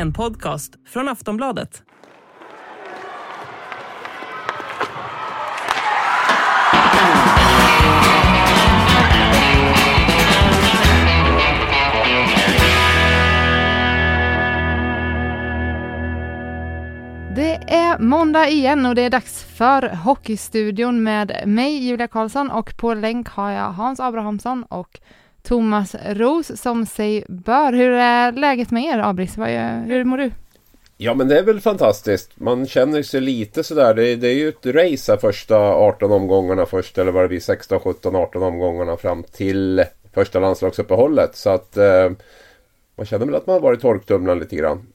En 0.00 0.12
podcast 0.12 0.72
från 0.86 1.08
Aftonbladet. 1.08 1.82
Det 17.34 17.54
är 17.54 17.98
måndag 17.98 18.48
igen 18.48 18.86
och 18.86 18.94
det 18.94 19.02
är 19.02 19.10
dags 19.10 19.44
för 19.44 19.82
Hockeystudion 19.82 21.02
med 21.02 21.42
mig 21.46 21.86
Julia 21.86 22.08
Karlsson 22.08 22.50
och 22.50 22.76
på 22.76 22.94
länk 22.94 23.28
har 23.28 23.50
jag 23.50 23.72
Hans 23.72 24.00
Abrahamsson 24.00 24.64
och 24.64 25.00
Thomas 25.42 25.94
Ros 26.06 26.60
som 26.60 26.86
sig 26.86 27.24
bör. 27.28 27.72
Hur 27.72 27.90
är 27.92 28.32
läget 28.32 28.70
med 28.70 28.84
er 28.84 28.98
Abris? 28.98 29.36
Vad 29.36 29.48
är- 29.48 29.84
Hur 29.86 30.04
mår 30.04 30.18
du? 30.18 30.30
Ja 30.96 31.14
men 31.14 31.28
det 31.28 31.38
är 31.38 31.42
väl 31.42 31.60
fantastiskt. 31.60 32.30
Man 32.34 32.66
känner 32.66 33.02
sig 33.02 33.20
lite 33.20 33.64
sådär. 33.64 33.94
Det, 33.94 34.16
det 34.16 34.28
är 34.28 34.34
ju 34.34 34.48
ett 34.48 34.66
race 34.66 35.12
här 35.12 35.16
första 35.18 35.56
18 35.58 36.12
omgångarna 36.12 36.66
först. 36.66 36.98
Eller 36.98 37.12
vad 37.12 37.24
det 37.24 37.28
blir 37.28 37.40
16, 37.40 37.80
17, 37.80 38.16
18 38.16 38.42
omgångarna 38.42 38.96
fram 38.96 39.22
till 39.22 39.84
första 40.14 40.40
landslagsuppehållet. 40.40 41.36
Så 41.36 41.50
att 41.50 41.76
eh, 41.76 42.10
man 42.96 43.06
känner 43.06 43.26
väl 43.26 43.34
att 43.34 43.46
man 43.46 43.52
har 43.54 43.60
varit 43.60 43.80
torktumlad 43.80 44.38
lite 44.38 44.56
grann. 44.56 44.86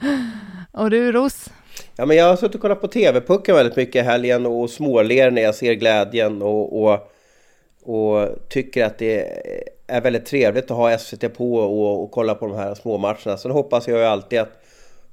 Och 0.72 0.90
du 0.90 1.12
Ros? 1.12 1.48
Ja, 1.96 2.06
men 2.06 2.16
jag 2.16 2.24
har 2.28 2.36
suttit 2.36 2.54
och 2.54 2.60
kollat 2.60 2.80
på 2.80 2.88
TV-pucken 2.88 3.54
väldigt 3.54 3.76
mycket 3.76 3.96
i 3.96 4.06
helgen 4.06 4.46
och 4.46 4.70
småler 4.70 5.30
när 5.30 5.42
jag 5.42 5.54
ser 5.54 5.74
glädjen 5.74 6.42
och, 6.42 6.82
och, 6.82 7.10
och 7.82 8.28
tycker 8.48 8.84
att 8.84 8.98
det 8.98 9.42
är 9.86 10.00
väldigt 10.00 10.26
trevligt 10.26 10.70
att 10.70 10.76
ha 10.76 10.98
SVT 10.98 11.34
på 11.34 11.54
och, 11.54 12.02
och 12.02 12.10
kolla 12.10 12.34
på 12.34 12.46
de 12.46 12.56
här 12.56 12.74
småmatcherna. 12.74 13.36
Sen 13.36 13.50
hoppas 13.50 13.88
jag 13.88 13.98
ju 13.98 14.04
alltid 14.04 14.38
att 14.38 14.62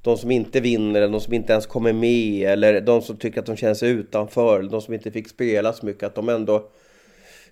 de 0.02 0.18
som 0.18 0.32
inte 0.32 0.60
vinner, 0.60 1.02
eller 1.02 1.12
de 1.12 1.22
som 1.22 1.34
inte 1.34 1.54
ens 1.54 1.66
kommer 1.66 1.94
med, 1.94 2.50
eller 2.50 2.82
de 2.82 3.02
som 3.02 3.18
tycker 3.18 3.40
att 3.40 3.46
de 3.46 3.56
känner 3.56 3.74
sig 3.74 3.90
utanför, 3.90 4.60
eller 4.60 4.70
de 4.70 4.82
som 4.82 4.94
inte 4.94 5.12
fick 5.12 5.30
spela 5.30 5.74
så 5.74 5.86
mycket, 5.86 6.04
att 6.04 6.16
de 6.16 6.30
ändå 6.30 6.70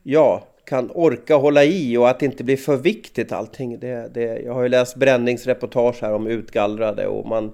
ja, 0.03 0.47
kan 0.65 0.91
orka 0.93 1.35
hålla 1.35 1.63
i 1.63 1.97
och 1.97 2.09
att 2.09 2.19
det 2.19 2.25
inte 2.25 2.43
blir 2.43 2.57
för 2.57 2.77
viktigt 2.77 3.31
allting. 3.31 3.79
Det, 3.79 4.09
det, 4.13 4.21
jag 4.21 4.53
har 4.53 4.63
ju 4.63 4.69
läst 4.69 4.95
bränningsreportage 4.95 6.01
här 6.01 6.13
om 6.13 6.27
utgallrade 6.27 7.07
och 7.07 7.27
man 7.27 7.53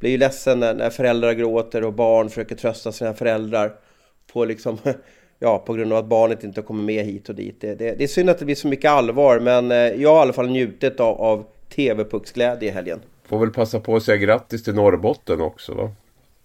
blir 0.00 0.10
ju 0.10 0.18
ledsen 0.18 0.60
när, 0.60 0.74
när 0.74 0.90
föräldrar 0.90 1.32
gråter 1.32 1.84
och 1.84 1.92
barn 1.92 2.28
försöker 2.28 2.56
trösta 2.56 2.92
sina 2.92 3.14
föräldrar 3.14 3.72
på, 4.32 4.44
liksom, 4.44 4.78
ja, 5.40 5.58
på 5.58 5.72
grund 5.72 5.92
av 5.92 5.98
att 5.98 6.04
barnet 6.04 6.44
inte 6.44 6.62
kommer 6.62 6.82
med 6.82 7.04
hit 7.04 7.28
och 7.28 7.34
dit. 7.34 7.60
Det, 7.60 7.74
det, 7.74 7.94
det 7.98 8.04
är 8.04 8.08
synd 8.08 8.30
att 8.30 8.38
det 8.38 8.44
blir 8.44 8.54
så 8.54 8.68
mycket 8.68 8.90
allvar 8.90 9.40
men 9.40 9.70
eh, 9.70 9.76
jag 9.76 10.10
har 10.10 10.18
i 10.18 10.22
alla 10.22 10.32
fall 10.32 10.48
njutit 10.48 11.00
av, 11.00 11.20
av 11.20 11.44
TV-pucksglädje 11.76 12.68
i 12.68 12.72
helgen. 12.72 13.00
Får 13.28 13.38
väl 13.38 13.50
passa 13.50 13.80
på 13.80 13.96
att 13.96 14.02
säga 14.02 14.16
grattis 14.16 14.64
till 14.64 14.74
Norrbotten 14.74 15.40
också 15.40 15.74
va? 15.74 15.90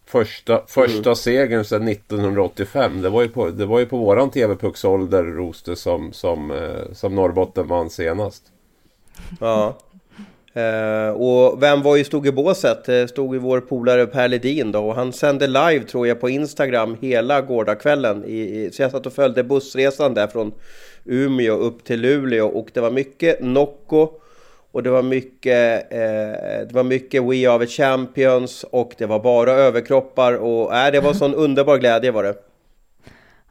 Första, 0.07 0.61
första 0.67 1.15
segern 1.15 1.65
sedan 1.65 1.87
1985. 1.87 3.01
Det 3.01 3.09
var 3.09 3.21
ju 3.21 3.27
på, 3.27 3.49
det 3.49 3.65
var 3.65 3.79
ju 3.79 3.85
på 3.85 3.97
våran 3.97 4.29
TV-pucksålder 4.29 5.23
Roste 5.23 5.75
som, 5.75 6.13
som, 6.13 6.51
eh, 6.51 6.93
som 6.93 7.15
Norrbotten 7.15 7.67
vann 7.67 7.89
senast. 7.89 8.43
Ja. 9.39 9.77
Eh, 10.55 11.09
och 11.09 11.63
vem 11.63 11.81
var 11.81 11.95
ju 11.95 12.03
stod 12.03 12.27
i 12.27 12.31
båset? 12.31 12.85
Det 12.85 13.07
stod 13.07 13.35
ju 13.35 13.39
vår 13.39 13.61
polare 13.61 14.07
Per 14.07 14.27
Ledin 14.27 14.71
då 14.71 14.87
och 14.87 14.95
han 14.95 15.13
sände 15.13 15.47
live 15.47 15.83
tror 15.83 16.07
jag 16.07 16.21
på 16.21 16.29
Instagram 16.29 16.97
hela 17.01 17.41
gårdagskvällen. 17.41 18.23
I, 18.25 18.69
så 18.73 18.81
jag 18.81 18.91
satt 18.91 19.05
och 19.05 19.13
följde 19.13 19.43
bussresan 19.43 20.13
där 20.13 20.27
från 20.27 20.51
Umeå 21.05 21.55
upp 21.55 21.83
till 21.83 22.01
Luleå 22.01 22.47
och 22.47 22.69
det 22.73 22.81
var 22.81 22.91
mycket 22.91 23.41
Nocco 23.41 24.09
och 24.71 24.83
det 24.83 24.89
var 24.89 25.01
mycket, 25.01 25.91
eh, 25.93 26.67
det 26.67 26.71
var 26.73 26.83
mycket 26.83 27.23
We 27.23 27.49
Are 27.49 27.65
The 27.65 27.71
Champions 27.71 28.63
och 28.63 28.95
det 28.97 29.05
var 29.05 29.19
bara 29.19 29.51
överkroppar 29.51 30.33
och 30.33 30.75
äh, 30.75 30.91
det 30.91 30.99
var 30.99 31.13
sån 31.13 31.35
underbar 31.45 31.77
glädje 31.77 32.11
var 32.11 32.23
det. 32.23 32.35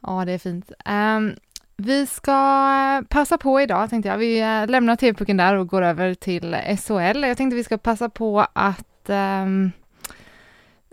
Ja, 0.01 0.23
det 0.25 0.31
är 0.31 0.37
fint. 0.37 0.71
Ehm, 0.85 1.31
vi 1.77 2.05
ska 2.05 2.31
eh, 2.31 3.07
passa 3.07 3.37
på 3.37 3.61
idag, 3.61 3.89
tänkte 3.89 4.09
jag. 4.09 4.17
Vi 4.17 4.41
eh, 4.41 4.67
lämnar 4.67 4.95
TV-pucken 4.95 5.37
där 5.37 5.55
och 5.55 5.67
går 5.67 5.81
över 5.81 6.13
till 6.13 6.55
SHL. 6.55 7.23
Jag 7.23 7.37
tänkte 7.37 7.55
vi 7.55 7.63
ska 7.63 7.77
passa 7.77 8.09
på 8.09 8.47
att 8.53 9.09
ehm, 9.09 9.71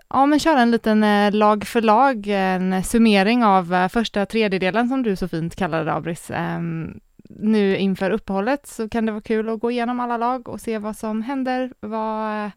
ja, 0.09 0.26
men 0.26 0.38
köra 0.38 0.60
en 0.60 0.70
liten 0.70 1.04
eh, 1.04 1.32
lag 1.32 1.65
för 1.65 1.82
lag, 1.82 2.26
en 2.26 2.84
summering 2.84 3.44
av 3.44 3.88
första 3.88 4.26
tredjedelen 4.26 4.88
som 4.88 5.03
du 5.03 5.16
så 5.16 5.28
fint 5.28 5.56
kallade 5.56 5.84
det, 5.84 5.93
Abris. 5.93 6.31
Ehm, 6.31 7.00
nu 7.28 7.76
inför 7.76 8.10
uppehållet 8.10 8.66
så 8.66 8.88
kan 8.88 9.06
det 9.06 9.12
vara 9.12 9.22
kul 9.22 9.49
att 9.49 9.60
gå 9.60 9.70
igenom 9.70 10.00
alla 10.00 10.16
lag 10.16 10.49
och 10.49 10.60
se 10.60 10.78
vad 10.78 10.97
som 10.97 11.22
händer, 11.22 11.72
vad, 11.81 12.50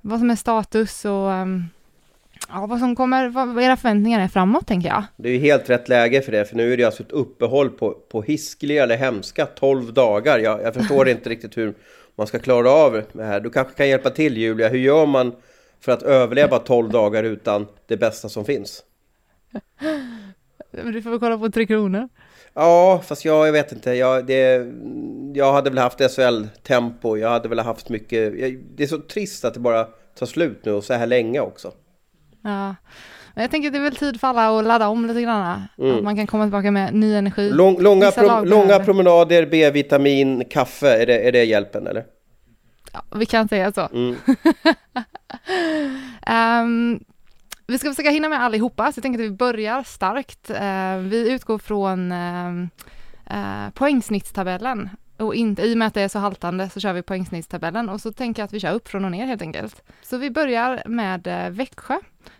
vad 0.00 0.18
som 0.18 0.30
är 0.30 0.36
status 0.36 1.04
och 1.04 1.32
ehm, 1.32 1.64
ja, 2.48 2.66
vad 2.66 2.78
som 2.78 2.96
kommer, 2.96 3.28
vad, 3.28 3.62
era 3.62 3.76
förväntningar 3.76 4.20
är 4.20 4.28
framåt, 4.28 4.66
tänker 4.66 4.88
jag. 4.88 5.04
Det 5.16 5.28
är 5.28 5.32
ju 5.32 5.38
helt 5.38 5.70
rätt 5.70 5.88
läge 5.88 6.22
för 6.22 6.32
det, 6.32 6.44
för 6.44 6.56
nu 6.56 6.72
är 6.72 6.76
det 6.76 6.84
alltså 6.84 7.02
ett 7.02 7.12
uppehåll 7.12 7.70
på, 7.70 7.90
på 7.90 8.22
hiskliga 8.22 8.82
eller 8.82 8.96
hemska 8.96 9.46
12 9.46 9.92
dagar. 9.92 10.38
Jag, 10.38 10.62
jag 10.62 10.74
förstår 10.74 11.08
inte 11.08 11.30
riktigt 11.30 11.56
hur 11.56 11.74
man 12.16 12.26
ska 12.26 12.38
klara 12.38 12.70
av 12.70 13.02
det 13.12 13.24
här. 13.24 13.40
Du 13.40 13.50
kanske 13.50 13.74
kan 13.74 13.88
hjälpa 13.88 14.10
till 14.10 14.36
Julia, 14.36 14.68
hur 14.68 14.78
gör 14.78 15.06
man 15.06 15.32
för 15.80 15.92
att 15.92 16.02
överleva 16.02 16.58
12 16.58 16.90
dagar 16.90 17.24
utan 17.24 17.66
det 17.86 17.96
bästa 17.96 18.28
som 18.28 18.44
finns? 18.44 18.82
Men 20.70 20.92
du 20.92 21.02
får 21.02 21.10
väl 21.10 21.18
kolla 21.18 21.38
på 21.38 21.50
Tre 21.50 21.66
Kronor. 21.66 22.08
Ja, 22.54 23.02
fast 23.06 23.24
jag, 23.24 23.46
jag 23.46 23.52
vet 23.52 23.72
inte. 23.72 23.92
Jag, 23.92 24.26
det, 24.26 24.66
jag 25.34 25.52
hade 25.52 25.70
väl 25.70 25.78
haft 25.78 25.98
SHL-tempo. 26.16 27.16
Jag 27.16 27.28
hade 27.28 27.48
väl 27.48 27.58
haft 27.58 27.88
mycket... 27.88 28.38
Jag, 28.40 28.58
det 28.74 28.82
är 28.82 28.86
så 28.86 28.98
trist 28.98 29.44
att 29.44 29.54
det 29.54 29.60
bara 29.60 29.84
tar 30.18 30.26
slut 30.26 30.64
nu 30.64 30.72
och 30.72 30.84
så 30.84 30.94
här 30.94 31.06
länge 31.06 31.40
också. 31.40 31.72
Ja. 32.42 32.74
Men 33.34 33.42
jag 33.42 33.50
tänker 33.50 33.68
att 33.68 33.72
det 33.72 33.78
är 33.78 33.82
väl 33.82 33.96
tid 33.96 34.20
för 34.20 34.28
alla 34.28 34.58
att 34.58 34.64
ladda 34.64 34.88
om 34.88 35.06
lite 35.06 35.22
grann. 35.22 35.62
Att 35.76 36.02
man 36.02 36.16
kan 36.16 36.26
komma 36.26 36.44
tillbaka 36.44 36.70
med 36.70 36.94
ny 36.94 37.14
energi. 37.14 37.50
Lång, 37.50 37.82
långa, 37.82 38.12
lag 38.16 38.48
långa 38.48 38.78
promenader, 38.78 39.46
B-vitamin, 39.46 40.44
kaffe. 40.50 41.02
Är 41.02 41.06
det, 41.06 41.28
är 41.28 41.32
det 41.32 41.44
hjälpen 41.44 41.86
eller? 41.86 42.04
Ja, 42.92 43.02
vi 43.14 43.26
kan 43.26 43.48
säga 43.48 43.72
så. 43.72 43.88
Mm. 43.92 44.16
Ehm, 46.26 47.00
vi 47.66 47.78
ska 47.78 47.90
försöka 47.90 48.10
hinna 48.10 48.28
med 48.28 48.42
allihopa, 48.42 48.92
så 48.92 48.98
jag 48.98 49.02
tänker 49.02 49.20
att 49.20 49.26
vi 49.26 49.30
börjar 49.30 49.82
starkt. 49.82 50.50
Ehm, 50.54 51.08
vi 51.08 51.32
utgår 51.32 51.58
från 51.58 52.12
um, 52.12 52.68
poängsnittstabellen. 53.74 54.90
Och 55.16 55.34
inte, 55.34 55.62
i 55.62 55.74
och 55.74 55.78
med 55.78 55.88
att 55.88 55.94
det 55.94 56.00
är 56.02 56.08
så 56.08 56.18
haltande 56.18 56.70
så 56.70 56.80
kör 56.80 56.92
vi 56.92 57.02
poängsnittstabellen 57.02 57.88
och 57.88 58.00
så 58.00 58.12
tänker 58.12 58.42
jag 58.42 58.44
att 58.44 58.52
vi 58.52 58.60
kör 58.60 58.74
upp 58.74 58.88
från 58.88 59.04
och 59.04 59.10
ner 59.10 59.26
helt 59.26 59.42
enkelt. 59.42 59.82
Så 60.02 60.16
vi 60.16 60.30
börjar 60.30 60.82
med 60.86 61.26
eh, 61.26 61.50
Växjö. 61.50 61.98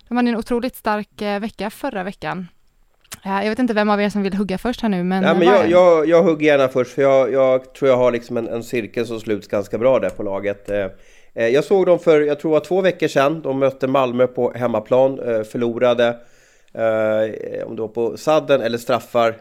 De 0.08 0.16
hade 0.16 0.28
en 0.30 0.36
otroligt 0.36 0.76
stark 0.76 1.22
eh, 1.22 1.40
vecka 1.40 1.70
förra 1.70 2.02
veckan. 2.04 2.48
Eh, 3.24 3.42
jag 3.42 3.48
vet 3.48 3.58
inte 3.58 3.74
vem 3.74 3.90
av 3.90 4.00
er 4.02 4.08
som 4.08 4.22
vill 4.22 4.34
hugga 4.34 4.58
först 4.58 4.80
här 4.80 4.88
nu, 4.88 5.04
men... 5.04 5.22
Ja, 5.22 5.34
men 5.34 5.48
jag, 5.48 5.70
jag, 5.70 6.08
jag 6.08 6.22
hugger 6.22 6.46
gärna 6.46 6.68
först 6.68 6.94
för 6.94 7.02
jag, 7.02 7.32
jag 7.32 7.74
tror 7.74 7.90
jag 7.90 7.96
har 7.96 8.10
liksom 8.12 8.36
en, 8.36 8.48
en 8.48 8.62
cirkel 8.62 9.06
som 9.06 9.20
sluts 9.20 9.48
ganska 9.48 9.78
bra 9.78 9.98
där 9.98 10.10
på 10.10 10.22
laget. 10.22 10.70
Eh, 10.70 11.46
Jag 11.48 11.64
såg 11.64 11.86
dem 11.86 11.98
för, 11.98 12.20
jag 12.20 12.40
tror 12.40 12.50
det 12.50 12.58
var 12.58 12.64
två 12.64 12.80
veckor 12.80 13.08
sedan. 13.08 13.42
De 13.42 13.58
mötte 13.58 13.86
Malmö 13.86 14.26
på 14.26 14.52
hemmaplan, 14.52 15.16
förlorade. 15.44 16.16
Om 17.66 17.76
det 17.76 17.82
var 17.82 17.88
på 17.88 18.16
sadden 18.16 18.60
eller 18.60 18.78
straffar. 18.78 19.34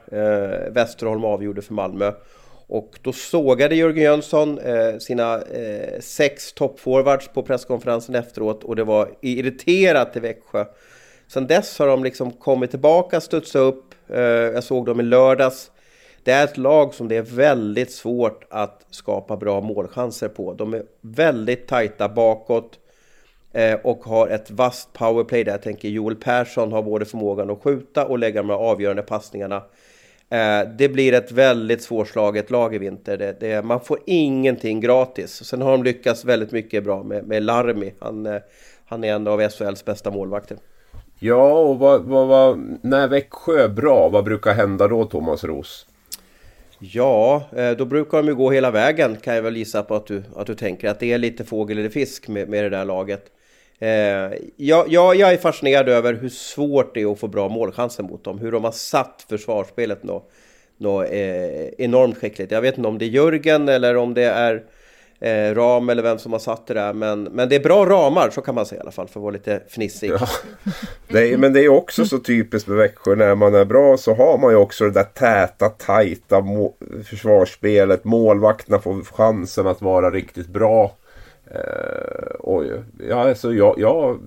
Västerholm 0.69 1.24
avgjorde 1.24 1.62
för 1.62 1.74
Malmö. 1.74 2.12
Och 2.68 3.00
då 3.02 3.14
sågade 3.14 3.75
Jörgen 3.75 4.04
Jönsson 4.04 4.60
eh, 4.60 4.98
sina 4.98 5.42
eh, 5.42 6.00
sex 6.00 6.54
toppforwards 6.54 7.28
på 7.28 7.44
presskonferensen 7.44 8.16
efteråt 8.16 8.64
och 8.64 8.75
det 8.75 8.84
var 8.84 9.10
irriterat 9.22 10.16
i 10.16 10.19
Växjö. 10.19 10.66
Sen 11.28 11.48
dess 11.48 11.80
har 11.80 11.88
de 11.88 12.04
liksom 12.04 12.31
kommit 12.31 12.69
tillbaka, 12.69 13.22
studsat 13.22 13.60
upp. 13.60 13.96
Eh, 14.10 14.19
jag 14.22 14.64
såg 14.64 14.86
dem 14.86 15.00
i 15.00 15.04
lördags. 15.04 15.72
Det 16.24 16.31
är 16.31 16.44
ett 16.44 16.58
lag 16.58 16.94
som 16.94 17.08
det 17.08 17.18
är 17.18 17.22
väldigt 17.22 17.92
svårt 17.92 18.46
att 18.50 18.86
skapa 18.90 19.38
bra 19.38 19.62
målchanser 19.62 20.28
på. 20.28 20.54
De 20.54 20.74
är 20.74 20.84
väldigt 21.02 21.68
tajta 21.68 22.10
bakåt. 22.10 22.80
Eh, 23.54 23.80
och 23.84 24.04
har 24.04 24.28
ett 24.28 24.52
vasst 24.52 24.94
powerplay 24.94 25.44
där 25.44 25.52
jag 25.52 25.62
tänker 25.62 25.90
Joel 25.90 26.16
Persson 26.16 26.72
har 26.72 26.81
både 26.81 27.06
förmågan 27.06 27.50
att 27.50 27.62
skjuta 27.62 28.06
och 28.06 28.19
lägga 28.19 28.42
de 28.42 28.50
här 28.50 28.58
avgörande 28.58 29.02
passningarna. 29.02 29.64
Eh, 30.30 30.70
det 30.78 30.90
blir 30.90 31.14
ett 31.14 31.32
väldigt 31.32 31.82
svårslaget 31.82 32.52
lag 32.52 32.76
i 32.76 32.78
vinter. 32.78 33.18
Det, 33.18 33.40
det, 33.40 33.66
man 33.66 33.80
får 33.80 34.00
ingenting 34.06 34.80
gratis. 34.80 35.44
Sen 35.44 35.62
har 35.62 35.72
de 35.72 35.84
lyckats 35.84 36.26
väldigt 36.26 36.52
mycket 36.52 36.84
bra 36.84 37.04
med, 37.04 37.28
med 37.28 37.44
Larmi. 37.44 37.94
Han, 38.00 38.26
eh, 38.26 38.42
han 38.86 39.04
är 39.04 39.14
en 39.14 39.28
av 39.28 39.50
SHLs 39.50 39.86
bästa 39.86 40.12
målvakter. 40.12 40.58
Ja, 41.20 41.60
och 41.60 41.80
vad, 41.80 42.02
vad, 42.02 42.28
vad, 42.28 42.78
när 42.82 43.08
Växjö 43.08 43.64
är 43.64 43.70
bra, 43.70 44.10
vad 44.10 44.24
brukar 44.24 44.54
hända 44.54 44.88
då 44.88 45.06
Thomas 45.06 45.44
Ros? 45.44 45.86
Ja, 46.80 47.44
eh, 47.56 47.72
då 47.72 47.86
brukar 47.86 48.18
de 48.18 48.28
ju 48.28 48.36
gå 48.36 48.52
hela 48.52 48.72
vägen 48.72 49.16
kan 49.16 49.36
jag 49.36 49.42
väl 49.42 49.58
gissa 49.58 49.84
på 49.84 49.96
att 49.96 50.08
du, 50.08 50.24
att 50.36 50.48
du 50.48 50.56
tänker. 50.56 50.90
Att 50.90 51.00
det 51.00 51.14
är 51.14 51.18
lite 51.18 51.44
fågel 51.44 51.78
eller 51.78 51.90
fisk 51.90 52.28
med, 52.28 52.50
med 52.50 52.64
det 52.64 52.70
där 52.70 52.86
laget. 52.86 53.32
Eh, 53.80 54.38
jag, 54.56 54.90
jag, 54.90 55.16
jag 55.16 55.34
är 55.34 55.38
fascinerad 55.38 55.90
över 55.90 56.14
hur 56.14 56.30
svårt 56.30 56.94
det 56.94 57.02
är 57.02 57.12
att 57.12 57.20
få 57.20 57.28
bra 57.28 57.50
målchanser 57.50 58.04
mot 58.04 58.24
dem. 58.24 58.40
Hur 58.40 58.52
de 58.52 58.64
har 58.64 58.72
satt 58.72 59.26
försvarsspelet 59.30 60.04
något, 60.04 60.32
nå, 60.78 61.04
eh, 61.04 61.70
enormt 61.78 62.18
skickligt. 62.18 62.52
Jag 62.52 62.62
vet 62.62 62.78
inte 62.78 62.88
om 62.88 62.98
det 62.98 63.06
är 63.06 63.10
Jörgen 63.10 63.70
eller 63.70 63.98
om 63.98 64.14
det 64.14 64.24
är 64.24 64.64
eh, 65.20 65.56
ram 65.56 65.90
eller 65.90 66.04
vem 66.04 66.20
som 66.20 66.32
har 66.32 66.40
satt 66.40 66.68
det 66.68 66.74
där. 66.74 66.94
Men, 66.94 67.24
men 67.24 67.50
det 67.50 67.56
är 67.56 67.60
bra 67.60 67.86
ramar, 67.86 68.30
så 68.30 68.42
kan 68.42 68.56
man 68.56 68.66
säga 68.66 68.80
i 68.80 68.82
alla 68.82 68.92
fall, 68.92 69.08
för 69.08 69.20
att 69.20 69.24
vara 69.24 69.32
lite 69.32 69.62
fnissig. 69.70 70.12
Ja. 70.12 70.28
Det 71.08 71.34
är, 71.34 71.38
men 71.38 71.54
det 71.54 71.62
är 71.62 71.70
också 71.70 72.06
så 72.06 72.20
typiskt 72.20 72.68
med 72.68 72.78
Växjö. 72.78 73.16
När 73.16 73.36
man 73.36 73.56
är 73.56 73.66
bra 73.66 73.98
så 73.98 74.14
har 74.14 74.38
man 74.38 74.52
ju 74.52 74.58
också 74.58 74.84
det 74.84 74.92
där 74.92 75.04
täta, 75.04 75.70
tajta 75.70 76.42
må 76.42 76.74
försvarsspelet. 77.06 78.04
Målvakterna 78.04 78.80
får 78.80 79.04
chansen 79.04 79.68
att 79.68 79.82
vara 79.82 80.12
riktigt 80.12 80.48
bra. 80.48 80.96
Eh, 81.52 82.36
oj, 82.40 82.82
ja, 83.10 83.30
alltså 83.30 83.54
jag, 83.54 83.76
jag 83.78 84.20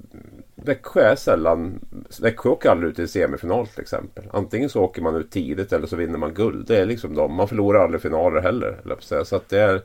Växjö 0.64 1.00
är 1.00 1.17
sällan... 1.17 1.81
Växjö 2.20 2.49
åker 2.49 2.70
aldrig 2.70 2.93
ut 2.93 2.99
i 2.99 3.08
semifinal 3.08 3.67
till 3.67 3.81
exempel. 3.81 4.25
Antingen 4.31 4.69
så 4.69 4.82
åker 4.82 5.02
man 5.02 5.17
ut 5.17 5.31
tidigt 5.31 5.72
eller 5.72 5.87
så 5.87 5.96
vinner 5.96 6.19
man 6.19 6.34
guld. 6.34 6.67
Det 6.67 6.76
är 6.76 6.87
liksom 6.87 7.14
de. 7.14 7.34
Man 7.34 7.49
förlorar 7.49 7.84
aldrig 7.84 8.02
finaler 8.02 8.40
heller. 8.40 8.76
Så 9.25 9.37
att 9.37 9.49
det 9.49 9.61
är... 9.61 9.81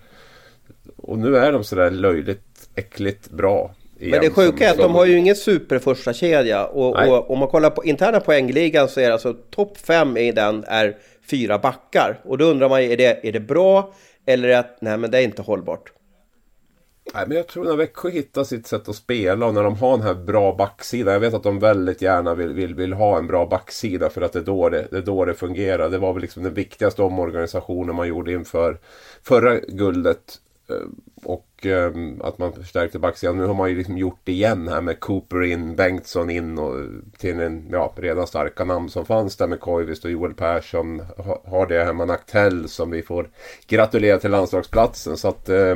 Och 0.95 1.17
nu 1.17 1.37
är 1.37 1.51
de 1.51 1.63
sådär 1.63 1.91
löjligt 1.91 2.69
äckligt 2.75 3.29
bra. 3.29 3.71
Men 3.99 4.21
det 4.21 4.29
sjuka 4.29 4.67
är 4.67 4.71
att 4.71 4.77
de 4.77 4.95
har 4.95 5.05
ju 5.05 5.17
ingen 5.17 5.35
super 5.35 5.79
första 5.79 6.13
kedja 6.13 6.65
och, 6.65 7.07
och 7.07 7.31
om 7.31 7.39
man 7.39 7.47
kollar 7.47 7.69
på 7.69 7.83
interna 7.83 8.19
poängligan 8.19 8.89
så 8.89 8.99
är 8.99 9.07
det 9.07 9.13
alltså 9.13 9.33
topp 9.33 9.77
fem 9.77 10.17
i 10.17 10.31
den 10.31 10.63
är 10.67 10.97
fyra 11.29 11.59
backar. 11.59 12.19
Och 12.23 12.37
då 12.37 12.45
undrar 12.45 12.69
man, 12.69 12.81
är 12.81 12.97
det, 12.97 13.27
är 13.27 13.31
det 13.31 13.39
bra 13.39 13.93
eller 14.25 14.47
är 14.47 14.51
det 14.51 14.59
att 14.59 14.77
nej 14.81 14.97
men 14.97 15.11
det 15.11 15.17
är 15.17 15.21
inte 15.21 15.41
hållbart? 15.41 15.91
Nej, 17.13 17.23
men 17.27 17.37
jag 17.37 17.47
tror 17.47 17.65
när 17.65 17.75
Växjö 17.75 18.09
hittar 18.09 18.43
sitt 18.43 18.67
sätt 18.67 18.89
att 18.89 18.95
spela 18.95 19.45
och 19.45 19.53
när 19.53 19.63
de 19.63 19.75
har 19.75 19.97
den 19.97 20.07
här 20.07 20.13
bra 20.13 20.55
backsidan. 20.55 21.13
Jag 21.13 21.19
vet 21.19 21.33
att 21.33 21.43
de 21.43 21.59
väldigt 21.59 22.01
gärna 22.01 22.35
vill, 22.35 22.53
vill, 22.53 22.75
vill 22.75 22.93
ha 22.93 23.17
en 23.17 23.27
bra 23.27 23.45
backsida 23.45 24.09
för 24.09 24.21
att 24.21 24.33
det 24.33 24.39
är, 24.39 24.43
då 24.43 24.69
det, 24.69 24.87
det 24.91 24.97
är 24.97 25.01
då 25.01 25.25
det 25.25 25.33
fungerar. 25.33 25.89
Det 25.89 25.97
var 25.97 26.13
väl 26.13 26.21
liksom 26.21 26.43
den 26.43 26.53
viktigaste 26.53 27.01
omorganisationen 27.01 27.95
man 27.95 28.07
gjorde 28.07 28.33
inför 28.33 28.77
förra 29.23 29.59
guldet. 29.59 30.39
Eh, 30.69 30.87
och 31.23 31.65
ehm, 31.65 32.21
att 32.21 32.37
man 32.37 32.53
förstärkte 32.53 32.99
backsidan. 32.99 33.37
Nu 33.37 33.45
har 33.45 33.53
man 33.53 33.69
ju 33.69 33.77
liksom 33.77 33.97
gjort 33.97 34.19
det 34.23 34.31
igen 34.31 34.67
här 34.67 34.81
med 34.81 34.99
Cooper 34.99 35.43
in, 35.43 35.75
Bengtsson 35.75 36.29
in 36.29 36.57
och 36.57 36.79
eh, 36.79 36.85
till 37.17 37.39
en 37.39 37.67
ja, 37.71 37.93
redan 37.95 38.27
starka 38.27 38.65
namn 38.65 38.89
som 38.89 39.05
fanns 39.05 39.37
där 39.37 39.47
med 39.47 39.59
Koivisto 39.59 40.07
och 40.07 40.11
Joel 40.11 40.33
Persson. 40.33 41.01
Har 41.45 41.67
det 41.67 41.83
här 41.83 41.93
med 41.93 42.07
Naktell 42.07 42.69
som 42.69 42.91
vi 42.91 43.01
får 43.01 43.29
gratulera 43.67 44.17
till 44.17 44.31
landslagsplatsen. 44.31 45.17
Så 45.17 45.27
att 45.27 45.49
eh, 45.49 45.75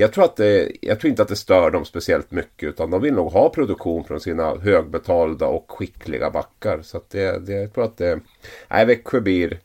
jag 0.00 0.12
tror, 0.12 0.24
att 0.24 0.36
det, 0.36 0.72
jag 0.80 1.00
tror 1.00 1.08
inte 1.10 1.22
att 1.22 1.28
det 1.28 1.36
stör 1.36 1.70
dem 1.70 1.84
speciellt 1.84 2.30
mycket 2.30 2.68
utan 2.68 2.90
de 2.90 3.02
vill 3.02 3.14
nog 3.14 3.32
ha 3.32 3.48
produktion 3.48 4.04
från 4.04 4.20
sina 4.20 4.56
högbetalda 4.56 5.46
och 5.46 5.70
skickliga 5.70 6.30
backar. 6.30 6.82
Så 6.82 6.96
att 6.96 7.10
det, 7.10 7.46
det, 7.46 7.52
jag 7.52 7.74
tror 7.74 7.84
att 7.84 7.96
det... 7.96 8.20
Nej, 8.70 8.86
Växjö 8.86 9.20
blir 9.20 9.58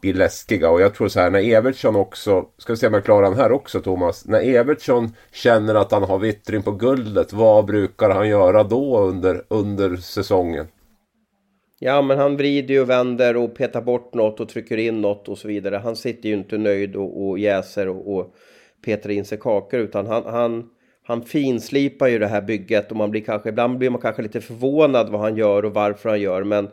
blir 0.00 0.14
läskiga. 0.14 0.70
Och 0.70 0.80
jag 0.80 0.94
tror 0.94 1.08
så 1.08 1.20
här 1.20 1.30
när 1.30 1.54
Evertsson 1.54 1.96
också, 1.96 2.44
ska 2.58 2.72
vi 2.72 2.76
se 2.76 2.86
om 2.86 2.94
jag 2.94 3.04
klarar 3.04 3.22
den 3.22 3.38
här 3.38 3.52
också 3.52 3.80
Thomas. 3.80 4.26
När 4.26 4.40
Evertsson 4.40 5.12
känner 5.32 5.74
att 5.74 5.92
han 5.92 6.02
har 6.02 6.18
vittring 6.18 6.62
på 6.62 6.70
guldet, 6.70 7.32
vad 7.32 7.64
brukar 7.64 8.10
han 8.10 8.28
göra 8.28 8.62
då 8.64 8.98
under, 8.98 9.44
under 9.48 9.96
säsongen? 9.96 10.66
Ja, 11.78 12.02
men 12.02 12.18
han 12.18 12.36
vrider 12.36 12.74
ju 12.74 12.80
och 12.80 12.90
vänder 12.90 13.36
och 13.36 13.56
petar 13.56 13.82
bort 13.82 14.14
något 14.14 14.40
och 14.40 14.48
trycker 14.48 14.76
in 14.76 15.00
något 15.00 15.28
och 15.28 15.38
så 15.38 15.48
vidare. 15.48 15.76
Han 15.76 15.96
sitter 15.96 16.28
ju 16.28 16.34
inte 16.34 16.58
nöjd 16.58 16.96
och, 16.96 17.28
och 17.28 17.38
jäser 17.38 17.88
och, 17.88 18.16
och 18.16 18.34
petar 18.84 19.10
in 19.10 19.24
sig 19.24 19.38
kakor 19.38 19.80
utan 19.80 20.06
han, 20.06 20.24
han, 20.26 20.70
han 21.02 21.22
finslipar 21.22 22.08
ju 22.08 22.18
det 22.18 22.26
här 22.26 22.42
bygget 22.42 22.90
och 22.90 22.96
man 22.96 23.10
blir 23.10 23.20
kanske, 23.20 23.48
ibland 23.48 23.78
blir 23.78 23.90
man 23.90 24.00
kanske 24.00 24.22
lite 24.22 24.40
förvånad 24.40 25.08
vad 25.08 25.20
han 25.20 25.36
gör 25.36 25.64
och 25.64 25.74
varför 25.74 26.08
han 26.08 26.20
gör. 26.20 26.44
Men 26.44 26.68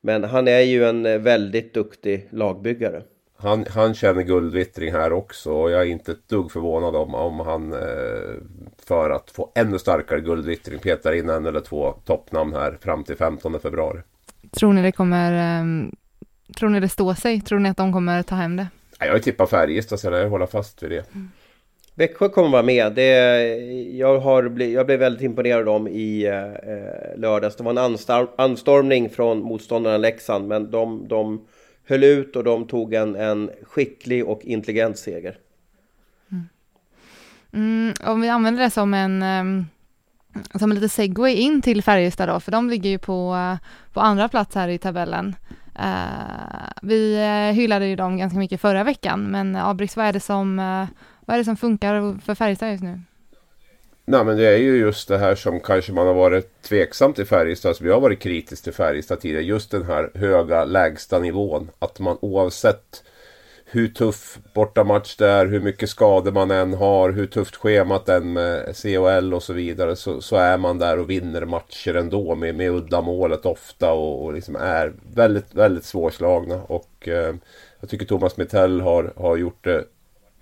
men 0.00 0.24
han 0.24 0.48
är 0.48 0.60
ju 0.60 0.84
en 0.84 1.06
eh, 1.06 1.18
väldigt 1.18 1.74
duktig 1.74 2.28
lagbyggare. 2.30 3.02
Han, 3.36 3.66
han 3.70 3.94
känner 3.94 4.22
guldvittring 4.22 4.92
här 4.92 5.12
också 5.12 5.52
och 5.52 5.70
jag 5.70 5.80
är 5.80 5.86
inte 5.86 6.12
ett 6.12 6.28
dugg 6.28 6.52
förvånad 6.52 6.96
om, 6.96 7.14
om 7.14 7.40
han 7.40 7.72
eh, 7.72 7.78
för 8.86 9.10
att 9.10 9.30
få 9.30 9.52
ännu 9.54 9.78
starkare 9.78 10.20
guldvittring 10.20 10.78
petar 10.78 11.12
in 11.12 11.28
en 11.28 11.46
eller 11.46 11.60
två 11.60 11.92
toppnamn 12.04 12.52
här 12.54 12.78
fram 12.80 13.04
till 13.04 13.16
15 13.16 13.60
februari. 13.60 14.00
Tror 14.50 14.72
ni 14.72 14.82
det 14.82 14.92
kommer, 14.92 15.32
eh, 15.32 15.64
tror 16.58 16.68
ni 16.68 16.80
det 16.80 16.88
står 16.88 17.14
sig? 17.14 17.40
Tror 17.40 17.58
ni 17.58 17.68
att 17.68 17.76
de 17.76 17.92
kommer 17.92 18.22
ta 18.22 18.34
hem 18.34 18.56
det? 18.56 18.66
Jag 18.98 19.06
har 19.06 19.14
ju 19.14 19.22
tippat 19.22 19.50
Färjestad 19.50 20.00
så 20.00 20.10
jag 20.10 20.30
håller 20.30 20.46
fast 20.46 20.82
vid 20.82 20.90
det. 20.90 21.14
Mm. 21.14 21.30
Växjö 22.00 22.28
kommer 22.28 22.48
vara 22.48 22.62
med. 22.62 22.92
Det, 22.92 23.08
jag, 23.96 24.18
har 24.18 24.48
blivit, 24.48 24.74
jag 24.74 24.86
blev 24.86 24.98
väldigt 24.98 25.22
imponerad 25.22 25.58
av 25.58 25.64
dem 25.64 25.88
i 25.88 26.26
eh, 26.26 27.20
lördags. 27.20 27.56
Det 27.56 27.62
var 27.62 27.70
en 27.70 27.96
anstormning 28.36 29.10
från 29.10 29.42
motståndarna 29.42 29.96
Leksand, 29.96 30.48
men 30.48 30.70
de, 30.70 31.08
de 31.08 31.46
höll 31.88 32.04
ut 32.04 32.36
och 32.36 32.44
de 32.44 32.66
tog 32.66 32.94
en, 32.94 33.16
en 33.16 33.50
skicklig 33.62 34.24
och 34.28 34.44
intelligent 34.44 34.98
seger. 34.98 35.38
Mm. 36.30 36.48
Mm, 37.52 37.94
om 38.04 38.20
vi 38.20 38.28
använder 38.28 38.62
det 38.62 38.70
som 38.70 38.94
en 38.94 39.22
ehm, 39.22 39.66
som 40.54 40.70
en 40.70 40.74
lite 40.74 40.88
segway 40.88 41.34
in 41.34 41.62
till 41.62 41.82
Färjestad 41.82 42.28
då, 42.28 42.40
för 42.40 42.52
de 42.52 42.70
ligger 42.70 42.90
ju 42.90 42.98
på, 42.98 43.34
eh, 43.34 43.66
på 43.92 44.00
andra 44.00 44.28
plats 44.28 44.54
här 44.54 44.68
i 44.68 44.78
tabellen. 44.78 45.36
Uh, 45.78 46.72
vi 46.82 47.14
eh, 47.14 47.54
hyllade 47.54 47.86
ju 47.86 47.96
dem 47.96 48.18
ganska 48.18 48.38
mycket 48.38 48.60
förra 48.60 48.84
veckan, 48.84 49.30
men 49.30 49.56
Abrix, 49.56 49.96
vad 49.96 50.06
är 50.06 50.12
det 50.12 50.20
som 50.20 50.58
uh, 50.58 50.86
vad 51.30 51.34
är 51.34 51.38
det 51.38 51.44
som 51.44 51.56
funkar 51.56 52.20
för 52.24 52.34
Färjestad 52.34 52.70
just 52.70 52.82
nu? 52.82 53.00
Nej 54.04 54.24
men 54.24 54.36
det 54.36 54.46
är 54.46 54.56
ju 54.56 54.76
just 54.76 55.08
det 55.08 55.18
här 55.18 55.34
som 55.34 55.60
kanske 55.60 55.92
man 55.92 56.06
har 56.06 56.14
varit 56.14 56.62
tveksam 56.62 57.12
till 57.12 57.26
Färjestad. 57.26 57.68
Alltså, 57.68 57.84
vi 57.84 57.90
har 57.90 58.00
varit 58.00 58.20
kritisk 58.20 58.64
till 58.64 58.72
Färjestad 58.72 59.20
tidigare. 59.20 59.44
Just 59.44 59.70
den 59.70 59.84
här 59.84 60.10
höga 60.14 60.64
lägsta 60.64 61.18
nivån. 61.18 61.70
Att 61.78 62.00
man 62.00 62.18
oavsett 62.20 63.02
hur 63.64 63.88
tuff 63.88 64.38
bortamatch 64.54 65.16
det 65.16 65.28
är, 65.28 65.46
hur 65.46 65.60
mycket 65.60 65.90
skador 65.90 66.32
man 66.32 66.50
än 66.50 66.74
har, 66.74 67.10
hur 67.10 67.26
tufft 67.26 67.56
schemat 67.56 68.08
än 68.08 68.32
med 68.32 68.76
COL 68.82 69.34
och 69.34 69.42
så 69.42 69.52
vidare. 69.52 69.96
Så, 69.96 70.20
så 70.20 70.36
är 70.36 70.58
man 70.58 70.78
där 70.78 70.98
och 70.98 71.10
vinner 71.10 71.44
matcher 71.44 71.94
ändå 71.94 72.34
med, 72.34 72.54
med 72.54 72.70
uddamålet 72.70 73.46
ofta 73.46 73.92
och, 73.92 74.24
och 74.24 74.32
liksom 74.32 74.56
är 74.56 74.92
väldigt, 75.14 75.54
väldigt 75.54 75.84
svårslagna. 75.84 76.62
Och 76.62 77.08
eh, 77.08 77.34
jag 77.80 77.90
tycker 77.90 78.06
Thomas 78.06 78.36
Mittell 78.36 78.80
har, 78.80 79.12
har 79.16 79.36
gjort 79.36 79.64
det 79.64 79.84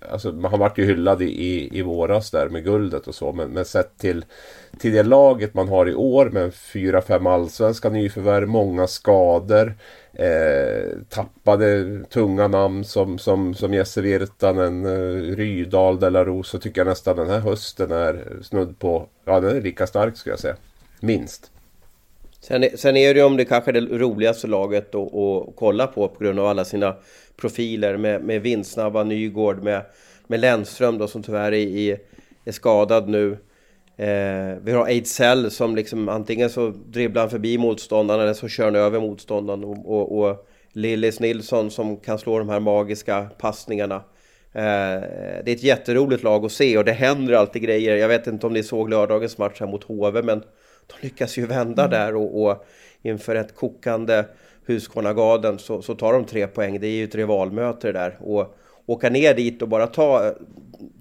Alltså, 0.01 0.41
han 0.43 0.59
vart 0.59 0.79
ju 0.79 0.85
hyllad 0.85 1.23
i, 1.23 1.69
i, 1.73 1.83
våras 1.83 2.31
där 2.31 2.49
med 2.49 2.65
guldet 2.65 3.07
och 3.07 3.15
så. 3.15 3.33
Men, 3.33 3.51
men 3.51 3.65
sett 3.65 3.99
till, 3.99 4.25
till 4.79 4.93
det 4.93 5.03
laget 5.03 5.55
man 5.55 5.69
har 5.69 5.89
i 5.89 5.95
år 5.95 6.31
med 6.31 6.55
fyra, 6.55 7.03
fem 7.03 7.27
allsvenska 7.27 7.91
nyförvärv, 7.91 8.49
många 8.49 8.87
skador. 8.87 9.75
Eh, 10.13 10.99
tappade 11.09 12.01
tunga 12.05 12.49
namn 12.49 12.85
som, 12.85 13.19
som, 13.19 13.55
som 13.55 13.75
Jesse 13.75 14.01
Virtanen, 14.01 14.87
eh, 14.87 15.37
Rydal, 15.37 16.01
Delaros. 16.01 16.49
Så 16.49 16.59
tycker 16.59 16.81
jag 16.81 16.89
nästan 16.89 17.17
den 17.17 17.31
här 17.31 17.41
hösten 17.41 17.93
är 17.93 18.39
snudd 18.43 18.79
på, 18.79 19.09
ja 19.25 19.41
den 19.41 19.57
är 19.57 19.61
lika 19.61 19.87
stark 19.87 20.17
skulle 20.17 20.33
jag 20.33 20.41
säga. 20.41 20.57
Minst. 21.01 21.51
Sen, 22.41 22.65
sen 22.75 22.97
är 22.97 23.15
det 23.15 23.21
ju 23.21 23.27
om 23.27 23.37
det 23.37 23.45
kanske 23.45 23.71
är 23.71 23.81
det 23.81 23.99
roligaste 23.99 24.47
laget 24.47 24.95
att, 24.95 25.15
att 25.15 25.57
kolla 25.57 25.87
på 25.87 26.09
på 26.09 26.25
grund 26.25 26.39
av 26.39 26.47
alla 26.47 26.65
sina 26.65 26.97
profiler 27.37 27.97
med, 27.97 28.23
med 28.25 28.43
vindsnabba 28.43 29.05
Nygård, 29.05 29.63
med, 29.63 29.83
med 30.27 30.41
Lennström 30.41 30.99
då 30.99 31.09
som 31.09 31.23
tyvärr 31.23 31.53
är, 31.53 31.99
är 32.45 32.53
skadad 32.53 33.09
nu. 33.09 33.39
Eh, 33.97 34.59
vi 34.63 34.73
har 34.73 34.89
Ejdsell 34.89 35.51
som 35.51 35.77
liksom 35.77 36.09
antingen 36.09 36.51
så 36.51 36.69
dribblar 36.69 37.23
han 37.23 37.31
förbi 37.31 37.59
motståndaren 37.59 38.21
eller 38.21 38.35
så 38.35 38.49
kör 38.49 38.65
han 38.65 38.77
över 38.77 39.01
motståndaren. 39.01 39.65
Och, 39.65 39.93
och, 39.93 40.19
och 40.19 40.49
Lillis 40.73 41.21
Nilsson 41.21 41.71
som 41.71 41.97
kan 41.97 42.19
slå 42.19 42.39
de 42.39 42.49
här 42.49 42.61
magiska 42.61 43.27
passningarna. 43.39 43.97
Eh, 44.53 45.01
det 45.45 45.47
är 45.47 45.55
ett 45.55 45.63
jätteroligt 45.63 46.23
lag 46.23 46.45
att 46.45 46.53
se 46.53 46.79
och 46.79 46.85
det 46.85 46.93
händer 46.93 47.35
alltid 47.35 47.63
grejer. 47.63 47.97
Jag 47.97 48.09
vet 48.09 48.27
inte 48.27 48.47
om 48.47 48.53
ni 48.53 48.63
såg 48.63 48.91
lördagens 48.91 49.39
match 49.39 49.61
här 49.61 49.67
mot 49.67 49.85
HV 49.85 50.23
men 50.23 50.43
de 50.89 51.07
lyckas 51.07 51.39
ju 51.39 51.47
vända 51.47 51.85
mm. 51.85 51.91
där 51.91 52.17
och, 52.17 52.43
och 52.43 52.67
inför 53.03 53.35
ett 53.35 53.55
kokande 53.55 54.25
Husqvarnagaden 54.67 55.59
så, 55.59 55.83
så 55.83 55.95
tar 55.95 56.13
de 56.13 56.25
tre 56.25 56.47
poäng. 56.47 56.81
Det 56.81 56.87
är 56.87 56.97
ju 56.97 57.05
ett 57.05 57.15
rivalmöte 57.15 57.93
där. 57.93 58.17
Och 58.21 58.59
åka 58.87 59.11
ner 59.11 59.35
dit 59.35 59.63
och 59.63 59.69
bara 59.69 59.87
ta, 59.87 60.35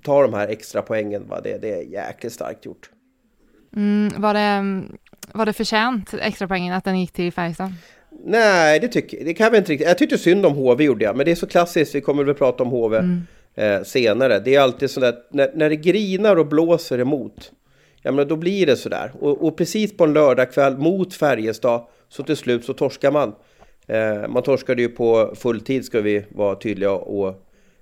ta 0.04 0.22
de 0.22 0.34
här 0.34 0.48
extra 0.48 0.82
poängen, 0.82 1.28
va? 1.28 1.42
Det, 1.42 1.58
det 1.58 1.74
är 1.74 1.82
jäkligt 1.82 2.34
starkt 2.34 2.66
gjort. 2.66 2.90
Mm, 3.76 4.22
var, 4.22 4.34
det, 4.34 4.84
var 5.34 5.46
det 5.46 5.54
förtjänt 5.54 6.14
extra 6.14 6.48
poängen 6.48 6.74
att 6.74 6.84
den 6.84 7.00
gick 7.00 7.12
till 7.12 7.34
Färjestad? 7.34 7.74
Nej, 8.26 8.80
det, 8.80 8.88
tycker, 8.88 9.26
det 9.26 9.34
kan 9.34 9.52
vi 9.52 9.58
inte 9.58 9.72
riktigt. 9.72 9.88
Jag 9.88 9.98
tyckte 9.98 10.18
synd 10.18 10.46
om 10.46 10.54
HV 10.54 10.84
gjorde 10.84 11.06
jag, 11.06 11.16
men 11.16 11.26
det 11.26 11.32
är 11.32 11.36
så 11.36 11.48
klassiskt. 11.48 11.96
Vi 11.96 12.02
kommer 12.02 12.24
väl 12.24 12.36
prata 12.36 12.64
om 12.64 12.70
HV 12.70 12.98
mm. 12.98 13.22
eh, 13.56 13.84
senare. 13.84 14.40
Det 14.40 14.56
är 14.56 14.62
alltid 14.62 14.90
sådär, 14.90 15.16
när, 15.32 15.52
när 15.56 15.70
det 15.70 15.76
grinar 15.76 16.36
och 16.36 16.48
blåser 16.48 17.00
emot, 17.00 17.52
ja 18.08 18.12
men 18.12 18.28
då 18.28 18.36
blir 18.36 18.66
det 18.66 18.78
sådär. 18.78 19.12
Och, 19.20 19.48
och 19.48 19.58
precis 19.58 19.98
på 19.98 20.04
en 20.04 20.14
lördagkväll 20.14 20.78
mot 20.78 21.14
Färjestad, 21.14 21.82
så 22.10 22.24
till 22.24 22.38
slut 22.38 22.66
så 22.66 22.74
torskar 22.74 23.12
man. 23.12 23.36
Eh, 23.88 24.28
man 24.28 24.44
torskade 24.44 24.82
ju 24.82 24.90
på 24.90 25.34
fulltid 25.36 25.86
ska 25.86 26.02
vi 26.02 26.26
vara 26.30 26.56
tydliga 26.56 26.92
och 26.92 27.28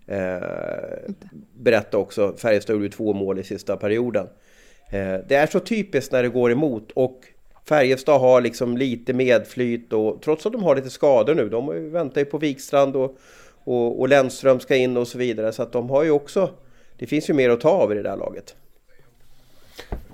eh, 0.07 0.43
berätta 1.53 1.97
också. 1.97 2.33
Färjestad 2.37 2.73
gjorde 2.73 2.85
ju 2.85 2.91
två 2.91 3.13
mål 3.13 3.39
i 3.39 3.43
sista 3.43 3.77
perioden. 3.77 4.27
Eh, 4.91 5.15
det 5.27 5.35
är 5.35 5.47
så 5.47 5.59
typiskt 5.59 6.11
när 6.11 6.23
det 6.23 6.29
går 6.29 6.51
emot 6.51 6.91
och 6.91 7.21
Färjestad 7.69 8.21
har 8.21 8.41
liksom 8.41 8.77
lite 8.77 9.13
medflyt 9.13 9.93
och 9.93 10.21
trots 10.21 10.45
att 10.45 10.53
de 10.53 10.63
har 10.63 10.75
lite 10.75 10.89
skador 10.89 11.35
nu. 11.35 11.49
De 11.49 11.91
väntar 11.91 12.21
ju 12.21 12.25
på 12.25 12.37
Wikstrand 12.37 12.95
och, 12.95 13.17
och, 13.63 13.99
och 13.99 14.09
Lennström 14.09 14.59
ska 14.59 14.75
in 14.75 14.97
och 14.97 15.07
så 15.07 15.17
vidare. 15.17 15.51
Så 15.51 15.63
att 15.63 15.71
de 15.71 15.89
har 15.89 16.03
ju 16.03 16.11
också, 16.11 16.49
det 16.97 17.07
finns 17.07 17.29
ju 17.29 17.33
mer 17.33 17.49
att 17.49 17.61
ta 17.61 17.69
av 17.69 17.91
i 17.91 17.95
det 17.95 18.03
där 18.03 18.17
laget. 18.17 18.55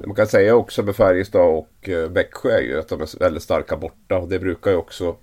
Man 0.05 0.15
kan 0.15 0.27
säga 0.27 0.55
också 0.55 0.83
med 0.83 0.95
Färjestad 0.95 1.41
och 1.41 1.89
eh, 1.89 2.09
Växjö 2.09 2.51
är 2.51 2.61
ju 2.61 2.79
att 2.79 2.87
de 2.87 3.01
är 3.01 3.19
väldigt 3.19 3.43
starka 3.43 3.77
borta. 3.77 4.17
Och 4.17 4.29
det 4.29 4.39
brukar 4.39 4.71
ju 4.71 4.77
också 4.77 5.15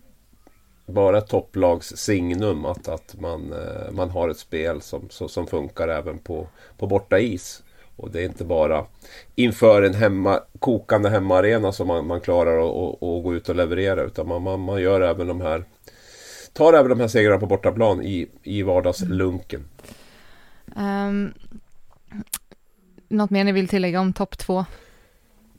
vara 0.87 1.19
ett 1.19 1.29
topplags 1.29 1.97
signum 1.97 2.65
att, 2.65 2.89
att 2.89 3.15
man, 3.21 3.53
eh, 3.53 3.93
man 3.93 4.11
har 4.11 4.29
ett 4.29 4.39
spel 4.39 4.81
som, 4.81 5.09
som 5.11 5.47
funkar 5.47 5.89
även 5.89 6.19
på, 6.19 6.49
på 6.79 6.87
borta 6.87 7.19
is. 7.19 7.63
Och 7.97 8.11
det 8.11 8.21
är 8.21 8.25
inte 8.25 8.45
bara 8.45 8.87
inför 9.35 9.83
en 9.83 9.95
hemma, 9.95 10.41
kokande 10.59 11.09
hemmaarena 11.09 11.73
som 11.73 11.87
man, 11.87 12.07
man 12.07 12.21
klarar 12.21 12.59
att, 12.59 12.95
att, 12.95 13.23
gå 13.23 13.35
ut 13.35 13.49
och 13.49 13.57
leverera. 13.57 14.03
Utan 14.03 14.29
man, 14.29 14.43
man, 14.43 14.61
man 14.61 14.83
gör 14.83 15.01
även 15.01 15.27
de 15.27 15.41
här 15.41 15.65
tar 16.53 16.73
även 16.73 16.89
de 16.89 17.01
här 17.01 17.09
segrarna 17.09 17.39
på 17.39 17.47
bortaplan 17.47 18.03
i, 18.03 18.29
i 18.43 18.63
vardagslunken. 18.63 19.65
Um, 20.77 21.35
något 23.09 23.31
mer 23.31 23.45
ni 23.45 23.53
vill 23.53 23.69
tillägga 23.69 24.01
om 24.01 24.13
topp 24.13 24.39
två? 24.39 24.65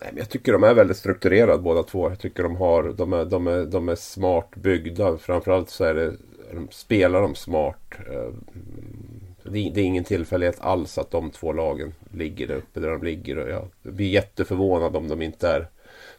Nej, 0.02 0.10
men 0.12 0.18
jag 0.18 0.30
tycker 0.30 0.54
de 0.54 0.64
är 0.64 0.74
väldigt 0.74 0.98
strukturerade 0.98 1.62
båda 1.62 1.84
två. 1.84 2.10
Jag 2.10 2.20
tycker 2.20 2.44
de, 2.44 2.56
har, 2.56 2.84
de, 2.84 3.14
är, 3.14 3.26
de, 3.26 3.48
är, 3.48 3.66
de 3.66 3.90
är 3.90 3.96
smart 3.96 4.56
byggda. 4.56 5.18
Framförallt 5.18 5.70
så 5.70 5.84
är 5.84 5.94
det, 5.94 6.14
de 6.54 6.68
spelar 6.72 7.22
de 7.22 7.36
smart. 7.36 7.96
Eh, 8.10 8.34
det 9.44 9.60
är, 9.60 9.78
ingen 9.78 10.04
tillfällighet 10.04 10.60
alls 10.60 10.98
att 10.98 11.12
de 11.12 11.32
två 11.32 11.54
lagen 11.54 11.94
ligger 12.14 12.48
där 12.48 12.56
uppe 12.56 12.80
där 12.80 12.90
de 12.90 13.04
ligger. 13.04 13.38
Och 13.38 13.50
jag 13.50 13.94
blir 13.94 14.10
jätteförvånad 14.10 14.96
om 14.96 15.08
de 15.08 15.22
inte 15.22 15.50
är 15.50 15.68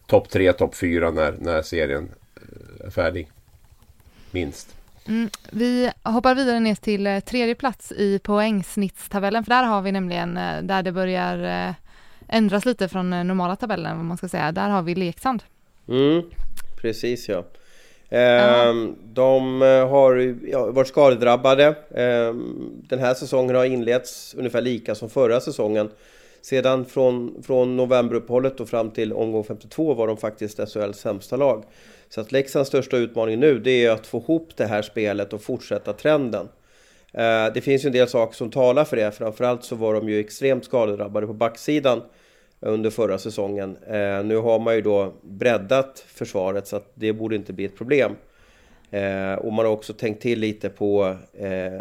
topp 0.06 0.28
tre, 0.28 0.52
topp 0.52 0.74
fyra 0.74 1.10
när, 1.10 1.34
när 1.38 1.62
serien 1.62 2.10
eh, 2.36 2.86
är 2.86 2.90
färdig. 2.90 3.30
Minst. 4.30 4.79
Mm, 5.08 5.30
vi 5.50 5.90
hoppar 6.02 6.34
vidare 6.34 6.60
ner 6.60 6.74
till 6.74 7.06
eh, 7.06 7.20
tredje 7.20 7.54
plats 7.54 7.92
i 7.92 8.18
poängsnittstabellen, 8.18 9.44
för 9.44 9.50
där 9.50 9.64
har 9.64 9.82
vi 9.82 9.92
nämligen 9.92 10.34
där 10.62 10.82
det 10.82 10.92
börjar 10.92 11.74
ändras 12.28 12.64
lite 12.64 12.88
från 12.88 13.10
normala 13.10 13.56
tabellen, 13.56 13.96
vad 13.96 14.06
man 14.06 14.16
ska 14.16 14.28
säga. 14.28 14.52
Där 14.52 14.68
har 14.68 14.82
vi 14.82 14.94
Leksand. 14.94 15.42
Mm, 15.88 16.22
precis 16.80 17.28
ja. 17.28 17.44
Ehm, 18.10 18.96
de 19.04 19.62
eh, 19.62 19.88
har 19.88 20.36
ja, 20.46 20.70
varit 20.70 20.88
skadedrabbade. 20.88 21.74
Ehm, 21.94 22.82
den 22.88 22.98
här 22.98 23.14
säsongen 23.14 23.56
har 23.56 23.64
inletts 23.64 24.34
ungefär 24.38 24.60
lika 24.60 24.94
som 24.94 25.10
förra 25.10 25.40
säsongen. 25.40 25.90
Sedan 26.42 26.84
från, 26.84 27.42
från 27.42 27.76
novemberuppehållet 27.76 28.60
och 28.60 28.68
fram 28.68 28.90
till 28.90 29.12
omgång 29.12 29.44
52 29.44 29.94
var 29.94 30.06
de 30.06 30.16
faktiskt 30.16 30.72
SHLs 30.72 30.98
sämsta 30.98 31.36
lag. 31.36 31.64
Så 32.10 32.20
att 32.20 32.32
Leksands 32.32 32.68
största 32.68 32.96
utmaning 32.96 33.40
nu 33.40 33.58
det 33.58 33.84
är 33.84 33.90
att 33.90 34.06
få 34.06 34.18
ihop 34.18 34.56
det 34.56 34.66
här 34.66 34.82
spelet 34.82 35.32
och 35.32 35.42
fortsätta 35.42 35.92
trenden. 35.92 36.48
Eh, 37.12 37.52
det 37.54 37.60
finns 37.60 37.84
ju 37.84 37.86
en 37.86 37.92
del 37.92 38.08
saker 38.08 38.36
som 38.36 38.50
talar 38.50 38.84
för 38.84 38.96
det. 38.96 39.12
Framförallt 39.12 39.64
så 39.64 39.76
var 39.76 39.94
de 39.94 40.08
ju 40.08 40.20
extremt 40.20 40.64
skadedrabbade 40.64 41.26
på 41.26 41.32
backsidan 41.32 42.02
under 42.60 42.90
förra 42.90 43.18
säsongen. 43.18 43.76
Eh, 43.86 44.24
nu 44.24 44.36
har 44.36 44.58
man 44.58 44.74
ju 44.74 44.82
då 44.82 45.12
breddat 45.22 46.04
försvaret 46.06 46.66
så 46.66 46.76
att 46.76 46.90
det 46.94 47.12
borde 47.12 47.36
inte 47.36 47.52
bli 47.52 47.64
ett 47.64 47.76
problem. 47.76 48.16
Eh, 48.90 49.34
och 49.34 49.52
man 49.52 49.64
har 49.64 49.72
också 49.72 49.92
tänkt 49.92 50.22
till 50.22 50.40
lite 50.40 50.68
på, 50.68 51.16
eh, 51.38 51.80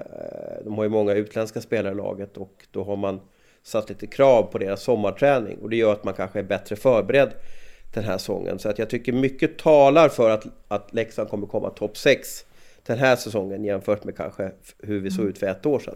de 0.63 0.77
har 0.77 0.83
ju 0.83 0.89
många 0.89 1.13
utländska 1.13 1.62
spelare 1.62 1.93
i 1.93 1.98
laget 1.98 2.38
och 2.38 2.65
då 2.71 2.83
har 2.83 2.95
man 2.95 3.19
satt 3.63 3.89
lite 3.89 4.07
krav 4.07 4.43
på 4.43 4.57
deras 4.57 4.83
sommarträning 4.83 5.57
och 5.62 5.69
det 5.69 5.75
gör 5.75 5.93
att 5.93 6.03
man 6.03 6.13
kanske 6.13 6.39
är 6.39 6.43
bättre 6.43 6.75
förberedd 6.75 7.29
den 7.93 8.03
här 8.03 8.17
säsongen. 8.17 8.60
Så 8.60 8.69
att 8.69 8.79
jag 8.79 8.89
tycker 8.89 9.13
mycket 9.13 9.58
talar 9.58 10.10
för 10.10 10.29
att, 10.29 10.46
att 10.67 10.93
Leksand 10.93 11.29
kommer 11.29 11.48
komma 11.48 11.69
topp 11.69 11.98
6 11.98 12.46
den 12.86 12.98
här 12.98 13.15
säsongen 13.15 13.63
jämfört 13.63 14.03
med 14.03 14.17
kanske 14.17 14.51
hur 14.84 15.00
vi 15.00 15.12
såg 15.12 15.25
ut 15.25 15.38
för 15.38 15.48
ett 15.48 15.65
år 15.65 15.79
sedan. 15.79 15.96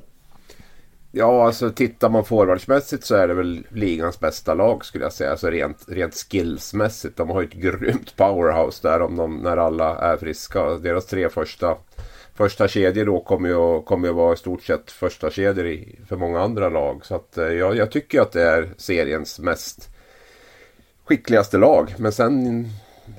Ja, 1.12 1.46
alltså 1.46 1.70
tittar 1.70 2.10
man 2.10 2.26
forwardsmässigt 2.26 3.04
så 3.04 3.16
är 3.16 3.28
det 3.28 3.34
väl 3.34 3.68
ligans 3.70 4.20
bästa 4.20 4.54
lag 4.54 4.86
skulle 4.86 5.04
jag 5.04 5.14
säga. 5.14 5.32
Alltså 5.32 5.50
rent, 5.50 5.86
rent 5.88 6.16
skillsmässigt. 6.16 7.18
De 7.18 7.30
har 7.30 7.42
ju 7.42 7.48
ett 7.48 7.54
grymt 7.54 8.16
powerhouse 8.16 8.88
där 8.88 9.02
om 9.02 9.16
de, 9.16 9.38
när 9.38 9.58
alla 9.58 9.98
är 9.98 10.18
friska. 10.18 10.70
Deras 10.70 11.06
tre 11.06 11.30
första, 11.30 11.78
första 12.36 12.68
kedjor 12.68 13.06
då 13.06 13.20
kommer 13.20 13.50
ju, 13.50 13.82
kommer 13.82 14.08
ju 14.08 14.14
vara 14.14 14.34
i 14.34 14.38
stort 14.38 14.64
sett 14.64 14.92
första 14.92 15.30
kedjor 15.30 15.68
i, 15.68 16.00
för 16.08 16.16
många 16.16 16.40
andra 16.40 16.70
lag. 16.70 17.06
Så 17.06 17.16
att, 17.16 17.38
eh, 17.38 17.46
ja, 17.46 17.74
jag 17.74 17.92
tycker 17.92 18.22
att 18.22 18.32
det 18.32 18.44
är 18.44 18.74
seriens 18.78 19.40
mest 19.40 19.93
skickligaste 21.06 21.58
lag. 21.58 21.96
Men 21.98 22.12
sen 22.12 22.66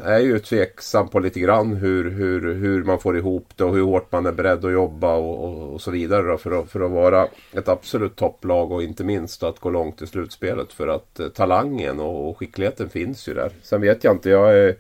är 0.03 0.13
jag 0.13 0.23
ju 0.23 0.39
tveksam 0.39 1.09
på 1.09 1.19
lite 1.19 1.41
grann 1.41 1.77
hur, 1.77 2.11
hur, 2.11 2.55
hur 2.55 2.85
man 2.85 2.99
får 2.99 3.17
ihop 3.17 3.49
det 3.57 3.65
och 3.65 3.75
hur 3.75 3.83
hårt 3.83 4.13
man 4.13 4.27
är 4.27 4.33
beredd 4.33 4.65
att 4.65 4.73
jobba 4.73 5.15
och, 5.15 5.45
och, 5.45 5.73
och 5.73 5.81
så 5.81 5.91
vidare. 5.91 6.39
för, 6.39 6.61
att, 6.61 6.71
för 6.71 6.81
att 6.81 6.91
vara 6.91 7.29
ett 7.53 7.69
absolut 7.69 8.17
topplag 8.17 8.73
och 8.73 8.83
inte 8.83 9.05
minst 9.05 9.43
att 9.43 9.59
gå 9.59 9.71
långt 9.71 10.03
i 10.03 10.07
slutspelet. 10.07 10.73
För 10.73 10.89
att 10.89 11.21
eh, 11.21 11.29
talangen 11.29 12.01
och, 12.01 12.29
och, 12.29 12.39
skickligheten 12.39 12.89
finns 12.89 13.29
ju 13.29 13.35
där. 13.35 13.51
Sen 13.63 13.81
vet 13.81 14.05
jag 14.05 14.15
inte, 14.15 14.31
jag 14.31 14.59
är, 14.59 14.77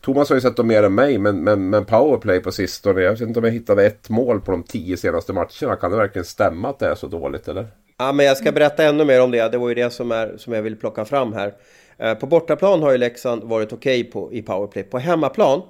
Thomas 0.00 0.28
har 0.28 0.36
ju 0.36 0.40
sett 0.40 0.56
dem 0.56 0.66
mer 0.66 0.82
än 0.82 0.94
mig 0.94 1.18
men, 1.18 1.44
men, 1.44 1.70
men 1.70 1.84
powerplay 1.84 2.40
på 2.40 2.52
sistone. 2.52 3.00
Jag 3.00 3.10
vet 3.10 3.20
inte 3.20 3.38
om 3.38 3.44
jag 3.44 3.52
hittade 3.52 3.86
ett 3.86 4.08
mål 4.08 4.40
på 4.40 4.50
de 4.50 4.62
tio 4.62 4.96
senaste 4.96 5.32
matcherna. 5.32 5.76
Kan 5.80 5.90
det 5.90 5.96
verkligen 5.96 6.24
stämma 6.24 6.68
att 6.68 6.78
det 6.78 6.86
är 6.86 6.94
så 6.94 7.06
dåligt 7.06 7.48
eller? 7.48 7.66
Ja 7.98 8.12
men 8.12 8.26
jag 8.26 8.36
ska 8.36 8.52
berätta 8.52 8.84
ännu 8.84 9.04
mer 9.04 9.22
om 9.22 9.30
det. 9.30 9.48
Det 9.48 9.58
var 9.58 9.68
ju 9.68 9.74
det 9.74 9.90
som, 9.90 10.12
är, 10.12 10.36
som 10.36 10.52
jag 10.52 10.62
vill 10.62 10.76
plocka 10.76 11.04
fram 11.04 11.32
här. 11.32 11.52
Eh, 11.98 12.14
på 12.14 12.26
bortaplan 12.26 12.82
har 12.82 12.92
ju 12.92 12.98
Leksand 12.98 13.44
varit 13.44 13.72
okej 13.72 14.10
okay 14.14 14.38
i 14.38 14.42
powerplay. 14.42 14.84
På 14.84 14.98
hemmaplan, 14.98 15.62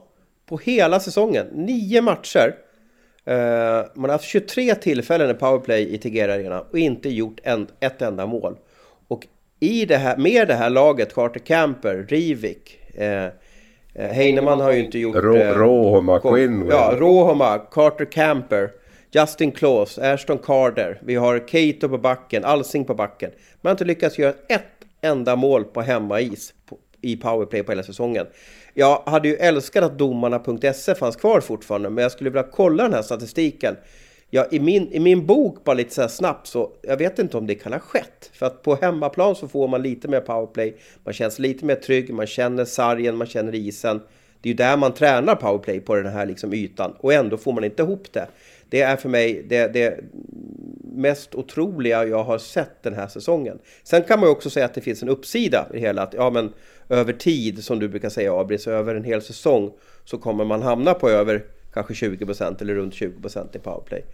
på 0.47 0.59
hela 0.59 1.01
säsongen, 1.01 1.47
nio 1.53 2.03
matcher. 2.03 2.55
Eh, 3.25 3.85
man 3.95 4.05
har 4.05 4.09
haft 4.09 4.25
23 4.25 4.75
tillfällen 4.75 5.31
i 5.31 5.35
powerplay 5.35 5.95
i 5.95 5.99
Tegera 5.99 6.35
Arena 6.35 6.61
och 6.71 6.79
inte 6.79 7.09
gjort 7.09 7.41
en, 7.43 7.67
ett 7.81 8.03
enda 8.03 8.27
mål. 8.27 8.57
Och 9.09 9.27
i 9.61 9.85
det 9.85 9.97
här, 9.97 10.17
med 10.17 10.49
det 10.49 10.55
här 10.55 10.71
laget, 10.71 11.15
Carter 11.15 11.41
Camper, 11.41 12.07
Rivik, 12.09 12.79
eh, 12.95 13.25
eh 13.25 13.31
Heinemann 13.95 14.61
har 14.61 14.73
ju 14.73 14.85
inte 14.85 14.99
gjort... 14.99 15.17
Rå, 15.17 15.37
eh, 15.37 15.59
Råhoma, 15.59 16.21
Quinn. 16.21 16.67
Ja, 16.71 16.95
Råhoma, 16.99 17.59
Carter 17.59 18.05
Camper, 18.05 18.71
Justin 19.11 19.53
Klaus, 19.53 19.99
Ashton 19.99 20.39
Carter. 20.39 21.01
Vi 21.03 21.15
har 21.15 21.39
Cato 21.39 21.89
på 21.89 21.99
backen, 21.99 22.45
Alsing 22.45 22.85
på 22.85 22.95
backen. 22.95 23.31
Man 23.61 23.71
har 23.71 23.75
inte 23.75 23.85
lyckats 23.85 24.19
göra 24.19 24.35
ett 24.49 24.76
enda 25.07 25.37
mål 25.37 25.65
på 25.65 25.83
hemmais 25.83 26.55
i 27.01 27.17
powerplay 27.17 27.63
på 27.63 27.73
hela 27.73 27.83
säsongen. 27.83 28.27
Jag 28.75 29.03
hade 29.07 29.29
ju 29.29 29.37
älskat 29.37 29.85
att 29.85 29.99
domarna.se 29.99 30.95
fanns 30.95 31.17
kvar 31.17 31.41
fortfarande, 31.41 31.91
men 31.91 32.03
jag 32.03 32.13
skulle 32.13 32.31
vilja 32.31 32.49
kolla 32.53 32.83
den 32.83 32.93
här 32.93 33.03
statistiken. 33.03 33.77
Ja, 34.31 34.47
i, 34.51 34.61
min, 34.61 34.93
I 34.93 35.01
min 35.01 35.27
bok, 35.27 35.65
bara 35.65 35.75
lite 35.75 35.95
så 35.95 36.01
här 36.01 36.09
snabbt, 36.09 36.47
så 36.47 36.71
jag 36.83 36.97
vet 36.97 37.19
inte 37.19 37.37
om 37.37 37.47
det 37.47 37.55
kan 37.55 37.73
ha 37.73 37.81
skett. 37.81 38.31
För 38.33 38.47
att 38.47 38.63
på 38.63 38.75
hemmaplan 38.75 39.35
så 39.37 39.49
får 39.49 39.69
man 39.69 39.83
lite 39.83 40.09
mer 40.09 40.21
powerplay, 40.21 40.77
man 41.05 41.15
känns 41.15 41.39
lite 41.39 41.65
mer 41.65 41.75
trygg, 41.75 42.15
man 42.15 42.27
känner 42.27 42.65
sargen, 42.65 43.17
man 43.17 43.27
känner 43.27 43.55
isen. 43.55 44.01
Det 44.41 44.49
är 44.49 44.51
ju 44.51 44.57
där 44.57 44.77
man 44.77 44.95
tränar 44.95 45.35
powerplay 45.35 45.81
på 45.81 45.95
den 45.95 46.13
här 46.13 46.27
liksom 46.27 46.55
ytan 46.55 46.93
och 46.99 47.13
ändå 47.13 47.37
får 47.37 47.53
man 47.53 47.65
inte 47.65 47.83
ihop 47.83 48.13
det. 48.13 48.27
Det 48.69 48.81
är 48.81 48.97
för 48.97 49.09
mig 49.09 49.47
det, 49.49 49.69
det 49.69 50.01
mest 50.83 51.35
otroliga 51.35 52.05
jag 52.05 52.25
har 52.25 52.39
sett 52.39 52.83
den 52.83 52.95
här 52.95 53.07
säsongen. 53.07 53.59
Sen 53.83 54.03
kan 54.03 54.21
man 54.21 54.29
ju 54.29 54.33
också 54.33 54.51
säga 54.51 54.67
att 54.67 54.75
det 54.75 54.81
finns 54.81 55.03
en 55.03 55.09
uppsida 55.09 55.67
i 55.71 55.73
det 55.73 55.81
hela. 55.81 56.03
Att, 56.03 56.15
ja, 56.15 56.31
men 56.31 56.53
över 56.89 57.13
tid, 57.13 57.65
som 57.65 57.79
du 57.79 57.89
brukar 57.89 58.09
säga 58.09 58.41
Abris, 58.41 58.67
över 58.67 58.95
en 58.95 59.05
hel 59.05 59.23
säsong 59.23 59.73
så 60.05 60.19
kommer 60.19 60.45
man 60.45 60.63
hamna 60.63 60.95
på 60.95 61.11
över 61.11 61.45
kanske 61.73 61.95
20 61.95 62.27
procent, 62.27 62.63
eller 62.63 62.75
runt 62.75 62.95
20 62.95 63.21
procent 63.21 63.57
i 63.57 63.59
powerplay. 63.59 64.05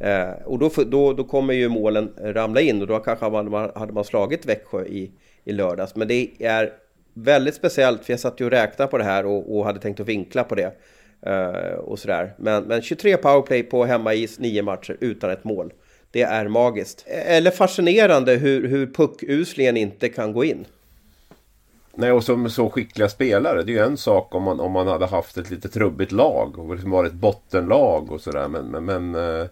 Eh, 0.00 0.30
och 0.44 0.58
då, 0.58 0.70
då, 0.86 1.12
då 1.12 1.24
kommer 1.24 1.54
ju 1.54 1.68
målen 1.68 2.12
ramla 2.18 2.60
in 2.60 2.80
och 2.80 2.86
då 2.86 2.98
kanske 2.98 3.30
man, 3.30 3.70
hade 3.74 3.92
man 3.92 4.04
slagit 4.04 4.46
Växjö 4.46 4.84
i, 4.84 5.10
i 5.44 5.52
lördags. 5.52 5.96
Men 5.96 6.08
det 6.08 6.30
är 6.38 6.72
väldigt 7.14 7.54
speciellt, 7.54 8.04
för 8.04 8.12
jag 8.12 8.20
satt 8.20 8.40
ju 8.40 8.44
och 8.44 8.50
räknade 8.50 8.90
på 8.90 8.98
det 8.98 9.04
här 9.04 9.26
och, 9.26 9.56
och 9.56 9.64
hade 9.64 9.80
tänkt 9.80 10.00
att 10.00 10.06
vinkla 10.06 10.44
på 10.44 10.54
det. 10.54 10.72
Uh, 11.26 11.78
och 11.78 11.98
sådär. 11.98 12.34
Men, 12.38 12.64
men 12.64 12.82
23 12.82 13.16
powerplay 13.16 13.62
på 13.62 13.84
hemmais, 13.84 14.38
9 14.38 14.62
matcher 14.62 14.96
utan 15.00 15.30
ett 15.30 15.44
mål. 15.44 15.72
Det 16.10 16.22
är 16.22 16.48
magiskt. 16.48 17.04
Eller 17.06 17.50
fascinerande 17.50 18.34
hur, 18.34 18.68
hur 18.68 18.86
puckuslingen 18.86 19.76
inte 19.76 20.08
kan 20.08 20.32
gå 20.32 20.44
in. 20.44 20.66
Nej, 21.94 22.12
och 22.12 22.24
som 22.24 22.50
så 22.50 22.70
skickliga 22.70 23.08
spelare. 23.08 23.62
Det 23.62 23.72
är 23.72 23.74
ju 23.74 23.84
en 23.84 23.96
sak 23.96 24.34
om 24.34 24.42
man, 24.42 24.60
om 24.60 24.72
man 24.72 24.86
hade 24.86 25.06
haft 25.06 25.36
ett 25.36 25.50
lite 25.50 25.68
trubbigt 25.68 26.12
lag 26.12 26.58
och 26.58 26.74
liksom 26.74 26.90
varit 26.90 27.12
bottenlag 27.12 28.12
och 28.12 28.20
sådär. 28.20 28.48
Men, 28.48 28.66
men, 28.66 28.84
men 28.84 29.14
eh, 29.14 29.46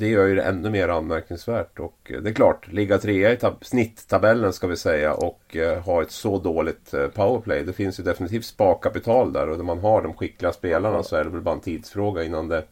det 0.00 0.08
gör 0.08 0.26
ju 0.26 0.34
det 0.34 0.42
ännu 0.42 0.70
mer 0.70 0.88
anmärkningsvärt. 0.88 1.78
Och 1.78 2.12
eh, 2.14 2.20
det 2.20 2.30
är 2.30 2.34
klart, 2.34 2.72
ligga 2.72 2.98
trea 2.98 3.32
i 3.32 3.38
snitttabellen 3.60 4.52
ska 4.52 4.66
vi 4.66 4.76
säga 4.76 5.14
och 5.14 5.56
eh, 5.56 5.82
ha 5.82 6.02
ett 6.02 6.10
så 6.10 6.38
dåligt 6.38 6.94
eh, 6.94 7.06
powerplay. 7.06 7.64
Det 7.64 7.72
finns 7.72 8.00
ju 8.00 8.04
definitivt 8.04 8.44
sparkapital 8.44 9.32
där 9.32 9.48
och 9.48 9.56
när 9.56 9.64
man 9.64 9.78
har 9.78 10.02
de 10.02 10.14
skickliga 10.14 10.52
spelarna 10.52 11.02
så 11.02 11.16
är 11.16 11.24
det 11.24 11.30
väl 11.30 11.40
bara 11.40 11.54
en 11.54 11.60
tidsfråga 11.60 12.24
innan 12.24 12.48
det 12.48 12.64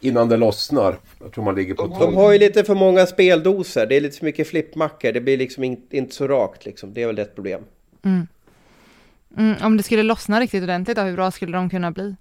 Innan 0.00 0.28
det 0.28 0.36
lossnar. 0.36 0.96
Jag 1.20 1.32
tror 1.32 1.44
man 1.44 1.54
ligger 1.54 1.74
på 1.74 1.86
De 1.86 2.16
har 2.16 2.32
ju 2.32 2.38
lite 2.38 2.64
för 2.64 2.74
många 2.74 3.06
speldoser. 3.06 3.86
Det 3.86 3.96
är 3.96 4.00
lite 4.00 4.18
för 4.18 4.24
mycket 4.24 4.48
flippmackor. 4.48 5.12
Det 5.12 5.20
blir 5.20 5.36
liksom 5.36 5.64
in, 5.64 5.82
inte 5.90 6.14
så 6.14 6.28
rakt 6.28 6.66
liksom. 6.66 6.94
Det 6.94 7.02
är 7.02 7.06
väl 7.06 7.18
ett 7.18 7.34
problem. 7.34 7.62
Mm. 8.04 8.26
Mm, 9.36 9.56
om 9.62 9.76
det 9.76 9.82
skulle 9.82 10.02
lossna 10.02 10.40
riktigt 10.40 10.62
ordentligt 10.62 10.96
då, 10.96 11.02
hur 11.02 11.16
bra 11.16 11.30
skulle 11.30 11.56
de 11.56 11.70
kunna 11.70 11.90
bli? 11.90 12.16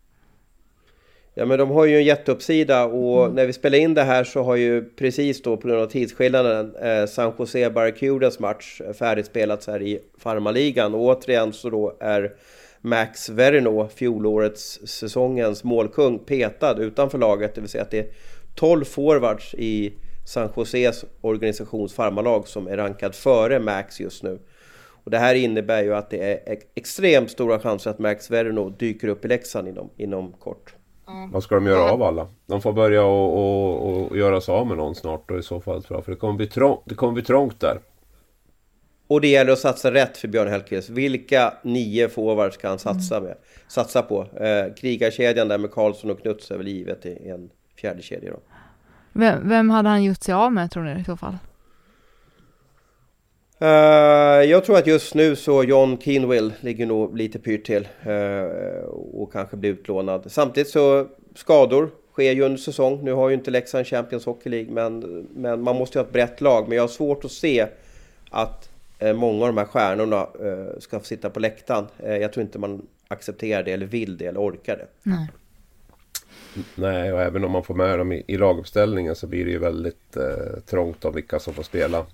Ja 1.39 1.45
men 1.45 1.59
de 1.59 1.69
har 1.69 1.85
ju 1.85 1.97
en 1.97 2.03
jätteuppsida 2.03 2.85
och 2.85 3.23
mm. 3.23 3.35
när 3.35 3.45
vi 3.45 3.53
spelar 3.53 3.77
in 3.77 3.93
det 3.93 4.03
här 4.03 4.23
så 4.23 4.43
har 4.43 4.55
ju 4.55 4.89
precis 4.89 5.41
då 5.41 5.57
på 5.57 5.67
grund 5.67 5.81
av 5.81 5.87
tidsskillnaden 5.87 6.75
eh, 6.75 7.05
San 7.05 7.33
Jose 7.39 7.69
Barracudas 7.69 8.39
match 8.39 8.81
färdigspelats 8.99 9.67
här 9.67 9.81
i 9.81 9.99
farmaligan 10.17 10.93
och 10.93 11.01
återigen 11.01 11.53
så 11.53 11.69
då 11.69 11.97
är 11.99 12.33
Max 12.81 13.29
Verino, 13.29 13.87
fjolårets 13.95 14.79
säsongens 14.87 15.63
målkung, 15.63 16.19
petad 16.19 16.77
utanför 16.79 17.17
laget. 17.17 17.55
Det 17.55 17.61
vill 17.61 17.69
säga 17.69 17.83
att 17.83 17.91
det 17.91 17.99
är 17.99 18.07
12 18.55 18.85
forwards 18.85 19.53
i 19.53 19.93
San 20.25 20.49
Joses 20.55 21.05
organisations 21.21 21.93
farmarlag 21.93 22.47
som 22.47 22.67
är 22.67 22.77
rankad 22.77 23.15
före 23.15 23.59
Max 23.59 23.99
just 23.99 24.23
nu. 24.23 24.39
Och 25.03 25.11
det 25.11 25.17
här 25.17 25.35
innebär 25.35 25.83
ju 25.83 25.95
att 25.95 26.09
det 26.09 26.23
är 26.23 26.57
extremt 26.75 27.31
stora 27.31 27.59
chanser 27.59 27.89
att 27.89 27.99
Max 27.99 28.31
Verino 28.31 28.69
dyker 28.69 29.07
upp 29.07 29.25
i 29.25 29.27
Leksand 29.27 29.67
inom, 29.67 29.89
inom 29.97 30.31
kort. 30.31 30.76
Mm. 31.07 31.31
Vad 31.31 31.43
ska 31.43 31.55
de 31.55 31.65
göra 31.65 31.91
av 31.91 32.03
alla? 32.03 32.27
De 32.45 32.61
får 32.61 32.73
börja 32.73 33.03
och, 33.03 33.37
och, 33.37 34.07
och 34.11 34.17
göra 34.17 34.41
sig 34.41 34.53
av 34.53 34.67
med 34.67 34.77
någon 34.77 34.95
snart 34.95 35.29
då 35.29 35.37
i 35.37 35.43
så 35.43 35.61
fall. 35.61 35.83
För 35.83 36.05
det 36.07 36.15
kommer 36.15 36.33
bli, 36.33 36.47
trång, 36.47 36.81
det 36.85 36.95
kommer 36.95 37.13
bli 37.13 37.23
trångt 37.23 37.59
där. 37.59 37.79
Och 39.07 39.21
det 39.21 39.27
gäller 39.27 39.51
att 39.51 39.59
satsa 39.59 39.93
rätt 39.93 40.17
för 40.17 40.27
Björn 40.27 40.47
Hellkvist. 40.47 40.89
Vilka 40.89 41.53
nio 41.63 42.09
forwards 42.09 42.55
ska 42.55 42.69
han 42.69 42.79
satsa, 42.79 43.21
med, 43.21 43.37
satsa 43.67 44.01
på? 44.01 44.21
Eh, 44.21 44.73
krigarkedjan 44.73 45.47
där 45.47 45.57
med 45.57 45.71
Karlsson 45.71 46.11
och 46.11 46.21
Knuts 46.21 46.51
är 46.51 46.57
väl 46.57 46.67
givet 46.67 47.05
i 47.05 47.29
en 47.29 47.49
fjärde 47.75 48.01
kedja 48.01 48.31
då. 48.31 48.39
Vem, 49.13 49.49
vem 49.49 49.69
hade 49.69 49.89
han 49.89 50.03
gjort 50.03 50.23
sig 50.23 50.33
av 50.33 50.53
med 50.53 50.71
tror 50.71 50.83
ni 50.83 51.01
i 51.01 51.03
så 51.03 51.17
fall? 51.17 51.37
Uh, 53.61 53.69
jag 54.49 54.65
tror 54.65 54.77
att 54.77 54.87
just 54.87 55.13
nu 55.13 55.35
så 55.35 55.63
John 55.63 55.97
Keenwill 56.01 56.53
ligger 56.59 56.85
nog 56.85 57.17
lite 57.17 57.39
pyrt 57.39 57.65
till 57.65 57.87
uh, 58.07 58.83
och 58.89 59.33
kanske 59.33 59.57
blir 59.57 59.71
utlånad. 59.71 60.31
Samtidigt 60.31 60.69
så 60.69 61.07
skador 61.35 61.89
sker 62.11 62.31
ju 62.31 62.41
under 62.41 62.57
säsong. 62.57 63.03
Nu 63.03 63.13
har 63.13 63.29
ju 63.29 63.35
inte 63.35 63.51
Leksand 63.51 63.87
Champions 63.87 64.25
Hockey 64.25 64.49
League 64.49 64.71
men, 64.71 65.27
men 65.35 65.61
man 65.61 65.75
måste 65.75 65.97
ju 65.97 66.01
ha 66.01 66.07
ett 66.07 66.13
brett 66.13 66.41
lag. 66.41 66.67
Men 66.67 66.75
jag 66.75 66.83
har 66.83 66.87
svårt 66.87 67.25
att 67.25 67.31
se 67.31 67.67
att 68.29 68.69
uh, 69.03 69.13
många 69.13 69.41
av 69.41 69.47
de 69.47 69.57
här 69.57 69.65
stjärnorna 69.65 70.27
ska 70.79 70.99
få 70.99 71.05
sitta 71.05 71.29
på 71.29 71.39
läktaren. 71.39 71.85
jag 72.03 72.33
tror 72.33 72.45
inte 72.45 72.59
man 72.59 72.87
accepterar 73.07 73.63
det 73.63 73.71
eller 73.71 73.85
vill 73.85 74.17
det 74.17 74.25
eller 74.25 74.39
orkar 74.39 74.77
det. 74.77 74.87
Nej. 75.03 75.27
Nej, 76.75 77.13
och 77.13 77.21
även 77.21 77.43
om 77.43 77.51
man 77.51 77.63
får 77.63 77.73
med 77.73 77.99
dem 77.99 78.11
i, 78.11 78.23
i 78.27 78.37
laguppställningen 78.37 79.15
så 79.15 79.27
blir 79.27 79.45
det 79.45 79.51
ju 79.51 79.59
väldigt 79.59 80.17
trångt 80.65 81.05
om 81.05 81.15
vilka 81.15 81.39
som 81.39 81.53
får 81.53 81.63
spela 81.63 82.05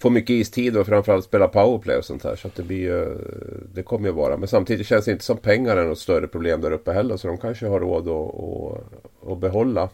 får 0.00 0.10
mycket 0.10 0.30
istid 0.30 0.76
och 0.76 0.86
framförallt 0.86 1.24
spela 1.24 1.48
powerplay 1.48 1.96
och 1.96 2.04
sånt 2.04 2.24
här. 2.24 2.36
Så 2.36 2.48
att 2.48 2.54
det 2.54 2.62
blir 2.62 2.78
ju, 2.78 3.18
det 3.74 3.82
kommer 3.82 4.08
ju 4.08 4.14
vara. 4.14 4.36
Men 4.36 4.48
samtidigt 4.48 4.86
känns 4.86 5.04
det 5.04 5.12
inte 5.12 5.24
som 5.24 5.36
pengar 5.36 5.76
är 5.76 5.84
något 5.84 5.98
större 5.98 6.26
problem 6.26 6.60
där 6.60 6.72
uppe 6.72 6.92
heller. 6.92 7.16
Så 7.16 7.28
de 7.28 7.38
kanske 7.38 7.66
har 7.66 7.80
råd 7.80 8.08
att, 8.08 8.34
att, 8.34 9.32
att 9.32 9.38
behålla, 9.38 9.88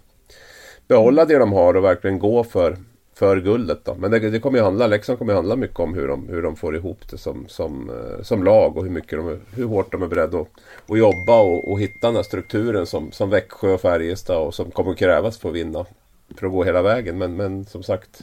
behålla 0.88 1.25
det 1.25 1.38
de 1.38 1.52
har 1.52 1.75
och 1.75 1.84
verkligen 1.84 2.18
gå 2.18 2.44
för, 2.44 2.76
för 3.14 3.40
guldet. 3.40 3.85
Då. 3.85 3.94
Men 3.94 4.11
det, 4.11 4.18
det 4.18 4.40
kommer 4.40 4.59
ju 4.59 4.64
handla, 4.64 4.87
Leksand 4.87 5.18
kommer 5.18 5.33
ju 5.33 5.37
handla 5.37 5.57
mycket 5.57 5.81
om 5.81 5.94
hur 5.94 6.09
de, 6.09 6.28
hur 6.28 6.42
de 6.42 6.57
får 6.57 6.76
ihop 6.76 6.98
det 7.11 7.18
som, 7.18 7.44
som, 7.48 7.90
eh, 7.90 8.22
som 8.22 8.44
lag 8.44 8.76
och 8.76 8.85
hur, 8.85 8.90
mycket 8.90 9.18
de, 9.18 9.40
hur 9.55 9.64
hårt 9.64 9.92
de 9.92 10.02
är 10.02 10.07
beredda 10.07 10.38
att, 10.38 10.48
att 10.88 10.98
jobba 10.98 11.40
och, 11.40 11.72
och 11.72 11.81
hitta 11.81 12.07
den 12.07 12.16
här 12.16 12.22
strukturen 12.22 12.87
som, 12.87 13.12
som 13.12 13.31
Växjö 13.31 13.72
och 13.72 13.81
Färjestad 13.81 14.46
och 14.46 14.55
som 14.55 14.70
kommer 14.70 14.94
krävas 14.94 15.38
för 15.38 15.48
att 15.48 15.55
vinna. 15.55 15.87
För 16.37 16.46
att 16.46 16.52
gå 16.52 16.64
hela 16.64 16.83
vägen. 16.83 17.18
Men, 17.18 17.37
men 17.37 17.64
som 17.64 17.83
sagt 17.83 18.22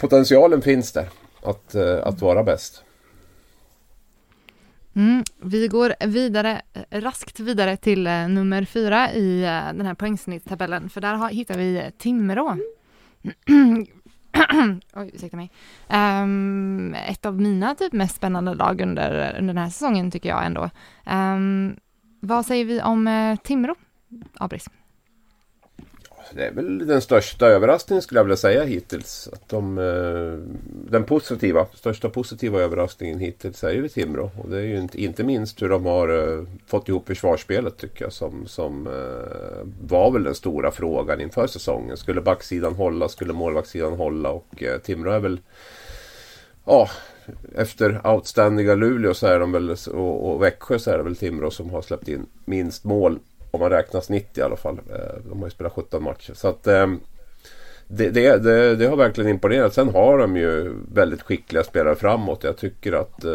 potentialen 0.00 0.62
finns 0.62 0.92
där 0.92 1.08
att, 1.42 1.74
eh, 1.74 1.98
att 2.02 2.22
vara 2.22 2.42
bäst. 2.42 2.84
Mm, 4.94 5.24
vi 5.42 5.68
går 5.68 5.94
vidare, 6.06 6.62
eh, 6.72 7.00
raskt 7.00 7.40
vidare 7.40 7.76
till 7.76 8.06
eh, 8.06 8.28
nummer 8.28 8.64
fyra 8.64 9.12
i 9.12 9.42
eh, 9.42 9.48
den 9.48 9.86
här 9.86 9.94
poängsnittstabellen, 9.94 10.90
för 10.90 11.00
där 11.00 11.14
har, 11.14 11.28
hittar 11.28 11.58
vi 11.58 11.76
eh, 11.76 11.90
Timrå. 11.98 12.56
Oj, 14.94 15.10
ursäkta 15.14 15.36
mig. 15.36 15.50
Um, 16.22 16.94
ett 16.94 17.26
av 17.26 17.40
mina 17.40 17.74
typ 17.74 17.92
mest 17.92 18.16
spännande 18.16 18.54
lag 18.54 18.80
under, 18.80 19.36
under 19.38 19.54
den 19.54 19.62
här 19.62 19.70
säsongen 19.70 20.10
tycker 20.10 20.28
jag 20.28 20.46
ändå. 20.46 20.70
Um, 21.10 21.76
vad 22.20 22.46
säger 22.46 22.64
vi 22.64 22.82
om 22.82 23.06
uh, 23.06 23.36
Timrå, 23.36 23.74
Abris? 24.34 24.66
Det 26.32 26.46
är 26.46 26.52
väl 26.52 26.86
den 26.86 27.00
största 27.00 27.46
överraskningen 27.46 28.02
skulle 28.02 28.18
jag 28.18 28.24
vilja 28.24 28.36
säga 28.36 28.64
hittills. 28.64 29.28
Att 29.32 29.48
de, 29.48 29.78
eh, 29.78 30.54
den 30.90 31.04
positiva, 31.04 31.66
största 31.74 32.08
positiva 32.08 32.60
överraskningen 32.60 33.18
hittills 33.18 33.64
är 33.64 33.72
ju 33.72 33.88
Timrå. 33.88 34.30
Och 34.38 34.50
det 34.50 34.56
är 34.56 34.64
ju 34.64 34.78
inte, 34.78 35.02
inte 35.02 35.24
minst 35.24 35.62
hur 35.62 35.68
de 35.68 35.86
har 35.86 36.08
eh, 36.08 36.44
fått 36.66 36.88
ihop 36.88 37.06
försvarsspelet 37.06 37.76
tycker 37.76 38.04
jag. 38.04 38.12
Som, 38.12 38.46
som 38.46 38.86
eh, 38.86 39.68
var 39.88 40.10
väl 40.10 40.24
den 40.24 40.34
stora 40.34 40.70
frågan 40.70 41.20
inför 41.20 41.46
säsongen. 41.46 41.96
Skulle 41.96 42.20
backsidan 42.20 42.74
hålla? 42.74 43.08
Skulle 43.08 43.32
målvaktssidan 43.32 43.92
hålla? 43.92 44.30
Och 44.30 44.62
Timrå 44.82 45.10
är 45.10 45.20
väl... 45.20 45.40
Ja, 46.64 46.90
efter 47.54 48.06
outstandinga 48.06 48.74
Luleå 48.74 49.14
så 49.14 49.26
är 49.26 49.40
de 49.40 49.52
väl, 49.52 49.70
och, 49.70 50.30
och 50.30 50.42
Växjö 50.42 50.78
så 50.78 50.90
är 50.90 50.98
det 50.98 51.04
väl 51.04 51.16
Timrå 51.16 51.50
som 51.50 51.70
har 51.70 51.82
släppt 51.82 52.08
in 52.08 52.26
minst 52.44 52.84
mål 52.84 53.18
om 53.50 53.60
man 53.60 53.70
räknar 53.70 54.00
snitt 54.00 54.38
i 54.38 54.42
alla 54.42 54.56
fall. 54.56 54.80
Eh, 54.90 55.22
de 55.30 55.38
har 55.38 55.46
ju 55.46 55.50
spelat 55.50 55.72
17 55.72 56.02
matcher. 56.02 56.34
Så 56.34 56.48
att 56.48 56.66
ehm, 56.66 57.00
det, 57.92 58.10
det, 58.10 58.36
det, 58.36 58.76
det, 58.76 58.86
har 58.86 58.96
verkligen 58.96 59.30
imponerat. 59.30 59.74
Sen 59.74 59.88
har 59.88 60.18
de 60.18 60.36
ju 60.36 60.74
väldigt 60.92 61.22
skickliga 61.22 61.64
spelare 61.64 61.94
framåt. 61.94 62.44
Jag 62.44 62.56
tycker 62.56 62.92
att 62.92 63.24
eh, 63.24 63.32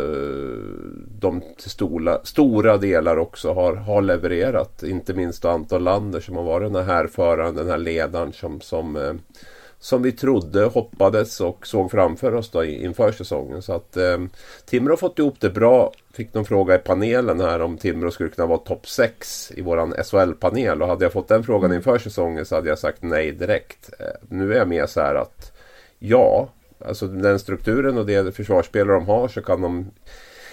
de 1.19 1.41
till 1.57 1.69
stora, 1.69 2.19
stora 2.23 2.77
delar 2.77 3.17
också 3.17 3.53
har, 3.53 3.75
har 3.75 4.01
levererat. 4.01 4.83
Inte 4.83 5.13
minst 5.13 5.45
Anton 5.45 5.83
Lander 5.83 6.19
som 6.19 6.35
har 6.35 6.43
varit 6.43 6.73
den 6.73 6.85
här 6.85 6.93
härföraren, 6.93 7.55
den 7.55 7.69
här 7.69 7.77
ledaren 7.77 8.33
som, 8.33 8.61
som 8.61 8.95
eh, 8.95 9.13
som 9.79 10.01
vi 10.01 10.11
trodde, 10.11 10.63
hoppades 10.65 11.41
och 11.41 11.67
såg 11.67 11.91
framför 11.91 12.35
oss 12.35 12.51
då 12.51 12.63
inför 12.63 13.11
säsongen. 13.11 13.61
Så 13.61 13.73
att 13.73 13.97
eh, 13.97 14.17
Timrå 14.65 14.91
har 14.91 14.97
fått 14.97 15.19
ihop 15.19 15.35
det 15.39 15.49
bra. 15.49 15.91
Fick 16.13 16.33
någon 16.33 16.45
fråga 16.45 16.75
i 16.75 16.77
panelen 16.77 17.39
här 17.39 17.61
om 17.61 17.77
Timrå 17.77 18.11
skulle 18.11 18.29
kunna 18.29 18.47
vara 18.47 18.57
topp 18.57 18.87
6 18.87 19.51
i 19.55 19.61
våran 19.61 19.93
SHL-panel. 20.03 20.81
Och 20.81 20.87
hade 20.87 21.05
jag 21.05 21.13
fått 21.13 21.27
den 21.27 21.43
frågan 21.43 21.65
mm. 21.65 21.75
inför 21.75 21.97
säsongen 21.97 22.45
så 22.45 22.55
hade 22.55 22.69
jag 22.69 22.79
sagt 22.79 23.01
nej 23.01 23.31
direkt. 23.31 23.89
Eh, 23.99 24.05
nu 24.29 24.53
är 24.53 24.57
jag 24.57 24.67
mer 24.67 24.85
så 24.85 25.01
här 25.01 25.15
att 25.15 25.57
ja, 25.99 26.49
alltså 26.85 27.07
den 27.07 27.39
strukturen 27.39 27.97
och 27.97 28.05
det 28.05 28.35
försvarsspelare 28.35 28.95
de 28.95 29.07
har 29.07 29.27
så 29.27 29.41
kan 29.41 29.61
de 29.61 29.91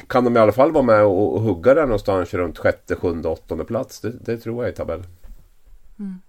kan 0.06 0.24
de 0.24 0.36
i 0.36 0.40
alla 0.40 0.52
fall 0.52 0.72
vara 0.72 0.84
med 0.84 1.04
och, 1.04 1.34
och 1.34 1.40
hugga 1.40 1.74
där 1.74 1.82
någonstans 1.82 2.34
runt 2.34 2.58
sjätte, 2.58 2.96
sjunde, 2.96 3.28
åttonde 3.28 3.64
plats. 3.64 4.00
Det, 4.00 4.12
det 4.20 4.36
tror 4.36 4.64
jag 4.64 4.72
i 4.72 4.76
tabellen. 4.76 5.06
Mm. 5.98 6.20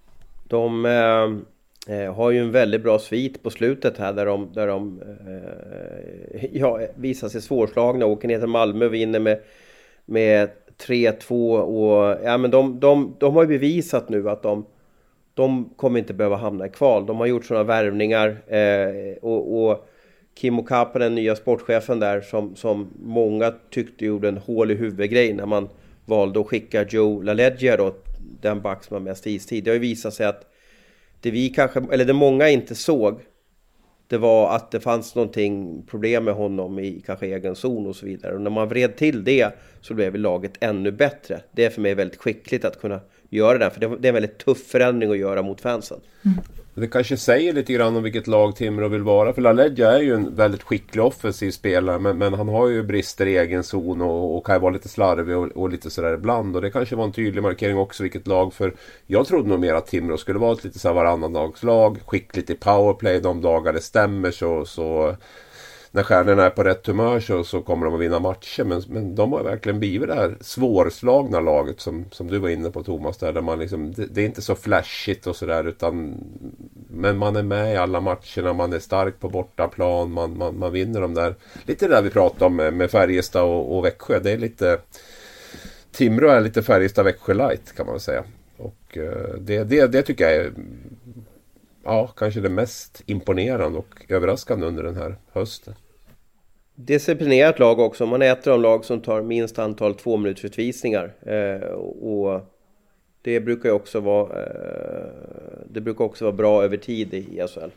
De, 0.48 0.84
eh, 0.86 1.53
Eh, 1.88 2.14
har 2.14 2.30
ju 2.30 2.38
en 2.38 2.50
väldigt 2.50 2.82
bra 2.82 2.98
svit 2.98 3.42
på 3.42 3.50
slutet 3.50 3.98
här 3.98 4.12
där 4.12 4.26
de, 4.26 4.52
där 4.52 4.66
de 4.66 5.02
eh, 5.02 6.44
ja, 6.52 6.80
visar 6.94 7.28
sig 7.28 7.42
svårslagna. 7.42 8.06
Åker 8.06 8.28
ner 8.28 8.38
till 8.38 8.48
Malmö 8.48 8.86
och 8.86 8.94
vinner 8.94 9.20
med, 9.20 9.40
med 10.04 10.50
3-2 10.86 11.58
och 11.58 12.18
ja 12.24 12.38
men 12.38 12.50
de, 12.50 12.80
de, 12.80 13.16
de 13.18 13.34
har 13.34 13.42
ju 13.42 13.48
bevisat 13.48 14.08
nu 14.08 14.30
att 14.30 14.42
de, 14.42 14.66
de 15.34 15.70
kommer 15.76 15.98
inte 15.98 16.14
behöva 16.14 16.36
hamna 16.36 16.66
i 16.66 16.70
kval. 16.70 17.06
De 17.06 17.16
har 17.16 17.26
gjort 17.26 17.44
sådana 17.44 17.64
värvningar 17.64 18.36
eh, 18.46 19.16
och, 19.22 19.64
och 19.64 19.88
Kimmo 20.38 20.62
Kapanen, 20.62 21.14
nya 21.14 21.36
sportchefen 21.36 22.00
där 22.00 22.20
som, 22.20 22.56
som 22.56 22.88
många 23.02 23.54
tyckte 23.70 24.06
gjorde 24.06 24.28
en 24.28 24.38
hål 24.38 24.70
i 24.70 24.74
huvudgrej 24.74 25.32
när 25.32 25.46
man 25.46 25.68
valde 26.04 26.40
att 26.40 26.46
skicka 26.46 26.84
Joe 26.88 27.22
LaLeggia 27.22 27.76
då, 27.76 27.94
den 28.40 28.60
back 28.60 28.84
som 28.84 28.94
har 28.94 29.00
mest 29.00 29.26
istid. 29.26 29.64
Det 29.64 29.70
har 29.70 29.74
ju 29.74 29.80
visat 29.80 30.14
sig 30.14 30.26
att 30.26 30.53
det 31.24 31.30
vi 31.30 31.48
kanske, 31.48 31.82
eller 31.92 32.04
det 32.04 32.12
många 32.12 32.48
inte 32.48 32.74
såg, 32.74 33.20
det 34.08 34.18
var 34.18 34.56
att 34.56 34.70
det 34.70 34.80
fanns 34.80 35.14
någonting 35.14 35.82
problem 35.86 36.24
med 36.24 36.34
honom 36.34 36.78
i 36.78 37.02
kanske 37.06 37.26
egen 37.26 37.56
zon 37.56 37.86
och 37.86 37.96
så 37.96 38.06
vidare. 38.06 38.34
Och 38.34 38.40
när 38.40 38.50
man 38.50 38.68
vred 38.68 38.96
till 38.96 39.24
det 39.24 39.54
så 39.80 39.94
blev 39.94 40.16
laget 40.16 40.52
ännu 40.60 40.92
bättre. 40.92 41.40
Det 41.52 41.64
är 41.64 41.70
för 41.70 41.80
mig 41.80 41.94
väldigt 41.94 42.20
skickligt 42.20 42.64
att 42.64 42.80
kunna 42.80 43.00
göra 43.28 43.58
den. 43.58 43.70
För 43.70 43.80
det, 43.80 43.96
det 43.98 44.08
är 44.08 44.10
en 44.10 44.14
väldigt 44.14 44.38
tuff 44.38 44.66
förändring 44.66 45.10
att 45.10 45.18
göra 45.18 45.42
mot 45.42 45.60
fansen. 45.60 46.00
Mm. 46.24 46.38
Det 46.76 46.86
kanske 46.86 47.16
säger 47.16 47.52
lite 47.52 47.72
grann 47.72 47.96
om 47.96 48.02
vilket 48.02 48.26
lag 48.26 48.56
Timrå 48.56 48.88
vill 48.88 49.02
vara. 49.02 49.32
För 49.32 49.42
LaLeggia 49.42 49.92
är 49.92 50.00
ju 50.00 50.14
en 50.14 50.34
väldigt 50.34 50.62
skicklig 50.62 51.04
offensiv 51.04 51.50
spelare. 51.50 51.98
Men, 51.98 52.18
men 52.18 52.34
han 52.34 52.48
har 52.48 52.68
ju 52.68 52.82
brister 52.82 53.26
i 53.26 53.36
egen 53.36 53.64
zon 53.64 54.00
och, 54.00 54.36
och 54.36 54.46
kan 54.46 54.60
vara 54.60 54.72
lite 54.72 54.88
slarvig 54.88 55.36
och, 55.36 55.46
och, 55.46 55.70
lite 55.70 55.90
sådär 55.90 56.14
ibland. 56.14 56.56
Och 56.56 56.62
det 56.62 56.70
kanske 56.70 56.96
var 56.96 57.04
en 57.04 57.12
tydlig 57.12 57.42
markering 57.42 57.78
också 57.78 58.02
vilket 58.02 58.26
lag. 58.26 58.54
För 58.54 58.74
jag 59.06 59.26
trodde 59.26 59.48
nog 59.48 59.60
mer 59.60 59.74
att 59.74 59.86
Timrå 59.86 60.16
skulle 60.16 60.38
vara 60.38 60.52
ett 60.52 60.64
lite 60.64 60.78
så 60.78 60.88
här 60.88 60.94
varannandagslag. 60.94 61.98
Skickligt 62.06 62.50
i 62.50 62.54
powerplay 62.54 63.20
de 63.20 63.40
dagar 63.40 63.72
det 63.72 63.80
stämmer 63.80 64.30
så, 64.30 64.64
så 64.64 65.16
när 65.94 66.02
stjärnorna 66.02 66.44
är 66.44 66.50
på 66.50 66.64
rätt 66.64 66.86
humör 66.86 67.20
så, 67.20 67.44
så 67.44 67.62
kommer 67.62 67.86
de 67.86 67.94
att 67.94 68.00
vinna 68.00 68.18
matcher. 68.18 68.64
Men, 68.64 68.82
men 68.88 69.14
de 69.14 69.32
har 69.32 69.42
verkligen 69.42 69.78
blivit 69.78 70.08
det 70.08 70.14
här 70.14 70.36
svårslagna 70.40 71.40
laget 71.40 71.80
som, 71.80 72.04
som 72.10 72.26
du 72.26 72.38
var 72.38 72.48
inne 72.48 72.70
på 72.70 72.82
Thomas. 72.82 73.16
Där, 73.16 73.32
där 73.32 73.40
man 73.40 73.58
liksom, 73.58 73.92
det, 73.92 74.06
det 74.06 74.20
är 74.20 74.24
inte 74.26 74.42
så 74.42 74.54
flashigt 74.54 75.26
och 75.26 75.36
sådär 75.36 75.64
utan 75.64 76.14
Men 76.90 77.18
man 77.18 77.36
är 77.36 77.42
med 77.42 77.74
i 77.74 77.76
alla 77.76 78.00
matcherna, 78.00 78.52
man 78.52 78.72
är 78.72 78.78
stark 78.78 79.20
på 79.20 79.28
bortaplan, 79.28 80.12
man, 80.12 80.38
man, 80.38 80.58
man 80.58 80.72
vinner 80.72 81.00
de 81.00 81.14
där. 81.14 81.34
Lite 81.64 81.88
det 81.88 81.94
där 81.94 82.02
vi 82.02 82.10
pratade 82.10 82.44
om 82.44 82.56
med, 82.56 82.74
med 82.74 82.90
Färjestad 82.90 83.42
och, 83.42 83.76
och 83.76 83.84
Växjö. 83.84 84.18
Det 84.18 84.30
är 84.30 84.38
lite 84.38 84.78
Timrå 85.92 86.28
är 86.28 86.40
lite 86.40 86.62
Färjestad-Växjö 86.62 87.34
light 87.34 87.76
kan 87.76 87.86
man 87.86 88.00
säga. 88.00 88.24
Och 88.56 88.98
eh, 88.98 89.34
det, 89.38 89.64
det, 89.64 89.86
det 89.86 90.02
tycker 90.02 90.24
jag 90.24 90.34
är 90.34 90.52
ja, 91.84 92.06
kanske 92.06 92.40
det 92.40 92.48
mest 92.48 93.02
imponerande 93.06 93.78
och 93.78 94.04
överraskande 94.08 94.66
under 94.66 94.82
den 94.82 94.96
här 94.96 95.16
hösten 95.32 95.74
disciplinerat 96.74 97.58
lag 97.58 97.78
också. 97.80 98.06
Man 98.06 98.22
är 98.22 98.32
ett 98.32 98.46
av 98.46 98.52
de 98.52 98.62
lag 98.62 98.84
som 98.84 99.00
tar 99.00 99.22
minst 99.22 99.58
antal 99.58 99.94
två 99.94 100.16
minuters 100.16 100.44
utvisningar. 100.44 101.12
Eh, 101.26 101.68
och 101.68 102.40
det 103.22 103.40
brukar 103.40 103.68
ju 103.68 103.74
också 103.74 104.00
vara, 104.00 104.42
eh, 104.42 105.08
det 105.70 105.80
brukar 105.80 106.04
också 106.04 106.24
vara 106.24 106.36
bra 106.36 106.64
över 106.64 106.76
tid 106.76 107.14
i 107.14 107.46
SHL. 107.48 107.70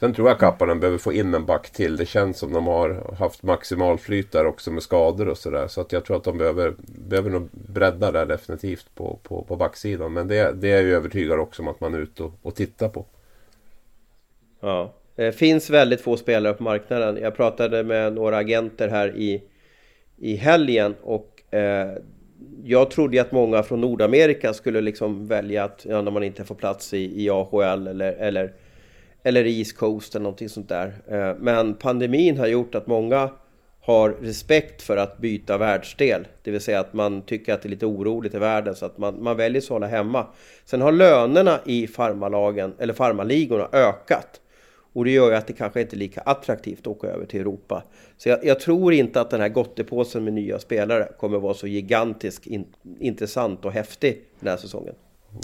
Sen 0.00 0.14
tror 0.14 0.28
jag 0.28 0.38
Kappanen 0.38 0.80
behöver 0.80 0.98
få 0.98 1.12
in 1.12 1.34
en 1.34 1.46
back 1.46 1.70
till. 1.70 1.96
Det 1.96 2.06
känns 2.06 2.38
som 2.38 2.52
de 2.52 2.66
har 2.66 3.14
haft 3.18 3.42
maximal 3.42 3.98
flyt 3.98 4.32
där 4.32 4.46
också 4.46 4.70
med 4.70 4.82
skador 4.82 5.28
och 5.28 5.38
sådär. 5.38 5.68
Så 5.68 5.80
att 5.80 5.92
jag 5.92 6.04
tror 6.04 6.16
att 6.16 6.24
de 6.24 6.38
behöver, 6.38 6.74
behöver 7.08 7.30
nog 7.30 7.48
bredda 7.52 8.12
där 8.12 8.26
definitivt 8.26 8.94
på, 8.94 9.18
på, 9.22 9.42
på 9.42 9.56
backsidan. 9.56 10.12
Men 10.12 10.28
det, 10.28 10.52
det 10.52 10.70
är 10.70 10.82
jag 10.82 10.90
övertygad 10.90 11.40
också 11.40 11.62
om 11.62 11.68
att 11.68 11.80
man 11.80 11.94
är 11.94 11.98
ute 11.98 12.22
och, 12.22 12.32
och 12.42 12.54
tittar 12.54 12.88
på. 12.88 13.06
Ja. 14.60 14.92
Det 15.16 15.32
finns 15.32 15.70
väldigt 15.70 16.00
få 16.00 16.16
spelare 16.16 16.54
på 16.54 16.62
marknaden. 16.62 17.18
Jag 17.22 17.36
pratade 17.36 17.84
med 17.84 18.12
några 18.12 18.36
agenter 18.36 18.88
här 18.88 19.16
i, 19.16 19.42
i 20.18 20.36
helgen 20.36 20.94
och 21.02 21.54
eh, 21.54 21.92
jag 22.64 22.90
trodde 22.90 23.20
att 23.20 23.32
många 23.32 23.62
från 23.62 23.80
Nordamerika 23.80 24.54
skulle 24.54 24.80
liksom 24.80 25.26
välja 25.26 25.64
att, 25.64 25.86
ja, 25.88 26.02
när 26.02 26.10
man 26.10 26.22
inte 26.22 26.44
får 26.44 26.54
plats 26.54 26.94
i, 26.94 27.24
i 27.24 27.30
AHL 27.30 27.86
eller, 27.86 28.12
eller, 28.12 28.52
eller 29.22 29.44
East 29.44 29.76
Coast 29.76 30.14
eller 30.14 30.22
någonting 30.22 30.48
sånt 30.48 30.68
där. 30.68 30.92
Eh, 31.08 31.36
men 31.38 31.74
pandemin 31.74 32.38
har 32.38 32.46
gjort 32.46 32.74
att 32.74 32.86
många 32.86 33.30
har 33.80 34.10
respekt 34.10 34.82
för 34.82 34.96
att 34.96 35.18
byta 35.18 35.58
världsdel. 35.58 36.26
Det 36.42 36.50
vill 36.50 36.60
säga 36.60 36.80
att 36.80 36.92
man 36.92 37.22
tycker 37.22 37.54
att 37.54 37.62
det 37.62 37.68
är 37.68 37.70
lite 37.70 37.86
oroligt 37.86 38.34
i 38.34 38.38
världen 38.38 38.74
så 38.74 38.86
att 38.86 38.98
man, 38.98 39.22
man 39.22 39.36
väljer 39.36 39.62
att 39.62 39.68
hålla 39.68 39.86
hemma. 39.86 40.26
Sen 40.64 40.80
har 40.80 40.92
lönerna 40.92 41.60
i 41.64 41.86
farmalagen, 41.86 42.74
eller 42.78 42.94
farmaligorna 42.94 43.68
ökat. 43.72 44.40
Och 44.92 45.04
det 45.04 45.10
gör 45.10 45.30
ju 45.30 45.36
att 45.36 45.46
det 45.46 45.52
kanske 45.52 45.80
inte 45.80 45.96
är 45.96 45.98
lika 45.98 46.20
attraktivt 46.20 46.80
att 46.80 46.86
åka 46.86 47.06
över 47.06 47.26
till 47.26 47.40
Europa. 47.40 47.82
Så 48.16 48.28
jag, 48.28 48.44
jag 48.44 48.60
tror 48.60 48.92
inte 48.92 49.20
att 49.20 49.30
den 49.30 49.40
här 49.40 49.48
gottepåsen 49.48 50.24
med 50.24 50.32
nya 50.32 50.58
spelare 50.58 51.08
kommer 51.18 51.38
vara 51.38 51.54
så 51.54 51.66
gigantisk 51.66 52.46
in, 52.46 52.66
intressant 52.98 53.64
och 53.64 53.72
häftig 53.72 54.24
den 54.40 54.48
här 54.48 54.56
säsongen. 54.56 54.94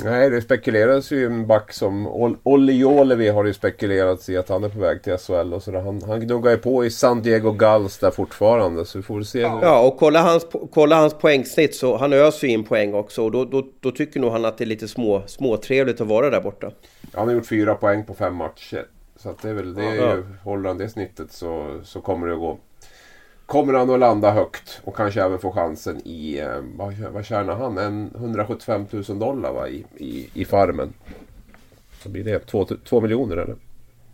Nej, 0.04 0.30
det 0.30 0.42
spekuleras 0.42 1.10
ju 1.10 1.26
en 1.26 1.46
back 1.46 1.72
som 1.72 2.06
Olli 2.42 2.78
Jolevi 2.78 3.28
har 3.28 3.44
ju 3.44 3.52
spekulerats 3.52 4.28
i 4.28 4.36
att 4.36 4.48
han 4.48 4.64
är 4.64 4.68
på 4.68 4.78
väg 4.78 5.02
till 5.02 5.16
SHL 5.18 5.54
och 5.54 5.62
sådär. 5.62 5.80
Han, 5.80 6.02
han 6.02 6.20
gnuggar 6.20 6.50
ju 6.50 6.56
på 6.56 6.84
i 6.84 6.90
San 6.90 7.22
Diego 7.22 7.52
Gulls 7.52 7.98
där 7.98 8.10
fortfarande 8.10 8.84
så 8.84 8.98
vi 8.98 9.02
får 9.02 9.14
väl 9.14 9.24
se. 9.24 9.40
Ja, 9.40 9.80
och 9.86 9.96
kolla 9.96 10.22
hans, 10.22 10.46
kolla 10.72 10.96
hans 10.96 11.14
poängsnitt 11.14 11.74
så 11.74 11.96
han 11.96 12.12
öser 12.12 12.46
ju 12.46 12.52
in 12.52 12.64
poäng 12.64 12.94
också 12.94 13.24
och 13.24 13.30
då, 13.30 13.44
då, 13.44 13.66
då 13.80 13.90
tycker 13.90 14.20
nog 14.20 14.32
han 14.32 14.44
att 14.44 14.58
det 14.58 14.64
är 14.64 14.66
lite 14.66 14.88
små, 14.88 15.22
småtrevligt 15.26 16.00
att 16.00 16.06
vara 16.06 16.30
där 16.30 16.40
borta. 16.40 16.70
Han 17.14 17.28
har 17.28 17.34
gjort 17.34 17.46
fyra 17.46 17.74
poäng 17.74 18.04
på 18.04 18.14
fem 18.14 18.34
matcher. 18.34 18.86
Så 19.18 19.30
att 19.30 19.42
det 19.42 19.48
är 19.48 19.54
väl 19.54 19.74
det. 19.74 19.94
Ja. 19.94 20.14
Ju, 20.14 20.24
håller 20.42 20.68
han 20.68 20.78
det 20.78 20.88
snittet 20.88 21.32
så, 21.32 21.80
så 21.84 22.00
kommer 22.00 22.26
det 22.26 22.32
att 22.32 22.38
gå. 22.38 22.58
Kommer 23.46 23.74
han 23.74 23.90
att 23.90 24.00
landa 24.00 24.30
högt 24.30 24.80
och 24.84 24.96
kanske 24.96 25.22
även 25.22 25.38
få 25.38 25.52
chansen 25.52 26.00
i, 26.04 26.38
eh, 26.38 26.60
vad, 26.76 26.94
vad 26.94 27.24
tjänar 27.24 27.54
han? 27.54 27.78
En 27.78 28.10
175 28.14 28.86
000 28.90 29.18
dollar 29.18 29.52
va, 29.52 29.68
i, 29.68 29.84
i, 29.96 30.30
i 30.34 30.44
farmen. 30.44 30.92
Så 32.02 32.08
blir 32.08 32.24
det 32.24 32.38
2 32.84 33.00
miljoner 33.00 33.36
eller? 33.36 33.56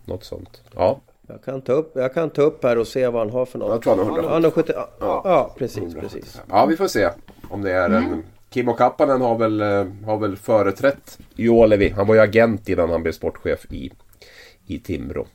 Något 0.04 0.24
sånt. 0.24 0.62
Ja. 0.74 1.00
Jag 1.26 1.44
kan, 1.44 1.60
ta 1.62 1.72
upp, 1.72 1.92
jag 1.94 2.14
kan 2.14 2.30
ta 2.30 2.42
upp 2.42 2.64
här 2.64 2.78
och 2.78 2.86
se 2.86 3.08
vad 3.08 3.22
han 3.22 3.30
har 3.30 3.46
för 3.46 3.58
något. 3.58 3.70
Jag 3.70 3.82
tror 3.82 4.04
han 4.04 4.24
har 4.24 4.32
170. 4.32 4.74
ja, 4.76 4.88
ja, 5.00 5.22
ja, 5.24 5.54
precis, 5.58 5.78
175. 5.78 6.20
precis. 6.20 6.40
Ja, 6.48 6.66
vi 6.66 6.76
får 6.76 6.86
se 6.86 7.10
om 7.50 7.62
det 7.62 7.72
är 7.72 7.86
mm. 7.86 8.12
en... 8.12 8.22
Kimmo 8.50 8.72
Kappanen 8.72 9.20
har 9.20 9.38
väl, 9.38 9.60
eh, 9.60 9.86
har 10.06 10.18
väl 10.18 10.36
företrätt 10.36 11.18
Juolevi. 11.34 11.88
Han 11.88 12.06
var 12.06 12.14
ju 12.14 12.20
agent 12.20 12.68
innan 12.68 12.90
han 12.90 13.02
blev 13.02 13.12
sportchef 13.12 13.72
i 13.72 13.92
i 14.66 14.78
Timrå. 14.78 15.26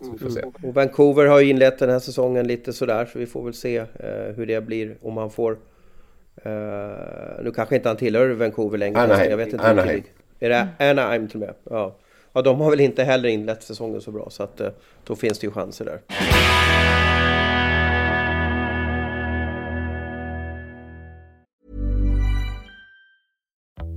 Mm. 0.00 0.52
Och 0.62 0.74
Vancouver 0.74 1.26
har 1.26 1.40
ju 1.40 1.50
inlett 1.50 1.78
den 1.78 1.90
här 1.90 1.98
säsongen 1.98 2.46
lite 2.46 2.72
sådär 2.72 3.06
så 3.12 3.18
vi 3.18 3.26
får 3.26 3.44
väl 3.44 3.54
se 3.54 3.76
eh, 3.76 3.86
hur 4.36 4.46
det 4.46 4.60
blir 4.60 4.96
om 5.02 5.16
han 5.16 5.30
får... 5.30 5.52
Eh, 6.44 6.50
nu 7.42 7.52
kanske 7.54 7.76
inte 7.76 7.88
han 7.88 7.96
tillhör 7.96 8.28
Vancouver 8.28 8.78
längre. 8.78 9.00
Anaheim. 9.00 9.30
Jag 9.30 9.36
vet 9.36 9.52
inte 9.52 9.68
Anaheim. 9.68 10.02
Är 10.38 10.48
det 10.48 10.68
Anaheim 10.78 11.28
till 11.28 11.42
och 11.42 11.46
med? 11.46 11.54
Ja. 11.70 11.96
ja, 12.32 12.42
de 12.42 12.60
har 12.60 12.70
väl 12.70 12.80
inte 12.80 13.04
heller 13.04 13.28
inlett 13.28 13.62
säsongen 13.62 14.00
så 14.00 14.10
bra 14.10 14.30
så 14.30 14.42
att 14.42 14.60
eh, 14.60 14.70
då 15.04 15.16
finns 15.16 15.38
det 15.38 15.46
ju 15.46 15.50
chanser 15.50 15.84
där. 15.84 16.00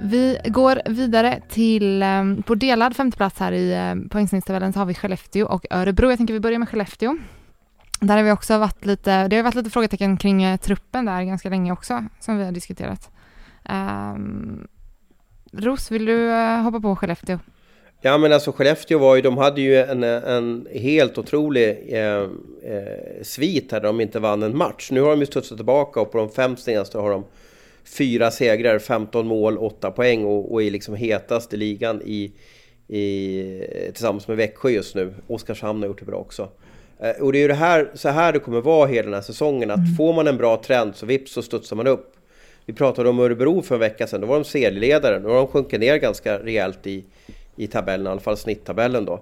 Vi 0.00 0.38
går 0.44 0.82
vidare 0.84 1.40
till, 1.48 2.02
ehm, 2.02 2.42
på 2.42 2.54
delad 2.54 2.96
femteplats 2.96 3.38
här 3.38 3.52
i 3.52 3.74
ehm, 3.74 4.08
poängsnittstabellen 4.08 4.72
så 4.72 4.78
har 4.78 4.86
vi 4.86 4.94
Skellefteå 4.94 5.46
och 5.46 5.66
Örebro. 5.70 6.10
Jag 6.10 6.16
tänker 6.18 6.34
vi 6.34 6.40
börjar 6.40 6.58
med 6.58 6.68
Skellefteå. 6.68 7.18
Där 8.00 8.16
har 8.16 8.22
vi 8.22 8.30
också 8.32 8.58
varit 8.58 8.84
lite, 8.86 9.28
det 9.28 9.36
har 9.36 9.42
varit 9.42 9.54
lite 9.54 9.70
frågetecken 9.70 10.16
kring 10.16 10.42
eh, 10.42 10.56
truppen 10.56 11.04
där 11.04 11.22
ganska 11.22 11.48
länge 11.48 11.72
också, 11.72 12.04
som 12.20 12.38
vi 12.38 12.44
har 12.44 12.52
diskuterat. 12.52 13.10
Um, 13.68 14.68
Ros, 15.52 15.90
vill 15.90 16.04
du 16.04 16.30
eh, 16.30 16.60
hoppa 16.60 16.80
på 16.80 16.96
Skellefteå? 16.96 17.38
Ja 18.00 18.18
men 18.18 18.32
alltså 18.32 18.52
Skellefteå 18.52 18.98
var 18.98 19.16
ju, 19.16 19.22
de 19.22 19.38
hade 19.38 19.60
ju 19.60 19.76
en, 19.76 20.02
en 20.02 20.66
helt 20.72 21.18
otrolig 21.18 21.86
eh, 21.88 22.22
eh, 22.72 23.22
svit 23.22 23.72
här 23.72 23.80
där 23.80 23.86
de 23.86 24.00
inte 24.00 24.18
vann 24.18 24.42
en 24.42 24.56
match. 24.56 24.90
Nu 24.90 25.00
har 25.00 25.10
de 25.10 25.20
ju 25.20 25.26
studsat 25.26 25.58
tillbaka 25.58 26.00
och 26.00 26.12
på 26.12 26.18
de 26.18 26.30
fem 26.30 26.56
senaste 26.56 26.98
har 26.98 27.10
de 27.10 27.24
fyra 27.86 28.30
segrar, 28.30 28.78
15 28.78 29.26
mål, 29.26 29.58
8 29.58 29.90
poäng 29.90 30.24
och, 30.24 30.52
och 30.52 30.62
är 30.62 30.70
liksom 30.70 30.94
hetast 30.94 31.54
i 31.54 31.56
ligan 31.56 32.02
i, 32.04 32.32
i, 32.88 33.90
tillsammans 33.92 34.28
med 34.28 34.36
Växjö 34.36 34.70
just 34.70 34.94
nu. 34.94 35.14
Oskarshamn 35.26 35.82
har 35.82 35.88
gjort 35.88 35.98
det 35.98 36.04
bra 36.04 36.16
också. 36.16 36.48
Eh, 37.00 37.22
och 37.22 37.32
det 37.32 37.38
är 37.38 37.40
ju 37.40 37.48
det 37.48 37.54
här, 37.54 37.90
så 37.94 38.08
här 38.08 38.32
det 38.32 38.38
kommer 38.38 38.60
vara 38.60 38.88
hela 38.88 39.04
den 39.04 39.14
här 39.14 39.20
säsongen, 39.20 39.70
att 39.70 39.76
mm. 39.76 39.94
får 39.96 40.12
man 40.12 40.26
en 40.26 40.36
bra 40.36 40.62
trend 40.62 40.96
så 40.96 41.06
vips 41.06 41.32
så 41.32 41.42
studsar 41.42 41.76
man 41.76 41.86
upp. 41.86 42.12
Vi 42.64 42.72
pratade 42.72 43.08
om 43.08 43.18
Örebro 43.18 43.62
för 43.62 43.74
en 43.74 43.80
vecka 43.80 44.06
sedan, 44.06 44.20
då 44.20 44.26
var 44.26 44.34
de 44.34 44.44
serieledare, 44.44 45.18
nu 45.18 45.28
har 45.28 45.36
de 45.36 45.46
sjunkit 45.46 45.80
ner 45.80 45.96
ganska 45.96 46.38
rejält 46.38 46.86
i, 46.86 47.04
i 47.56 47.66
tabellen, 47.66 48.06
i 48.06 48.10
alla 48.10 48.20
fall 48.20 48.36
snitttabellen 48.36 49.04
då. 49.04 49.20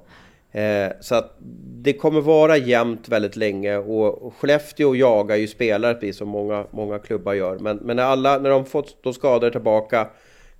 Eh, 0.54 0.92
så 1.00 1.14
att 1.14 1.36
det 1.82 1.92
kommer 1.92 2.20
vara 2.20 2.56
jämnt 2.56 3.08
väldigt 3.08 3.36
länge 3.36 3.76
och 3.76 4.34
Skellefteå 4.34 4.94
jagar 4.94 5.36
ju 5.36 5.46
spelare 5.46 5.94
precis 5.94 6.16
som 6.16 6.28
många, 6.28 6.66
många 6.70 6.98
klubbar 6.98 7.34
gör. 7.34 7.58
Men, 7.58 7.76
men 7.76 7.96
när, 7.96 8.02
alla, 8.02 8.38
när 8.38 8.50
de 8.50 8.66
fått 8.66 9.02
de 9.02 9.14
skador 9.14 9.50
tillbaka 9.50 10.08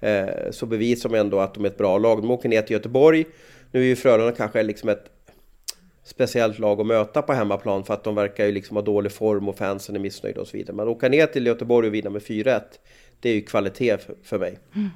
eh, 0.00 0.50
så 0.50 0.66
bevisar 0.66 1.08
de 1.08 1.18
ändå 1.18 1.38
att 1.40 1.54
de 1.54 1.64
är 1.64 1.68
ett 1.68 1.78
bra 1.78 1.98
lag. 1.98 2.22
De 2.22 2.30
åker 2.30 2.48
ner 2.48 2.62
till 2.62 2.72
Göteborg. 2.72 3.24
Nu 3.70 3.80
är 3.80 3.84
ju 3.84 3.96
Frölunda 3.96 4.32
kanske 4.32 4.62
liksom 4.62 4.88
ett 4.88 5.04
speciellt 6.04 6.58
lag 6.58 6.80
att 6.80 6.86
möta 6.86 7.22
på 7.22 7.32
hemmaplan 7.32 7.84
för 7.84 7.94
att 7.94 8.04
de 8.04 8.14
verkar 8.14 8.46
ju 8.46 8.52
liksom 8.52 8.76
ha 8.76 8.82
dålig 8.82 9.12
form 9.12 9.48
och 9.48 9.56
fansen 9.56 9.96
är 9.96 10.00
missnöjda 10.00 10.40
och 10.40 10.48
så 10.48 10.56
vidare. 10.56 10.76
Men 10.76 10.88
åka 10.88 11.08
ner 11.08 11.26
till 11.26 11.46
Göteborg 11.46 11.88
och 11.88 11.94
vinna 11.94 12.10
med 12.10 12.22
4-1, 12.22 12.60
det 13.20 13.30
är 13.30 13.34
ju 13.34 13.42
kvalitet 13.42 13.98
för, 13.98 14.14
för 14.22 14.38
mig. 14.38 14.58
Mm. 14.74 14.88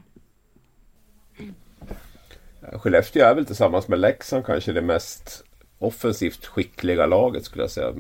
Skellefteå 2.73 3.25
är 3.25 3.35
väl 3.35 3.47
tillsammans 3.47 3.89
med 3.89 3.99
Leksand 3.99 4.47
kanske 4.47 4.73
det 4.73 4.83
mest 4.83 5.45
offensivt 5.79 6.47
skickliga 6.47 7.07
laget 7.07 7.45
skulle 7.45 7.63
jag 7.63 7.71
säga. 7.71 7.93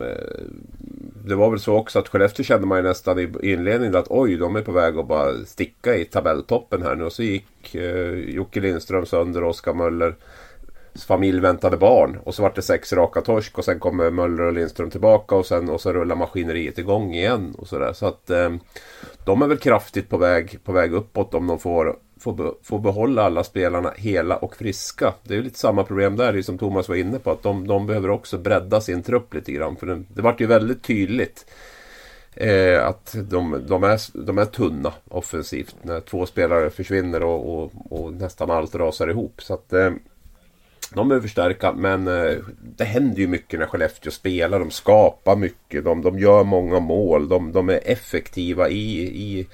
Det 1.24 1.34
var 1.34 1.50
väl 1.50 1.60
så 1.60 1.76
också 1.76 1.98
att 1.98 2.08
Skellefteå 2.08 2.44
kände 2.44 2.66
man 2.66 2.78
ju 2.78 2.84
nästan 2.84 3.18
i 3.18 3.52
inledningen 3.52 3.96
att 3.96 4.10
oj, 4.10 4.36
de 4.36 4.56
är 4.56 4.62
på 4.62 4.72
väg 4.72 4.98
att 4.98 5.08
bara 5.08 5.44
sticka 5.46 5.96
i 5.96 6.04
tabelltoppen 6.04 6.82
här 6.82 6.94
nu. 6.96 7.04
Och 7.04 7.12
så 7.12 7.22
gick 7.22 7.74
eh, 7.74 8.12
Jocke 8.12 8.60
Lindström 8.60 9.06
sönder 9.06 9.44
och 9.44 9.50
Oskar 9.50 9.74
Möller 9.74 10.14
familj 11.06 11.40
väntade 11.40 11.76
barn. 11.76 12.18
Och 12.24 12.34
så 12.34 12.42
var 12.42 12.52
det 12.54 12.62
sex 12.62 12.92
raka 12.92 13.20
torsk 13.20 13.58
och 13.58 13.64
sen 13.64 13.78
kommer 13.78 14.10
Möller 14.10 14.42
och 14.42 14.52
Lindström 14.52 14.90
tillbaka 14.90 15.34
och 15.34 15.46
sen 15.46 15.68
och 15.68 15.80
så 15.80 15.92
rullar 15.92 16.16
maskineriet 16.16 16.78
igång 16.78 17.14
igen. 17.14 17.54
Och 17.58 17.66
så 17.66 17.78
där. 17.78 17.92
så 17.92 18.06
att 18.06 18.30
eh, 18.30 18.50
de 19.24 19.42
är 19.42 19.46
väl 19.46 19.58
kraftigt 19.58 20.08
på 20.08 20.16
väg, 20.16 20.58
på 20.64 20.72
väg 20.72 20.92
uppåt 20.92 21.34
om 21.34 21.46
de 21.46 21.58
får 21.58 21.96
få, 22.18 22.32
be, 22.32 22.52
få 22.62 22.78
behålla 22.78 23.22
alla 23.22 23.44
spelarna 23.44 23.92
hela 23.96 24.36
och 24.36 24.56
friska. 24.56 25.14
Det 25.22 25.34
är 25.34 25.36
ju 25.36 25.42
lite 25.42 25.58
samma 25.58 25.84
problem 25.84 26.16
där, 26.16 26.32
det 26.32 26.42
som 26.42 26.58
Thomas 26.58 26.88
var 26.88 26.96
inne 26.96 27.18
på. 27.18 27.30
Att 27.30 27.42
de, 27.42 27.66
de 27.66 27.86
behöver 27.86 28.10
också 28.10 28.38
bredda 28.38 28.80
sin 28.80 29.02
trupp 29.02 29.34
lite 29.34 29.52
grann. 29.52 29.76
För 29.76 29.86
det, 29.86 30.02
det 30.14 30.22
vart 30.22 30.40
ju 30.40 30.46
väldigt 30.46 30.82
tydligt 30.82 31.46
eh, 32.34 32.86
att 32.86 33.16
de, 33.30 33.64
de, 33.68 33.84
är, 33.84 34.24
de 34.24 34.38
är 34.38 34.44
tunna 34.44 34.92
offensivt. 35.08 35.76
När 35.82 36.00
två 36.00 36.26
spelare 36.26 36.70
försvinner 36.70 37.22
och, 37.22 37.58
och, 37.58 37.72
och 37.90 38.12
nästan 38.12 38.50
allt 38.50 38.74
rasar 38.74 39.08
ihop. 39.08 39.42
Så 39.42 39.54
att, 39.54 39.72
eh, 39.72 39.90
de 40.94 41.08
behöver 41.08 41.22
förstärka 41.22 41.72
men 41.72 42.08
eh, 42.08 42.36
det 42.76 42.84
händer 42.84 43.18
ju 43.18 43.26
mycket 43.26 43.60
när 43.60 43.66
Skellefteå 43.66 44.12
spelar. 44.12 44.58
De 44.58 44.70
skapar 44.70 45.36
mycket. 45.36 45.84
De, 45.84 46.02
de 46.02 46.18
gör 46.18 46.44
många 46.44 46.80
mål. 46.80 47.28
De, 47.28 47.52
de 47.52 47.68
är 47.68 47.80
effektiva 47.84 48.68
i, 48.68 49.00
i 49.00 49.46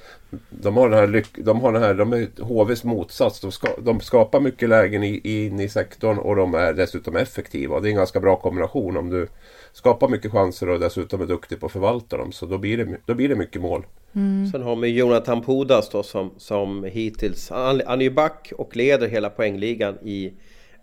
de 0.50 0.76
har 0.76 0.88
den 0.88 0.98
här, 0.98 1.06
lyck, 1.06 1.26
de 1.36 1.60
har 1.60 1.72
den 1.72 1.82
här, 1.82 1.94
de 1.94 2.12
är 2.12 2.42
HVs 2.42 2.84
motsats. 2.84 3.40
De, 3.40 3.52
ska, 3.52 3.68
de 3.78 4.00
skapar 4.00 4.40
mycket 4.40 4.68
lägen 4.68 5.02
in 5.02 5.60
i, 5.60 5.64
i 5.64 5.68
sektorn 5.68 6.18
och 6.18 6.36
de 6.36 6.54
är 6.54 6.72
dessutom 6.72 7.16
effektiva. 7.16 7.80
Det 7.80 7.88
är 7.88 7.90
en 7.90 7.96
ganska 7.96 8.20
bra 8.20 8.36
kombination 8.36 8.96
om 8.96 9.10
du 9.10 9.28
skapar 9.72 10.08
mycket 10.08 10.32
chanser 10.32 10.68
och 10.68 10.80
dessutom 10.80 11.20
är 11.20 11.26
duktig 11.26 11.60
på 11.60 11.66
att 11.66 11.72
förvalta 11.72 12.16
dem. 12.16 12.32
Så 12.32 12.46
då 12.46 12.58
blir 12.58 12.76
det, 12.76 12.96
då 13.06 13.14
blir 13.14 13.28
det 13.28 13.36
mycket 13.36 13.62
mål. 13.62 13.86
Mm. 14.14 14.46
Sen 14.52 14.62
har 14.62 14.76
vi 14.76 14.88
Jonathan 14.88 15.42
Pudas 15.42 15.88
då 15.90 16.02
som, 16.02 16.30
som 16.36 16.84
hittills, 16.84 17.50
han, 17.50 17.82
han 17.86 18.00
är 18.00 18.04
ju 18.04 18.10
back 18.10 18.52
och 18.58 18.76
leder 18.76 19.08
hela 19.08 19.30
poängligan 19.30 19.98
i 20.02 20.32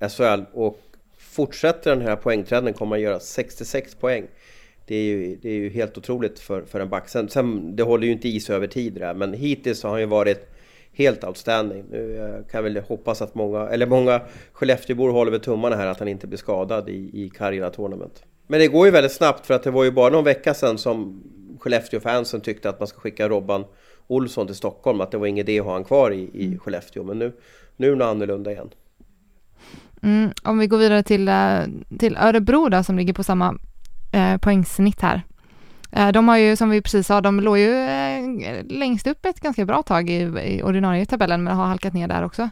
SHL 0.09 0.43
och 0.53 0.79
fortsätter 1.17 1.95
den 1.95 2.01
här 2.07 2.15
poängtrenden 2.15 2.73
kommer 2.73 2.95
han 2.95 3.01
göra 3.01 3.19
66 3.19 3.95
poäng. 3.95 4.27
Det 4.85 4.95
är 4.95 5.03
ju, 5.03 5.35
det 5.35 5.49
är 5.49 5.53
ju 5.53 5.69
helt 5.69 5.97
otroligt 5.97 6.39
för, 6.39 6.61
för 6.61 6.79
en 6.79 6.89
back. 6.89 7.09
Sen, 7.09 7.29
sen, 7.29 7.75
det 7.75 7.83
håller 7.83 8.05
ju 8.05 8.11
inte 8.11 8.27
i 8.27 8.39
sig 8.39 8.55
över 8.55 8.67
tid 8.67 8.93
där, 8.93 9.13
men 9.13 9.33
hittills 9.33 9.83
har 9.83 9.89
han 9.89 9.99
ju 9.99 10.05
varit 10.05 10.49
helt 10.93 11.23
outstanding. 11.23 11.85
Nu 11.91 12.17
eh, 12.17 12.51
kan 12.51 12.57
jag 12.57 12.63
väl 12.63 12.77
hoppas 12.77 13.21
att 13.21 13.35
många, 13.35 13.69
eller 13.69 13.85
många 13.85 14.21
Skellefteåbor 14.51 15.09
håller 15.09 15.31
med 15.31 15.43
tummarna 15.43 15.75
här 15.75 15.87
att 15.87 15.99
han 15.99 16.07
inte 16.07 16.27
blir 16.27 16.37
skadad 16.37 16.89
i, 16.89 17.09
i 17.13 17.29
Carina 17.29 17.69
Tournament. 17.69 18.23
Men 18.47 18.59
det 18.59 18.67
går 18.67 18.85
ju 18.85 18.91
väldigt 18.91 19.11
snabbt 19.11 19.45
för 19.45 19.53
att 19.53 19.63
det 19.63 19.71
var 19.71 19.83
ju 19.83 19.91
bara 19.91 20.09
någon 20.09 20.23
vecka 20.23 20.53
sedan 20.53 20.77
som 20.77 21.23
Skellefteå-fansen 21.59 22.41
tyckte 22.41 22.69
att 22.69 22.79
man 22.79 22.87
ska 22.87 22.99
skicka 22.99 23.29
Robban 23.29 23.65
Olsson 24.07 24.47
till 24.47 24.55
Stockholm, 24.55 25.01
att 25.01 25.11
det 25.11 25.17
var 25.17 25.27
ingen 25.27 25.47
idé 25.47 25.59
att 25.59 25.65
ha 25.65 25.73
han 25.73 25.83
kvar 25.83 26.11
i, 26.11 26.29
i 26.33 26.57
Skellefteå. 26.57 27.03
Men 27.03 27.19
nu, 27.19 27.33
nu 27.77 27.91
är 27.91 27.95
det 27.95 28.05
annorlunda 28.05 28.51
igen. 28.51 28.69
Mm, 30.03 30.31
om 30.43 30.57
vi 30.57 30.67
går 30.67 30.77
vidare 30.77 31.03
till, 31.03 31.27
eh, 31.27 31.61
till 31.99 32.17
Örebro 32.17 32.69
då, 32.69 32.83
som 32.83 32.97
ligger 32.97 33.13
på 33.13 33.23
samma 33.23 33.57
eh, 34.11 34.37
poängsnitt 34.37 35.01
här. 35.01 35.21
Eh, 35.91 36.11
de 36.11 36.27
har 36.27 36.37
ju, 36.37 36.55
som 36.55 36.69
vi 36.69 36.81
precis 36.81 37.07
sa, 37.07 37.21
de 37.21 37.39
låg 37.39 37.57
ju 37.57 37.73
eh, 37.73 38.65
längst 38.69 39.07
upp 39.07 39.25
ett 39.25 39.39
ganska 39.39 39.65
bra 39.65 39.83
tag 39.83 40.09
i, 40.09 40.21
i 40.43 40.63
ordinarie 40.63 41.05
tabellen, 41.05 41.43
men 41.43 41.55
har 41.55 41.65
halkat 41.65 41.93
ner 41.93 42.07
där 42.07 42.25
också. 42.25 42.49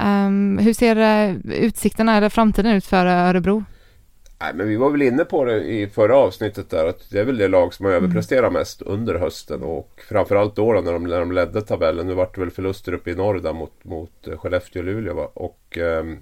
Um, 0.00 0.58
hur 0.58 0.72
ser 0.72 1.36
utsikterna 1.44 2.16
eller 2.16 2.28
framtiden 2.28 2.72
ut 2.72 2.86
för 2.86 3.06
Örebro? 3.06 3.64
Nej, 4.40 4.52
men 4.54 4.68
vi 4.68 4.76
var 4.76 4.90
väl 4.90 5.02
inne 5.02 5.24
på 5.24 5.44
det 5.44 5.64
i 5.64 5.86
förra 5.88 6.16
avsnittet 6.16 6.70
där 6.70 6.88
att 6.88 7.10
det 7.10 7.20
är 7.20 7.24
väl 7.24 7.36
det 7.36 7.48
lag 7.48 7.74
som 7.74 7.86
har 7.86 7.92
mm. 7.92 8.04
överpresterat 8.04 8.52
mest 8.52 8.82
under 8.82 9.14
hösten 9.14 9.62
och 9.62 10.00
framförallt 10.08 10.56
då, 10.56 10.72
då 10.72 10.80
när, 10.80 10.92
de, 10.92 11.04
när 11.04 11.20
de 11.20 11.32
ledde 11.32 11.62
tabellen. 11.62 12.06
Nu 12.06 12.14
vart 12.14 12.34
det 12.34 12.40
väl 12.40 12.50
förluster 12.50 12.92
uppe 12.92 13.10
i 13.10 13.14
norr 13.14 13.38
där 13.38 13.52
mot, 13.52 13.84
mot 13.84 14.28
Skellefteå 14.36 14.80
och 14.80 14.86
Luleå 14.86 15.14
va? 15.14 15.30
och 15.34 15.78
um, 16.00 16.18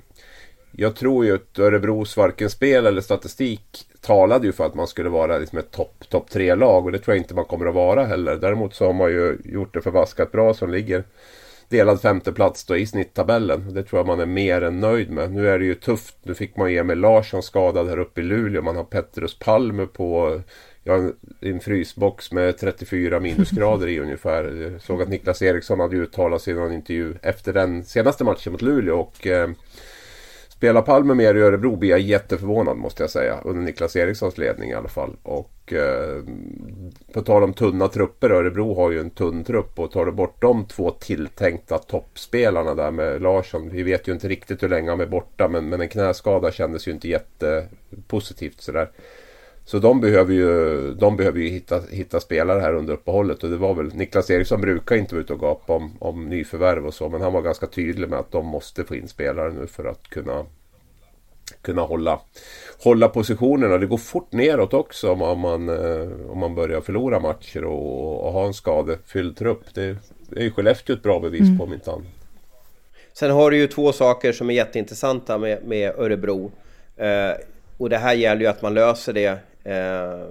jag 0.81 0.97
tror 0.97 1.25
ju 1.25 1.35
att 1.35 1.59
Örebros 1.59 2.17
varken 2.17 2.51
spel 2.51 2.87
eller 2.87 3.01
statistik 3.01 3.87
talade 4.01 4.47
ju 4.47 4.53
för 4.53 4.67
att 4.67 4.75
man 4.75 4.87
skulle 4.87 5.09
vara 5.09 5.39
liksom 5.39 5.59
ett 5.59 5.71
topp 5.71 6.05
top 6.09 6.31
tre 6.31 6.55
lag 6.55 6.85
och 6.87 6.93
det 6.93 6.99
tror 6.99 7.17
jag 7.17 7.23
inte 7.23 7.35
man 7.35 7.45
kommer 7.45 7.67
att 7.67 7.75
vara 7.75 8.05
heller. 8.05 8.37
Däremot 8.37 8.75
så 8.75 8.87
har 8.87 8.93
man 8.93 9.11
ju 9.11 9.39
gjort 9.45 9.75
det 9.75 9.81
förbaskat 9.81 10.33
bra 10.33 10.55
som 10.55 10.71
ligger 10.71 11.05
delad 11.69 12.01
femteplats 12.01 12.65
då 12.65 12.77
i 12.77 12.87
snitttabellen. 12.87 13.75
Det 13.75 13.83
tror 13.83 13.99
jag 13.99 14.07
man 14.07 14.21
är 14.21 14.27
mer 14.27 14.63
än 14.63 14.81
nöjd 14.81 15.11
med. 15.11 15.33
Nu 15.33 15.49
är 15.49 15.59
det 15.59 15.65
ju 15.65 15.75
tufft. 15.75 16.17
Nu 16.23 16.35
fick 16.35 16.57
man 16.57 16.71
Emil 16.71 16.99
Larsson 16.99 17.43
skadad 17.43 17.89
här 17.89 17.99
uppe 17.99 18.21
i 18.21 18.25
Luleå. 18.25 18.63
Man 18.63 18.77
har 18.77 18.85
Petrus 18.85 19.39
Palme 19.39 19.87
på 19.87 20.41
ja, 20.85 21.11
en 21.41 21.61
frysbox 21.61 22.33
med 22.33 22.59
34 22.59 23.21
minusgrader 23.21 23.87
i 23.87 23.99
ungefär. 24.01 24.45
Jag 24.45 24.83
såg 24.83 25.03
att 25.03 25.09
Niklas 25.09 25.43
Eriksson 25.43 25.81
hade 25.81 25.97
uttalat 25.97 26.43
sig 26.43 26.53
i 26.53 26.57
någon 26.57 26.73
intervju 26.73 27.15
efter 27.23 27.53
den 27.53 27.85
senaste 27.85 28.25
matchen 28.25 28.53
mot 28.53 28.63
Luleå. 28.63 29.01
Och, 29.01 29.27
eh, 29.27 29.51
Spelar 30.59 30.83
Palme 30.83 31.15
mer 31.15 31.35
i 31.35 31.41
Örebro 31.41 31.77
blir 31.77 31.91
jag 31.91 32.01
jätteförvånad 32.01 32.77
måste 32.77 33.03
jag 33.03 33.11
säga. 33.11 33.41
Under 33.45 33.63
Niklas 33.63 33.97
Erikssons 33.97 34.39
ledning 34.39 34.71
i 34.71 34.75
alla 34.75 34.89
fall. 34.89 35.17
Och 35.23 35.73
eh, 35.73 36.23
på 37.13 37.23
tal 37.23 37.43
om 37.43 37.55
tunna 37.55 37.89
trupper. 37.89 38.31
Örebro 38.31 38.75
har 38.75 38.91
ju 38.91 39.01
en 39.01 39.11
tunn 39.11 39.45
trupp. 39.45 39.79
Och 39.79 39.91
tar 39.91 40.07
du 40.07 40.13
bort 40.13 40.41
de 40.41 40.67
två 40.67 40.91
tilltänkta 40.91 41.79
toppspelarna 41.79 42.75
där 42.75 42.91
med 42.91 43.23
Larsson. 43.23 43.71
Vi 43.71 43.83
vet 43.83 44.09
ju 44.09 44.13
inte 44.13 44.29
riktigt 44.29 44.63
hur 44.63 44.69
länge 44.69 44.91
han 44.91 45.01
är 45.01 45.07
borta. 45.07 45.49
Men, 45.49 45.69
men 45.69 45.81
en 45.81 45.89
knäskada 45.89 46.51
kändes 46.53 46.89
ju 46.89 46.93
inte 46.93 47.09
jättepositivt 47.09 48.61
sådär. 48.61 48.91
Så 49.69 49.79
de 49.79 50.01
behöver 50.01 50.35
ju, 50.35 50.95
de 50.95 51.17
behöver 51.17 51.41
ju 51.41 51.49
hitta, 51.49 51.81
hitta 51.91 52.21
spelare 52.21 52.61
här 52.61 52.75
under 52.75 52.95
uppehållet. 52.95 53.45
Och 53.45 53.51
det 53.51 53.57
var 53.57 53.75
väl, 53.75 53.95
Niklas 53.95 54.31
Eriksson 54.31 54.61
brukar 54.61 54.97
inte 54.97 55.15
vara 55.15 55.23
ute 55.23 55.33
och 55.33 55.41
gapa 55.41 55.73
om, 55.73 55.97
om 55.99 56.29
nyförvärv 56.29 56.87
och 56.87 56.95
så. 56.95 57.09
Men 57.09 57.21
han 57.21 57.33
var 57.33 57.43
ganska 57.43 57.67
tydlig 57.67 58.09
med 58.09 58.19
att 58.19 58.33
de 58.33 58.47
måste 58.47 58.85
få 58.85 58.95
in 58.95 59.09
spelare 59.09 59.53
nu 59.53 59.67
för 59.67 59.85
att 59.85 60.09
kunna, 60.09 60.47
kunna 61.63 61.83
hålla, 61.83 62.21
hålla 62.83 63.09
positionerna. 63.09 63.79
Det 63.79 63.87
går 63.87 63.97
fort 63.97 64.33
neråt 64.33 64.75
också 64.75 65.13
om, 65.13 65.23
om, 65.23 65.41
man, 65.41 65.69
eh, 65.69 66.31
om 66.31 66.39
man 66.39 66.55
börjar 66.55 66.81
förlora 66.81 67.21
matcher 67.21 67.65
och, 67.65 68.27
och 68.27 68.33
ha 68.33 68.47
en 68.47 68.55
skadefylld 68.55 69.37
trupp. 69.37 69.75
Det, 69.75 69.97
det 70.29 70.41
är 70.41 70.45
ju 70.45 70.51
Skellefteå 70.51 70.97
ett 70.97 71.03
bra 71.03 71.21
bevis 71.21 71.41
mm. 71.41 71.59
på 71.59 71.65
om 71.65 71.73
inte 71.73 71.93
annat. 71.93 72.07
Sen 73.13 73.31
har 73.31 73.51
du 73.51 73.57
ju 73.57 73.67
två 73.67 73.93
saker 73.93 74.33
som 74.33 74.51
är 74.51 74.55
jätteintressanta 74.55 75.39
med, 75.39 75.65
med 75.65 75.95
Örebro. 75.99 76.53
Eh, 76.97 77.33
och 77.79 77.91
det 77.91 77.99
här 77.99 78.15
gäller 78.15 78.41
ju 78.41 78.47
att 78.47 78.63
man 78.63 78.75
löser 78.75 79.13
det 79.13 79.39
Eh, 79.69 80.27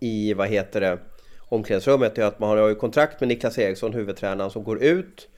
i, 0.00 0.34
vad 0.34 0.48
heter 0.48 0.80
det, 0.80 0.98
omklädningsrummet 1.38 2.18
är 2.18 2.24
att 2.24 2.38
man 2.38 2.58
har 2.58 2.68
ju 2.68 2.74
kontrakt 2.74 3.20
med 3.20 3.28
Niklas 3.28 3.58
Eriksson, 3.58 3.92
huvudtränaren, 3.92 4.50
som 4.50 4.64
går 4.64 4.82
ut. 4.82 5.28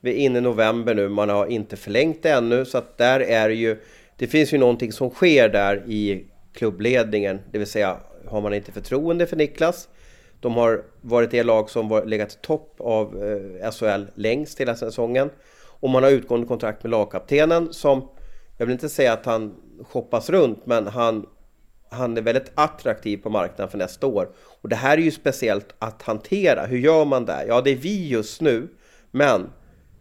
Vi 0.00 0.10
är 0.10 0.16
inne 0.16 0.38
i 0.38 0.42
november 0.42 0.94
nu, 0.94 1.08
man 1.08 1.28
har 1.28 1.46
inte 1.46 1.76
förlängt 1.76 2.22
det 2.22 2.30
ännu, 2.30 2.64
så 2.64 2.78
att 2.78 2.98
där 2.98 3.20
är 3.20 3.48
det 3.48 3.54
ju, 3.54 3.76
det 4.16 4.26
finns 4.26 4.52
ju 4.52 4.58
någonting 4.58 4.92
som 4.92 5.10
sker 5.10 5.48
där 5.48 5.82
i 5.86 6.24
klubbledningen, 6.52 7.40
det 7.50 7.58
vill 7.58 7.66
säga 7.66 7.96
har 8.26 8.40
man 8.40 8.54
inte 8.54 8.72
förtroende 8.72 9.26
för 9.26 9.36
Niklas, 9.36 9.88
de 10.40 10.54
har 10.54 10.84
varit 11.00 11.30
det 11.30 11.42
lag 11.42 11.70
som 11.70 11.88
var 11.88 12.04
legat 12.04 12.42
topp 12.42 12.74
av 12.78 13.24
eh, 13.62 13.70
SHL 13.70 14.06
längst 14.14 14.60
hela 14.60 14.74
säsongen. 14.74 15.30
Och 15.80 15.90
man 15.90 16.02
har 16.02 16.10
utgående 16.10 16.46
kontrakt 16.46 16.82
med 16.82 16.90
lagkaptenen 16.90 17.72
som, 17.72 18.08
jag 18.58 18.66
vill 18.66 18.72
inte 18.72 18.88
säga 18.88 19.12
att 19.12 19.26
han 19.26 19.54
shoppas 19.82 20.30
runt, 20.30 20.66
men 20.66 20.86
han 20.86 21.26
han 21.90 22.16
är 22.16 22.22
väldigt 22.22 22.52
attraktiv 22.54 23.16
på 23.16 23.30
marknaden 23.30 23.70
för 23.70 23.78
nästa 23.78 24.06
år. 24.06 24.28
Och 24.36 24.68
det 24.68 24.76
här 24.76 24.98
är 24.98 25.02
ju 25.02 25.10
speciellt 25.10 25.74
att 25.78 26.02
hantera. 26.02 26.66
Hur 26.66 26.78
gör 26.78 27.04
man 27.04 27.24
det? 27.24 27.44
Ja, 27.48 27.60
det 27.60 27.70
är 27.70 27.76
vi 27.76 28.08
just 28.08 28.40
nu. 28.40 28.68
Men 29.10 29.50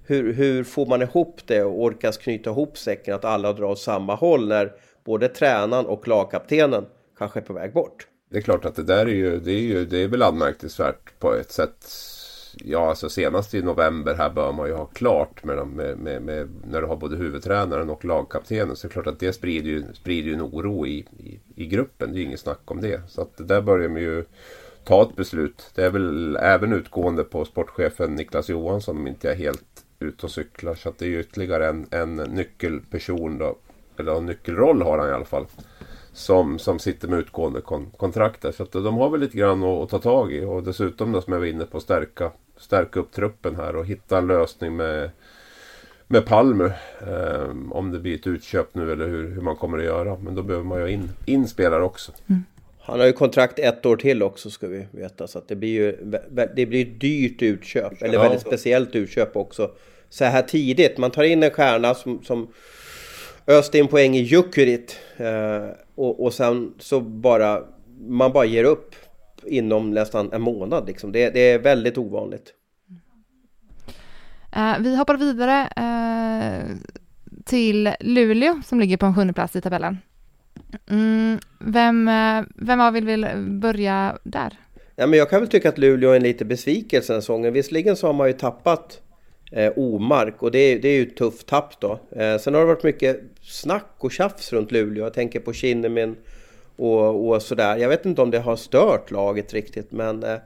hur, 0.05 0.33
hur 0.33 0.63
får 0.63 0.85
man 0.85 1.01
ihop 1.01 1.39
det 1.45 1.63
och 1.63 1.81
orkas 1.81 2.17
knyta 2.17 2.49
ihop 2.49 2.77
säcken 2.77 3.15
att 3.15 3.25
alla 3.25 3.53
drar 3.53 3.67
åt 3.67 3.79
samma 3.79 4.15
håll 4.15 4.47
när 4.47 4.71
både 5.05 5.27
tränaren 5.27 5.85
och 5.85 6.07
lagkaptenen 6.07 6.85
kanske 7.17 7.39
är 7.39 7.43
på 7.43 7.53
väg 7.53 7.73
bort? 7.73 8.07
Det 8.31 8.37
är 8.37 8.41
klart 8.41 8.65
att 8.65 8.75
det 8.75 8.83
där 8.83 9.05
är 9.05 9.13
ju, 9.13 9.39
det 9.39 9.51
är 9.51 9.61
ju, 9.61 9.85
det 9.85 9.97
är 9.97 10.07
väl 10.07 10.23
anmärkningsvärt 10.23 11.19
på 11.19 11.33
ett 11.33 11.51
sätt 11.51 11.85
ja, 12.57 12.89
alltså 12.89 13.09
senast 13.09 13.53
i 13.53 13.61
november 13.61 14.15
här 14.15 14.29
bör 14.29 14.51
man 14.51 14.67
ju 14.67 14.73
ha 14.73 14.85
klart 14.85 15.43
med, 15.43 15.57
dem, 15.57 15.69
med, 15.69 15.97
med, 15.97 16.21
med 16.21 16.49
när 16.67 16.81
du 16.81 16.87
har 16.87 16.95
både 16.95 17.15
huvudtränaren 17.15 17.89
och 17.89 18.05
lagkaptenen. 18.05 18.75
Så 18.75 18.87
det 18.87 18.91
är 18.91 18.93
klart 18.93 19.07
att 19.07 19.19
det 19.19 19.33
sprider 19.33 19.69
ju, 19.69 19.83
sprider 19.93 20.27
ju 20.27 20.33
en 20.33 20.41
oro 20.41 20.87
i, 20.87 20.97
i, 20.99 21.39
i 21.55 21.65
gruppen. 21.65 22.11
Det 22.11 22.17
är 22.17 22.19
ju 22.19 22.25
inget 22.25 22.39
snack 22.39 22.71
om 22.71 22.81
det. 22.81 23.01
Så 23.07 23.21
att 23.21 23.47
där 23.47 23.61
börjar 23.61 23.89
man 23.89 24.01
ju 24.01 24.25
ta 24.83 25.03
ett 25.03 25.15
beslut. 25.15 25.71
Det 25.75 25.85
är 25.85 25.89
väl 25.89 26.35
även 26.35 26.73
utgående 26.73 27.23
på 27.23 27.45
sportchefen 27.45 28.15
Niklas 28.15 28.49
Johansson 28.49 28.97
om 28.97 29.07
inte 29.07 29.27
jag 29.27 29.35
är 29.35 29.39
helt 29.39 29.85
ute 29.99 30.25
och 30.25 30.31
cyklar. 30.31 30.75
Så 30.75 30.89
att 30.89 30.97
det 30.97 31.05
är 31.05 31.09
ju 31.09 31.19
ytterligare 31.19 31.67
en, 31.67 31.87
en 31.91 32.15
nyckelperson 32.15 33.37
då. 33.37 33.57
Eller 33.97 34.17
en 34.17 34.25
nyckelroll 34.25 34.81
har 34.81 34.97
han 34.97 35.09
i 35.09 35.13
alla 35.13 35.25
fall 35.25 35.45
som, 36.19 36.59
som 36.59 36.79
sitter 36.79 37.07
med 37.07 37.19
utgående 37.19 37.61
kon, 37.61 37.91
kontrakt 37.97 38.41
där. 38.41 38.51
Så 38.51 38.63
att 38.63 38.71
de 38.71 38.97
har 38.97 39.09
väl 39.09 39.19
lite 39.19 39.37
grann 39.37 39.63
att, 39.63 39.83
att 39.83 39.89
ta 39.89 39.99
tag 39.99 40.33
i 40.33 40.45
och 40.45 40.63
dessutom 40.63 41.11
då, 41.11 41.21
som 41.21 41.33
jag 41.33 41.39
var 41.39 41.47
inne 41.47 41.65
på 41.65 41.79
stärka, 41.79 42.31
stärka 42.57 42.99
upp 42.99 43.11
truppen 43.11 43.55
här 43.55 43.75
och 43.75 43.85
hitta 43.85 44.17
en 44.17 44.27
lösning 44.27 44.75
med 44.75 45.11
med 46.11 46.25
Palmer. 46.25 46.73
Eh, 47.07 47.49
om 47.71 47.91
det 47.91 47.99
blir 47.99 48.15
ett 48.15 48.27
utköp 48.27 48.75
nu 48.75 48.91
eller 48.91 49.07
hur, 49.07 49.29
hur 49.29 49.41
man 49.41 49.55
kommer 49.55 49.77
att 49.77 49.83
göra. 49.83 50.17
Men 50.17 50.35
då 50.35 50.43
behöver 50.43 50.65
man 50.65 50.81
ju 50.81 50.93
in, 50.93 51.09
in 51.25 51.47
spelare 51.47 51.83
också. 51.83 52.11
Mm. 52.29 52.43
Han 52.79 52.99
har 52.99 53.07
ju 53.07 53.13
kontrakt 53.13 53.59
ett 53.59 53.85
år 53.85 53.97
till 53.97 54.23
också 54.23 54.49
ska 54.49 54.67
vi 54.67 54.85
veta. 54.91 55.27
Så 55.27 55.37
att 55.37 55.47
det 55.47 55.55
blir 55.55 55.69
ju 55.69 55.91
det 56.55 56.65
blir 56.65 56.85
dyrt 56.85 57.41
utköp. 57.41 58.01
Eller 58.01 58.13
ja. 58.13 58.21
väldigt 58.21 58.41
speciellt 58.41 58.95
utköp 58.95 59.35
också. 59.35 59.71
Så 60.09 60.25
här 60.25 60.41
tidigt. 60.41 60.97
Man 60.97 61.11
tar 61.11 61.23
in 61.23 61.43
en 61.43 61.51
stjärna 61.51 61.95
som, 61.95 62.23
som 62.23 62.47
öste 63.47 63.77
in 63.77 63.87
poäng 63.87 64.15
i 64.15 64.21
Jukurit. 64.21 64.99
Eh, 65.17 65.69
och, 65.99 66.23
och 66.23 66.33
sen 66.33 66.73
så 66.77 67.01
bara 67.01 67.63
man 68.07 68.31
bara 68.31 68.45
ger 68.45 68.63
upp 68.63 68.95
inom 69.45 69.91
nästan 69.91 70.33
en 70.33 70.41
månad. 70.41 70.87
Liksom. 70.87 71.11
Det, 71.11 71.29
det 71.29 71.39
är 71.39 71.59
väldigt 71.59 71.97
ovanligt. 71.97 72.53
Uh, 74.57 74.79
vi 74.79 74.95
hoppar 74.95 75.17
vidare 75.17 75.69
uh, 75.79 76.75
till 77.45 77.93
Luleå 77.99 78.61
som 78.65 78.79
ligger 78.79 78.97
på 78.97 79.05
en 79.05 79.15
sjunde 79.15 79.33
plats 79.33 79.55
i 79.55 79.61
tabellen. 79.61 79.97
Mm, 80.89 81.39
vem, 81.59 82.07
uh, 82.07 82.45
vem 82.55 82.81
av 82.81 82.97
er 82.97 83.01
vill 83.01 83.27
börja 83.61 84.17
där? 84.23 84.57
Ja, 84.95 85.07
men 85.07 85.19
jag 85.19 85.29
kan 85.29 85.39
väl 85.39 85.49
tycka 85.49 85.69
att 85.69 85.77
Luleå 85.77 86.11
är 86.11 86.15
en 86.15 86.23
lite 86.23 86.45
besvikelse 86.45 87.13
den 87.13 87.21
säsongen. 87.21 87.53
Visserligen 87.53 87.95
så 87.95 88.07
har 88.07 88.13
man 88.13 88.27
ju 88.27 88.33
tappat 88.33 89.01
eh, 89.51 89.73
Omark 89.75 90.43
och 90.43 90.51
det 90.51 90.59
är, 90.59 90.79
det 90.79 90.87
är 90.87 90.95
ju 90.95 91.03
ett 91.03 91.17
tufft 91.17 91.47
tapp 91.47 91.79
då. 91.79 91.99
Eh, 92.11 92.37
sen 92.37 92.53
har 92.53 92.61
det 92.61 92.67
varit 92.67 92.83
mycket 92.83 93.21
snack 93.41 93.95
och 93.97 94.11
tjafs 94.11 94.53
runt 94.53 94.71
Luleå. 94.71 95.03
Jag 95.03 95.13
tänker 95.13 95.39
på 95.39 95.53
Kinnemin 95.53 96.15
och, 96.75 97.29
och 97.29 97.41
sådär. 97.41 97.77
Jag 97.77 97.89
vet 97.89 98.05
inte 98.05 98.21
om 98.21 98.31
det 98.31 98.39
har 98.39 98.55
stört 98.55 99.11
laget 99.11 99.53
riktigt 99.53 99.91
men 99.91 100.23
eh, 100.23 100.37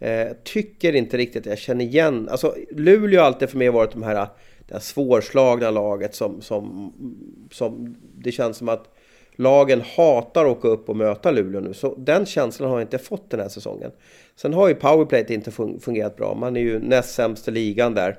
eh 0.00 0.32
tycker 0.44 0.92
inte 0.94 1.16
riktigt 1.16 1.46
jag 1.46 1.58
känner 1.58 1.84
igen... 1.84 2.28
Alltså 2.28 2.54
Luleå 2.70 3.20
har 3.20 3.26
alltid 3.26 3.50
för 3.50 3.58
mig 3.58 3.68
varit 3.68 3.92
de 3.92 4.02
här, 4.02 4.16
eh, 4.16 4.28
det 4.68 4.74
här 4.74 4.80
svårslagna 4.80 5.70
laget 5.70 6.14
som, 6.14 6.40
som, 6.40 6.92
som... 7.50 7.96
Det 8.18 8.32
känns 8.32 8.56
som 8.56 8.68
att 8.68 8.88
lagen 9.36 9.82
hatar 9.96 10.44
att 10.44 10.50
åka 10.50 10.68
upp 10.68 10.88
och 10.88 10.96
möta 10.96 11.30
Luleå 11.30 11.60
nu. 11.60 11.74
Så 11.74 11.94
den 11.94 12.26
känslan 12.26 12.70
har 12.70 12.78
jag 12.78 12.84
inte 12.84 12.98
fått 12.98 13.30
den 13.30 13.40
här 13.40 13.48
säsongen. 13.48 13.90
Sen 14.36 14.54
har 14.54 14.68
ju 14.68 14.74
powerplay 14.74 15.24
inte 15.28 15.50
fungerat 15.80 16.16
bra. 16.16 16.34
Man 16.34 16.56
är 16.56 16.60
ju 16.60 16.78
näst 16.78 17.14
sämst 17.14 17.48
i 17.48 17.50
ligan 17.50 17.94
där. 17.94 18.18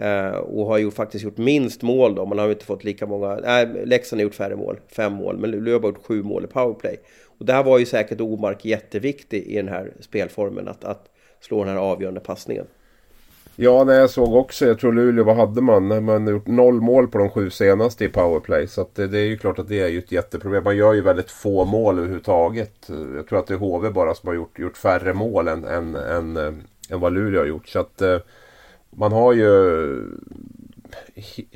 Eh, 0.00 0.36
och 0.36 0.66
har 0.66 0.78
ju 0.78 0.90
faktiskt 0.90 1.24
gjort 1.24 1.36
minst 1.36 1.82
mål 1.82 2.14
då. 2.14 2.26
Man 2.26 2.38
har 2.38 2.46
ju 2.46 2.52
inte 2.52 2.64
fått 2.64 2.84
lika 2.84 3.06
många... 3.06 3.34
Nej, 3.34 3.68
Leksand 3.84 4.20
har 4.20 4.24
gjort 4.24 4.34
färre 4.34 4.56
mål. 4.56 4.80
Fem 4.88 5.12
mål. 5.12 5.38
Men 5.38 5.50
Luleå 5.50 5.74
har 5.74 5.80
bara 5.80 5.88
gjort 5.88 6.06
sju 6.06 6.22
mål 6.22 6.44
i 6.44 6.46
powerplay. 6.46 6.96
Och 7.38 7.46
där 7.46 7.62
var 7.62 7.78
ju 7.78 7.86
säkert 7.86 8.20
Omark 8.20 8.64
jätteviktig 8.64 9.42
i 9.42 9.56
den 9.56 9.68
här 9.68 9.92
spelformen. 10.00 10.68
Att, 10.68 10.84
att 10.84 11.10
slå 11.40 11.64
den 11.64 11.74
här 11.74 11.80
avgörande 11.80 12.20
passningen. 12.20 12.66
Ja, 13.56 13.84
nej, 13.84 13.96
jag 13.96 14.10
såg 14.10 14.34
också. 14.34 14.66
Jag 14.66 14.78
tror 14.78 14.92
Luleå, 14.92 15.24
vad 15.24 15.36
hade 15.36 15.60
man? 15.60 16.04
Man 16.04 16.26
har 16.26 16.30
gjort 16.30 16.46
noll 16.46 16.80
mål 16.80 17.08
på 17.08 17.18
de 17.18 17.30
sju 17.30 17.50
senaste 17.50 18.04
i 18.04 18.08
powerplay. 18.08 18.66
Så 18.66 18.86
det, 18.94 19.06
det, 19.06 19.18
är 19.18 19.26
ju 19.26 19.38
klart 19.38 19.58
att 19.58 19.68
det 19.68 19.80
är 19.80 19.88
ju 19.88 19.98
ett 19.98 20.12
jätteproblem. 20.12 20.64
Man 20.64 20.76
gör 20.76 20.92
ju 20.92 21.00
väldigt 21.00 21.30
få 21.30 21.64
mål 21.64 21.98
överhuvudtaget. 21.98 22.90
Jag 23.16 23.26
tror 23.28 23.38
att 23.38 23.46
det 23.46 23.54
är 23.54 23.58
HV 23.58 23.90
bara 23.90 24.14
som 24.14 24.26
har 24.26 24.34
gjort, 24.34 24.58
gjort 24.58 24.76
färre 24.76 25.14
mål 25.14 25.48
än, 25.48 25.64
än, 25.64 25.94
än, 25.94 26.36
eh, 26.36 26.52
än 26.90 27.00
vad 27.00 27.12
Luleå 27.12 27.40
har 27.40 27.46
gjort. 27.46 27.68
Så 27.68 27.78
att 27.78 28.02
eh, 28.02 28.18
man 28.90 29.12
har 29.12 29.32
ju 29.32 29.46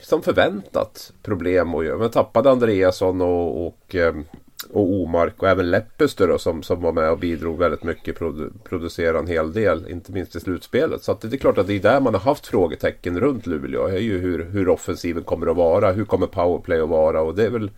som 0.03 0.23
förväntat 0.23 1.13
problem 1.23 1.75
och. 1.75 1.85
Man 1.85 2.11
tappade 2.11 2.51
Andreasson 2.51 3.21
och, 3.21 3.67
och 3.67 3.95
ehm, 3.95 4.25
och 4.73 4.93
Omark 4.93 5.43
och 5.43 5.49
även 5.49 5.71
Leppester 5.71 6.29
då, 6.29 6.39
som, 6.39 6.63
som 6.63 6.83
var 6.83 6.93
med 6.93 7.11
och 7.11 7.19
bidrog 7.19 7.59
väldigt 7.59 7.83
mycket. 7.83 8.19
Produ 8.19 8.89
en 8.99 9.27
hel 9.27 9.53
del, 9.53 9.89
inte 9.89 10.13
minst 10.13 10.37
i 10.37 10.41
slutspelet. 10.41 11.03
Så 11.03 11.19
det 11.21 11.33
är 11.33 11.39
klart 11.39 11.59
att 11.59 11.67
det 11.67 11.75
är 11.75 11.81
där 11.81 12.01
man 12.01 12.15
har 12.15 12.21
haft 12.21 12.47
frågetecken 12.47 13.21
runt 13.21 13.47
Luleå. 13.47 13.87
Det 13.87 13.95
är 13.95 13.99
ju 13.99 14.19
hur, 14.19 14.45
hur 14.45 14.69
offensiven 14.69 15.25
kommer 15.25 15.47
att 15.47 15.57
vara. 15.57 15.93
Hur 15.93 16.05
kommer 16.05 16.27
powerplay 16.27 16.81
att 16.81 16.89
vara? 16.89 17.23
Och 17.23 17.35
det 17.35 17.45
är 17.45 17.51
väl 17.51 17.71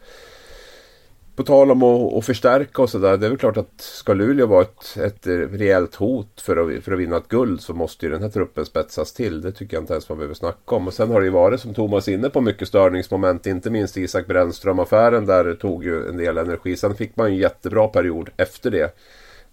på 1.37 1.43
tal 1.43 1.71
om 1.71 1.83
att, 1.83 2.15
att 2.15 2.25
förstärka 2.25 2.83
och 2.83 2.91
sådär. 2.91 3.17
Det 3.17 3.27
är 3.27 3.31
väl 3.31 3.39
klart 3.39 3.57
att 3.57 3.81
ska 3.81 4.15
Luleå 4.15 4.47
vara 4.47 4.63
ett, 4.63 4.97
ett 4.97 5.27
rejält 5.53 5.95
hot 5.95 6.41
för 6.41 6.57
att, 6.57 6.85
för 6.85 6.93
att 6.93 6.99
vinna 6.99 7.17
ett 7.17 7.29
guld 7.29 7.61
så 7.61 7.75
måste 7.75 8.07
ju 8.07 8.13
den 8.13 8.23
här 8.23 8.29
truppen 8.29 8.67
spetsas 8.67 9.13
till. 9.13 9.41
Det 9.41 9.53
tycker 9.53 9.77
jag 9.77 9.83
inte 9.83 9.93
ens 9.93 10.09
man 10.09 10.19
behöver 10.19 10.35
snacka 10.35 10.75
om. 10.75 10.87
Och 10.87 10.95
sen 10.95 11.11
har 11.11 11.21
det 11.21 11.25
ju 11.25 11.33
varit 11.33 11.61
som 11.61 11.75
Thomas 11.75 12.09
inne 12.09 12.31
på 12.31 12.41
mycket 12.41 12.69
störningsmoment. 12.69 13.47
Inte 13.47 13.71
minst 13.71 13.97
Isak 13.97 14.27
Brännström-affären 14.27 15.27
där 15.27 15.45
det 15.45 15.57
tog 15.57 15.85
ju 15.85 16.09
en 16.09 16.17
del 16.17 16.39
energi. 16.39 16.77
Sen 16.77 16.95
fick 16.95 17.17
man 17.17 17.29
ju 17.29 17.35
en 17.35 17.41
jättebra 17.41 17.89
period 17.89 18.31
efter 18.37 18.71
det. 18.71 18.95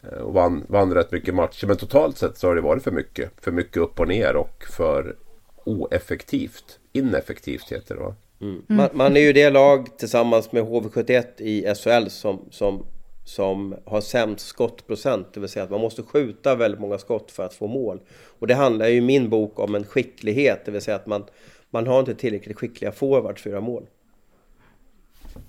Eh, 0.04 0.18
och 0.18 0.34
vann, 0.34 0.64
vann 0.68 0.94
rätt 0.94 1.12
mycket 1.12 1.36
matcher. 1.36 1.68
Men 1.68 1.78
totalt 1.78 2.18
sett 2.18 2.38
så 2.38 2.48
har 2.48 2.56
det 2.56 2.62
varit 2.62 2.84
för 2.84 2.92
mycket. 2.92 3.32
För 3.42 3.52
mycket 3.52 3.78
upp 3.78 4.00
och 4.00 4.08
ner 4.08 4.36
och 4.36 4.64
för 4.70 5.16
oeffektivt. 5.64 6.80
Ineffektivt 6.92 7.72
heter 7.72 7.96
det 7.96 8.02
va? 8.02 8.16
Mm. 8.44 8.64
Man, 8.68 8.90
man, 8.94 9.18
är 9.18 9.22
ju 9.22 9.34
det 9.34 9.50
lag 9.50 9.98
tillsammans 9.98 10.52
med 10.52 10.64
HV71 10.64 11.42
i 11.42 11.76
SHL 11.76 12.10
som, 12.10 12.40
som, 12.52 12.86
som 13.24 13.76
har 13.86 14.02
sämst 14.02 14.48
skottprocent. 14.48 15.34
Det 15.34 15.40
vill 15.40 15.50
säga 15.50 15.64
att 15.64 15.72
man 15.72 15.82
måste 15.82 16.04
skjuta 16.04 16.56
väldigt 16.56 16.82
många 16.82 16.98
skott 16.98 17.32
för 17.32 17.44
att 17.46 17.54
få 17.54 17.68
mål. 17.68 18.00
Och 18.40 18.48
det 18.48 18.54
handlar 18.54 18.88
ju 18.88 18.96
i 18.96 19.02
min 19.02 19.30
bok 19.30 19.60
om 19.60 19.76
en 19.76 19.84
skicklighet. 19.84 20.66
Det 20.66 20.72
vill 20.72 20.82
säga 20.82 20.96
att 20.96 21.08
man, 21.08 21.24
man 21.70 21.88
har 21.88 22.00
inte 22.00 22.16
tillräckligt 22.16 22.58
skickliga 22.58 22.92
forwards 22.92 23.42
för 23.42 23.50
att 23.50 23.54
göra 23.54 23.62
mål. 23.62 23.86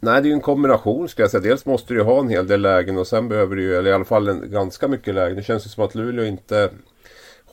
Nej, 0.01 0.23
det 0.23 0.27
är 0.27 0.31
ju 0.31 0.35
en 0.35 0.41
kombination 0.41 1.09
ska 1.09 1.23
jag 1.23 1.31
säga. 1.31 1.41
Dels 1.41 1.67
måste 1.67 1.95
du 1.95 2.01
ju 2.01 2.05
ha 2.05 2.21
en 2.21 2.29
hel 2.29 2.47
del 2.47 2.61
lägen 2.61 2.99
och 2.99 3.07
sen 3.07 3.29
behöver 3.29 3.57
du 3.57 3.63
ju, 3.63 3.77
eller 3.77 3.91
i 3.91 3.95
alla 3.95 4.05
fall 4.05 4.29
en, 4.29 4.51
ganska 4.51 4.89
mycket 4.89 5.15
lägen. 5.15 5.37
Det 5.37 5.43
känns 5.43 5.67
ju 5.67 5.71
som 5.71 5.85
att 5.85 5.95
Luleå 5.95 6.25
inte 6.25 6.71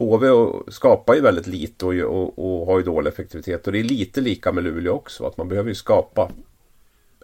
HV 0.02 0.52
skapar 0.68 1.14
ju 1.14 1.22
väldigt 1.22 1.48
lite 1.48 1.86
och, 1.86 1.94
och, 1.94 2.40
och, 2.40 2.68
har 2.68 2.78
ju 2.78 2.84
dålig 2.84 3.12
effektivitet. 3.12 3.68
Och 3.68 3.74
det 3.74 3.80
är 3.80 3.84
lite 3.84 4.22
lika 4.22 4.52
med 4.52 4.64
Luleå 4.64 4.94
också. 4.94 5.26
Att 5.26 5.38
man 5.38 5.50
behöver 5.50 5.70
ju 5.70 5.76
skapa 5.76 6.32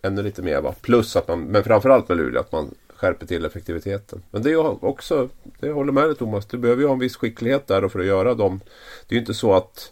ännu 0.03 0.23
lite 0.23 0.41
mer. 0.41 0.61
Va? 0.61 0.75
Plus 0.81 1.15
att 1.15 1.27
man, 1.27 1.43
men 1.43 1.63
framförallt 1.63 2.09
med 2.09 2.17
Luleå, 2.17 2.41
att 2.41 2.51
man 2.51 2.75
skärper 2.95 3.25
till 3.25 3.45
effektiviteten. 3.45 4.23
Men 4.31 4.43
det 4.43 4.51
är 4.51 4.85
också, 4.85 5.29
det 5.59 5.71
håller 5.71 5.91
med 5.91 6.03
dig 6.03 6.15
Thomas, 6.15 6.45
du 6.45 6.57
behöver 6.57 6.81
ju 6.81 6.87
ha 6.87 6.93
en 6.93 6.99
viss 6.99 7.15
skicklighet 7.15 7.67
där 7.67 7.87
för 7.87 7.99
att 7.99 8.05
göra 8.05 8.33
dem. 8.33 8.59
Det 9.07 9.13
är 9.13 9.17
ju 9.17 9.19
inte 9.19 9.33
så 9.33 9.53
att 9.53 9.91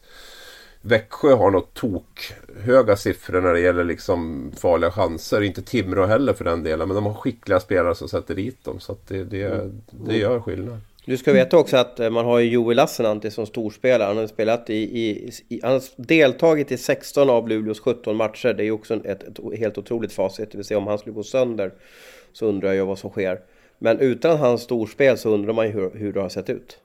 Växjö 0.81 1.35
har 1.35 1.51
något 1.51 1.73
tok 1.73 2.33
höga 2.59 2.95
siffror 2.95 3.41
när 3.41 3.53
det 3.53 3.59
gäller 3.59 3.83
liksom 3.83 4.51
farliga 4.57 4.91
chanser. 4.91 5.41
Inte 5.41 5.61
Timrå 5.61 6.05
heller 6.05 6.33
för 6.33 6.45
den 6.45 6.63
delen. 6.63 6.87
Men 6.87 6.95
de 6.95 7.05
har 7.05 7.13
skickliga 7.13 7.59
spelare 7.59 7.95
som 7.95 8.09
sätter 8.09 8.35
dit 8.35 8.63
dem. 8.63 8.79
Så 8.79 8.97
det, 9.07 9.23
det, 9.23 9.71
det 9.91 10.17
gör 10.17 10.39
skillnad. 10.39 10.79
Du 11.05 11.17
ska 11.17 11.33
veta 11.33 11.57
också 11.57 11.77
att 11.77 11.99
eh, 11.99 12.09
man 12.09 12.25
har 12.25 12.39
ju 12.39 12.49
Joel 12.49 12.77
Lassinantti 12.77 13.31
som 13.31 13.45
storspelare. 13.45 14.07
Han 14.07 14.17
har 14.17 14.27
spelat 14.27 14.69
i, 14.69 14.73
i, 14.75 15.31
i, 15.47 15.59
han 15.63 15.71
har 15.71 15.81
deltagit 15.95 16.71
i 16.71 16.77
16 16.77 17.29
av 17.29 17.49
Luleås 17.49 17.79
17 17.79 18.15
matcher. 18.15 18.53
Det 18.53 18.63
är 18.63 18.65
ju 18.65 18.71
också 18.71 18.93
ett, 19.05 19.23
ett 19.23 19.39
helt 19.57 19.77
otroligt 19.77 20.13
facit. 20.13 20.51
Det 20.51 20.57
vill 20.57 20.65
säga 20.65 20.77
om 20.77 20.87
han 20.87 20.97
skulle 20.99 21.13
gå 21.13 21.23
sönder 21.23 21.71
så 22.33 22.45
undrar 22.45 22.73
jag 22.73 22.85
vad 22.85 22.99
som 22.99 23.09
sker. 23.09 23.39
Men 23.79 23.99
utan 23.99 24.37
hans 24.37 24.61
storspel 24.61 25.17
så 25.17 25.29
undrar 25.29 25.53
man 25.53 25.65
ju 25.65 25.71
hur, 25.71 25.91
hur 25.93 26.13
det 26.13 26.21
har 26.21 26.29
sett 26.29 26.49
ut. 26.49 26.79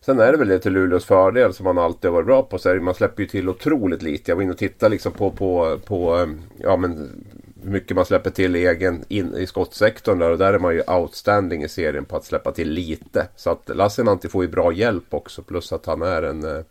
Sen 0.00 0.20
är 0.20 0.32
det 0.32 0.38
väl 0.38 0.48
det 0.48 0.58
till 0.58 0.72
Luleås 0.72 1.04
fördel 1.04 1.52
som 1.52 1.64
man 1.64 1.78
alltid 1.78 2.10
har 2.10 2.14
varit 2.14 2.26
bra 2.26 2.42
på. 2.42 2.58
Så 2.58 2.74
man 2.74 2.94
släpper 2.94 3.22
ju 3.22 3.28
till 3.28 3.48
otroligt 3.48 4.02
lite. 4.02 4.30
Jag 4.30 4.36
var 4.36 4.42
inne 4.42 4.52
och 4.52 4.58
tittade 4.58 4.90
liksom 4.90 5.12
på, 5.12 5.30
på, 5.30 5.78
på 5.84 6.16
eh, 6.16 6.26
ja, 6.58 6.76
men 6.76 7.10
hur 7.62 7.70
mycket 7.70 7.96
man 7.96 8.04
släpper 8.06 8.30
till 8.30 8.54
egen 8.54 9.04
in, 9.08 9.34
i 9.34 9.46
skottsektorn 9.46 10.18
där. 10.18 10.30
Och 10.30 10.38
där 10.38 10.52
är 10.52 10.58
man 10.58 10.74
ju 10.74 10.82
outstanding 10.82 11.62
i 11.62 11.68
serien 11.68 12.04
på 12.04 12.16
att 12.16 12.24
släppa 12.24 12.52
till 12.52 12.70
lite. 12.70 13.28
Så 13.36 13.50
att 13.50 13.70
Lassinantti 13.74 14.28
får 14.28 14.44
ju 14.44 14.50
bra 14.50 14.72
hjälp 14.72 15.14
också. 15.14 15.42
Plus 15.42 15.72
att 15.72 15.86
han 15.86 16.02
är 16.02 16.22
en, 16.22 16.44
eh, 16.44 16.62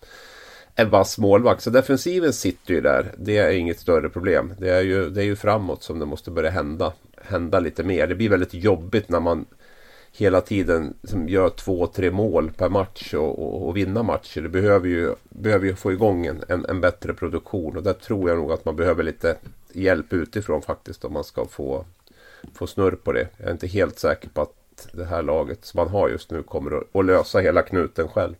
en 0.76 0.90
vass 0.90 1.18
målvakt. 1.18 1.62
Så 1.62 1.70
defensiven 1.70 2.34
sitter 2.34 2.74
ju 2.74 2.82
där. 2.82 3.14
Det 3.18 3.38
är 3.38 3.52
inget 3.52 3.80
större 3.80 4.10
problem. 4.10 4.54
Det 4.60 4.70
är 4.70 4.82
ju, 4.82 5.10
det 5.10 5.22
är 5.22 5.26
ju 5.26 5.36
framåt 5.36 5.84
som 5.84 6.00
det 6.00 6.06
måste 6.06 6.32
börja 6.32 6.50
hända, 6.50 6.94
hända 7.22 7.60
lite 7.60 7.84
mer. 7.84 8.08
Det 8.08 8.16
blir 8.16 8.30
väldigt 8.30 8.54
jobbigt 8.54 9.10
när 9.10 9.20
man 9.20 9.46
hela 10.12 10.42
tiden 10.42 10.94
som 11.04 11.30
gör 11.30 11.50
två, 11.50 11.88
tre 11.88 12.12
mål 12.12 12.52
per 12.52 12.70
match 12.70 13.14
och, 13.14 13.40
och, 13.40 13.68
och 13.68 13.78
vinna 13.78 14.04
matcher. 14.04 14.42
Det 14.42 14.50
behöver 14.50 14.88
ju, 14.88 15.16
behöver 15.30 15.66
ju 15.66 15.76
få 15.76 15.92
igång 15.92 16.26
en, 16.26 16.44
en, 16.50 16.66
en, 16.66 16.82
bättre 16.82 17.14
produktion 17.14 17.78
och 17.78 17.84
där 17.84 17.94
tror 17.94 18.30
jag 18.30 18.38
nog 18.38 18.52
att 18.52 18.66
man 18.66 18.76
behöver 18.76 19.04
lite 19.04 19.38
hjälp 19.74 20.14
utifrån 20.14 20.62
faktiskt 20.62 21.06
om 21.06 21.14
man 21.14 21.24
ska 21.24 21.46
få, 21.46 21.86
få 22.54 22.68
snurr 22.68 22.96
på 23.04 23.12
det. 23.12 23.28
Jag 23.38 23.48
är 23.48 23.52
inte 23.52 23.68
helt 23.68 24.00
säker 24.00 24.30
på 24.30 24.42
att 24.42 24.88
det 24.94 25.06
här 25.06 25.22
laget 25.22 25.66
som 25.66 25.78
man 25.78 25.90
har 25.90 26.10
just 26.10 26.32
nu 26.32 26.44
kommer 26.44 26.78
att, 26.78 26.96
att 26.96 27.06
lösa 27.06 27.40
hela 27.40 27.62
knuten 27.62 28.08
själv. 28.08 28.36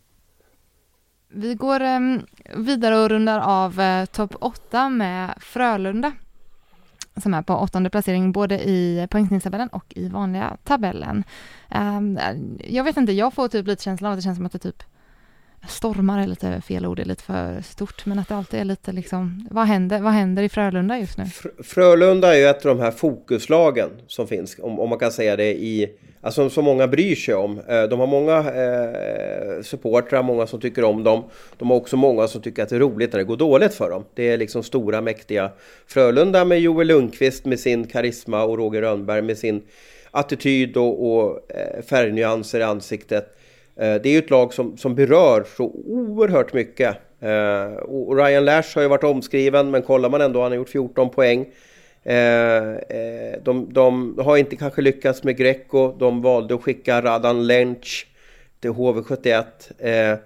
Vi 1.28 1.54
går 1.54 1.80
ehm, 1.80 2.20
vidare 2.56 2.98
och 2.98 3.08
rundar 3.08 3.40
av 3.40 3.80
eh, 3.80 4.04
topp 4.04 4.34
8 4.40 4.88
med 4.88 5.34
Frölunda 5.40 6.12
som 7.16 7.34
är 7.34 7.42
på 7.42 7.54
åttonde 7.54 7.90
placering 7.90 8.32
både 8.32 8.68
i 8.68 9.06
poängsnittstabellen 9.10 9.68
och 9.68 9.84
i 9.96 10.08
vanliga 10.08 10.56
tabellen. 10.64 11.24
Um, 11.74 12.18
jag 12.68 12.84
vet 12.84 12.96
inte, 12.96 13.12
jag 13.12 13.34
får 13.34 13.48
typ 13.48 13.66
lite 13.66 13.84
känslan 13.84 14.08
av 14.08 14.12
att 14.12 14.18
det 14.18 14.22
känns 14.22 14.36
som 14.36 14.46
att 14.46 14.52
det 14.52 14.58
typ 14.58 14.82
stormar 15.68 16.22
är 16.22 16.26
lite 16.26 16.60
fel 16.60 16.86
ord, 16.86 16.98
är 16.98 17.04
lite 17.04 17.22
för 17.22 17.60
stort, 17.60 18.06
men 18.06 18.18
att 18.18 18.28
det 18.28 18.36
alltid 18.36 18.60
är 18.60 18.64
lite 18.64 18.92
liksom, 18.92 19.48
vad 19.50 19.66
händer, 19.66 20.00
vad 20.00 20.12
händer 20.12 20.42
i 20.42 20.48
Frölunda 20.48 20.98
just 20.98 21.18
nu? 21.18 21.24
Frölunda 21.64 22.34
är 22.34 22.38
ju 22.38 22.46
ett 22.46 22.66
av 22.66 22.76
de 22.76 22.82
här 22.82 22.90
fokuslagen 22.90 23.90
som 24.06 24.26
finns, 24.26 24.56
om, 24.62 24.80
om 24.80 24.88
man 24.88 24.98
kan 24.98 25.12
säga 25.12 25.36
det 25.36 25.54
i, 25.54 25.88
alltså 26.22 26.50
som 26.50 26.64
många 26.64 26.88
bryr 26.88 27.14
sig 27.14 27.34
om. 27.34 27.60
Eh, 27.68 27.82
de 27.82 28.00
har 28.00 28.06
många 28.06 28.36
eh, 28.38 29.62
supportrar, 29.62 30.22
många 30.22 30.46
som 30.46 30.60
tycker 30.60 30.84
om 30.84 31.04
dem. 31.04 31.24
De 31.58 31.70
har 31.70 31.76
också 31.76 31.96
många 31.96 32.28
som 32.28 32.42
tycker 32.42 32.62
att 32.62 32.68
det 32.68 32.76
är 32.76 32.80
roligt 32.80 33.12
när 33.12 33.18
det 33.18 33.24
går 33.24 33.36
dåligt 33.36 33.74
för 33.74 33.90
dem. 33.90 34.04
Det 34.14 34.30
är 34.30 34.36
liksom 34.36 34.62
stora 34.62 35.00
mäktiga 35.00 35.50
Frölunda 35.86 36.44
med 36.44 36.60
Joel 36.60 36.86
Lundqvist 36.86 37.44
med 37.44 37.60
sin 37.60 37.86
karisma 37.86 38.44
och 38.44 38.58
Roger 38.58 38.80
Rönnberg 38.80 39.22
med 39.22 39.38
sin 39.38 39.62
attityd 40.10 40.76
och, 40.76 41.14
och 41.14 41.50
eh, 41.50 41.82
färgnyanser 41.82 42.60
i 42.60 42.62
ansiktet. 42.62 43.36
Eh, 43.76 43.94
det 43.94 44.06
är 44.06 44.12
ju 44.12 44.18
ett 44.18 44.30
lag 44.30 44.54
som, 44.54 44.76
som 44.76 44.94
berör 44.94 45.44
så 45.56 45.64
oerhört 45.86 46.52
mycket. 46.52 46.96
Och 47.82 48.16
Ryan 48.16 48.44
Lash 48.44 48.74
har 48.74 48.82
ju 48.82 48.88
varit 48.88 49.04
omskriven, 49.04 49.70
men 49.70 49.82
kollar 49.82 50.08
man 50.08 50.20
ändå, 50.20 50.42
han 50.42 50.50
har 50.50 50.56
gjort 50.56 50.68
14 50.68 51.10
poäng. 51.10 51.46
Eh, 52.04 52.74
eh, 52.74 53.42
de, 53.42 53.72
de 53.72 54.18
har 54.18 54.36
inte 54.36 54.56
kanske 54.56 54.82
lyckats 54.82 55.24
med 55.24 55.36
Greco. 55.36 55.92
De 55.98 56.22
valde 56.22 56.54
att 56.54 56.62
skicka 56.62 57.02
Radan 57.02 57.46
Lenc 57.46 58.04
till 58.60 58.70
HV71. 58.70 59.44
Eh, 59.78 60.18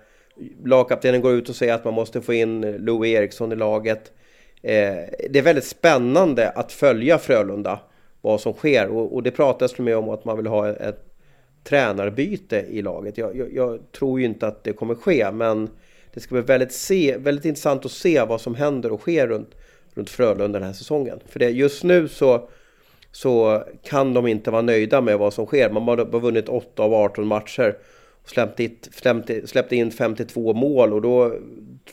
lagkaptenen 0.65 1.21
går 1.21 1.33
ut 1.33 1.49
och 1.49 1.57
säger 1.57 1.75
att 1.75 1.85
man 1.85 1.95
måste 1.95 2.21
få 2.23 2.35
in 2.35 2.61
Louis 2.61 3.15
Eriksson 3.15 3.53
i 3.53 3.57
laget. 3.57 4.13
Det 5.31 5.39
är 5.39 5.43
väldigt 5.43 5.65
spännande 5.65 6.51
att 6.51 6.73
följa 6.73 7.19
Frölunda, 7.19 7.81
vad 8.21 8.41
som 8.41 8.53
sker. 8.53 8.89
Och, 8.89 9.23
det 9.23 9.31
pratas 9.31 9.73
till 9.73 9.81
och 9.81 9.85
med 9.85 9.97
om 9.97 10.09
att 10.09 10.25
man 10.25 10.37
vill 10.37 10.47
ha 10.47 10.69
ett 10.69 11.07
tränarbyte 11.65 12.65
i 12.69 12.83
laget. 12.83 13.19
Jag, 13.19 13.37
jag, 13.37 13.55
jag, 13.55 13.93
tror 13.93 14.21
ju 14.21 14.27
inte 14.27 14.47
att 14.47 14.65
det 14.65 14.73
kommer 14.73 14.95
ske, 14.95 15.33
men 15.33 15.71
det 16.15 16.21
ska 16.21 16.35
bli 16.35 16.43
väldigt, 16.43 16.73
se, 16.73 17.17
väldigt 17.17 17.45
intressant 17.45 17.85
att 17.85 17.91
se 17.91 18.25
vad 18.25 18.41
som 18.41 18.55
händer 18.55 18.93
och 18.93 19.01
sker 19.01 19.27
runt, 19.27 19.55
runt 19.97 20.11
Frölunda 20.11 20.59
den 20.59 20.67
här 20.67 20.75
säsongen. 20.75 21.21
För 21.27 21.39
det, 21.39 21.51
just 21.51 21.85
nu 21.85 22.09
så, 22.09 22.49
så 23.13 23.63
kan 23.83 24.15
de 24.15 24.27
inte 24.27 24.51
vara 24.51 24.63
nöjda 24.63 25.01
med 25.01 25.19
vad 25.19 25.33
som 25.33 25.47
sker. 25.47 25.71
Man 25.71 25.89
har 25.89 26.21
vunnit 26.21 26.49
8 26.49 26.83
av 26.83 26.95
18 26.95 27.27
matcher 27.27 27.77
och 28.23 28.29
släppt 28.29 28.61
in, 28.61 28.77
släppt 29.45 29.73
in 29.73 29.91
52 29.91 30.55
mål 30.55 30.93
och 30.93 31.03
då 31.03 31.33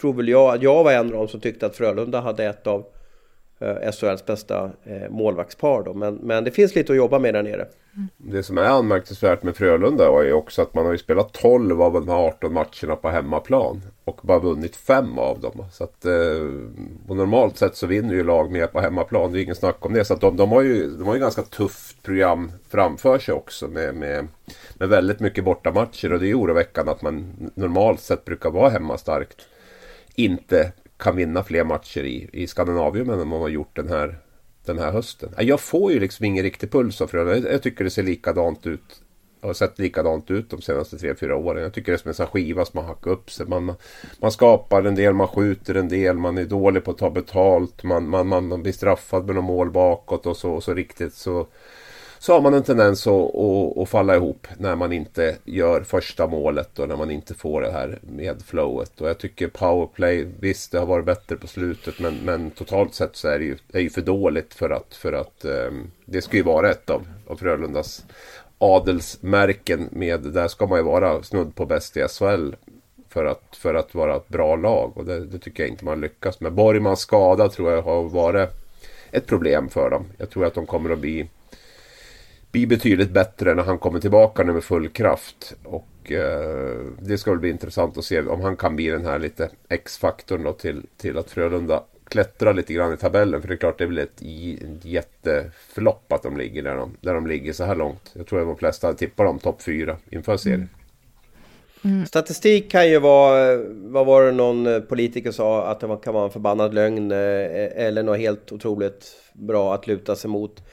tror 0.01 0.13
väl 0.13 0.29
jag 0.29 0.55
att 0.55 0.63
jag 0.63 0.83
var 0.83 0.91
en 0.91 1.05
av 1.05 1.11
dem 1.11 1.27
som 1.27 1.39
tyckte 1.39 1.65
att 1.65 1.75
Frölunda 1.75 2.21
hade 2.21 2.45
ett 2.45 2.67
av 2.67 2.85
Eh, 3.63 3.91
SHLs 3.91 4.25
bästa 4.25 4.71
eh, 4.83 5.09
målvaktspar. 5.09 5.83
Då. 5.83 5.93
Men, 5.93 6.15
men 6.15 6.43
det 6.43 6.51
finns 6.51 6.75
lite 6.75 6.91
att 6.91 6.97
jobba 6.97 7.19
med 7.19 7.33
där 7.33 7.43
nere. 7.43 7.67
Mm. 7.95 8.09
Det 8.17 8.43
som 8.43 8.57
är 8.57 8.63
anmärkningsvärt 8.63 9.43
med 9.43 9.55
Frölunda 9.55 10.05
är 10.05 10.33
också 10.33 10.61
att 10.61 10.73
man 10.73 10.85
har 10.85 10.91
ju 10.91 10.97
spelat 10.97 11.33
12 11.33 11.81
av 11.81 11.93
de 11.93 12.07
här 12.07 12.15
18 12.15 12.53
matcherna 12.53 12.95
på 13.01 13.09
hemmaplan. 13.09 13.81
Och 14.03 14.19
bara 14.23 14.39
vunnit 14.39 14.75
5 14.75 15.17
av 15.19 15.39
dem. 15.39 15.65
Så 15.71 15.83
att, 15.83 16.05
eh, 16.05 16.13
och 17.07 17.17
normalt 17.17 17.57
sett 17.57 17.75
så 17.75 17.87
vinner 17.87 18.13
ju 18.13 18.23
lag 18.23 18.51
mer 18.51 18.67
på 18.67 18.79
hemmaplan. 18.79 19.31
Det 19.31 19.39
är 19.39 19.43
ingen 19.43 19.55
snack 19.55 19.85
om 19.85 19.93
det. 19.93 20.05
Så 20.05 20.13
att 20.13 20.21
de, 20.21 20.37
de, 20.37 20.51
har 20.51 20.61
ju, 20.61 20.97
de 20.97 21.07
har 21.07 21.13
ju 21.13 21.19
ganska 21.19 21.41
tufft 21.41 22.03
program 22.03 22.51
framför 22.69 23.19
sig 23.19 23.33
också. 23.33 23.67
Med, 23.67 23.95
med, 23.95 24.27
med 24.73 24.89
väldigt 24.89 25.19
mycket 25.19 25.43
bortamatcher. 25.43 26.13
Och 26.13 26.19
det 26.19 26.29
är 26.29 26.39
oroväckande 26.39 26.91
att 26.91 27.01
man 27.01 27.33
normalt 27.55 27.99
sett 27.99 28.25
brukar 28.25 28.49
vara 28.49 28.69
hemmastarkt. 28.69 29.37
Inte 30.15 30.71
kan 30.97 31.15
vinna 31.15 31.43
fler 31.43 31.63
matcher 31.63 32.03
i, 32.03 32.29
i 32.33 32.47
Skandinavien 32.47 33.09
än 33.09 33.27
man 33.27 33.41
har 33.41 33.49
gjort 33.49 33.75
den 33.75 33.89
här 33.89 34.19
den 34.65 34.79
här 34.79 34.91
hösten. 34.91 35.33
Äh, 35.37 35.45
jag 35.45 35.59
får 35.59 35.91
ju 35.91 35.99
liksom 35.99 36.25
ingen 36.25 36.43
riktig 36.43 36.71
puls 36.71 37.01
av 37.01 37.07
Frölunda. 37.07 37.51
Jag 37.51 37.63
tycker 37.63 37.83
det 37.83 37.89
ser 37.89 38.03
likadant 38.03 38.67
ut. 38.67 39.01
har 39.41 39.53
sett 39.53 39.79
likadant 39.79 40.31
ut 40.31 40.49
de 40.49 40.61
senaste 40.61 40.97
tre 40.97 41.15
fyra 41.15 41.35
åren. 41.35 41.63
Jag 41.63 41.73
tycker 41.73 41.91
det 41.91 41.95
är 41.95 41.99
som 41.99 42.09
en 42.09 42.15
sån 42.15 42.27
skiva 42.27 42.65
som 42.65 42.77
har 42.77 42.87
hackat 42.87 43.07
upp 43.07 43.31
sig. 43.31 43.45
Man, 43.45 43.73
man 44.21 44.31
skapar 44.31 44.83
en 44.83 44.95
del, 44.95 45.13
man 45.13 45.27
skjuter 45.27 45.75
en 45.75 45.89
del, 45.89 46.17
man 46.17 46.37
är 46.37 46.45
dålig 46.45 46.83
på 46.83 46.91
att 46.91 46.97
ta 46.97 47.09
betalt. 47.09 47.83
Man, 47.83 48.09
man, 48.09 48.27
man, 48.27 48.47
man 48.47 48.63
blir 48.63 48.73
straffad 48.73 49.25
med 49.25 49.35
några 49.35 49.47
mål 49.47 49.71
bakåt 49.71 50.25
och 50.25 50.37
så, 50.37 50.51
och 50.51 50.63
så 50.63 50.73
riktigt 50.73 51.13
så 51.13 51.47
så 52.23 52.33
har 52.33 52.41
man 52.41 52.53
en 52.53 52.63
tendens 52.63 53.07
att, 53.07 53.35
att, 53.35 53.77
att, 53.77 53.89
falla 53.89 54.15
ihop 54.15 54.47
när 54.57 54.75
man 54.75 54.93
inte 54.93 55.37
gör 55.43 55.81
första 55.81 56.27
målet 56.27 56.79
och 56.79 56.87
när 56.87 56.95
man 56.95 57.11
inte 57.11 57.33
får 57.33 57.61
det 57.61 57.71
här 57.71 57.99
med 58.01 58.41
flowet. 58.41 59.01
Och 59.01 59.09
jag 59.09 59.17
tycker 59.17 59.47
powerplay, 59.47 60.27
visst 60.39 60.71
det 60.71 60.79
har 60.79 60.85
varit 60.85 61.05
bättre 61.05 61.35
på 61.35 61.47
slutet 61.47 61.99
men, 61.99 62.15
men 62.15 62.51
totalt 62.51 62.93
sett 62.93 63.15
så 63.15 63.27
är 63.27 63.39
det 63.39 63.45
ju, 63.45 63.57
är 63.73 63.79
ju 63.79 63.89
för 63.89 64.01
dåligt 64.01 64.53
för 64.53 64.69
att, 64.69 64.95
för 64.95 65.13
att 65.13 65.45
um, 65.45 65.91
det 66.05 66.21
ska 66.21 66.37
ju 66.37 66.43
vara 66.43 66.71
ett 66.71 66.89
av, 66.89 67.07
av 67.27 67.35
Frölundas 67.35 68.05
adelsmärken 68.57 69.89
med, 69.91 70.21
där 70.21 70.47
ska 70.47 70.67
man 70.67 70.79
ju 70.79 70.83
vara 70.83 71.23
snudd 71.23 71.55
på 71.55 71.65
bäst 71.65 71.97
i 71.97 72.07
SHL 72.07 72.55
för 73.09 73.25
att, 73.25 73.55
för 73.55 73.75
att 73.75 73.95
vara 73.95 74.15
ett 74.15 74.29
bra 74.29 74.55
lag 74.55 74.91
och 74.95 75.05
det, 75.05 75.25
det 75.25 75.39
tycker 75.39 75.63
jag 75.63 75.69
inte 75.69 75.85
man 75.85 76.01
lyckas 76.01 76.39
med. 76.39 76.53
Borgmans 76.53 76.99
skada 76.99 77.49
tror 77.49 77.71
jag 77.71 77.81
har 77.81 78.03
varit 78.03 78.49
ett 79.11 79.27
problem 79.27 79.69
för 79.69 79.89
dem. 79.89 80.05
Jag 80.17 80.29
tror 80.29 80.45
att 80.45 80.53
de 80.53 80.65
kommer 80.65 80.89
att 80.89 80.99
bli 80.99 81.27
bli 82.53 82.67
betydligt 82.67 83.11
bättre 83.11 83.55
när 83.55 83.63
han 83.63 83.77
kommer 83.77 83.99
tillbaka 83.99 84.43
nu 84.43 84.53
med 84.53 84.63
full 84.63 84.89
kraft. 84.89 85.55
Och 85.63 86.11
eh, 86.11 86.85
det 86.99 87.17
ska 87.17 87.31
väl 87.31 87.39
bli 87.39 87.49
intressant 87.49 87.97
att 87.97 88.05
se 88.05 88.21
om 88.21 88.41
han 88.41 88.57
kan 88.57 88.75
bli 88.75 88.87
den 88.87 89.05
här 89.05 89.19
lite 89.19 89.49
X-faktorn 89.69 90.43
då 90.43 90.53
till, 90.53 90.85
till 90.97 91.17
att 91.17 91.31
Frölunda 91.31 91.83
klättrar 92.03 92.53
lite 92.53 92.73
grann 92.73 92.93
i 92.93 92.97
tabellen. 92.97 93.41
För 93.41 93.47
det 93.47 93.53
är 93.53 93.57
klart 93.57 93.77
det 93.77 93.83
är 93.83 93.87
väl 93.87 93.97
ett 93.97 94.21
jätteflopp 94.85 96.13
att 96.13 96.23
de 96.23 96.37
ligger 96.37 96.63
där 96.63 96.75
de, 96.75 96.97
där 97.01 97.13
de 97.13 97.27
ligger 97.27 97.53
så 97.53 97.63
här 97.63 97.75
långt. 97.75 98.11
Jag 98.13 98.27
tror 98.27 98.41
att 98.41 98.47
de 98.47 98.57
flesta 98.57 98.93
tippar 98.93 99.25
dem 99.25 99.39
topp 99.39 99.61
fyra 99.61 99.97
inför 100.09 100.37
serien. 100.37 100.69
Mm. 101.83 102.05
Statistik 102.05 102.71
kan 102.71 102.89
ju 102.89 102.99
vara, 102.99 103.57
vad 103.67 104.05
var 104.05 104.23
det 104.23 104.31
någon 104.31 104.81
politiker 104.89 105.31
sa, 105.31 105.67
att 105.67 105.79
det 105.79 105.97
kan 106.03 106.13
vara 106.13 106.25
en 106.25 106.31
förbannad 106.31 106.73
lögn 106.73 107.11
eh, 107.11 107.17
eller 107.85 108.03
något 108.03 108.19
helt 108.19 108.51
otroligt 108.51 109.05
bra 109.33 109.73
att 109.73 109.87
luta 109.87 110.15
sig 110.15 110.29
mot. 110.29 110.63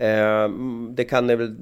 Eh, 0.00 0.48
det 0.90 1.04
kan 1.04 1.26
ni 1.26 1.36
väl 1.36 1.56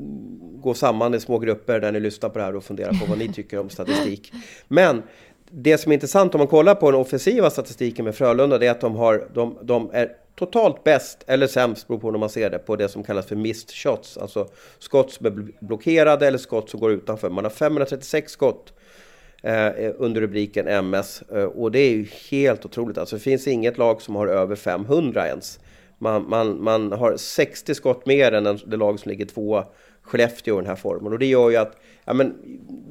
gå 0.61 0.75
samman 0.75 1.15
i 1.15 1.21
små 1.21 1.39
grupper 1.39 1.81
där 1.81 1.93
ni 1.93 2.01
lyssnar 2.01 2.29
på 2.29 2.39
det 2.39 2.45
här 2.45 2.57
och 2.57 2.65
fundera 2.65 2.91
på 2.91 3.07
vad 3.09 3.19
ni 3.19 3.29
tycker 3.33 3.59
om 3.59 3.71
statistik. 3.71 4.33
Men 4.69 5.03
det 5.51 5.79
som 5.79 5.93
är 5.93 5.95
intressant 5.95 6.35
om 6.35 6.39
man 6.39 6.47
kollar 6.49 6.75
på 6.75 6.91
den 6.91 7.01
offensiva 7.01 7.51
statistiken 7.51 8.05
med 8.05 8.15
Frölunda 8.15 8.59
det 8.59 8.67
är 8.67 8.71
att 8.71 8.81
de, 8.81 8.97
har, 8.97 9.29
de, 9.35 9.59
de 9.63 9.91
är 9.93 10.09
totalt 10.39 10.85
bäst 10.85 11.25
eller 11.27 11.47
sämst, 11.47 11.89
beror 11.89 11.99
på 11.99 12.11
hur 12.11 12.19
man 12.19 12.31
ser 12.31 12.51
det, 12.51 12.59
på 12.59 12.77
det 12.77 12.89
som 12.89 13.05
kallas 13.05 13.27
för 13.27 13.37
missed 13.37 13.71
shots. 13.71 14.19
Alltså 14.19 14.49
skott 14.79 15.13
som 15.13 15.27
är 15.27 15.31
blockerade 15.61 16.27
eller 16.27 16.39
skott 16.39 16.71
som 16.71 16.81
går 16.81 16.93
utanför. 16.93 17.31
Man 17.31 17.45
har 17.45 17.51
536 17.51 18.33
skott 18.33 18.73
eh, 19.43 19.71
under 19.97 20.21
rubriken 20.21 20.69
MS 20.69 21.23
eh, 21.23 21.45
och 21.45 21.71
det 21.73 21.79
är 21.79 21.91
ju 21.91 22.07
helt 22.31 22.65
otroligt. 22.65 22.99
Alltså 22.99 23.17
det 23.17 23.23
finns 23.23 23.47
inget 23.47 23.79
lag 23.79 24.03
som 24.03 24.17
har 24.17 24.27
över 24.27 24.57
500 24.57 25.27
ens. 25.27 25.61
Man, 25.99 26.29
man, 26.29 26.63
man 26.63 26.93
har 26.93 27.17
60 27.17 27.75
skott 27.75 28.07
mer 28.07 28.33
än 28.33 28.59
det 28.67 28.77
lag 28.77 29.01
som 29.01 29.11
ligger 29.11 29.27
tvåa, 29.27 29.65
Skellefteå 30.03 30.55
i 30.55 30.61
den 30.61 30.67
här 30.67 30.77
formen. 30.77 31.13
Och 31.13 31.19
det 31.19 31.27
gör 31.27 31.51
ju 31.51 31.57
att, 31.57 31.77
ja 32.05 32.13
men, 32.15 32.35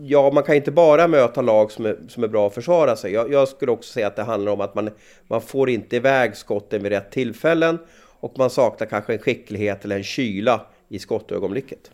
ja 0.02 0.32
man 0.34 0.44
kan 0.44 0.56
inte 0.56 0.72
bara 0.72 1.08
möta 1.08 1.42
lag 1.42 1.72
som 1.72 1.86
är, 1.86 1.98
som 2.08 2.24
är 2.24 2.28
bra 2.28 2.48
att 2.48 2.54
försvara 2.54 2.96
sig. 2.96 3.14
Jag, 3.14 3.34
jag 3.34 3.48
skulle 3.48 3.72
också 3.72 3.94
säga 3.94 4.08
att 4.08 4.16
det 4.16 4.24
handlar 4.24 4.52
om 4.52 4.62
att 4.62 4.76
man, 4.76 4.90
man 5.28 5.42
får 5.42 5.70
inte 5.70 5.96
iväg 5.96 6.38
skotten 6.38 6.84
vid 6.84 6.92
rätt 6.92 7.12
tillfällen 7.12 7.78
och 8.20 8.34
man 8.38 8.50
saknar 8.50 8.88
kanske 8.88 9.14
en 9.14 9.20
skicklighet 9.20 9.86
eller 9.86 9.96
en 9.96 10.04
kyla 10.04 10.62
i 10.90 11.00
skottögonblicket. 11.00 11.92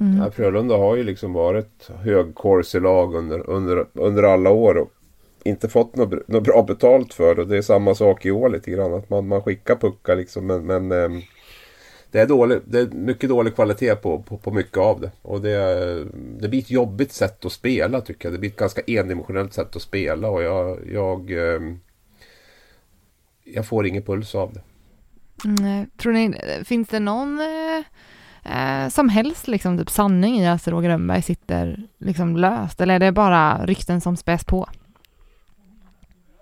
Mm. 0.00 0.18
Ja, 0.18 0.30
Frölunda 0.30 0.76
har 0.76 0.96
ju 0.96 1.02
liksom 1.02 1.32
varit 1.32 1.90
högkorselag 2.02 3.14
under, 3.14 3.50
under, 3.50 3.86
under 3.92 4.22
alla 4.22 4.50
år. 4.50 4.76
Och 4.76 4.92
inte 5.44 5.68
fått 5.68 5.96
något, 5.96 6.28
något 6.28 6.44
bra 6.44 6.62
betalt 6.62 7.14
för. 7.14 7.38
Och 7.38 7.48
det 7.48 7.56
är 7.56 7.62
samma 7.62 7.94
sak 7.94 8.26
i 8.26 8.30
år 8.30 8.48
lite 8.48 8.70
grann. 8.70 8.94
Att 8.94 9.10
man, 9.10 9.28
man 9.28 9.42
skickar 9.42 9.76
puckar 9.76 10.16
liksom. 10.16 10.46
Men, 10.46 10.66
men 10.66 10.92
eh, 10.92 11.22
det, 12.10 12.20
är 12.20 12.26
dålig, 12.26 12.58
det 12.64 12.80
är 12.80 12.86
mycket 12.86 13.30
dålig 13.30 13.54
kvalitet 13.54 13.94
på, 13.94 14.22
på, 14.22 14.38
på 14.38 14.50
mycket 14.50 14.78
av 14.78 15.00
det. 15.00 15.10
Och 15.22 15.40
det, 15.40 16.04
det 16.40 16.48
blir 16.48 16.58
ett 16.58 16.70
jobbigt 16.70 17.12
sätt 17.12 17.44
att 17.44 17.52
spela 17.52 18.00
tycker 18.00 18.28
jag. 18.28 18.34
Det 18.34 18.38
blir 18.38 18.50
ett 18.50 18.56
ganska 18.56 18.82
endimensionellt 18.86 19.52
sätt 19.52 19.76
att 19.76 19.82
spela. 19.82 20.28
Och 20.28 20.42
jag, 20.42 20.78
jag, 20.92 21.30
eh, 21.30 21.60
jag 23.44 23.66
får 23.66 23.86
ingen 23.86 24.02
puls 24.02 24.34
av 24.34 24.52
det. 24.52 24.62
Mm, 25.44 25.90
tror 25.96 26.12
ni, 26.12 26.34
finns 26.64 26.88
det 26.88 27.00
någon 27.00 27.40
eh, 27.40 27.84
eh, 28.54 28.88
som 28.88 29.08
helst 29.08 29.48
liksom, 29.48 29.78
typ 29.78 29.90
sanning 29.90 30.40
i 30.40 30.48
att 30.48 30.68
Roger 30.68 30.88
Rönnberg 30.88 31.22
sitter 31.22 31.82
liksom 31.98 32.36
löst? 32.36 32.80
Eller 32.80 32.94
är 32.94 32.98
det 32.98 33.12
bara 33.12 33.66
rykten 33.66 34.00
som 34.00 34.16
späs 34.16 34.44
på? 34.44 34.68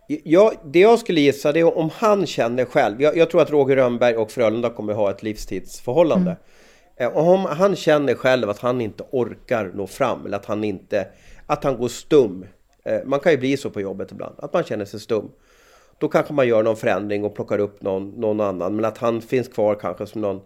Ja, 0.06 0.52
det 0.64 0.80
jag 0.80 0.98
skulle 0.98 1.20
gissa 1.20 1.52
det 1.52 1.60
är 1.60 1.78
om 1.78 1.90
han 1.94 2.26
känner 2.26 2.64
själv. 2.64 3.02
Jag, 3.02 3.16
jag 3.16 3.30
tror 3.30 3.42
att 3.42 3.50
Roger 3.50 3.76
Rönnberg 3.76 4.16
och 4.16 4.30
Frölunda 4.30 4.70
kommer 4.70 4.92
ha 4.92 5.10
ett 5.10 5.22
livstidsförhållande. 5.22 6.36
Mm. 6.96 7.12
Eh, 7.12 7.16
om 7.16 7.44
han 7.44 7.76
känner 7.76 8.14
själv 8.14 8.50
att 8.50 8.58
han 8.58 8.80
inte 8.80 9.04
orkar 9.10 9.70
nå 9.74 9.86
fram 9.86 10.26
eller 10.26 10.36
att 10.36 10.46
han 10.46 10.64
inte, 10.64 11.08
att 11.46 11.64
han 11.64 11.76
går 11.76 11.88
stum. 11.88 12.46
Eh, 12.84 13.00
man 13.04 13.20
kan 13.20 13.32
ju 13.32 13.38
bli 13.38 13.56
så 13.56 13.70
på 13.70 13.80
jobbet 13.80 14.12
ibland, 14.12 14.34
att 14.38 14.52
man 14.52 14.64
känner 14.64 14.84
sig 14.84 15.00
stum. 15.00 15.30
Då 15.98 16.08
kanske 16.08 16.32
man 16.32 16.48
gör 16.48 16.62
någon 16.62 16.76
förändring 16.76 17.24
och 17.24 17.34
plockar 17.34 17.58
upp 17.58 17.82
någon, 17.82 18.10
någon 18.10 18.40
annan. 18.40 18.76
Men 18.76 18.84
att 18.84 18.98
han 18.98 19.20
finns 19.20 19.48
kvar 19.48 19.74
kanske 19.74 20.06
som 20.06 20.20
någon 20.20 20.40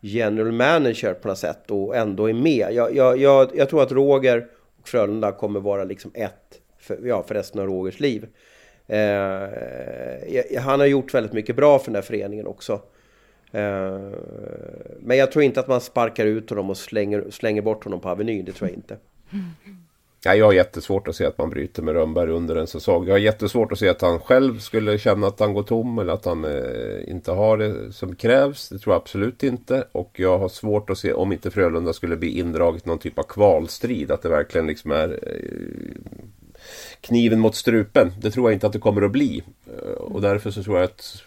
general 0.00 0.52
manager 0.52 1.14
på 1.14 1.28
något 1.28 1.38
sätt 1.38 1.70
och 1.70 1.96
ändå 1.96 2.28
är 2.28 2.34
med. 2.34 2.72
Jag, 2.72 2.96
jag, 2.96 3.18
jag, 3.18 3.50
jag 3.54 3.68
tror 3.68 3.82
att 3.82 3.92
Roger 3.92 4.46
och 4.80 4.88
Frölunda 4.88 5.32
kommer 5.32 5.60
vara 5.60 5.84
liksom 5.84 6.10
ett 6.14 6.60
för, 6.78 6.98
ja, 7.06 7.22
för 7.22 7.34
resten 7.34 7.60
av 7.60 7.66
Rogers 7.66 8.00
liv. 8.00 8.26
Eh, 8.90 10.60
han 10.60 10.80
har 10.80 10.86
gjort 10.86 11.14
väldigt 11.14 11.32
mycket 11.32 11.56
bra 11.56 11.78
för 11.78 11.86
den 11.86 11.94
här 11.94 12.02
föreningen 12.02 12.46
också. 12.46 12.72
Eh, 13.52 14.00
men 15.00 15.16
jag 15.16 15.32
tror 15.32 15.44
inte 15.44 15.60
att 15.60 15.68
man 15.68 15.80
sparkar 15.80 16.26
ut 16.26 16.50
honom 16.50 16.70
och 16.70 16.76
slänger, 16.76 17.24
slänger 17.30 17.62
bort 17.62 17.84
honom 17.84 18.00
på 18.00 18.08
Avenyn, 18.08 18.44
det 18.44 18.52
tror 18.52 18.70
jag 18.70 18.76
inte. 18.76 18.96
Ja, 20.24 20.34
jag 20.34 20.46
har 20.46 20.52
jättesvårt 20.52 21.08
att 21.08 21.16
se 21.16 21.26
att 21.26 21.38
man 21.38 21.50
bryter 21.50 21.82
med 21.82 21.94
Rönnberg 21.94 22.30
under 22.30 22.56
en 22.56 22.66
säsong. 22.66 23.06
Jag 23.06 23.14
har 23.14 23.18
jättesvårt 23.18 23.72
att 23.72 23.78
se 23.78 23.88
att 23.88 24.00
han 24.00 24.20
själv 24.20 24.58
skulle 24.58 24.98
känna 24.98 25.26
att 25.26 25.40
han 25.40 25.54
går 25.54 25.62
tom 25.62 25.98
eller 25.98 26.12
att 26.12 26.24
han 26.24 26.44
eh, 26.44 27.10
inte 27.10 27.32
har 27.32 27.58
det 27.58 27.92
som 27.92 28.14
krävs. 28.16 28.68
Det 28.68 28.78
tror 28.78 28.94
jag 28.94 29.00
absolut 29.00 29.42
inte. 29.42 29.84
Och 29.92 30.10
jag 30.16 30.38
har 30.38 30.48
svårt 30.48 30.90
att 30.90 30.98
se 30.98 31.12
om 31.12 31.32
inte 31.32 31.50
Frölunda 31.50 31.92
skulle 31.92 32.16
bli 32.16 32.38
indraget 32.38 32.86
någon 32.86 32.98
typ 32.98 33.18
av 33.18 33.22
kvalstrid. 33.22 34.10
Att 34.10 34.22
det 34.22 34.28
verkligen 34.28 34.66
liksom 34.66 34.90
är 34.90 35.08
eh, 35.08 36.20
kniven 37.00 37.40
mot 37.40 37.54
strupen. 37.54 38.12
Det 38.20 38.30
tror 38.30 38.50
jag 38.50 38.56
inte 38.56 38.66
att 38.66 38.72
det 38.72 38.78
kommer 38.78 39.02
att 39.02 39.10
bli. 39.10 39.42
Eh, 39.66 39.90
och 39.90 40.20
därför 40.20 40.50
så 40.50 40.62
tror 40.62 40.76
jag 40.76 40.84
att 40.84 41.22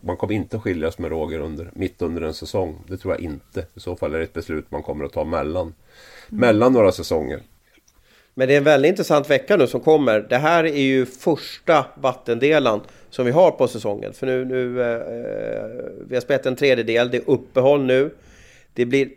man 0.00 0.16
kommer 0.16 0.34
inte 0.34 0.56
att 0.56 0.62
skiljas 0.62 0.98
med 0.98 1.10
Roger 1.10 1.38
under, 1.38 1.70
mitt 1.72 2.02
under 2.02 2.22
en 2.22 2.34
säsong. 2.34 2.78
Det 2.88 2.96
tror 2.96 3.14
jag 3.14 3.20
inte. 3.20 3.66
I 3.74 3.80
så 3.80 3.96
fall 3.96 4.14
är 4.14 4.18
det 4.18 4.24
ett 4.24 4.32
beslut 4.32 4.70
man 4.70 4.82
kommer 4.82 5.04
att 5.04 5.12
ta 5.12 5.24
mellan, 5.24 5.62
mm. 5.62 5.74
mellan 6.28 6.72
några 6.72 6.92
säsonger. 6.92 7.40
Men 8.34 8.48
det 8.48 8.54
är 8.54 8.58
en 8.58 8.64
väldigt 8.64 8.88
intressant 8.88 9.30
vecka 9.30 9.56
nu 9.56 9.66
som 9.66 9.80
kommer. 9.80 10.26
Det 10.28 10.36
här 10.36 10.64
är 10.64 10.82
ju 10.82 11.06
första 11.06 11.86
vattendelan 11.94 12.80
som 13.10 13.26
vi 13.26 13.32
har 13.32 13.50
på 13.50 13.68
säsongen. 13.68 14.12
För 14.12 14.26
nu, 14.26 14.44
nu 14.44 14.82
eh, 14.82 15.00
vi 16.08 16.16
har 16.16 16.20
spelat 16.20 16.46
en 16.46 16.56
tredjedel, 16.56 17.10
det 17.10 17.16
är 17.16 17.30
uppehåll 17.30 17.84
nu. 17.84 18.10
Det 18.72 18.86
blir 18.86 19.10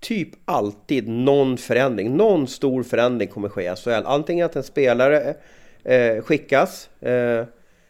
typ 0.00 0.28
alltid 0.44 1.08
någon 1.08 1.56
förändring, 1.56 2.16
någon 2.16 2.46
stor 2.46 2.82
förändring 2.82 3.28
kommer 3.28 3.48
ske 3.48 3.72
i 3.72 3.76
SHL. 3.76 4.04
Antingen 4.04 4.46
att 4.46 4.56
en 4.56 4.62
spelare 4.62 5.34
eh, 5.84 6.22
skickas, 6.22 6.90
eh, 7.00 7.44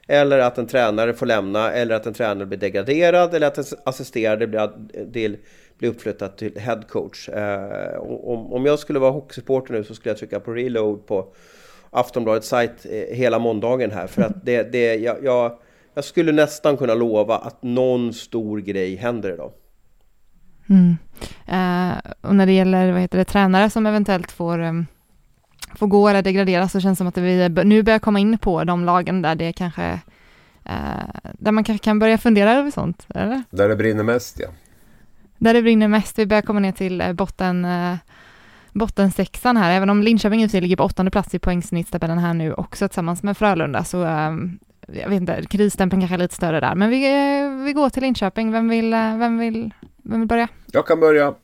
eller 0.09 0.39
att 0.39 0.59
en 0.59 0.67
tränare 0.67 1.15
får 1.15 1.27
lämna, 1.27 1.73
eller 1.73 1.95
att 1.95 2.07
en 2.07 2.15
tränare 2.15 2.47
blir 2.47 2.59
degraderad, 2.59 3.35
eller 3.35 3.47
att 3.47 3.59
en 3.59 3.65
assisterande 3.85 4.47
blir, 4.47 4.71
till, 5.13 5.37
blir 5.79 5.91
uppflyttad 5.91 6.37
till 6.37 6.59
headcoach. 6.59 7.29
Eh, 7.29 7.99
om, 8.01 8.53
om 8.53 8.67
jag 8.67 8.79
skulle 8.79 8.99
vara 8.99 9.11
hockeysupporter 9.11 9.75
nu 9.75 9.85
så 9.85 9.95
skulle 9.95 10.11
jag 10.11 10.19
trycka 10.19 10.41
på 10.41 10.53
reload 10.53 11.07
på 11.07 11.35
Aftonbladets 11.91 12.49
sajt 12.49 12.87
eh, 12.91 13.17
hela 13.17 13.39
måndagen 13.39 13.91
här. 13.91 14.07
För 14.07 14.23
att 14.23 14.45
det, 14.45 14.73
det, 14.73 14.95
jag, 14.95 15.25
jag, 15.25 15.59
jag, 15.95 16.05
skulle 16.05 16.33
nästan 16.33 16.77
kunna 16.77 16.95
lova 16.95 17.39
att 17.39 17.63
någon 17.63 18.13
stor 18.13 18.59
grej 18.59 18.97
händer 18.97 19.33
idag. 19.33 19.53
Mm. 20.71 20.97
Eh, 21.47 21.99
och 22.21 22.37
när 22.37 22.47
det 22.47 22.53
gäller 22.53 22.93
vad 22.93 23.01
heter 23.01 23.19
det, 23.19 23.25
tränare 23.25 23.71
som 23.71 23.87
eventuellt 23.87 24.33
får, 24.33 24.59
um, 24.59 24.87
får 25.75 25.87
gå 25.87 26.09
eller 26.09 26.23
degraderas 26.23 26.73
så 26.73 26.81
känns 26.81 26.99
det 26.99 27.01
som 27.01 27.07
att 27.07 27.19
vi 27.19 27.49
nu 27.49 27.83
börjar 27.83 27.99
komma 27.99 28.19
in 28.19 28.39
på 28.39 28.65
de 28.65 28.85
lagen 28.85 29.23
där 29.23 29.35
det 29.35 29.53
kanske 29.53 29.93
uh, 30.67 31.31
där 31.33 31.53
man 31.53 31.65
kanske 31.65 31.85
kan 31.85 31.99
börja 31.99 32.19
fundera 32.19 32.53
över 32.53 32.71
sånt, 32.71 33.07
eller? 33.15 33.43
Där 33.51 33.69
det 33.69 33.77
brinner 33.77 34.03
mest, 34.03 34.41
ja. 34.41 34.49
Där 35.39 35.55
det 35.55 35.63
brinner 35.63 35.89
mest, 35.89 36.19
vi 36.19 36.27
börjar 36.27 36.43
komma 36.43 36.61
ner 36.61 36.73
till 36.73 37.01
eh, 37.01 37.13
botten, 37.13 37.65
uh, 37.65 37.97
bottensexan 38.73 39.57
här, 39.57 39.71
även 39.71 39.91
om 39.91 40.03
Linköping 40.03 40.43
i 40.43 40.61
ligger 40.61 40.77
på 40.77 40.85
åttonde 40.85 41.11
plats 41.11 41.35
i 41.35 41.39
poängsnittstabellen 41.39 42.19
här 42.19 42.35
nu 42.35 42.53
också 42.55 42.89
tillsammans 42.89 43.23
med 43.23 43.37
Frölunda, 43.37 43.85
så 43.85 44.05
um, 44.05 44.59
jag 44.93 45.09
vet 45.09 45.21
inte, 45.21 45.43
krisstämpeln 45.43 46.03
kanske 46.03 46.17
är 46.17 46.19
lite 46.19 46.35
större 46.35 46.61
där, 46.61 46.75
men 46.75 46.91
vi, 46.91 47.01
vi 47.65 47.73
går 47.73 47.91
till 47.91 48.03
Linköping, 48.03 48.53
vem 48.53 48.69
vill, 48.69 48.91
vem 48.91 49.39
vill 49.39 49.73
vem 50.11 50.21
vill 50.21 50.29
börja? 50.29 50.49
Jag 50.73 50.87
kan 50.87 51.01
börja. 51.01 51.35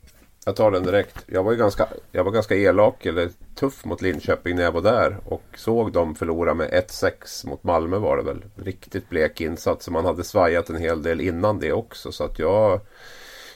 Jag 0.45 0.57
tar 0.57 0.71
den 0.71 0.83
direkt. 0.83 1.25
Jag 1.27 1.43
var 1.43 1.53
ju 1.53 1.59
ganska, 1.59 1.89
jag 2.13 2.25
var 2.25 2.31
ganska 2.31 2.57
elak 2.57 3.07
eller 3.07 3.31
tuff 3.55 3.85
mot 3.85 4.03
Linköping 4.03 4.57
när 4.57 4.63
jag 4.63 4.73
var 4.73 4.83
där. 4.83 5.17
Och 5.25 5.43
såg 5.57 5.93
dem 5.93 6.15
förlora 6.15 6.55
med 6.55 6.71
1-6 6.71 7.47
mot 7.49 7.65
Malmö 7.65 7.99
var 7.99 8.17
det 8.17 8.23
väl. 8.23 8.45
Riktigt 8.57 9.09
blek 9.09 9.41
insats. 9.41 9.89
Man 9.89 10.05
hade 10.05 10.25
svajat 10.25 10.71
en 10.71 10.77
hel 10.77 11.03
del 11.03 11.21
innan 11.21 11.59
det 11.59 11.73
också. 11.73 12.13
Så 12.13 12.25
att 12.25 12.39
jag, 12.39 12.81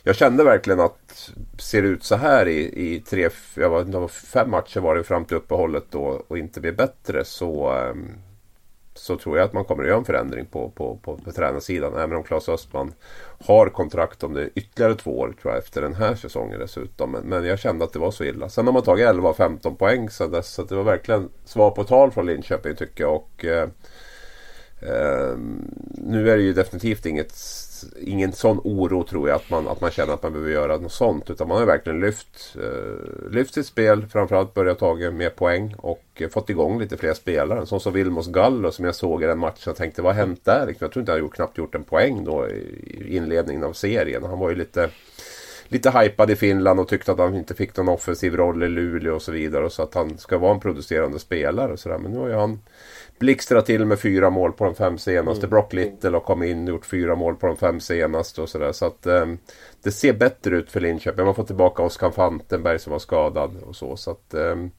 jag 0.02 0.16
kände 0.16 0.44
verkligen 0.44 0.80
att 0.80 1.30
ser 1.58 1.82
det 1.82 1.88
ut 1.88 2.04
så 2.04 2.16
här 2.16 2.48
i, 2.48 2.94
i 2.94 3.00
tre, 3.00 3.30
jag 3.54 3.70
var, 3.70 4.08
fem 4.08 4.50
matcher 4.50 4.80
var 4.80 4.94
det 4.94 5.04
fram 5.04 5.24
till 5.24 5.36
uppehållet 5.36 5.84
då 5.90 6.22
och 6.28 6.38
inte 6.38 6.60
blir 6.60 6.72
bättre 6.72 7.24
så 7.24 7.72
um, 7.72 8.14
så 9.00 9.16
tror 9.16 9.38
jag 9.38 9.44
att 9.44 9.52
man 9.52 9.64
kommer 9.64 9.82
att 9.82 9.88
göra 9.88 9.98
en 9.98 10.04
förändring 10.04 10.46
på, 10.46 10.70
på, 10.70 10.96
på, 11.02 11.16
på 11.16 11.32
tränarsidan. 11.32 11.96
Även 11.96 12.16
om 12.16 12.22
Claes 12.22 12.48
Östman 12.48 12.92
har 13.44 13.68
kontrakt 13.68 14.22
om 14.22 14.34
det 14.34 14.48
ytterligare 14.54 14.94
två 14.94 15.18
år 15.18 15.34
tror 15.42 15.54
jag 15.54 15.62
efter 15.62 15.82
den 15.82 15.94
här 15.94 16.14
säsongen 16.14 16.60
dessutom. 16.60 17.10
Men, 17.10 17.22
men 17.22 17.44
jag 17.44 17.58
kände 17.58 17.84
att 17.84 17.92
det 17.92 17.98
var 17.98 18.10
så 18.10 18.24
illa. 18.24 18.48
Sen 18.48 18.66
har 18.66 18.72
man 18.72 18.82
tagit 18.82 19.06
11-15 19.06 19.74
poäng 19.74 20.10
sedan 20.10 20.30
dess. 20.30 20.48
Så 20.48 20.62
det 20.62 20.74
var 20.74 20.82
verkligen 20.82 21.28
svar 21.44 21.70
på 21.70 21.84
tal 21.84 22.10
från 22.10 22.26
Linköping 22.26 22.76
tycker 22.76 23.04
jag. 23.04 23.14
Och, 23.14 23.44
eh, 23.44 23.68
eh, 24.80 25.36
nu 25.90 26.30
är 26.30 26.36
det 26.36 26.42
ju 26.42 26.52
definitivt 26.52 27.06
inget 27.06 27.32
ingen 28.00 28.32
sån 28.32 28.60
oro 28.64 29.04
tror 29.04 29.28
jag 29.28 29.36
att 29.36 29.50
man, 29.50 29.68
att 29.68 29.80
man 29.80 29.90
känner 29.90 30.14
att 30.14 30.22
man 30.22 30.32
behöver 30.32 30.52
göra 30.52 30.76
något 30.76 30.92
sånt. 30.92 31.30
Utan 31.30 31.48
man 31.48 31.58
har 31.58 31.66
verkligen 31.66 32.00
lyft, 32.00 32.56
eh, 32.56 33.30
lyft 33.30 33.54
sitt 33.54 33.66
spel. 33.66 34.06
Framförallt 34.12 34.54
börjat 34.54 34.78
ta 34.78 34.94
mer 34.94 35.30
poäng 35.30 35.74
och 35.78 36.04
eh, 36.14 36.28
fått 36.28 36.50
igång 36.50 36.80
lite 36.80 36.96
fler 36.96 37.14
spelare. 37.14 37.66
Sån 37.66 37.80
som 37.80 37.92
Vilmos 37.92 38.28
Gallo 38.28 38.72
som 38.72 38.84
jag 38.84 38.94
såg 38.94 39.22
i 39.22 39.26
den 39.26 39.38
matchen. 39.38 39.70
och 39.70 39.76
tänkte 39.76 40.02
vad 40.02 40.14
har 40.14 40.26
hänt 40.26 40.44
där? 40.44 40.66
Liksom, 40.66 40.84
jag 40.84 40.92
tror 40.92 41.00
inte 41.00 41.12
han 41.12 41.20
gjort, 41.20 41.34
knappt 41.34 41.58
gjort 41.58 41.74
en 41.74 41.84
poäng 41.84 42.24
då 42.24 42.48
i 42.48 43.16
inledningen 43.16 43.64
av 43.64 43.72
serien. 43.72 44.24
Han 44.24 44.38
var 44.38 44.50
ju 44.50 44.56
lite 44.56 44.90
lite 45.72 45.90
hypad 45.90 46.30
i 46.30 46.36
Finland 46.36 46.80
och 46.80 46.88
tyckte 46.88 47.12
att 47.12 47.18
han 47.18 47.34
inte 47.34 47.54
fick 47.54 47.76
någon 47.76 47.88
offensiv 47.88 48.36
roll 48.36 48.62
i 48.62 48.68
Luleå 48.68 49.14
och 49.14 49.22
så 49.22 49.32
vidare. 49.32 49.64
Och 49.64 49.72
så 49.72 49.82
att 49.82 49.94
han 49.94 50.18
ska 50.18 50.38
vara 50.38 50.54
en 50.54 50.60
producerande 50.60 51.18
spelare 51.18 51.72
och 51.72 51.78
sådär. 51.78 51.98
Men 51.98 52.12
nu 52.12 52.18
har 52.18 52.28
ju 52.28 52.34
han 52.34 52.58
blixtrat 53.20 53.66
till 53.66 53.84
med 53.84 53.98
fyra 53.98 54.30
mål 54.30 54.52
på 54.52 54.64
de 54.64 54.74
fem 54.74 54.98
senaste. 54.98 55.46
Mm. 55.46 55.50
Brock 55.50 55.72
Little 55.72 56.10
har 56.10 56.20
kommit 56.20 56.50
in 56.50 56.62
och 56.62 56.68
gjort 56.68 56.86
fyra 56.86 57.14
mål 57.14 57.36
på 57.36 57.46
de 57.46 57.56
fem 57.56 57.80
senaste 57.80 58.42
och 58.42 58.48
sådär. 58.48 58.72
Så 58.72 58.86
att 58.86 59.06
um, 59.06 59.38
det 59.82 59.90
ser 59.90 60.12
bättre 60.12 60.56
ut 60.56 60.70
för 60.70 60.80
Linköping. 60.80 61.24
Man 61.24 61.34
fått 61.34 61.46
tillbaka 61.46 61.82
Oskar 61.82 62.10
Fantenberg 62.10 62.78
som 62.78 62.92
var 62.92 62.98
skadad 62.98 63.56
och 63.66 63.76
så. 63.76 63.96
så 63.96 64.10
att, 64.10 64.34
um, 64.34 64.70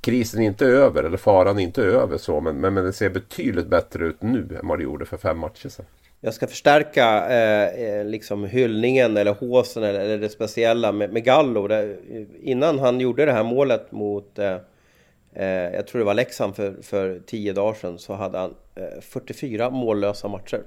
krisen 0.00 0.42
är 0.42 0.46
inte 0.46 0.66
över, 0.66 1.04
eller 1.04 1.16
faran 1.16 1.58
är 1.58 1.62
inte 1.62 1.82
över 1.82 2.18
så. 2.18 2.40
Men, 2.40 2.56
men, 2.56 2.74
men 2.74 2.84
det 2.84 2.92
ser 2.92 3.10
betydligt 3.10 3.66
bättre 3.66 4.06
ut 4.06 4.22
nu 4.22 4.58
än 4.60 4.68
vad 4.68 4.78
det 4.78 4.84
gjorde 4.84 5.04
för 5.04 5.16
fem 5.16 5.38
matcher 5.38 5.68
sedan. 5.68 5.86
Jag 6.20 6.34
ska 6.34 6.46
förstärka 6.46 7.28
eh, 7.28 7.84
eh 7.84 8.04
liksom 8.04 8.44
hyllningen 8.44 9.16
eller 9.16 9.34
håsen 9.34 9.82
eller, 9.82 10.00
eller 10.00 10.18
det 10.18 10.28
speciella 10.28 10.92
med, 10.92 11.12
med 11.12 11.24
Gallo. 11.24 11.68
Det, 11.68 11.96
innan 12.40 12.78
han 12.78 13.00
gjorde 13.00 13.24
det 13.24 13.32
här 13.32 13.44
målet 13.44 13.92
mot 13.92 14.38
eh, 14.38 14.56
Eh, 14.56 14.58
Eh, 15.36 15.46
jag 15.46 15.86
tror 15.86 15.98
det 15.98 16.04
var 16.04 16.14
Leksand 16.14 16.56
för, 16.56 16.74
för 16.82 17.20
tio 17.26 17.52
dagar 17.52 17.74
sedan 17.74 17.98
så 17.98 18.12
hade 18.12 18.38
han 18.38 18.54
eh, 18.74 19.00
44 19.00 19.70
mållösa 19.70 20.28
matcher. 20.28 20.62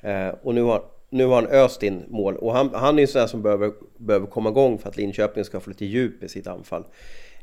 Eh, 0.00 0.28
och 0.42 0.54
nu 0.54 0.62
har, 0.62 0.82
nu 1.10 1.26
har 1.26 1.34
han 1.34 1.46
öst 1.46 1.82
in 1.82 2.04
mål 2.08 2.36
och 2.36 2.52
han, 2.52 2.70
han 2.74 2.94
är 2.94 2.98
ju 2.98 3.02
en 3.02 3.08
sån 3.08 3.20
där 3.20 3.26
som 3.26 3.42
behöver, 3.42 3.72
behöver 3.96 4.26
komma 4.26 4.50
igång 4.50 4.78
för 4.78 4.88
att 4.88 4.96
Linköping 4.96 5.44
ska 5.44 5.60
få 5.60 5.70
lite 5.70 5.84
djup 5.84 6.22
i 6.22 6.28
sitt 6.28 6.46
anfall. 6.46 6.84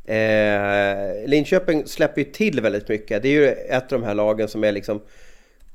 Eh, 0.05 1.27
Linköping 1.27 1.87
släpper 1.87 2.21
ju 2.21 2.31
till 2.31 2.61
väldigt 2.61 2.89
mycket. 2.89 3.21
Det 3.21 3.27
är 3.27 3.31
ju 3.31 3.47
ett 3.47 3.93
av 3.93 3.99
de 3.99 4.05
här 4.05 4.15
lagen 4.15 4.47
som 4.47 4.63
är 4.63 4.71
liksom 4.71 5.01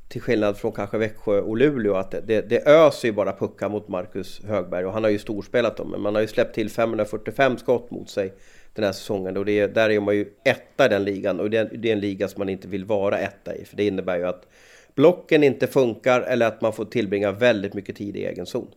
till 0.09 0.23
skillnad 0.23 0.57
från 0.57 0.73
kanske 0.73 0.99
Växjö 0.99 1.41
och 1.41 1.57
Luleå 1.57 1.95
att 1.95 2.11
det, 2.11 2.21
det, 2.21 2.41
det 2.41 2.67
öser 2.67 3.09
ju 3.09 3.15
bara 3.15 3.33
puckar 3.33 3.69
mot 3.69 3.89
Marcus 3.89 4.41
Högberg 4.45 4.85
och 4.85 4.93
han 4.93 5.05
har 5.05 5.11
ju 5.11 5.19
storspelat 5.19 5.77
dem 5.77 5.91
men 5.91 6.01
man 6.01 6.15
har 6.15 6.23
ju 6.23 6.29
släppt 6.29 6.55
till 6.55 6.71
545 6.71 7.59
skott 7.59 7.91
mot 7.91 8.11
sig 8.11 8.35
den 8.81 8.89
här 8.89 8.93
säsongen. 8.93 9.37
Och 9.37 9.45
det 9.45 9.61
är, 9.61 9.69
där 9.69 9.91
är 9.91 10.01
man 10.01 10.17
ju 10.17 10.29
etta 10.45 10.87
i 10.87 10.89
den 10.89 11.05
ligan 11.05 11.41
och 11.41 11.51
det 11.51 11.59
är, 11.59 11.71
det 11.75 11.89
är 11.89 11.93
en 11.93 12.01
liga 12.01 12.29
som 12.29 12.39
man 12.39 12.49
inte 12.49 12.69
vill 12.69 12.85
vara 12.85 13.19
etta 13.19 13.57
i. 13.57 13.65
För 13.65 13.77
det 13.77 13.87
innebär 13.87 14.17
ju 14.17 14.27
att 14.27 14.47
blocken 14.95 15.45
inte 15.45 15.67
funkar 15.67 16.21
eller 16.21 16.47
att 16.47 16.61
man 16.61 16.73
får 16.73 16.85
tillbringa 16.85 17.33
väldigt 17.33 17.75
mycket 17.75 17.97
tid 17.97 18.17
i 18.17 18.25
egen 18.25 18.47
zon. 18.47 18.69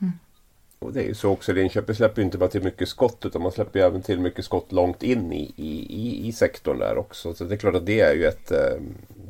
Mm. 0.00 0.12
Och 0.78 0.92
det 0.92 1.00
är 1.00 1.06
ju 1.06 1.14
så 1.14 1.30
också, 1.30 1.52
Linköping 1.52 1.94
släpper 1.94 2.20
ju 2.22 2.24
inte 2.24 2.38
bara 2.38 2.50
till 2.50 2.62
mycket 2.62 2.88
skott 2.88 3.26
utan 3.26 3.42
man 3.42 3.52
släpper 3.52 3.78
ju 3.78 3.86
även 3.86 4.02
till 4.02 4.20
mycket 4.20 4.44
skott 4.44 4.72
långt 4.72 5.02
in 5.02 5.32
i, 5.32 5.52
i, 5.56 6.28
i 6.28 6.32
sektorn 6.32 6.78
där 6.78 6.98
också. 6.98 7.34
Så 7.34 7.44
det 7.44 7.54
är 7.54 7.58
klart 7.58 7.74
att 7.74 7.86
det 7.86 8.00
är 8.00 8.14
ju 8.14 8.24
ett 8.24 8.50
eh, 8.50 8.80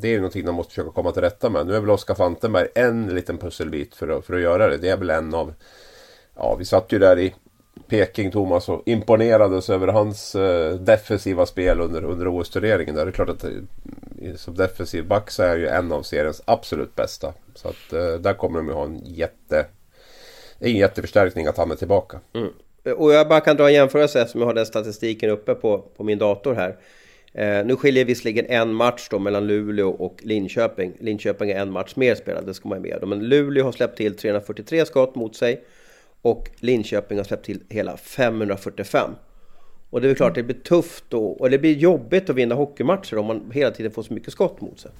Det 0.01 0.09
är 0.09 0.12
ju 0.12 0.18
någonting 0.18 0.44
man 0.44 0.55
måste 0.55 0.70
försöka 0.70 0.90
komma 0.90 1.12
till 1.12 1.22
rätta 1.22 1.51
med. 1.51 1.66
Nu 1.66 1.74
är 1.74 1.80
väl 1.80 1.90
Oskar 1.90 2.14
Fantenberg 2.14 2.68
en 2.74 3.07
liten 3.07 3.38
pusselbit 3.38 3.94
för 3.94 4.09
att, 4.09 4.26
för 4.26 4.34
att 4.34 4.40
göra 4.40 4.68
det. 4.68 4.76
Det 4.76 4.88
är 4.88 4.96
väl 4.96 5.11
en 5.11 5.34
av 5.34 5.55
Ja, 6.38 6.57
vi 6.59 6.64
satt 6.64 6.92
ju 6.92 6.99
där 6.99 7.18
i 7.18 7.34
Peking, 7.89 8.31
Thomas, 8.31 8.68
och 8.68 8.83
imponerades 8.87 9.70
över 9.70 9.87
hans 9.87 10.35
eh, 10.35 10.74
defensiva 10.74 11.47
spel 11.47 11.81
under, 11.81 12.05
under 12.05 12.29
OS-turneringen. 12.29 12.95
Det 12.95 13.03
är 13.03 13.11
klart 13.11 13.29
att 13.29 13.45
eh, 13.45 13.51
som 14.37 14.55
defensiv 14.55 15.07
back 15.07 15.31
så 15.31 15.43
är 15.43 15.49
han 15.49 15.61
ju 15.61 15.66
en 15.66 15.93
av 15.93 16.03
seriens 16.03 16.43
absolut 16.45 16.95
bästa. 16.95 17.35
Så 17.55 17.68
att 17.68 17.93
eh, 17.93 18.14
där 18.14 18.35
kommer 18.35 18.59
de 18.59 18.68
ju 18.68 18.74
ha 18.74 18.85
en 18.85 19.01
jätte... 19.05 19.66
En 20.61 20.76
jätteförstärkning 20.76 21.47
att 21.47 21.57
han 21.57 21.70
är 21.70 21.76
tillbaka. 21.76 22.20
Mm. 22.35 22.49
Och 22.97 23.12
jag 23.12 23.29
bara 23.29 23.41
kan 23.41 23.57
dra 23.57 23.68
en 23.68 23.74
jämförelse 23.74 24.20
eftersom 24.20 24.41
jag 24.41 24.49
har 24.49 24.55
den 24.55 24.66
statistiken 24.66 25.31
uppe 25.31 25.55
på, 25.55 25.79
på 25.97 26.05
min 26.05 26.18
dator 26.18 26.55
här. 26.55 26.76
Eh, 27.33 27.66
nu 27.66 27.76
skiljer 27.76 28.05
visserligen 28.05 28.47
en 28.47 28.74
match 28.74 29.09
då 29.11 29.18
mellan 29.18 29.47
Luleå 29.47 29.91
och 29.91 30.20
Linköping. 30.22 30.93
Linköping 31.01 31.51
är 31.51 31.61
en 31.61 31.70
match 31.70 31.93
mer 31.97 32.14
spelad, 32.14 32.47
det 32.47 32.55
ska 32.55 32.68
man 32.68 32.85
ju 32.85 32.91
med. 32.91 33.09
Men 33.09 33.29
Luleå 33.29 33.64
har 33.64 33.72
släppt 33.72 33.97
till 33.97 34.16
343 34.16 34.87
skott 34.87 35.14
mot 35.14 35.37
sig. 35.37 35.64
Och 36.23 36.51
Linköping 36.57 37.19
har 37.19 37.25
släppt 37.25 37.45
till 37.45 37.61
hela 37.69 37.97
545. 37.97 39.11
Och 39.91 40.01
det 40.01 40.07
är 40.07 40.09
väl 40.09 40.16
klart 40.16 40.35
det 40.35 40.43
blir 40.43 40.57
tufft 40.57 41.05
då, 41.09 41.27
och 41.27 41.51
det 41.51 41.59
blir 41.59 41.77
jobbigt 41.77 42.31
att 42.31 42.37
vinna 42.37 42.55
hockeymatcher 42.55 43.19
om 43.19 43.27
man 43.27 43.51
hela 43.55 43.71
tiden 43.71 43.93
får 43.93 44.03
så 44.03 44.14
mycket 44.14 44.33
skott 44.33 44.61
mot 44.61 44.81
sig. 44.81 44.91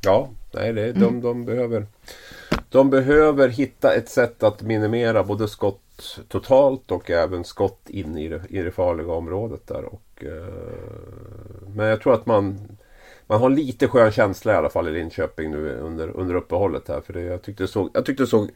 Ja, 0.00 0.30
nej, 0.54 0.72
det, 0.72 0.92
de, 0.92 1.00
de, 1.00 1.20
de, 1.20 1.44
behöver, 1.44 1.86
de 2.68 2.90
behöver 2.90 3.48
hitta 3.48 3.94
ett 3.94 4.08
sätt 4.08 4.42
att 4.42 4.62
minimera 4.62 5.24
både 5.24 5.48
skott 5.48 6.20
totalt 6.28 6.90
och 6.90 7.10
även 7.10 7.44
skott 7.44 7.80
in 7.86 8.18
i 8.18 8.28
det, 8.28 8.42
i 8.48 8.62
det 8.62 8.70
farliga 8.70 9.12
området 9.12 9.66
där. 9.66 9.84
Och, 9.84 10.24
eh, 10.24 11.68
men 11.74 11.86
jag 11.86 12.00
tror 12.00 12.14
att 12.14 12.26
man, 12.26 12.60
man 13.26 13.40
har 13.40 13.50
lite 13.50 13.88
skön 13.88 14.12
känsla 14.12 14.52
i 14.52 14.56
alla 14.56 14.70
fall 14.70 14.88
i 14.88 14.92
Linköping 14.92 15.50
nu 15.50 15.70
under, 15.70 16.08
under 16.16 16.34
uppehållet 16.34 16.88
här. 16.88 17.00
För 17.00 17.12
det, 17.12 17.20
jag, 17.20 17.42
tyckte 17.42 17.68
såg, 17.68 17.90
jag 17.94 18.06
tyckte 18.06 18.22
det 18.22 18.26
såg 18.26 18.50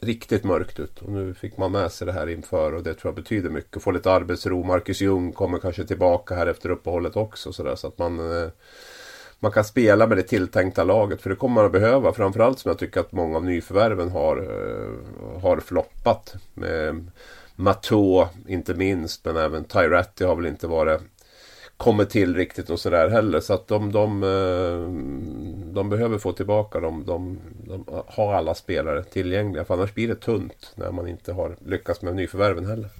riktigt 0.00 0.44
mörkt 0.44 0.80
ut. 0.80 1.02
Och 1.02 1.12
nu 1.12 1.34
fick 1.34 1.56
man 1.56 1.72
med 1.72 1.92
sig 1.92 2.06
det 2.06 2.12
här 2.12 2.26
inför 2.26 2.74
och 2.74 2.82
det 2.82 2.94
tror 2.94 3.08
jag 3.08 3.22
betyder 3.22 3.50
mycket. 3.50 3.82
Få 3.82 3.90
lite 3.90 4.12
arbetsro. 4.12 4.64
Marcus 4.64 5.00
Ljung 5.00 5.32
kommer 5.32 5.58
kanske 5.58 5.84
tillbaka 5.84 6.34
här 6.34 6.46
efter 6.46 6.70
uppehållet 6.70 7.16
också. 7.16 7.52
Så, 7.52 7.62
där, 7.62 7.76
så 7.76 7.86
att 7.86 7.98
man, 7.98 8.42
eh, 8.42 8.48
man 9.38 9.52
kan 9.52 9.64
spela 9.64 10.06
med 10.06 10.16
det 10.16 10.22
tilltänkta 10.22 10.84
laget. 10.84 11.22
För 11.22 11.30
det 11.30 11.36
kommer 11.36 11.54
man 11.54 11.64
att 11.66 11.72
behöva. 11.72 12.12
Framförallt 12.12 12.58
som 12.58 12.68
jag 12.68 12.78
tycker 12.78 13.00
att 13.00 13.12
många 13.12 13.36
av 13.36 13.44
nyförvärven 13.44 14.10
har, 14.10 14.36
eh, 14.36 15.40
har 15.42 15.60
floppat. 15.60 16.34
Eh, 16.34 16.40
med 16.54 17.10
Matå 17.54 18.28
inte 18.46 18.74
minst. 18.74 19.24
Men 19.24 19.36
även 19.36 19.64
Tyratti 19.64 20.24
har 20.24 20.36
väl 20.36 20.46
inte 20.46 20.66
varit 20.66 21.00
kommit 21.76 22.10
till 22.10 22.34
riktigt 22.36 22.70
och 22.70 22.80
sådär 22.80 23.08
heller. 23.08 23.40
Så 23.40 23.54
att 23.54 23.68
de, 23.68 23.92
de, 23.92 24.22
eh, 24.22 24.90
de 25.74 25.88
behöver 25.90 26.18
få 26.18 26.32
tillbaka 26.32 26.80
dem. 26.80 27.04
De, 27.06 27.38
de, 27.66 27.84
har 28.06 28.34
alla 28.34 28.54
spelare 28.54 29.04
tillgängliga. 29.04 29.64
För 29.64 29.74
annars 29.74 29.94
blir 29.94 30.08
det 30.08 30.14
tunt 30.14 30.72
när 30.74 30.90
man 30.90 31.08
inte 31.08 31.32
har 31.32 31.56
lyckats 31.66 32.02
med 32.02 32.14
nyförvärven 32.14 32.66
heller. 32.66 32.90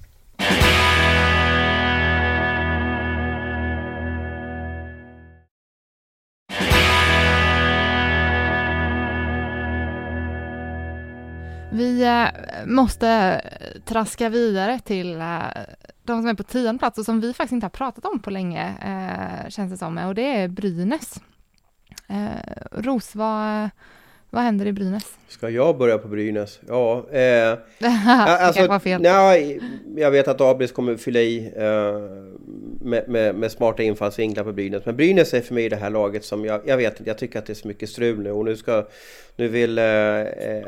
Vi 11.77 12.03
eh, 12.03 12.27
måste 12.65 13.09
eh, 13.09 13.81
traska 13.81 14.29
vidare 14.29 14.79
till 14.79 15.21
eh, 15.21 15.41
de 16.03 16.21
som 16.21 16.27
är 16.27 16.33
på 16.33 16.43
tionde 16.43 16.79
plats 16.79 16.97
och 16.97 17.05
som 17.05 17.21
vi 17.21 17.33
faktiskt 17.33 17.53
inte 17.53 17.65
har 17.65 17.69
pratat 17.69 18.05
om 18.05 18.19
på 18.19 18.29
länge, 18.29 18.73
känns 19.49 19.71
det 19.71 19.77
som, 19.77 19.97
och 19.97 20.15
det 20.15 20.35
är 20.41 20.47
Brynäs. 20.47 21.21
Ros, 22.71 23.15
vad, 23.15 23.69
vad 24.29 24.43
händer 24.43 24.65
i 24.65 24.73
Brynäs? 24.73 25.17
Ska 25.27 25.49
jag 25.49 25.77
börja 25.77 25.97
på 25.97 26.07
Brynäs? 26.07 26.59
Ja, 26.67 27.05
eh, 27.11 27.57
alltså. 28.19 28.79
Nej, 28.99 29.59
jag 29.95 30.11
vet 30.11 30.27
att 30.27 30.41
Abris 30.41 30.71
kommer 30.71 30.97
fylla 30.97 31.19
i 31.19 31.53
eh, 31.55 31.63
med, 32.81 33.09
med, 33.09 33.35
med, 33.35 33.51
smarta 33.51 33.83
infallsvinklar 33.83 34.43
på 34.43 34.53
Brynäs. 34.53 34.85
Men 34.85 34.95
Brynäs 34.95 35.33
är 35.33 35.41
för 35.41 35.53
mig 35.53 35.69
det 35.69 35.75
här 35.75 35.89
laget 35.89 36.25
som 36.25 36.45
jag, 36.45 36.61
jag 36.65 36.77
vet 36.77 36.99
inte, 36.99 37.09
jag 37.09 37.17
tycker 37.17 37.39
att 37.39 37.45
det 37.45 37.53
är 37.53 37.55
så 37.55 37.67
mycket 37.67 37.89
strul 37.89 38.19
nu 38.19 38.31
och 38.31 38.45
nu 38.45 38.55
ska 38.55 38.87
nu 39.35 39.47
vill 39.47 39.77
eh, 39.77 39.85
eh 39.85 40.23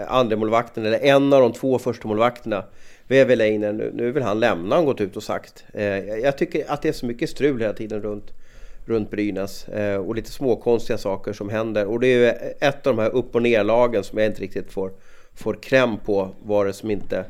andremålvakten, 0.08 0.86
eller 0.86 1.00
en 1.00 1.34
av 1.34 1.42
de 1.42 1.54
två 1.54 1.80
första 1.80 2.08
målvakterna 2.08 2.64
Veveleinen, 3.10 3.78
nu, 3.78 3.92
nu 3.94 4.12
vill 4.12 4.24
han 4.24 4.40
lämna, 4.40 4.76
han 4.76 4.86
gått 4.86 5.02
ut 5.02 5.18
och 5.18 5.24
sagt. 5.24 5.64
Eh, 5.74 5.86
jag 6.00 6.38
tycker 6.38 6.72
att 6.72 6.82
det 6.82 6.90
är 6.90 6.94
så 6.94 7.06
mycket 7.06 7.30
strul 7.30 7.62
hela 7.62 7.74
tiden 7.74 8.02
runt, 8.02 8.32
runt 8.90 9.12
Brynäs 9.12 9.68
eh, 9.68 9.98
och 9.98 10.16
lite 10.16 10.32
småkonstiga 10.32 10.98
saker 10.98 11.34
som 11.34 11.50
händer. 11.50 11.86
Och 11.86 12.00
det 12.00 12.08
är 12.08 12.18
ju 12.18 12.28
ett 12.60 12.88
av 12.88 12.96
de 12.96 13.02
här 13.02 13.10
upp 13.10 13.36
och 13.36 13.42
nerlagen 13.42 14.04
som 14.04 14.18
jag 14.18 14.28
inte 14.28 14.42
riktigt 14.42 14.72
får, 14.72 14.92
får 15.34 15.54
kräm 15.54 15.98
på 15.98 16.30
vad 16.44 16.66
det 16.66 16.74
som 16.74 16.92
inte, 16.92 17.26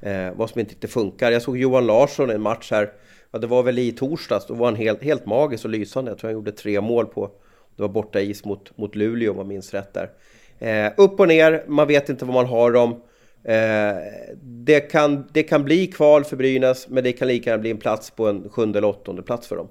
eh, 0.00 0.28
vad 0.36 0.50
som 0.50 0.60
inte 0.60 0.88
funkar. 0.88 1.32
Jag 1.32 1.42
såg 1.42 1.58
Johan 1.58 1.86
Larsson 1.86 2.30
i 2.30 2.34
en 2.34 2.40
match 2.40 2.70
här, 2.70 2.92
ja, 3.30 3.38
det 3.38 3.46
var 3.46 3.62
väl 3.62 3.78
i 3.78 3.92
torsdags, 3.92 4.46
då 4.46 4.54
var 4.54 4.66
han 4.66 4.76
helt, 4.76 5.02
helt 5.02 5.26
magisk 5.26 5.64
och 5.64 5.70
lysande. 5.70 6.10
Jag 6.10 6.18
tror 6.18 6.28
han 6.28 6.34
gjorde 6.34 6.52
tre 6.52 6.80
mål 6.80 7.06
på, 7.06 7.30
det 7.76 7.82
var 7.82 7.88
borta 7.88 8.20
is 8.20 8.44
mot, 8.44 8.78
mot 8.78 8.94
Luleå 8.94 9.32
om 9.32 9.38
jag 9.38 9.46
minns 9.46 9.74
rätt 9.74 9.94
där. 9.94 10.10
Eh, 10.58 10.92
upp 10.96 11.20
och 11.20 11.28
ner, 11.28 11.64
man 11.66 11.88
vet 11.88 12.08
inte 12.08 12.24
vad 12.24 12.34
man 12.34 12.46
har 12.46 12.72
dem. 12.72 13.02
Eh, 13.44 13.96
det, 14.42 14.80
kan, 14.80 15.28
det 15.32 15.42
kan 15.42 15.64
bli 15.64 15.86
kval 15.86 16.24
för 16.24 16.36
Brynäs, 16.36 16.88
men 16.88 17.04
det 17.04 17.12
kan 17.12 17.28
lika 17.28 17.50
gärna 17.50 17.60
bli 17.60 17.70
en 17.70 17.78
plats 17.78 18.10
på 18.10 18.28
en 18.28 18.48
sjunde 18.50 18.78
eller 18.78 18.88
åttonde 18.88 19.22
plats 19.22 19.46
för 19.46 19.56
dem. 19.56 19.68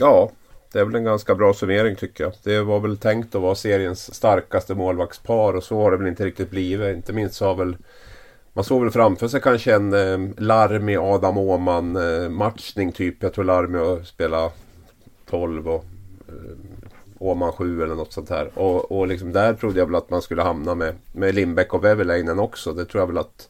Ja, 0.00 0.30
det 0.72 0.80
är 0.80 0.84
väl 0.84 0.94
en 0.94 1.04
ganska 1.04 1.34
bra 1.34 1.54
summering 1.54 1.96
tycker 1.96 2.24
jag. 2.24 2.32
Det 2.42 2.62
var 2.62 2.80
väl 2.80 2.96
tänkt 2.96 3.34
att 3.34 3.42
vara 3.42 3.54
seriens 3.54 4.14
starkaste 4.14 4.74
målvaktspar 4.74 5.54
och 5.54 5.64
så 5.64 5.82
har 5.82 5.90
det 5.90 5.96
väl 5.96 6.06
inte 6.06 6.24
riktigt 6.24 6.50
blivit. 6.50 6.96
Inte 6.96 7.12
minst 7.12 7.34
så 7.34 7.44
har 7.44 7.54
väl 7.54 7.76
man 8.52 8.64
såg 8.64 8.82
väl 8.82 8.90
framför 8.90 9.28
sig 9.28 9.40
kanske 9.40 9.74
en 9.74 9.92
eh, 9.92 10.34
larmig 10.38 10.96
Adam 10.96 11.38
Åhman 11.38 11.96
eh, 11.96 12.28
matchning 12.28 12.92
typ. 12.92 13.22
Jag 13.22 13.32
tror 13.32 13.44
Larmi 13.44 14.04
spelade 14.04 14.50
12 15.30 15.68
och 15.68 15.84
eh, 16.28 16.34
Åhman 17.18 17.52
7 17.52 17.82
eller 17.82 17.94
något 17.94 18.12
sånt 18.12 18.30
här. 18.30 18.50
Och, 18.54 18.92
och 18.92 19.06
liksom 19.06 19.32
där 19.32 19.54
trodde 19.54 19.78
jag 19.78 19.86
väl 19.86 19.94
att 19.94 20.10
man 20.10 20.22
skulle 20.22 20.42
hamna 20.42 20.74
med, 20.74 20.94
med 21.12 21.34
Lindbäck 21.34 21.74
och 21.74 21.84
Väveläinen 21.84 22.38
också. 22.38 22.72
Det 22.72 22.84
tror 22.84 23.02
jag 23.02 23.06
väl 23.06 23.18
att 23.18 23.48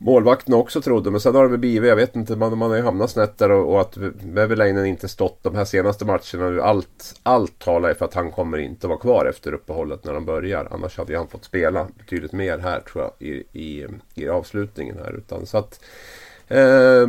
målvakten 0.00 0.54
också 0.54 0.80
trodde. 0.80 1.10
Men 1.10 1.20
sen 1.20 1.34
har 1.34 1.42
det 1.42 1.48
väl 1.48 1.58
blivit, 1.58 1.88
jag 1.88 1.96
vet 1.96 2.16
inte, 2.16 2.36
man, 2.36 2.58
man 2.58 2.70
har 2.70 2.76
ju 2.76 2.82
hamnat 2.82 3.10
snett 3.10 3.38
där 3.38 3.50
och, 3.50 3.74
och 3.74 3.80
att 3.80 3.96
Väveläinen 4.22 4.86
inte 4.86 5.08
stått 5.08 5.42
de 5.42 5.54
här 5.54 5.64
senaste 5.64 6.04
matcherna. 6.04 6.62
Allt, 6.62 7.20
allt 7.22 7.58
talar 7.58 7.94
för 7.94 8.04
att 8.04 8.14
han 8.14 8.30
kommer 8.30 8.58
inte 8.58 8.88
vara 8.88 8.98
kvar 8.98 9.26
efter 9.26 9.54
uppehållet 9.54 10.04
när 10.04 10.12
de 10.12 10.24
börjar. 10.24 10.68
Annars 10.70 10.98
hade 10.98 11.16
han 11.16 11.28
fått 11.28 11.44
spela 11.44 11.86
betydligt 11.98 12.32
mer 12.32 12.58
här 12.58 12.80
tror 12.80 13.04
jag 13.04 13.28
i, 13.28 13.44
i, 13.52 13.86
i 14.14 14.28
avslutningen 14.28 14.96
här. 15.04 15.16
Utan, 15.16 15.46
så 15.46 15.58
att, 15.58 15.80
eh, 16.48 17.06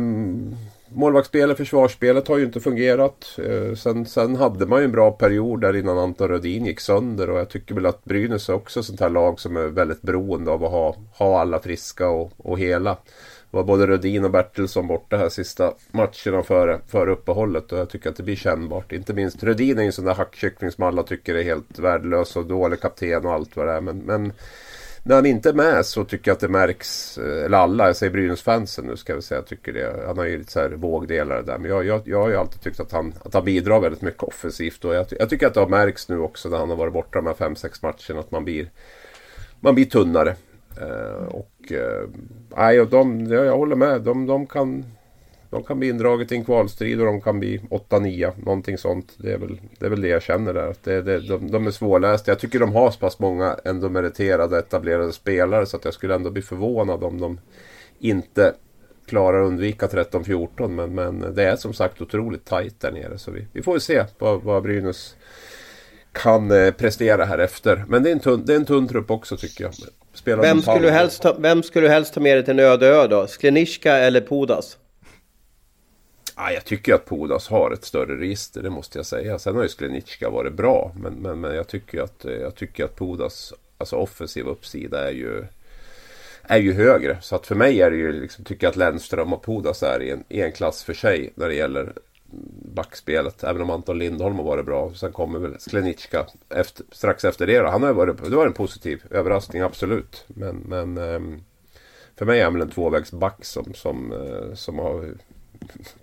Målvaktsspelet, 0.94 1.56
försvarsspelet 1.56 2.28
har 2.28 2.38
ju 2.38 2.44
inte 2.44 2.60
fungerat. 2.60 3.38
Eh, 3.38 3.74
sen, 3.74 4.06
sen 4.06 4.36
hade 4.36 4.66
man 4.66 4.78
ju 4.78 4.84
en 4.84 4.92
bra 4.92 5.10
period 5.10 5.60
där 5.60 5.76
innan 5.76 5.98
Anton 5.98 6.28
Rödin 6.28 6.66
gick 6.66 6.80
sönder 6.80 7.30
och 7.30 7.38
jag 7.38 7.48
tycker 7.48 7.74
väl 7.74 7.86
att 7.86 8.04
Brynäs 8.04 8.48
är 8.48 8.54
också 8.54 8.82
sånt 8.82 9.00
här 9.00 9.10
lag 9.10 9.40
som 9.40 9.56
är 9.56 9.66
väldigt 9.66 10.02
beroende 10.02 10.50
av 10.50 10.64
att 10.64 10.70
ha, 10.70 10.96
ha 11.12 11.40
alla 11.40 11.58
friska 11.58 12.08
och, 12.08 12.32
och 12.36 12.58
hela. 12.58 12.90
Det 13.50 13.56
var 13.56 13.64
både 13.64 13.86
Rödin 13.86 14.24
och 14.24 14.30
Bertilsson 14.30 14.86
borta 14.86 15.16
här 15.16 15.28
sista 15.28 15.72
matcherna 15.90 16.42
före, 16.42 16.80
före 16.88 17.12
uppehållet 17.12 17.72
och 17.72 17.78
jag 17.78 17.90
tycker 17.90 18.10
att 18.10 18.16
det 18.16 18.22
blir 18.22 18.36
kännbart. 18.36 18.92
Inte 18.92 19.14
minst 19.14 19.42
Rödin 19.42 19.78
är 19.78 19.82
ju 19.82 19.86
en 19.86 19.92
sån 19.92 20.04
där 20.04 20.14
hackkyckling 20.14 20.70
som 20.70 20.84
alla 20.84 21.02
tycker 21.02 21.34
är 21.34 21.42
helt 21.42 21.78
värdelös 21.78 22.36
och 22.36 22.46
dålig 22.46 22.80
kapten 22.80 23.26
och 23.26 23.32
allt 23.32 23.56
vad 23.56 23.66
det 23.66 23.72
är. 23.72 23.80
Men, 23.80 23.98
men 23.98 24.32
när 25.04 25.14
han 25.14 25.26
inte 25.26 25.48
är 25.48 25.52
med 25.52 25.86
så 25.86 26.04
tycker 26.04 26.30
jag 26.30 26.34
att 26.34 26.40
det 26.40 26.48
märks, 26.48 27.18
eh, 27.18 27.44
eller 27.44 27.58
alla, 27.58 27.86
jag 27.86 27.96
säger 27.96 28.12
Brynäs-fansen 28.12 28.86
nu 28.86 28.96
ska 28.96 29.14
vi 29.14 29.22
säga, 29.22 29.42
tycker 29.42 29.72
det. 29.72 30.04
Han 30.06 30.18
har 30.18 30.24
ju 30.24 30.38
lite 30.38 30.52
så 30.52 30.60
här 30.60 30.70
vågdelare 30.70 31.42
där. 31.42 31.58
Men 31.58 31.70
jag, 31.70 31.86
jag, 31.86 32.02
jag 32.04 32.22
har 32.22 32.28
ju 32.28 32.36
alltid 32.36 32.60
tyckt 32.60 32.80
att 32.80 32.92
han, 32.92 33.14
att 33.24 33.34
han 33.34 33.44
bidrar 33.44 33.80
väldigt 33.80 34.02
mycket 34.02 34.22
offensivt. 34.22 34.84
Och 34.84 34.94
jag, 34.94 35.06
jag 35.18 35.30
tycker 35.30 35.46
att 35.46 35.54
det 35.54 35.60
har 35.60 35.68
märkts 35.68 36.08
nu 36.08 36.18
också 36.18 36.48
när 36.48 36.58
han 36.58 36.68
har 36.68 36.76
varit 36.76 36.92
borta 36.92 37.18
de 37.20 37.26
här 37.26 37.34
5-6 37.34 37.78
matcherna 37.82 38.20
att 38.20 38.30
man 38.30 38.44
blir, 38.44 38.70
man 39.60 39.74
blir 39.74 39.84
tunnare. 39.84 40.36
Uh, 40.80 41.26
och, 41.26 41.72
uh, 42.60 42.80
och 42.80 42.88
de, 42.88 43.26
jag 43.26 43.56
håller 43.56 43.76
med. 43.76 44.02
De, 44.02 44.26
de 44.26 44.46
kan 44.46 44.84
de 45.52 45.62
kan 45.62 45.78
bli 45.78 45.88
indraget 45.88 46.32
i 46.32 46.34
en 46.34 46.44
kvalstrid 46.44 47.00
och 47.00 47.06
de 47.06 47.20
kan 47.20 47.40
bli 47.40 47.60
8-9. 47.70 48.32
Någonting 48.44 48.78
sånt. 48.78 49.14
Det 49.16 49.32
är, 49.32 49.38
väl, 49.38 49.60
det 49.78 49.86
är 49.86 49.90
väl 49.90 50.00
det 50.00 50.08
jag 50.08 50.22
känner 50.22 50.54
där. 50.54 50.66
Att 50.66 50.84
det, 50.84 51.02
det, 51.02 51.20
de, 51.20 51.50
de 51.50 51.66
är 51.66 51.70
svårlästa. 51.70 52.30
Jag 52.30 52.38
tycker 52.38 52.58
de 52.58 52.72
har 52.72 52.90
så 52.90 52.98
pass 52.98 53.18
många 53.18 53.56
ändå 53.64 53.88
meriterade 53.88 54.58
etablerade 54.58 55.12
spelare. 55.12 55.66
Så 55.66 55.76
att 55.76 55.84
jag 55.84 55.94
skulle 55.94 56.14
ändå 56.14 56.30
bli 56.30 56.42
förvånad 56.42 57.04
om 57.04 57.20
de 57.20 57.40
inte 57.98 58.54
klarar 59.06 59.42
att 59.42 59.46
undvika 59.46 59.86
13-14. 59.86 60.68
Men, 60.68 60.94
men 60.94 61.34
det 61.34 61.44
är 61.44 61.56
som 61.56 61.72
sagt 61.72 62.00
otroligt 62.00 62.44
tajt 62.44 62.80
där 62.80 62.92
nere. 62.92 63.18
Så 63.18 63.30
vi, 63.30 63.46
vi 63.52 63.62
får 63.62 63.78
se 63.78 64.04
vad, 64.18 64.42
vad 64.42 64.62
Brynäs 64.62 65.16
kan 66.12 66.50
eh, 66.50 66.70
prestera 66.70 67.24
här 67.24 67.38
efter. 67.38 67.84
Men 67.88 68.02
det 68.02 68.10
är 68.10 68.12
en 68.12 68.20
tunn, 68.20 68.42
det 68.46 68.52
är 68.52 68.56
en 68.56 68.64
tunn 68.64 68.88
trupp 68.88 69.10
också 69.10 69.36
tycker 69.36 69.64
jag. 69.64 70.36
vem 70.36 70.62
skulle, 70.62 70.80
du 70.80 70.90
helst 70.90 71.22
ta, 71.22 71.36
vem 71.38 71.62
skulle 71.62 71.86
du 71.86 71.90
helst 71.90 72.14
ta 72.14 72.20
med 72.20 72.36
dig 72.36 72.44
till 72.44 72.60
en 72.60 72.66
öde 72.66 72.86
ö 72.86 73.06
då? 73.06 73.26
Skleniska 73.26 73.96
eller 73.96 74.20
Pudas? 74.20 74.78
Ja, 76.44 76.52
jag 76.52 76.64
tycker 76.64 76.94
att 76.94 77.08
Pudas 77.08 77.48
har 77.48 77.70
ett 77.70 77.84
större 77.84 78.16
register, 78.16 78.62
det 78.62 78.70
måste 78.70 78.98
jag 78.98 79.06
säga. 79.06 79.38
Sen 79.38 79.56
har 79.56 79.62
ju 79.62 79.68
Sklenicka 79.68 80.30
varit 80.30 80.52
bra. 80.52 80.92
Men, 80.96 81.12
men, 81.12 81.40
men 81.40 81.54
jag 81.54 81.68
tycker 81.68 82.02
att, 82.02 82.24
jag 82.24 82.54
tycker 82.54 82.84
att 82.84 82.96
Pudas 82.96 83.52
alltså 83.78 83.96
offensiva 83.96 84.50
uppsida 84.50 85.08
är 85.08 85.12
ju, 85.12 85.44
är 86.42 86.58
ju 86.58 86.72
högre. 86.72 87.18
Så 87.20 87.36
att 87.36 87.46
för 87.46 87.54
mig 87.54 87.82
är 87.82 87.90
det 87.90 87.96
ju 87.96 88.12
liksom, 88.12 88.44
tycker 88.44 88.66
jag 88.66 88.70
att 88.70 88.76
Lennström 88.76 89.32
och 89.32 89.44
Pudas 89.44 89.82
är 89.82 90.02
i 90.02 90.10
en, 90.10 90.24
i 90.28 90.40
en 90.40 90.52
klass 90.52 90.84
för 90.84 90.94
sig 90.94 91.32
när 91.34 91.48
det 91.48 91.54
gäller 91.54 91.92
backspelet. 92.74 93.44
Även 93.44 93.62
om 93.62 93.70
Anton 93.70 93.98
Lindholm 93.98 94.36
har 94.36 94.44
varit 94.44 94.66
bra. 94.66 94.94
Sen 94.94 95.12
kommer 95.12 95.38
väl 95.38 95.60
Sklenicka 95.60 96.26
efter, 96.48 96.86
strax 96.92 97.24
efter 97.24 97.46
det. 97.46 97.70
Han 97.70 97.82
har 97.82 97.92
varit, 97.92 98.24
det 98.24 98.36
var 98.36 98.46
en 98.46 98.52
positiv 98.52 99.02
överraskning, 99.10 99.62
absolut. 99.62 100.24
Men, 100.26 100.56
men 100.56 100.98
ehm, 100.98 101.40
för 102.16 102.26
mig 102.26 102.40
är 102.40 102.44
han 102.44 102.52
väl 102.52 102.62
en 102.62 102.70
tvåvägsback 102.70 103.44
som, 103.44 103.74
som, 103.74 104.12
eh, 104.12 104.54
som 104.54 104.78
har 104.78 105.14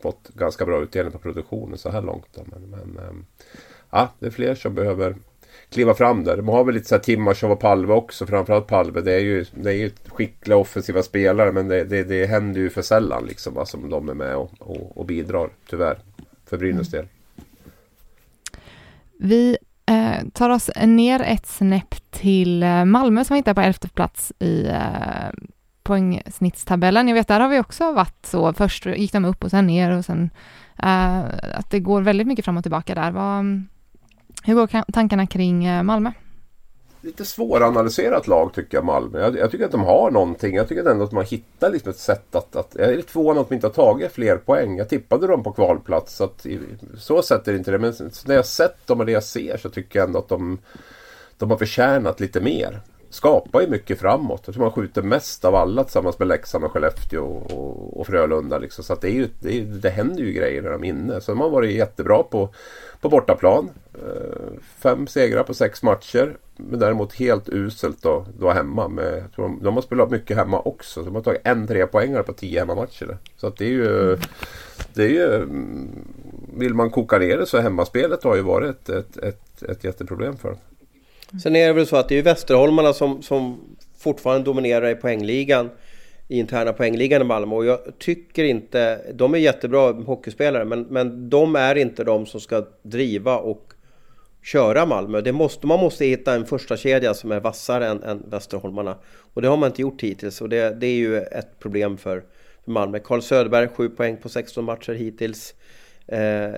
fått 0.01 0.29
ganska 0.33 0.65
bra 0.65 0.81
utdelning 0.81 1.11
på 1.11 1.19
produktionen 1.19 1.77
så 1.77 1.89
här 1.89 2.01
långt. 2.01 2.27
Då. 2.33 2.43
Men, 2.45 2.61
men 2.61 3.05
ehm, 3.05 3.25
ja, 3.89 4.09
det 4.19 4.25
är 4.25 4.31
fler 4.31 4.55
som 4.55 4.75
behöver, 4.75 5.15
kliva 5.69 5.93
fram 5.93 6.23
där. 6.23 6.37
De 6.37 6.47
har 6.47 6.63
väl 6.63 6.75
lite 6.75 6.87
så 6.87 6.95
här 6.95 7.01
Timashov 7.01 7.51
och 7.51 7.59
Palve 7.59 7.93
också. 7.93 8.25
Framförallt 8.25 8.67
Palve. 8.67 9.01
Det 9.01 9.13
är 9.13 9.19
ju, 9.19 9.45
det 9.51 9.69
är 9.69 9.75
ju 9.75 9.91
skickliga 10.05 10.57
offensiva 10.57 11.03
spelare 11.03 11.51
men 11.51 11.67
det, 11.67 11.83
det, 11.83 12.03
det 12.03 12.25
händer 12.25 12.61
ju 12.61 12.69
för 12.69 12.81
sällan 12.81 13.25
liksom. 13.25 13.53
Va, 13.53 13.65
som 13.65 13.89
de 13.89 14.09
är 14.09 14.13
med 14.13 14.35
och, 14.35 14.51
och, 14.59 14.97
och 14.97 15.05
bidrar 15.05 15.49
tyvärr. 15.69 15.99
För 16.45 16.57
Brynäs 16.57 16.91
del. 16.91 17.07
Vi 19.17 19.57
eh, 19.85 20.27
tar 20.33 20.49
oss 20.49 20.69
ner 20.85 21.21
ett 21.21 21.47
snäpp 21.47 21.95
till 22.11 22.63
eh, 22.63 22.85
Malmö 22.85 23.25
som 23.25 23.35
hittar 23.35 23.53
på 23.53 23.61
elfte 23.61 23.89
plats 23.89 24.33
i 24.39 24.65
eh, 24.67 25.29
poängsnittstabellen. 25.89 27.07
Jag 27.07 27.15
vet, 27.15 27.27
där 27.27 27.39
har 27.39 27.49
vi 27.49 27.59
också 27.59 27.91
varit 27.91 28.25
så. 28.25 28.53
Först 28.53 28.85
gick 28.85 29.13
de 29.13 29.25
upp 29.25 29.43
och 29.43 29.49
sen 29.51 29.67
ner 29.67 29.97
och 29.97 30.05
sen 30.05 30.29
eh, 30.83 31.19
att 31.53 31.69
det 31.69 31.79
går 31.79 32.01
väldigt 32.01 32.27
mycket 32.27 32.45
fram 32.45 32.57
och 32.57 32.63
tillbaka 32.63 32.95
där. 32.95 33.11
Vad, 33.11 33.39
mm, 33.39 33.67
hur 34.43 34.55
går 34.55 34.91
tankarna 34.91 35.27
kring 35.27 35.65
eh, 35.65 35.83
Malmö? 35.83 36.11
Lite 37.01 37.25
svåranalyserat 37.25 38.27
lag 38.27 38.53
tycker 38.53 38.77
jag 38.77 38.85
Malmö. 38.85 39.19
Jag, 39.19 39.37
jag, 39.37 39.51
tycker 39.51 39.65
att 39.65 39.71
de 39.71 39.83
har 39.83 40.11
någonting. 40.11 40.55
Jag 40.55 40.67
tycker 40.67 40.89
ändå 40.89 41.03
att 41.03 41.11
man 41.11 41.25
hittar 41.25 41.71
liksom 41.71 41.89
ett 41.89 41.97
sätt 41.97 42.35
att, 42.35 42.55
att... 42.55 42.75
Jag 42.79 42.89
är 42.89 42.95
lite 42.95 43.11
förvånad 43.11 43.41
att 43.41 43.49
de 43.49 43.55
inte 43.55 43.67
har 43.67 43.73
tagit 43.73 44.11
fler 44.11 44.37
poäng. 44.37 44.77
Jag 44.77 44.89
tippade 44.89 45.27
dem 45.27 45.43
på 45.43 45.51
kvalplats. 45.51 46.15
Så, 46.15 46.23
att, 46.23 46.45
så 46.97 47.21
sätt 47.21 47.47
är 47.47 47.51
det 47.51 47.57
inte 47.57 47.71
det. 47.71 47.79
Men 47.79 47.93
när 48.25 48.35
jag 48.35 48.45
sett 48.45 48.87
dem 48.87 48.99
och 48.99 49.05
det 49.05 49.11
jag 49.11 49.23
ser 49.23 49.57
så 49.57 49.69
tycker 49.69 49.99
jag 49.99 50.07
ändå 50.07 50.19
att 50.19 50.29
de, 50.29 50.57
de 51.37 51.49
har 51.49 51.57
förtjänat 51.57 52.19
lite 52.19 52.41
mer 52.41 52.81
skapar 53.09 53.61
ju 53.61 53.67
mycket 53.67 53.99
framåt. 53.99 54.41
Jag 54.45 54.55
tror 54.55 54.63
man 54.63 54.71
skjuter 54.71 55.01
mest 55.01 55.45
av 55.45 55.55
alla 55.55 55.83
tillsammans 55.83 56.19
med 56.19 56.27
Leksand 56.27 56.63
och 56.63 56.71
Skellefteå 56.71 57.23
och, 57.23 57.51
och, 57.51 57.99
och 57.99 58.07
Frölunda. 58.07 58.57
Liksom. 58.57 58.83
Så 58.83 58.93
att 58.93 59.01
det, 59.01 59.09
är 59.09 59.13
ju, 59.13 59.27
det, 59.39 59.59
är, 59.59 59.63
det 59.63 59.89
händer 59.89 60.23
ju 60.23 60.31
grejer 60.31 60.61
när 60.61 60.69
de 60.69 60.83
är 60.83 60.87
inne. 60.87 61.21
Så 61.21 61.31
de 61.31 61.41
har 61.41 61.49
varit 61.49 61.75
jättebra 61.75 62.23
på, 62.23 62.49
på 63.01 63.09
bortaplan. 63.09 63.69
Eh, 63.93 64.59
fem 64.77 65.07
segrar 65.07 65.43
på 65.43 65.53
sex 65.53 65.83
matcher. 65.83 66.37
Men 66.55 66.79
däremot 66.79 67.13
helt 67.13 67.49
uselt 67.49 68.01
då, 68.01 68.25
då 68.39 68.49
hemma. 68.49 68.87
Med, 68.87 69.23
de, 69.35 69.59
de 69.63 69.75
har 69.75 69.81
spelat 69.81 70.11
mycket 70.11 70.37
hemma 70.37 70.59
också. 70.59 71.03
De 71.03 71.15
har 71.15 71.21
tagit 71.21 71.41
en 71.43 71.67
trepoängare 71.67 72.23
på 72.23 72.33
tio 72.33 72.59
hemmamatcher. 72.59 73.17
Så 73.37 73.47
att 73.47 73.57
det 73.57 73.65
är 73.65 73.69
ju... 73.69 74.17
Det 74.93 75.03
är 75.03 75.09
ju 75.09 75.35
mm, 75.35 75.89
vill 76.57 76.73
man 76.73 76.89
koka 76.89 77.17
ner 77.17 77.37
det 77.37 77.45
så 77.45 77.59
hemmaspelet 77.59 78.23
har 78.23 78.35
ju 78.35 78.41
varit 78.41 78.89
ett, 78.89 78.89
ett, 78.89 79.17
ett, 79.17 79.63
ett 79.63 79.83
jätteproblem 79.83 80.37
för 80.37 80.49
dem. 80.49 80.57
Sen 81.37 81.55
är 81.55 81.67
det 81.67 81.73
väl 81.73 81.87
så 81.87 81.95
att 81.95 82.09
det 82.09 82.17
är 82.17 82.23
Västerholmarna 82.23 82.93
som, 82.93 83.21
som 83.21 83.59
fortfarande 83.97 84.45
dominerar 84.45 84.89
i 84.89 84.95
poängligan. 84.95 85.69
I 86.27 86.39
interna 86.39 86.73
poängligan 86.73 87.21
i 87.21 87.25
Malmö. 87.25 87.55
Och 87.55 87.65
jag 87.65 87.79
tycker 87.99 88.43
inte... 88.43 89.01
De 89.13 89.33
är 89.33 89.37
jättebra 89.37 89.91
hockeyspelare 89.91 90.65
men, 90.65 90.81
men 90.81 91.29
de 91.29 91.55
är 91.55 91.75
inte 91.75 92.03
de 92.03 92.25
som 92.25 92.41
ska 92.41 92.65
driva 92.83 93.37
och 93.37 93.73
köra 94.43 94.85
Malmö. 94.85 95.21
Det 95.21 95.31
måste, 95.31 95.67
man 95.67 95.79
måste 95.79 96.05
hitta 96.05 96.33
en 96.33 96.45
första 96.45 96.77
kedja 96.77 97.13
som 97.13 97.31
är 97.31 97.39
vassare 97.39 97.87
än, 97.87 98.03
än 98.03 98.23
Västerholmarna. 98.29 98.95
Och 99.33 99.41
det 99.41 99.47
har 99.47 99.57
man 99.57 99.67
inte 99.69 99.81
gjort 99.81 100.01
hittills 100.01 100.41
och 100.41 100.49
det, 100.49 100.79
det 100.79 100.87
är 100.87 100.95
ju 100.95 101.17
ett 101.17 101.59
problem 101.59 101.97
för, 101.97 102.23
för 102.65 102.71
Malmö. 102.71 102.99
Carl 102.99 103.21
Söderberg 103.21 103.67
7 103.67 103.89
poäng 103.89 104.17
på 104.17 104.29
16 104.29 104.63
matcher 104.63 104.93
hittills. 104.93 105.53
Eh, 106.07 106.53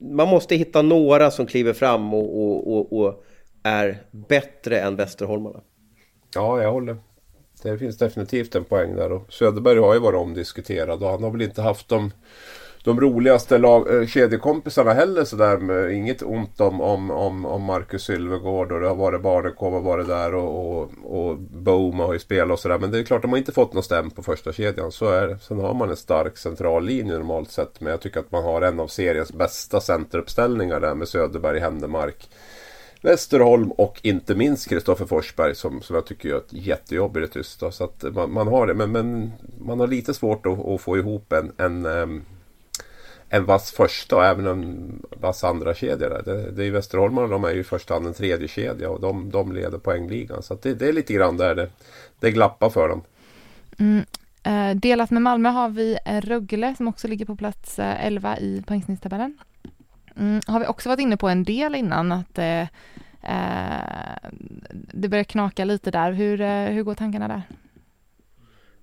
man 0.00 0.28
måste 0.28 0.56
hitta 0.56 0.82
några 0.82 1.30
som 1.30 1.46
kliver 1.46 1.72
fram 1.72 2.14
och, 2.14 2.42
och, 2.42 2.72
och, 2.72 3.00
och 3.00 3.24
är 3.62 4.02
bättre 4.10 4.80
än 4.80 4.96
Västerholmarna. 4.96 5.60
Ja, 6.34 6.62
jag 6.62 6.72
håller. 6.72 6.96
Det 7.62 7.78
finns 7.78 7.98
definitivt 7.98 8.54
en 8.54 8.64
poäng 8.64 8.96
där. 8.96 9.12
Och 9.12 9.32
Söderberg 9.32 9.78
har 9.78 9.94
ju 9.94 10.00
varit 10.00 10.20
omdiskuterad 10.20 11.02
och 11.02 11.10
han 11.10 11.22
har 11.22 11.30
väl 11.30 11.42
inte 11.42 11.62
haft 11.62 11.88
de, 11.88 12.10
de 12.84 13.00
roligaste 13.00 13.58
lag, 13.58 14.00
äh, 14.00 14.06
kedjekompisarna 14.06 14.92
heller 14.92 15.24
sådär. 15.24 15.88
inget 15.88 16.22
ont 16.22 16.60
om, 16.60 16.80
om, 16.80 17.10
om, 17.10 17.46
om 17.46 17.62
Marcus 17.62 18.02
Sylvegård 18.02 18.72
och 18.72 18.80
det 18.80 18.88
har 18.88 18.94
varit 18.94 19.22
Barnekow 19.22 19.74
och 19.74 19.82
varit 19.82 20.08
där 20.08 20.34
och, 20.34 20.80
och, 20.80 20.90
och 21.04 21.38
Boma 21.38 22.06
har 22.06 22.12
ju 22.12 22.18
spelat 22.18 22.52
och 22.52 22.58
sådär. 22.58 22.78
Men 22.78 22.90
det 22.90 22.98
är 22.98 23.02
klart, 23.02 23.22
de 23.22 23.30
har 23.30 23.38
inte 23.38 23.52
fått 23.52 23.72
någon 23.72 23.82
stäm 23.82 24.10
på 24.10 24.22
första 24.22 24.52
kedjan. 24.52 24.92
Så 24.92 25.10
är 25.10 25.28
det. 25.28 25.38
Sen 25.38 25.60
har 25.60 25.74
man 25.74 25.90
en 25.90 25.96
stark 25.96 26.38
central 26.38 26.84
linje 26.84 27.12
normalt 27.12 27.50
sett. 27.50 27.80
Men 27.80 27.90
jag 27.90 28.00
tycker 28.00 28.20
att 28.20 28.32
man 28.32 28.44
har 28.44 28.62
en 28.62 28.80
av 28.80 28.86
seriens 28.86 29.32
bästa 29.32 29.80
centeruppställningar 29.80 30.80
där 30.80 30.94
med 30.94 31.08
Söderberg, 31.08 31.58
Händemark. 31.58 32.28
Västerholm 33.00 33.72
och 33.72 34.00
inte 34.02 34.34
minst 34.34 34.68
Kristoffer 34.68 35.06
Forsberg 35.06 35.54
som, 35.54 35.82
som 35.82 35.96
jag 35.96 36.06
tycker 36.06 36.28
gör 36.28 36.38
ett 36.38 36.52
jättejobb 36.52 37.16
i 37.16 37.20
det 37.20 37.28
tysta. 37.28 37.70
Så 37.70 37.84
att 37.84 38.04
man, 38.14 38.32
man 38.32 38.48
har 38.48 38.66
det 38.66 38.74
men, 38.74 38.92
men 38.92 39.32
man 39.60 39.80
har 39.80 39.86
lite 39.86 40.14
svårt 40.14 40.46
att, 40.46 40.66
att 40.66 40.80
få 40.80 40.98
ihop 40.98 41.32
en, 41.32 41.52
en, 41.56 41.86
en 43.28 43.44
vass 43.44 43.72
första 43.72 44.16
och 44.16 44.24
även 44.24 44.46
en 44.46 44.92
vass 45.20 45.44
andra 45.44 45.74
kedja 45.74 46.08
där. 46.08 46.22
Det, 46.24 46.50
det 46.50 46.64
är 46.64 46.70
Västerholmarna, 46.70 47.28
de 47.28 47.44
är 47.44 47.50
ju 47.50 47.60
i 47.60 47.64
första 47.64 47.94
hand 47.94 48.06
en 48.06 48.14
tredje 48.14 48.48
kedja 48.48 48.90
och 48.90 49.00
de, 49.00 49.30
de 49.30 49.52
leder 49.52 49.78
poängligan. 49.78 50.42
Så 50.42 50.58
det, 50.62 50.74
det, 50.74 50.88
är 50.88 50.92
lite 50.92 51.12
grann 51.12 51.36
där 51.36 51.54
det, 51.54 51.70
det 52.20 52.30
glappar 52.30 52.70
för 52.70 52.88
dem. 52.88 53.02
Mm. 53.78 54.04
Eh, 54.42 54.76
delat 54.76 55.10
med 55.10 55.22
Malmö 55.22 55.48
har 55.48 55.68
vi 55.68 55.98
Rögle 56.04 56.74
som 56.76 56.88
också 56.88 57.08
ligger 57.08 57.24
på 57.24 57.36
plats 57.36 57.78
eh, 57.78 58.06
11 58.06 58.38
i 58.38 58.62
poängsnittstabellen. 58.66 59.38
Mm, 60.18 60.40
har 60.46 60.60
vi 60.60 60.66
också 60.66 60.88
varit 60.88 61.00
inne 61.00 61.16
på 61.16 61.28
en 61.28 61.44
del 61.44 61.74
innan 61.74 62.12
att 62.12 62.38
eh, 62.38 62.60
eh 62.60 62.66
det 64.70 65.08
börjar 65.08 65.24
knaka 65.24 65.64
lite 65.64 65.90
där. 65.90 66.12
Hur, 66.12 66.40
eh, 66.40 66.64
hur 66.64 66.82
går 66.82 66.94
tankarna 66.94 67.28
där? 67.28 67.42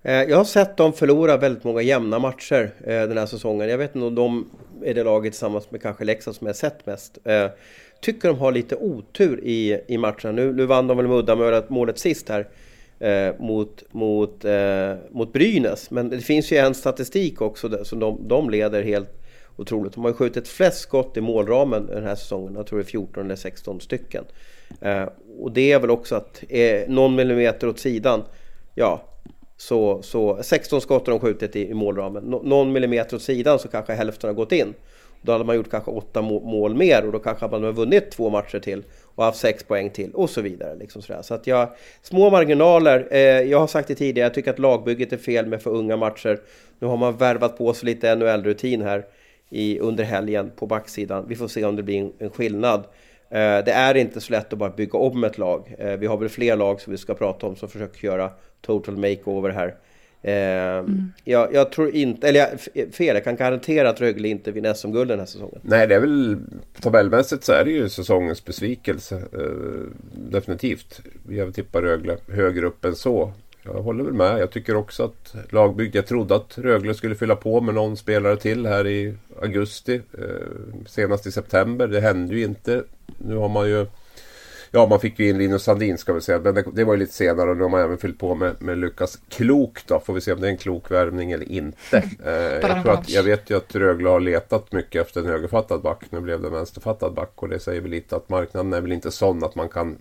Eh, 0.03 0.29
jag 0.29 0.38
har 0.38 0.43
sett 0.43 0.77
dem 0.77 0.93
förlora 0.93 1.38
väldigt 1.38 1.63
många 1.63 1.81
jämna 1.81 2.19
matcher 2.19 2.71
eh, 2.83 3.01
den 3.01 3.17
här 3.17 3.25
säsongen. 3.25 3.69
Jag 3.69 3.77
vet 3.77 3.95
inte 3.95 4.07
om 4.07 4.15
de 4.15 4.49
är 4.83 4.93
det 4.93 5.03
laget 5.03 5.33
tillsammans 5.33 5.71
med 5.71 5.81
kanske 5.81 6.03
Leksand 6.03 6.36
som 6.36 6.47
jag 6.47 6.55
sett 6.55 6.86
mest. 6.86 7.17
Eh, 7.23 7.47
tycker 8.01 8.27
de 8.27 8.39
har 8.39 8.51
lite 8.51 8.75
otur 8.75 9.39
i, 9.43 9.81
i 9.88 9.97
matcherna. 9.97 10.31
Nu, 10.31 10.53
nu 10.53 10.65
vann 10.65 10.88
de 10.88 10.97
väl 10.97 11.07
med 11.07 11.17
uddamålet 11.17 11.69
målet 11.69 11.99
sist 11.99 12.29
här 12.29 12.47
eh, 12.99 13.39
mot, 13.39 13.83
mot, 13.91 14.45
eh, 14.45 14.93
mot 15.11 15.33
Brynäs. 15.33 15.91
Men 15.91 16.09
det 16.09 16.21
finns 16.21 16.51
ju 16.51 16.57
en 16.57 16.73
statistik 16.73 17.41
också 17.41 17.67
där, 17.67 17.83
som 17.83 17.99
de, 17.99 18.27
de 18.27 18.49
leder 18.49 18.83
helt 18.83 19.24
otroligt. 19.56 19.93
De 19.93 20.03
har 20.03 20.12
ju 20.12 20.16
skjutit 20.16 20.47
flest 20.47 20.80
skott 20.80 21.18
i 21.18 21.22
målramen 21.22 21.86
den 21.86 22.03
här 22.03 22.16
säsongen. 22.16 22.56
Jag 22.56 22.68
tror 22.68 22.80
det 22.80 22.84
är 22.84 22.86
14 22.86 23.26
eller 23.26 23.36
16 23.36 23.82
stycken. 23.82 24.26
Eh, 24.82 25.06
och 25.39 25.51
det 25.51 25.72
är 25.72 25.80
väl 25.80 25.91
också 25.91 26.16
att 26.16 26.43
eh, 26.49 26.82
någon 26.88 27.16
millimeter 27.16 27.68
åt 27.68 27.80
sidan, 27.80 28.24
ja, 28.76 29.01
så, 29.58 30.01
så 30.01 30.43
16 30.43 30.82
skott 30.82 31.08
har 31.08 31.14
de 31.14 31.20
skjutit 31.20 31.56
i, 31.56 31.70
i 31.70 31.74
målramen. 31.74 32.24
Nå, 32.24 32.41
någon 32.43 32.72
millimeter 32.72 33.16
åt 33.16 33.22
sidan 33.22 33.60
så 33.60 33.68
kanske 33.68 33.93
hälften 33.93 34.28
har 34.28 34.36
gått 34.36 34.51
in. 34.51 34.74
Då 35.22 35.32
hade 35.32 35.43
man 35.43 35.56
gjort 35.56 35.72
kanske 35.72 35.91
åtta 35.91 36.22
mål 36.22 36.76
mer 36.76 37.06
och 37.06 37.12
då 37.12 37.20
kanske 37.20 37.47
man 37.47 37.64
hade 37.64 37.74
vunnit 37.74 38.12
två 38.12 38.30
matcher 38.30 38.60
till 38.60 38.84
och 39.16 39.24
haft 39.24 39.38
sex 39.38 39.64
poäng 39.64 39.89
till 39.89 40.12
och 40.12 40.30
så 40.30 40.41
vidare. 40.41 40.76
Liksom 40.76 41.01
sådär. 41.01 41.22
Så 41.22 41.34
att 41.34 41.47
jag, 41.47 41.70
små 42.01 42.30
marginaler. 42.30 43.08
Eh, 43.12 43.20
jag 43.20 43.60
har 43.60 43.68
sagt 43.68 43.88
det 43.88 43.95
tidigare, 43.95 44.26
jag 44.26 44.34
tycker 44.34 44.51
att 44.51 44.60
lagbygget 44.60 45.14
är 45.14 45.18
fel 45.18 45.45
med 45.45 45.62
för 45.62 45.72
unga 45.72 45.97
matcher. 45.97 46.39
Nu 46.80 46.88
har 46.88 46.97
man 46.97 47.18
värvat 47.18 47.58
på 47.58 47.74
sig 47.74 47.86
lite 47.86 48.16
NHL-rutin 48.16 48.82
här 48.82 49.06
i, 49.49 49.79
under 49.79 50.03
helgen 50.03 50.51
på 50.55 50.67
backsidan. 50.67 51.25
Vi 51.27 51.35
får 51.35 51.47
se 51.47 51.65
om 51.65 51.75
det 51.75 51.83
blir 51.83 51.99
en, 51.99 52.11
en 52.19 52.29
skillnad. 52.29 52.79
Eh, 53.29 53.63
det 53.65 53.71
är 53.71 53.95
inte 53.95 54.21
så 54.21 54.31
lätt 54.31 54.53
att 54.53 54.59
bara 54.59 54.69
bygga 54.69 54.99
om 54.99 55.23
ett 55.23 55.37
lag. 55.37 55.75
Eh, 55.77 55.97
vi 55.97 56.07
har 56.07 56.17
väl 56.17 56.29
fler 56.29 56.55
lag 56.55 56.81
som 56.81 56.91
vi 56.91 56.97
ska 56.97 57.13
prata 57.13 57.47
om 57.47 57.55
som 57.55 57.69
försöker 57.69 58.07
göra 58.07 58.31
total 58.61 58.97
makeover 58.97 59.49
här. 59.49 59.75
Eh, 60.21 60.77
mm. 60.77 61.11
jag, 61.23 61.53
jag, 61.53 61.71
tror 61.71 61.95
inte, 61.95 62.29
eller 62.29 62.39
jag, 62.73 62.93
fel, 62.93 63.15
jag 63.15 63.23
kan 63.23 63.35
garantera 63.35 63.89
att 63.89 64.01
Rögle 64.01 64.27
inte 64.27 64.51
vinner 64.51 64.73
SM-guld 64.73 65.09
den 65.09 65.19
här 65.19 65.25
säsongen. 65.25 65.59
Nej, 65.61 65.87
det 65.87 65.95
är 65.95 65.99
väl 65.99 66.37
tabellmässigt 66.81 67.43
så 67.43 67.53
är 67.53 67.65
det 67.65 67.71
ju 67.71 67.89
säsongens 67.89 68.45
besvikelse. 68.45 69.15
Eh, 69.15 69.91
definitivt. 70.13 71.01
Jag 71.29 71.53
tippar 71.53 71.81
Rögle 71.81 72.17
högre 72.27 72.65
upp 72.65 72.85
än 72.85 72.95
så. 72.95 73.33
Jag 73.66 73.82
håller 73.82 74.03
väl 74.03 74.13
med. 74.13 74.39
Jag 74.39 74.51
tycker 74.51 74.76
också 74.76 75.03
att 75.03 75.36
lagbygget... 75.49 75.95
Jag 75.95 76.05
trodde 76.05 76.36
att 76.36 76.57
Rögle 76.57 76.93
skulle 76.93 77.16
fylla 77.16 77.36
på 77.36 77.61
med 77.61 77.76
någon 77.76 77.97
spelare 77.97 78.38
till 78.38 78.66
här 78.66 78.88
i 78.88 79.13
augusti. 79.41 80.01
Eh, 80.18 80.86
senast 80.88 81.28
i 81.28 81.32
september. 81.32 81.88
Det 81.88 82.01
hände 82.01 82.36
ju 82.36 82.43
inte. 82.43 82.84
Nu 83.18 83.36
har 83.36 83.49
man 83.49 83.70
ju... 83.70 83.86
Ja, 84.72 84.88
man 84.88 84.99
fick 84.99 85.20
ju 85.20 85.30
in 85.30 85.38
Linus 85.38 85.63
Sandin 85.63 85.97
ska 85.97 86.13
vi 86.13 86.22
säga. 86.22 86.39
Men 86.39 86.55
det, 86.55 86.66
det, 86.74 86.84
var 86.84 86.93
ju 86.93 86.99
lite 86.99 87.13
senare 87.13 87.49
och 87.49 87.57
nu 87.57 87.63
har 87.63 87.70
man 87.70 87.82
även 87.82 87.97
fyllt 87.97 88.20
på 88.20 88.36
med, 88.36 88.61
med 88.61 88.78
Lukas 88.78 89.20
Klok 89.30 89.88
då. 89.88 89.99
Får 89.99 90.13
vi 90.13 90.22
se 90.22 90.34
om 90.34 90.41
det 90.41 90.47
är 90.47 90.51
en 90.51 90.57
klok 90.57 90.91
värvning 90.91 91.32
eller 91.32 91.51
inte. 91.51 92.03
Eh, 92.26 92.32
jag, 92.34 92.84
tror 92.84 92.93
att, 92.93 93.09
jag 93.09 93.24
vet 93.24 93.49
ju 93.49 93.57
att 93.57 93.76
Rögle 93.76 94.09
har 94.09 94.20
letat 94.20 94.72
mycket 94.72 95.01
efter 95.01 95.22
en 95.22 95.28
högerfattad 95.28 95.82
back. 95.82 96.03
Nu 96.09 96.20
blev 96.20 96.41
det 96.41 96.47
en 96.47 96.53
vänsterfattad 96.53 97.13
back 97.13 97.32
och 97.36 97.49
det 97.49 97.59
säger 97.59 97.82
väl 97.82 97.91
lite 97.91 98.16
att 98.16 98.30
marknaden 98.30 98.74
är 98.74 98.82
väl 98.82 98.91
inte 98.91 99.11
sån 99.11 99.43
att 99.43 99.55
man 99.55 99.70
kan 99.70 99.97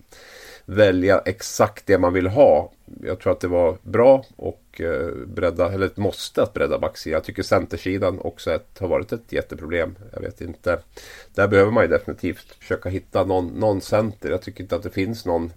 välja 0.65 1.19
exakt 1.19 1.87
det 1.87 1.97
man 1.97 2.13
vill 2.13 2.27
ha. 2.27 2.71
Jag 3.01 3.19
tror 3.19 3.33
att 3.33 3.39
det 3.39 3.47
var 3.47 3.77
bra 3.81 4.25
och 4.35 4.81
eh, 4.81 5.11
bredda, 5.27 5.71
eller 5.71 5.85
ett 5.85 5.97
måste 5.97 6.43
att 6.43 6.53
bredda 6.53 6.79
backsidan. 6.79 7.13
Jag 7.13 7.23
tycker 7.23 7.43
centersidan 7.43 8.19
också 8.19 8.51
ett, 8.51 8.79
har 8.79 8.87
varit 8.87 9.11
ett 9.11 9.31
jätteproblem. 9.31 9.95
Jag 10.13 10.21
vet 10.21 10.41
inte. 10.41 10.79
Där 11.35 11.47
behöver 11.47 11.71
man 11.71 11.83
ju 11.83 11.89
definitivt 11.89 12.55
försöka 12.59 12.89
hitta 12.89 13.23
någon, 13.23 13.47
någon 13.47 13.81
center. 13.81 14.29
Jag 14.29 14.41
tycker 14.41 14.63
inte 14.63 14.75
att 14.75 14.83
det 14.83 14.89
finns 14.89 15.25
någon 15.25 15.51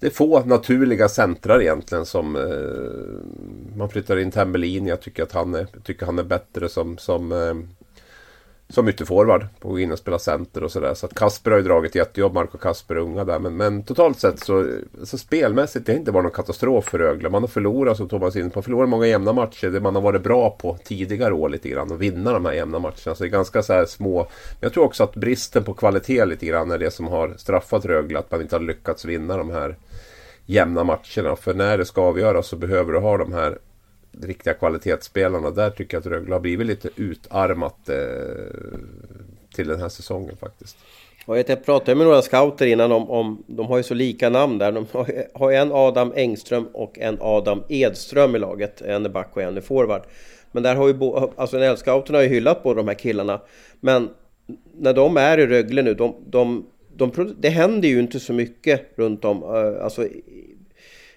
det 0.00 0.06
är 0.06 0.10
få 0.10 0.44
naturliga 0.44 1.08
centrar 1.08 1.62
egentligen 1.62 2.06
som 2.06 2.36
eh, 2.36 3.76
man 3.76 3.88
flyttar 3.88 4.16
in 4.16 4.30
Tembelin. 4.30 4.86
Jag 4.86 5.00
tycker 5.00 5.22
att 5.22 5.32
han 5.32 5.54
är, 5.54 5.66
tycker 5.84 6.06
han 6.06 6.18
är 6.18 6.24
bättre 6.24 6.68
som, 6.68 6.98
som 6.98 7.32
eh, 7.32 7.54
som 8.70 8.88
ytterforward. 8.88 9.46
På 9.60 9.68
att 9.68 9.72
gå 9.72 9.78
in 9.78 9.92
och 9.92 9.98
spela 9.98 10.18
center 10.18 10.64
och 10.64 10.72
sådär. 10.72 10.94
Så 10.94 11.06
att 11.06 11.14
Kasper 11.14 11.50
har 11.50 11.58
ju 11.58 11.64
dragit 11.64 11.94
jättejobb, 11.94 12.34
Marco 12.34 12.58
Kasper 12.58 12.94
är 12.94 12.98
unga 12.98 13.24
där. 13.24 13.38
Men, 13.38 13.56
men 13.56 13.82
totalt 13.82 14.20
sett 14.20 14.40
så, 14.40 14.66
så 15.04 15.18
spelmässigt 15.18 15.86
det 15.86 15.92
har 15.92 15.98
inte 15.98 16.10
varit 16.10 16.24
någon 16.24 16.32
katastrof 16.32 16.84
för 16.84 16.98
Rögle. 16.98 17.28
Man 17.28 17.42
har 17.42 17.48
förlorat 17.48 17.96
som 17.96 18.08
Thomas 18.08 18.36
in 18.36 18.50
på, 18.50 18.62
förlorat 18.62 18.88
många 18.88 19.06
jämna 19.06 19.32
matcher. 19.32 19.70
Det 19.70 19.80
man 19.80 19.94
har 19.94 20.02
varit 20.02 20.22
bra 20.22 20.50
på 20.50 20.78
tidigare 20.84 21.34
år 21.34 21.48
lite 21.48 21.68
grann. 21.68 21.92
Och 21.92 22.02
vinna 22.02 22.32
de 22.32 22.44
här 22.44 22.52
jämna 22.52 22.78
matcherna. 22.78 23.14
Så 23.14 23.14
det 23.14 23.24
är 23.24 23.28
ganska 23.28 23.62
så 23.62 23.72
här 23.72 23.84
små. 23.84 24.18
Men 24.18 24.58
jag 24.60 24.72
tror 24.72 24.84
också 24.84 25.04
att 25.04 25.14
bristen 25.14 25.64
på 25.64 25.74
kvalitet 25.74 26.24
lite 26.24 26.46
grann 26.46 26.70
är 26.70 26.78
det 26.78 26.90
som 26.90 27.06
har 27.06 27.34
straffat 27.36 27.84
Rögle. 27.84 28.18
Att 28.18 28.30
man 28.30 28.40
inte 28.40 28.56
har 28.56 28.60
lyckats 28.60 29.04
vinna 29.04 29.36
de 29.36 29.50
här 29.50 29.76
jämna 30.46 30.84
matcherna. 30.84 31.36
För 31.36 31.54
när 31.54 31.78
det 31.78 31.84
ska 31.84 32.02
avgöras 32.02 32.46
så 32.46 32.56
behöver 32.56 32.92
du 32.92 32.98
ha 32.98 33.16
de 33.16 33.32
här 33.32 33.58
riktiga 34.12 34.54
kvalitetsspelarna. 34.54 35.50
Där 35.50 35.70
tycker 35.70 35.96
jag 35.96 36.00
att 36.00 36.06
Rögle 36.06 36.34
har 36.34 36.40
blivit 36.40 36.66
lite 36.66 36.88
utarmat 36.96 37.88
eh, 37.88 37.96
till 39.54 39.68
den 39.68 39.80
här 39.80 39.88
säsongen 39.88 40.36
faktiskt. 40.36 40.76
Och 41.26 41.38
jag 41.38 41.64
pratade 41.64 41.94
med 41.94 42.06
några 42.06 42.22
scouter 42.22 42.66
innan 42.66 42.92
om, 42.92 43.10
om 43.10 43.44
de 43.46 43.66
har 43.66 43.76
ju 43.76 43.82
så 43.82 43.94
lika 43.94 44.28
namn 44.30 44.58
där. 44.58 44.72
De 44.72 44.86
har, 44.92 45.24
har 45.34 45.52
en 45.52 45.72
Adam 45.72 46.12
Engström 46.16 46.66
och 46.72 46.98
en 46.98 47.18
Adam 47.20 47.62
Edström 47.68 48.36
i 48.36 48.38
laget. 48.38 48.80
En 48.80 49.04
är 49.04 49.10
back 49.10 49.30
och 49.36 49.42
en 49.42 49.56
är 49.56 49.60
forward. 49.60 50.02
Men 50.52 50.62
där 50.62 50.74
har 50.74 50.86
ju, 50.86 50.94
bo, 50.94 51.32
alltså 51.36 51.56
NHL-scouterna 51.56 52.14
har 52.14 52.22
ju 52.22 52.28
hyllat 52.28 52.62
båda 52.62 52.76
de 52.76 52.88
här 52.88 52.94
killarna. 52.94 53.40
Men 53.80 54.08
när 54.72 54.92
de 54.92 55.16
är 55.16 55.38
i 55.38 55.46
Rögle 55.46 55.82
nu, 55.82 55.94
de, 55.94 56.14
de, 56.26 56.66
de, 56.96 57.34
det 57.38 57.48
händer 57.48 57.88
ju 57.88 58.00
inte 58.00 58.20
så 58.20 58.32
mycket 58.32 58.82
runt 58.94 59.24
om. 59.24 59.42
Eh, 59.42 59.84
alltså 59.84 60.08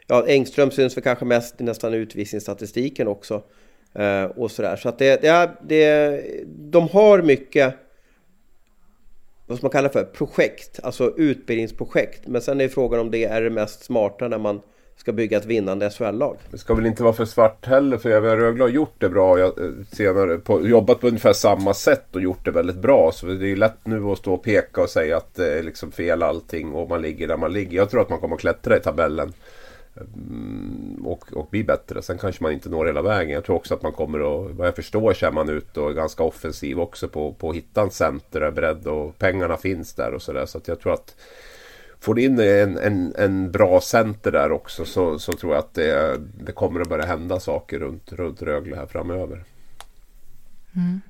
ja, 0.08 0.28
Engström 0.28 0.72
syns 0.72 0.98
väl 0.98 1.04
kanske 1.04 1.26
mest 1.26 1.62
i 1.62 1.64
nästan 1.64 1.94
utvisningsstatistiken 1.94 3.08
också. 3.08 3.44
Eh, 3.96 4.24
och 4.24 4.52
sådär. 4.52 4.76
Så 4.76 4.90
att 4.90 5.00
det, 5.00 5.22
det, 5.22 5.52
det, 5.62 6.24
de 6.48 6.90
har 6.90 7.22
mycket, 7.22 7.76
vad 9.48 9.58
ska 9.58 9.66
man 9.66 9.72
kalla 9.72 9.90
för, 9.90 10.04
projekt, 10.04 10.80
alltså 10.84 11.14
utbildningsprojekt. 11.18 12.28
Men 12.28 12.42
sen 12.42 12.62
är 12.62 12.68
frågan 12.68 13.00
om 13.00 13.12
det 13.12 13.26
är 13.26 13.42
det 13.42 13.50
mest 13.50 13.84
smarta 13.84 14.28
när 14.28 14.38
man 14.38 14.62
ska 14.96 15.12
bygga 15.12 15.38
ett 15.38 15.46
vinnande 15.46 15.90
SHL-lag. 15.90 16.38
Det 16.52 16.58
ska 16.58 16.74
väl 16.74 16.86
inte 16.86 17.04
vara 17.04 17.14
för 17.14 17.26
svart 17.26 17.66
heller 17.66 17.98
för 17.98 18.10
även 18.10 18.38
Rögle 18.38 18.64
har 18.64 18.70
gjort 18.70 18.96
det 18.98 19.10
bra. 19.10 19.40
Jag 19.40 19.54
senare 19.92 20.38
på, 20.38 20.68
jobbat 20.68 21.00
på 21.00 21.08
ungefär 21.08 21.34
samma 21.34 21.74
sätt 21.74 22.16
och 22.16 22.22
gjort 22.22 22.46
det 22.46 22.52
väldigt 22.52 22.76
bra. 22.76 23.12
Så 23.14 23.26
det 23.26 23.52
är 23.52 23.56
lätt 23.56 23.88
nu 23.88 24.04
att 24.04 24.18
stå 24.18 24.34
och 24.34 24.44
peka 24.44 24.82
och 24.82 24.90
säga 24.90 25.18
att 25.18 25.36
det 25.36 25.60
är 25.60 25.64
liksom 25.64 25.92
fel 25.92 26.24
allting 26.24 26.74
och 26.74 26.90
man 26.90 27.02
ligger 27.02 27.28
där 27.28 27.38
man 27.38 27.54
ligger. 27.54 27.78
Jag 27.78 27.90
tror 27.90 28.02
att 28.02 28.10
man 28.10 28.20
kommer 28.20 28.36
att 28.36 28.42
klättra 28.42 28.78
i 28.78 28.80
tabellen. 28.80 29.34
Mm, 29.98 31.06
och, 31.06 31.34
och 31.34 31.48
bli 31.52 31.64
bättre. 31.64 32.02
Sen 32.02 32.18
kanske 32.18 32.44
man 32.44 32.52
inte 32.52 32.70
når 32.70 32.86
hela 32.86 33.02
vägen. 33.02 33.34
Jag 33.34 33.44
tror 33.44 33.56
också 33.56 33.74
att 33.74 33.82
man 33.82 33.92
kommer 33.92 34.20
att, 34.20 34.56
vad 34.56 34.68
jag 34.68 34.76
förstår, 34.76 35.14
så 35.14 35.26
är 35.26 35.32
man 35.32 35.50
ute 35.50 35.80
och 35.80 35.90
är 35.90 35.94
ganska 35.94 36.24
offensiv 36.24 36.80
också 36.80 37.08
på, 37.08 37.34
på 37.34 37.50
att 37.50 37.56
hitta 37.56 37.82
en 37.82 37.92
center, 37.92 38.42
är 38.42 38.52
beredd 38.52 38.88
och 38.88 39.18
pengarna 39.18 39.58
finns 39.58 39.94
där 39.94 40.14
och 40.14 40.22
sådär. 40.22 40.46
Så 40.46 40.58
att 40.58 40.68
jag 40.68 40.80
tror 40.80 40.94
att 40.94 41.16
får 42.00 42.20
in 42.20 42.40
en, 42.40 42.78
en, 42.78 43.16
en 43.18 43.52
bra 43.52 43.82
center 43.82 44.32
där 44.32 44.52
också 44.52 44.86
så, 44.86 45.20
så 45.20 45.32
tror 45.34 45.54
jag 45.54 45.60
att 45.60 45.74
det, 45.74 46.20
det 46.46 46.52
kommer 46.52 46.82
att 46.82 46.90
börja 46.90 47.06
hända 47.06 47.40
saker 47.40 47.80
runt, 47.80 48.14
runt 48.14 48.42
Rögle 48.42 48.76
här 48.76 48.86
framöver. 48.86 49.44
Mm. 50.76 51.02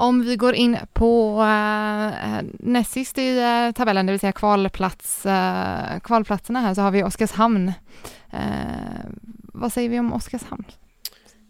Om 0.00 0.22
vi 0.22 0.36
går 0.36 0.54
in 0.54 0.76
på 0.92 1.40
uh, 1.40 2.48
näst 2.58 2.92
sist 2.92 3.18
i 3.18 3.38
uh, 3.38 3.72
tabellen, 3.72 4.06
det 4.06 4.12
vill 4.12 4.20
säga 4.20 4.32
kvalplats, 4.32 5.26
uh, 5.26 6.00
kvalplatserna 6.02 6.60
här, 6.60 6.74
så 6.74 6.80
har 6.80 6.90
vi 6.90 7.02
Oskarshamn. 7.02 7.72
Uh, 8.34 8.40
vad 9.52 9.72
säger 9.72 9.88
vi 9.88 9.98
om 9.98 10.12
Oskarshamn? 10.12 10.64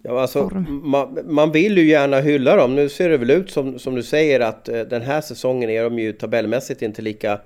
Ja, 0.02 0.22
alltså, 0.22 0.50
man, 0.84 1.18
man, 1.24 1.52
vill 1.52 1.78
ju 1.78 1.84
gärna 1.84 2.20
hylla 2.20 2.56
dem. 2.56 2.74
Nu 2.74 2.88
ser 2.88 3.08
det 3.08 3.16
väl 3.16 3.30
ut 3.30 3.50
som, 3.50 3.78
som 3.78 3.94
du 3.94 4.02
säger 4.02 4.40
att 4.40 4.64
den 4.64 5.02
här 5.02 5.20
säsongen 5.20 5.70
är 5.70 5.82
de 5.82 5.98
ju 5.98 6.12
tabellmässigt 6.12 6.82
inte 6.82 7.02
lika 7.02 7.40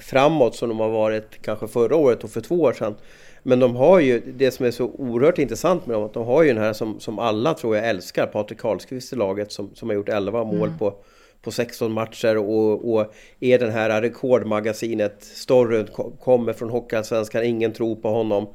framåt 0.00 0.56
som 0.56 0.68
de 0.68 0.80
har 0.80 0.88
varit 0.88 1.42
kanske 1.42 1.68
förra 1.68 1.96
året 1.96 2.24
och 2.24 2.30
för 2.30 2.40
två 2.40 2.60
år 2.60 2.72
sedan. 2.72 2.94
Men 3.42 3.60
de 3.60 3.76
har 3.76 4.00
ju, 4.00 4.22
det 4.26 4.50
som 4.50 4.66
är 4.66 4.70
så 4.70 4.84
oerhört 4.84 5.38
intressant 5.38 5.86
med 5.86 5.96
dem, 5.96 6.04
att 6.04 6.12
de 6.12 6.26
har 6.26 6.42
ju 6.42 6.48
den 6.48 6.62
här 6.62 6.72
som, 6.72 7.00
som 7.00 7.18
alla 7.18 7.54
tror 7.54 7.76
jag 7.76 7.88
älskar, 7.88 8.26
Patrik 8.26 8.58
Karlskvist 8.58 9.12
i 9.12 9.16
laget 9.16 9.52
som, 9.52 9.70
som 9.74 9.88
har 9.88 9.96
gjort 9.96 10.08
11 10.08 10.44
mål 10.44 10.68
mm. 10.68 10.78
på, 10.78 10.94
på 11.42 11.50
16 11.50 11.92
matcher 11.92 12.36
och, 12.36 12.94
och 12.94 13.14
är 13.40 13.58
den 13.58 13.70
här 13.70 14.02
rekordmagasinet, 14.02 15.24
storyn 15.24 15.88
kommer 16.20 16.52
från 16.52 16.70
Hockeyallsvenskan, 16.70 17.44
ingen 17.44 17.72
tror 17.72 17.96
på 17.96 18.08
honom. 18.08 18.46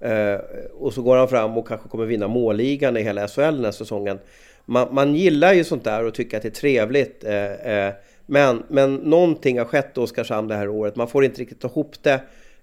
Eh, 0.00 0.40
och 0.78 0.92
så 0.92 1.02
går 1.02 1.16
han 1.16 1.28
fram 1.28 1.58
och 1.58 1.68
kanske 1.68 1.88
kommer 1.88 2.06
vinna 2.06 2.28
målligan 2.28 2.96
i 2.96 3.02
hela 3.02 3.28
SHL 3.28 3.40
den 3.40 3.64
här 3.64 3.72
säsongen. 3.72 4.18
Man, 4.64 4.88
man 4.94 5.14
gillar 5.14 5.52
ju 5.52 5.64
sånt 5.64 5.84
där 5.84 6.04
och 6.04 6.14
tycker 6.14 6.36
att 6.36 6.42
det 6.42 6.48
är 6.48 6.50
trevligt. 6.50 7.24
Eh, 7.24 7.52
eh, 7.52 7.92
men, 8.26 8.62
men 8.68 8.94
någonting 8.94 9.58
har 9.58 9.64
skett 9.64 9.96
i 9.96 10.00
Oskarshamn 10.00 10.48
det 10.48 10.54
här 10.54 10.68
året. 10.68 10.96
Man 10.96 11.08
får 11.08 11.24
inte 11.24 11.40
riktigt 11.40 11.64
ihop 11.64 12.02
det. 12.02 12.20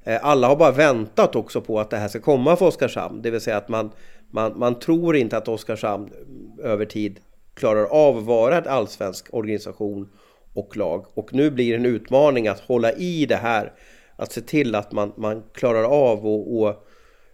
Eh, 0.09 0.25
alla 0.25 0.47
har 0.47 0.55
bara 0.55 0.71
väntat 0.71 1.35
också 1.35 1.61
på 1.61 1.79
att 1.79 1.89
det 1.89 1.97
här 1.97 2.07
ska 2.07 2.19
komma 2.19 2.55
för 2.55 2.65
Oskarshamn. 2.65 3.21
Det 3.21 3.31
vill 3.31 3.41
säga 3.41 3.57
att 3.57 3.69
man, 3.69 3.91
man, 4.31 4.59
man 4.59 4.79
tror 4.79 5.15
inte 5.15 5.37
att 5.37 5.47
Oskarshamn 5.47 6.07
mm, 6.07 6.59
över 6.63 6.85
tid 6.85 7.19
klarar 7.53 7.85
av 7.85 8.17
att 8.17 8.23
vara 8.23 8.57
en 8.57 8.67
allsvensk 8.67 9.33
organisation 9.33 10.09
och 10.53 10.77
lag. 10.77 11.05
Och 11.13 11.33
nu 11.33 11.51
blir 11.51 11.71
det 11.71 11.75
en 11.75 11.85
utmaning 11.85 12.47
att 12.47 12.59
hålla 12.59 12.91
i 12.91 13.25
det 13.25 13.35
här. 13.35 13.73
Att 14.15 14.31
se 14.31 14.41
till 14.41 14.75
att 14.75 14.91
man, 14.91 15.13
man 15.17 15.43
klarar 15.53 15.83
av 15.83 16.27
och, 16.27 16.61
och 16.61 16.87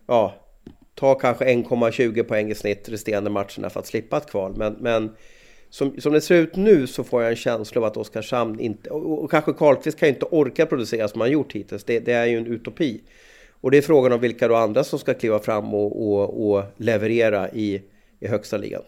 ja, 0.07 0.33
ta 0.95 1.15
kanske 1.15 1.45
1,20 1.45 2.23
poäng 2.23 2.51
i 2.51 2.55
snitt 2.55 2.89
resterande 2.89 3.29
matcherna 3.29 3.69
för 3.69 3.79
att 3.79 3.87
slippa 3.87 4.17
ett 4.17 4.29
kval. 4.29 4.53
Men, 4.57 4.73
men 4.79 5.15
som, 5.75 6.01
som 6.01 6.13
det 6.13 6.21
ser 6.21 6.35
ut 6.35 6.55
nu 6.55 6.87
så 6.87 7.03
får 7.03 7.21
jag 7.21 7.29
en 7.29 7.35
känsla 7.35 7.81
av 7.81 7.85
att 7.85 7.97
Oskarshamn 7.97 8.59
inte, 8.59 8.89
och, 8.89 9.23
och 9.23 9.31
kanske 9.31 9.53
Karlqvist 9.53 9.99
kan 9.99 10.07
ju 10.09 10.13
inte 10.13 10.25
orka 10.25 10.65
producera 10.65 11.07
som 11.07 11.21
han 11.21 11.31
gjort 11.31 11.53
hittills. 11.53 11.83
Det, 11.83 11.99
det, 11.99 12.13
är 12.13 12.25
ju 12.25 12.37
en 12.37 12.47
utopi. 12.47 13.01
Och 13.61 13.71
det 13.71 13.77
är 13.77 13.81
frågan 13.81 14.11
om 14.11 14.19
vilka 14.19 14.47
då 14.47 14.55
andra 14.55 14.83
som 14.83 14.99
ska 14.99 15.13
kliva 15.13 15.39
fram 15.39 15.73
och, 15.73 16.07
och, 16.07 16.49
och 16.49 16.63
leverera 16.77 17.49
i, 17.49 17.81
i 18.19 18.27
högsta 18.27 18.57
ligan. 18.57 18.81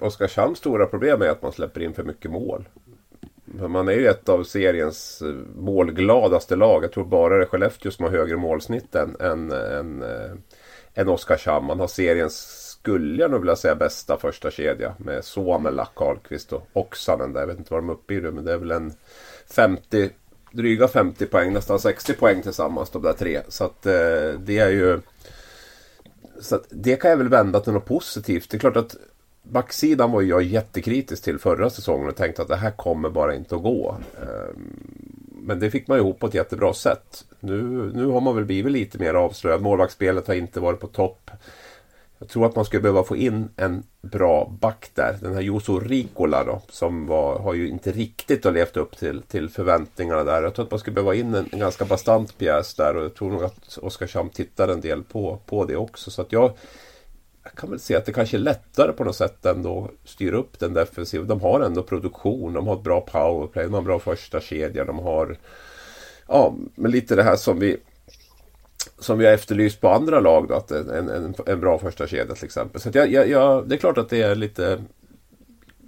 Oskarshamns 0.00 0.58
stora 0.58 0.86
problem 0.86 1.22
är 1.22 1.28
att 1.28 1.42
man 1.42 1.52
släpper 1.52 1.82
in 1.82 1.94
för 1.94 2.02
mycket 2.02 2.30
mål. 2.30 2.68
Man 3.44 3.88
är 3.88 3.92
ju 3.92 4.06
ett 4.06 4.28
av 4.28 4.44
seriens 4.44 5.22
eh, 5.22 5.34
målgladaste 5.56 6.56
lag. 6.56 6.84
Jag 6.84 6.92
tror 6.92 7.04
bara 7.04 7.36
det 7.36 7.44
är 7.44 7.46
Skellefteå 7.46 7.90
som 7.90 8.04
har 8.04 8.12
högre 8.12 8.36
målsnitt 8.36 8.94
än, 8.94 9.16
än, 9.20 9.52
än, 9.52 10.02
eh, 10.02 10.32
än 10.94 11.08
Oskarshamn. 11.08 11.66
Man 11.66 11.80
har 11.80 11.86
seriens 11.86 12.63
skulle 12.84 13.22
jag 13.22 13.30
nog 13.30 13.40
vilja 13.40 13.56
säga 13.56 13.74
bästa 13.74 14.16
första 14.16 14.50
kedja 14.50 14.94
med 14.98 15.24
Suomela, 15.24 15.88
Karlqvist 15.94 16.52
och 16.52 16.66
Oksanen 16.72 17.32
där. 17.32 17.40
Jag 17.40 17.46
vet 17.46 17.58
inte 17.58 17.74
vad 17.74 17.82
de 17.82 17.88
är 17.88 17.92
uppe 17.92 18.14
i 18.14 18.20
nu 18.20 18.30
men 18.30 18.44
det 18.44 18.52
är 18.52 18.58
väl 18.58 18.70
en 18.70 18.92
50, 19.46 20.10
dryga 20.52 20.88
50 20.88 21.26
poäng, 21.26 21.52
nästan 21.52 21.80
60 21.80 22.12
poäng 22.12 22.42
tillsammans 22.42 22.90
de 22.90 23.02
där 23.02 23.12
tre. 23.12 23.40
Så 23.48 23.64
att 23.64 23.86
eh, 23.86 23.92
det 24.38 24.58
är 24.58 24.68
ju... 24.68 25.00
Så 26.40 26.54
att 26.56 26.66
det 26.70 26.96
kan 26.96 27.10
jag 27.10 27.16
väl 27.16 27.28
vända 27.28 27.60
till 27.60 27.72
något 27.72 27.84
positivt. 27.84 28.50
Det 28.50 28.56
är 28.56 28.58
klart 28.58 28.76
att 28.76 28.96
backsidan 29.42 30.12
var 30.12 30.22
jag 30.22 30.42
jättekritisk 30.42 31.24
till 31.24 31.38
förra 31.38 31.70
säsongen 31.70 32.08
och 32.08 32.16
tänkte 32.16 32.42
att 32.42 32.48
det 32.48 32.56
här 32.56 32.70
kommer 32.70 33.10
bara 33.10 33.34
inte 33.34 33.54
att 33.54 33.62
gå. 33.62 33.96
Ehm, 34.22 34.76
men 35.42 35.60
det 35.60 35.70
fick 35.70 35.88
man 35.88 35.98
ihop 35.98 36.20
på 36.20 36.26
ett 36.26 36.34
jättebra 36.34 36.74
sätt. 36.74 37.24
Nu, 37.40 37.62
nu 37.94 38.06
har 38.06 38.20
man 38.20 38.34
väl 38.34 38.44
blivit 38.44 38.72
lite 38.72 38.98
mer 38.98 39.14
avslöjad. 39.14 39.62
Målvaktsspelet 39.62 40.26
har 40.26 40.34
inte 40.34 40.60
varit 40.60 40.80
på 40.80 40.86
topp. 40.86 41.30
Jag 42.24 42.30
tror 42.30 42.46
att 42.46 42.56
man 42.56 42.64
skulle 42.64 42.82
behöva 42.82 43.04
få 43.04 43.16
in 43.16 43.48
en 43.56 43.82
bra 44.02 44.56
back 44.60 44.90
där. 44.94 45.18
Den 45.20 45.34
här 45.34 45.40
Joso 45.40 45.80
Rikola 45.80 46.44
då. 46.44 46.62
Som 46.68 47.06
var, 47.06 47.38
har 47.38 47.54
ju 47.54 47.68
inte 47.68 47.92
riktigt 47.92 48.44
levt 48.44 48.76
upp 48.76 48.96
till, 48.98 49.22
till 49.22 49.48
förväntningarna 49.48 50.24
där. 50.24 50.42
Jag 50.42 50.54
tror 50.54 50.64
att 50.64 50.70
man 50.70 50.80
skulle 50.80 50.94
behöva 50.94 51.14
in 51.14 51.34
en, 51.34 51.48
en 51.52 51.58
ganska 51.58 51.84
bastant 51.84 52.38
pjäs 52.38 52.74
där. 52.74 52.96
Och 52.96 53.04
jag 53.04 53.14
tror 53.14 53.30
nog 53.30 53.44
att 53.44 53.78
Oskarshamn 53.82 54.30
tittar 54.30 54.68
en 54.68 54.80
del 54.80 55.02
på, 55.02 55.38
på 55.46 55.64
det 55.64 55.76
också. 55.76 56.10
Så 56.10 56.22
att 56.22 56.32
jag, 56.32 56.52
jag 57.42 57.52
kan 57.52 57.70
väl 57.70 57.80
se 57.80 57.96
att 57.96 58.06
det 58.06 58.12
kanske 58.12 58.36
är 58.36 58.38
lättare 58.38 58.92
på 58.92 59.04
något 59.04 59.16
sätt 59.16 59.46
ändå 59.46 59.84
att 59.84 60.08
styra 60.08 60.36
upp 60.36 60.58
den 60.58 60.74
defensiva. 60.74 61.24
De 61.24 61.40
har 61.40 61.60
ändå 61.60 61.82
produktion. 61.82 62.52
De 62.52 62.66
har 62.66 62.76
ett 62.76 62.82
bra 62.82 63.00
powerplay. 63.00 63.64
De 63.64 63.72
har 63.72 63.80
en 63.80 63.84
bra 63.84 63.98
första 63.98 64.40
kedja. 64.40 64.84
De 64.84 64.98
har... 64.98 65.36
Ja, 66.28 66.54
men 66.74 66.90
lite 66.90 67.16
det 67.16 67.22
här 67.22 67.36
som 67.36 67.58
vi 67.58 67.76
som 68.98 69.18
vi 69.18 69.26
har 69.26 69.32
efterlyst 69.32 69.80
på 69.80 69.88
andra 69.88 70.20
lag. 70.20 70.48
Då, 70.48 70.54
att 70.54 70.70
en, 70.70 71.08
en, 71.08 71.34
en 71.46 71.60
bra 71.60 71.78
första 71.78 72.06
kedja 72.06 72.34
till 72.34 72.44
exempel. 72.44 72.80
Så 72.80 72.90
jag, 72.92 73.12
jag, 73.12 73.28
jag, 73.28 73.68
det 73.68 73.74
är 73.74 73.78
klart 73.78 73.98
att 73.98 74.08
det 74.08 74.22
är 74.22 74.34
lite 74.34 74.78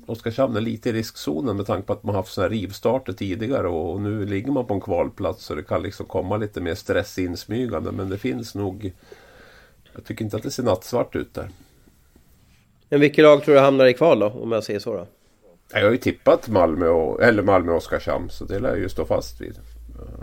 Oskarshamn 0.07 0.57
är 0.57 0.61
lite 0.61 0.89
i 0.89 0.93
riskzonen 0.93 1.57
med 1.57 1.67
tanke 1.67 1.87
på 1.87 1.93
att 1.93 2.03
man 2.03 2.15
haft 2.15 2.33
sådana 2.33 2.49
här 2.49 2.61
rivstarter 2.61 3.13
tidigare 3.13 3.69
och, 3.69 3.93
och 3.93 4.01
nu 4.01 4.27
ligger 4.27 4.53
man 4.53 4.67
på 4.67 4.75
en 4.75 4.81
kvalplats 4.81 5.45
så 5.45 5.55
det 5.55 5.63
kan 5.63 5.83
liksom 5.83 6.07
komma 6.07 6.37
lite 6.37 6.61
mer 6.61 6.75
stress 6.75 7.19
insmygande 7.19 7.93
men 7.93 8.09
det 8.09 8.19
finns 8.19 8.55
nog 8.55 8.93
Jag 9.95 10.05
tycker 10.05 10.25
inte 10.25 10.37
att 10.37 10.43
det 10.43 10.51
ser 10.51 10.63
nattsvart 10.63 11.17
ut 11.17 11.35
där. 11.35 11.51
Men 12.89 13.01
vilket 13.01 13.25
lag 13.25 13.45
tror 13.45 13.55
du 13.55 13.61
hamnar 13.61 13.87
i 13.87 13.95
kval 13.95 14.19
då 14.19 14.27
om 14.27 14.53
jag 14.53 14.65
säger 14.65 14.81
så 14.81 14.95
då? 14.97 15.07
Jag 15.73 15.85
har 15.85 15.91
ju 15.91 15.99
tippat 15.99 16.49
Malmö 16.49 16.89
och, 16.89 17.23
eller 17.23 17.43
Malmö 17.43 17.73
och 17.73 17.79
Oskarshamn 17.79 18.31
så 18.31 18.45
det 18.45 18.59
lär 18.59 18.69
jag 18.69 18.79
ju 18.79 18.89
stå 18.89 19.05
fast 19.05 19.41
vid. 19.41 19.59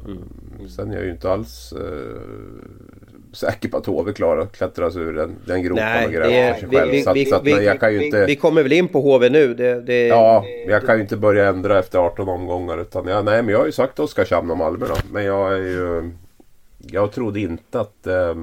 Mm. 0.06 0.70
Sen 0.70 0.92
är 0.92 0.96
jag 0.96 1.06
ju 1.06 1.12
inte 1.12 1.32
alls... 1.32 1.74
Eh, 1.74 2.94
säker 3.34 3.70
på 3.70 3.78
att 3.78 3.86
HV 3.86 4.14
klarar 4.14 4.42
att 4.42 4.58
klättra 4.58 4.92
sig 4.92 5.02
ur 5.02 5.14
den, 5.14 5.36
den 5.46 5.64
gropen 5.64 5.86
Nej, 5.86 6.06
och 6.06 6.12
det 6.12 6.18
gräva 6.18 6.54
för 6.54 6.60
sig 6.60 6.70
vi, 6.70 6.78
själv. 6.78 6.92
vi, 6.92 7.02
så 7.04 7.14
vi, 7.14 7.26
så 7.26 7.36
att, 7.36 7.64
jag 7.64 7.80
kan 7.80 7.94
ju 7.94 8.00
vi, 8.00 8.06
inte... 8.06 8.26
vi 8.26 8.36
kommer 8.36 8.64
väl 8.64 8.74
in 8.74 8.88
på 8.88 9.02
HV 9.02 9.30
nu. 9.30 9.54
Det, 9.54 9.82
det, 9.82 10.08
Ja, 10.08 10.46
jag 10.68 10.86
kan 10.86 10.96
ju 10.96 11.02
inte 11.02 11.18
börja 11.18 11.48
ändra 11.48 11.80
efter 11.80 12.00
18 12.00 12.30
omgångar. 12.30 12.78
Utan 12.78 13.08
jag, 13.08 13.26
nej, 13.26 13.42
men 13.42 13.52
jag 13.52 13.60
har 13.60 13.66
ju 13.66 13.72
sagt 13.72 14.00
Oskarshamn 14.00 14.52
och 14.52 14.58
Malmö 14.58 14.86
då. 14.88 14.96
Men 15.12 15.24
jag 15.24 15.54
är 15.54 15.58
ju... 15.58 16.12
Jag 16.78 17.12
trodde 17.12 17.40
inte 17.40 17.80
att 17.80 18.08
eh, 18.08 18.36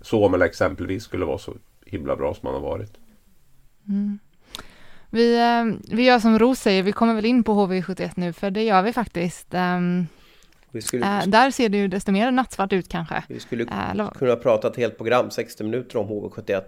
Somel 0.00 0.42
exempelvis 0.42 1.04
skulle 1.04 1.24
vara 1.24 1.38
så 1.38 1.52
himla 1.86 2.16
bra 2.16 2.34
som 2.34 2.46
han 2.46 2.54
har 2.54 2.70
varit. 2.70 2.92
Mm. 3.88 4.18
Vi, 5.10 5.36
eh, 5.36 5.94
vi 5.96 6.04
gör 6.04 6.18
som 6.18 6.38
Ros 6.38 6.60
säger, 6.60 6.82
vi 6.82 6.92
kommer 6.92 7.14
väl 7.14 7.24
in 7.24 7.44
på 7.44 7.52
HV71 7.52 8.10
nu, 8.14 8.32
för 8.32 8.50
det 8.50 8.62
gör 8.62 8.82
vi 8.82 8.92
faktiskt. 8.92 9.54
Um, 9.54 10.06
skulle, 10.82 11.06
uh, 11.06 11.26
där 11.26 11.50
ser 11.50 11.68
det 11.68 11.78
ju 11.78 11.88
desto 11.88 12.12
mer 12.12 12.30
nattsvart 12.30 12.72
ut 12.72 12.88
kanske. 12.88 13.22
Vi 13.28 13.40
skulle 13.40 13.64
uh, 13.64 14.12
kunna 14.18 14.30
ha 14.30 14.36
pratat 14.36 14.72
ett 14.72 14.78
helt 14.78 14.96
program, 14.96 15.30
60 15.30 15.64
minuter 15.64 15.98
om 15.98 16.08
HV71. 16.08 16.62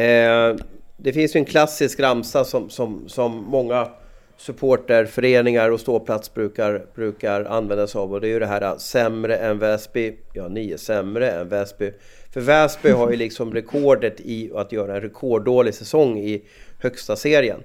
Uh, 0.00 0.58
det 0.96 1.12
finns 1.12 1.36
ju 1.36 1.38
en 1.38 1.44
klassisk 1.44 2.00
ramsa 2.00 2.44
som, 2.44 2.70
som, 2.70 3.08
som 3.08 3.44
många 3.44 3.88
supporterföreningar 4.36 5.70
och 5.70 5.80
ståplats 5.80 6.34
brukar, 6.34 6.86
brukar 6.94 7.44
använda 7.44 7.86
sig 7.86 7.98
av 7.98 8.12
och 8.12 8.20
det 8.20 8.28
är 8.28 8.32
ju 8.32 8.38
det 8.38 8.46
här 8.46 8.78
sämre 8.78 9.36
än 9.36 9.58
Väsby. 9.58 10.16
Ja, 10.32 10.48
ni 10.48 10.72
är 10.72 10.76
sämre 10.76 11.30
än 11.30 11.48
Väsby. 11.48 11.92
För 12.32 12.40
Väsby 12.40 12.90
har 12.90 13.10
ju 13.10 13.16
liksom 13.16 13.54
rekordet 13.54 14.20
i 14.20 14.50
att 14.54 14.72
göra 14.72 14.94
en 14.94 15.00
rekorddålig 15.00 15.74
säsong 15.74 16.18
i 16.18 16.44
högsta 16.80 17.16
serien. 17.16 17.62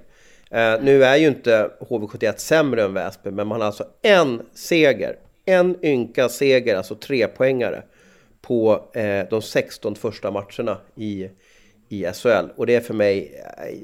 Eh, 0.50 0.82
nu 0.82 1.04
är 1.04 1.16
ju 1.16 1.26
inte 1.26 1.70
HV71 1.80 2.36
sämre 2.36 2.82
än 2.82 2.94
Väsby, 2.94 3.30
men 3.30 3.46
man 3.46 3.60
har 3.60 3.66
alltså 3.66 3.84
en 4.02 4.42
seger. 4.54 5.16
En 5.44 5.84
ynka 5.84 6.28
seger, 6.28 6.76
alltså 6.76 6.94
tre 6.94 7.26
poängare 7.26 7.82
på 8.40 8.84
eh, 8.92 9.28
de 9.30 9.42
16 9.42 9.94
första 9.94 10.30
matcherna 10.30 10.78
i, 10.94 11.28
i 11.88 12.04
SHL. 12.04 12.46
Och 12.56 12.66
det 12.66 12.74
är 12.74 12.80
för 12.80 12.94
mig 12.94 13.42
eh, 13.58 13.78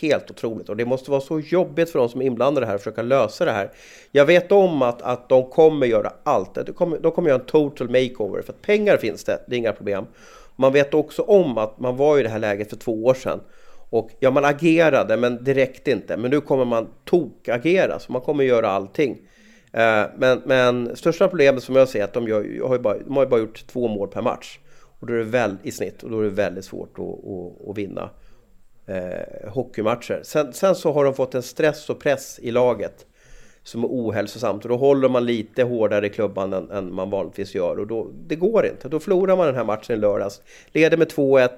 helt 0.00 0.30
otroligt. 0.30 0.68
Och 0.68 0.76
det 0.76 0.84
måste 0.84 1.10
vara 1.10 1.20
så 1.20 1.40
jobbigt 1.40 1.90
för 1.90 1.98
de 1.98 2.08
som 2.08 2.20
är 2.20 2.26
inblandade 2.26 2.66
här 2.66 2.74
att 2.74 2.80
försöka 2.80 3.02
lösa 3.02 3.44
det 3.44 3.50
här. 3.50 3.70
Jag 4.12 4.26
vet 4.26 4.52
om 4.52 4.82
att, 4.82 5.02
att 5.02 5.28
de 5.28 5.50
kommer 5.50 5.86
göra 5.86 6.12
allt. 6.22 6.54
De 6.54 6.72
kommer, 6.72 6.98
de 6.98 7.12
kommer 7.12 7.28
göra 7.28 7.40
en 7.40 7.46
total 7.46 7.88
makeover. 7.88 8.42
För 8.42 8.52
att 8.52 8.62
pengar 8.62 8.96
finns 8.96 9.24
det, 9.24 9.44
det 9.46 9.56
är 9.56 9.58
inga 9.58 9.72
problem. 9.72 10.06
Man 10.56 10.72
vet 10.72 10.94
också 10.94 11.22
om 11.22 11.58
att 11.58 11.80
man 11.80 11.96
var 11.96 12.18
i 12.18 12.22
det 12.22 12.28
här 12.28 12.38
läget 12.38 12.70
för 12.70 12.76
två 12.76 13.04
år 13.04 13.14
sedan. 13.14 13.40
Och 13.90 14.10
ja, 14.20 14.30
man 14.30 14.44
agerade, 14.44 15.16
men 15.16 15.44
direkt 15.44 15.88
inte. 15.88 16.16
Men 16.16 16.30
nu 16.30 16.40
kommer 16.40 16.64
man 16.64 16.88
tok-agera, 17.04 17.98
så 17.98 18.12
man 18.12 18.22
kommer 18.22 18.44
göra 18.44 18.70
allting. 18.70 19.18
Eh, 19.72 20.04
men, 20.16 20.42
men 20.44 20.96
största 20.96 21.28
problemet 21.28 21.62
som 21.62 21.76
jag 21.76 21.88
ser 21.88 22.00
är 22.00 22.04
att 22.04 22.12
de, 22.12 22.28
gör, 22.28 22.68
har 22.68 22.74
ju 22.74 22.82
bara, 22.82 22.98
de 22.98 23.16
har 23.16 23.24
ju 23.24 23.28
bara 23.28 23.40
gjort 23.40 23.66
två 23.66 23.88
mål 23.88 24.08
per 24.08 24.22
match. 24.22 24.58
Och 25.00 25.06
då 25.06 25.12
är 25.12 25.18
det 25.18 25.24
väl, 25.24 25.56
i 25.62 25.70
snitt, 25.70 26.02
och 26.02 26.10
då 26.10 26.20
är 26.20 26.24
det 26.24 26.30
väldigt 26.30 26.64
svårt 26.64 26.98
att, 26.98 27.04
att, 27.04 27.68
att 27.68 27.78
vinna 27.78 28.10
eh, 28.86 29.50
hockeymatcher. 29.50 30.20
Sen, 30.22 30.52
sen, 30.52 30.74
så 30.74 30.92
har 30.92 31.04
de 31.04 31.14
fått 31.14 31.34
en 31.34 31.42
stress 31.42 31.90
och 31.90 32.00
press 32.00 32.38
i 32.42 32.50
laget 32.50 33.06
som 33.62 33.84
är 33.84 33.88
ohälsosamt. 33.88 34.64
Och 34.64 34.68
då 34.68 34.76
håller 34.76 35.08
man 35.08 35.26
lite 35.26 35.62
hårdare 35.62 36.06
i 36.06 36.10
klubban 36.10 36.52
än, 36.52 36.70
än 36.70 36.94
man 36.94 37.10
vanligtvis 37.10 37.54
gör. 37.54 37.78
Och 37.78 37.86
då, 37.86 38.10
det 38.26 38.36
går 38.36 38.66
inte. 38.66 38.88
Då 38.88 39.00
förlorar 39.00 39.36
man 39.36 39.46
den 39.46 39.56
här 39.56 39.64
matchen 39.64 39.96
i 39.96 39.98
lördags. 39.98 40.42
Leder 40.72 40.96
med 40.96 41.08
2-1 41.08 41.48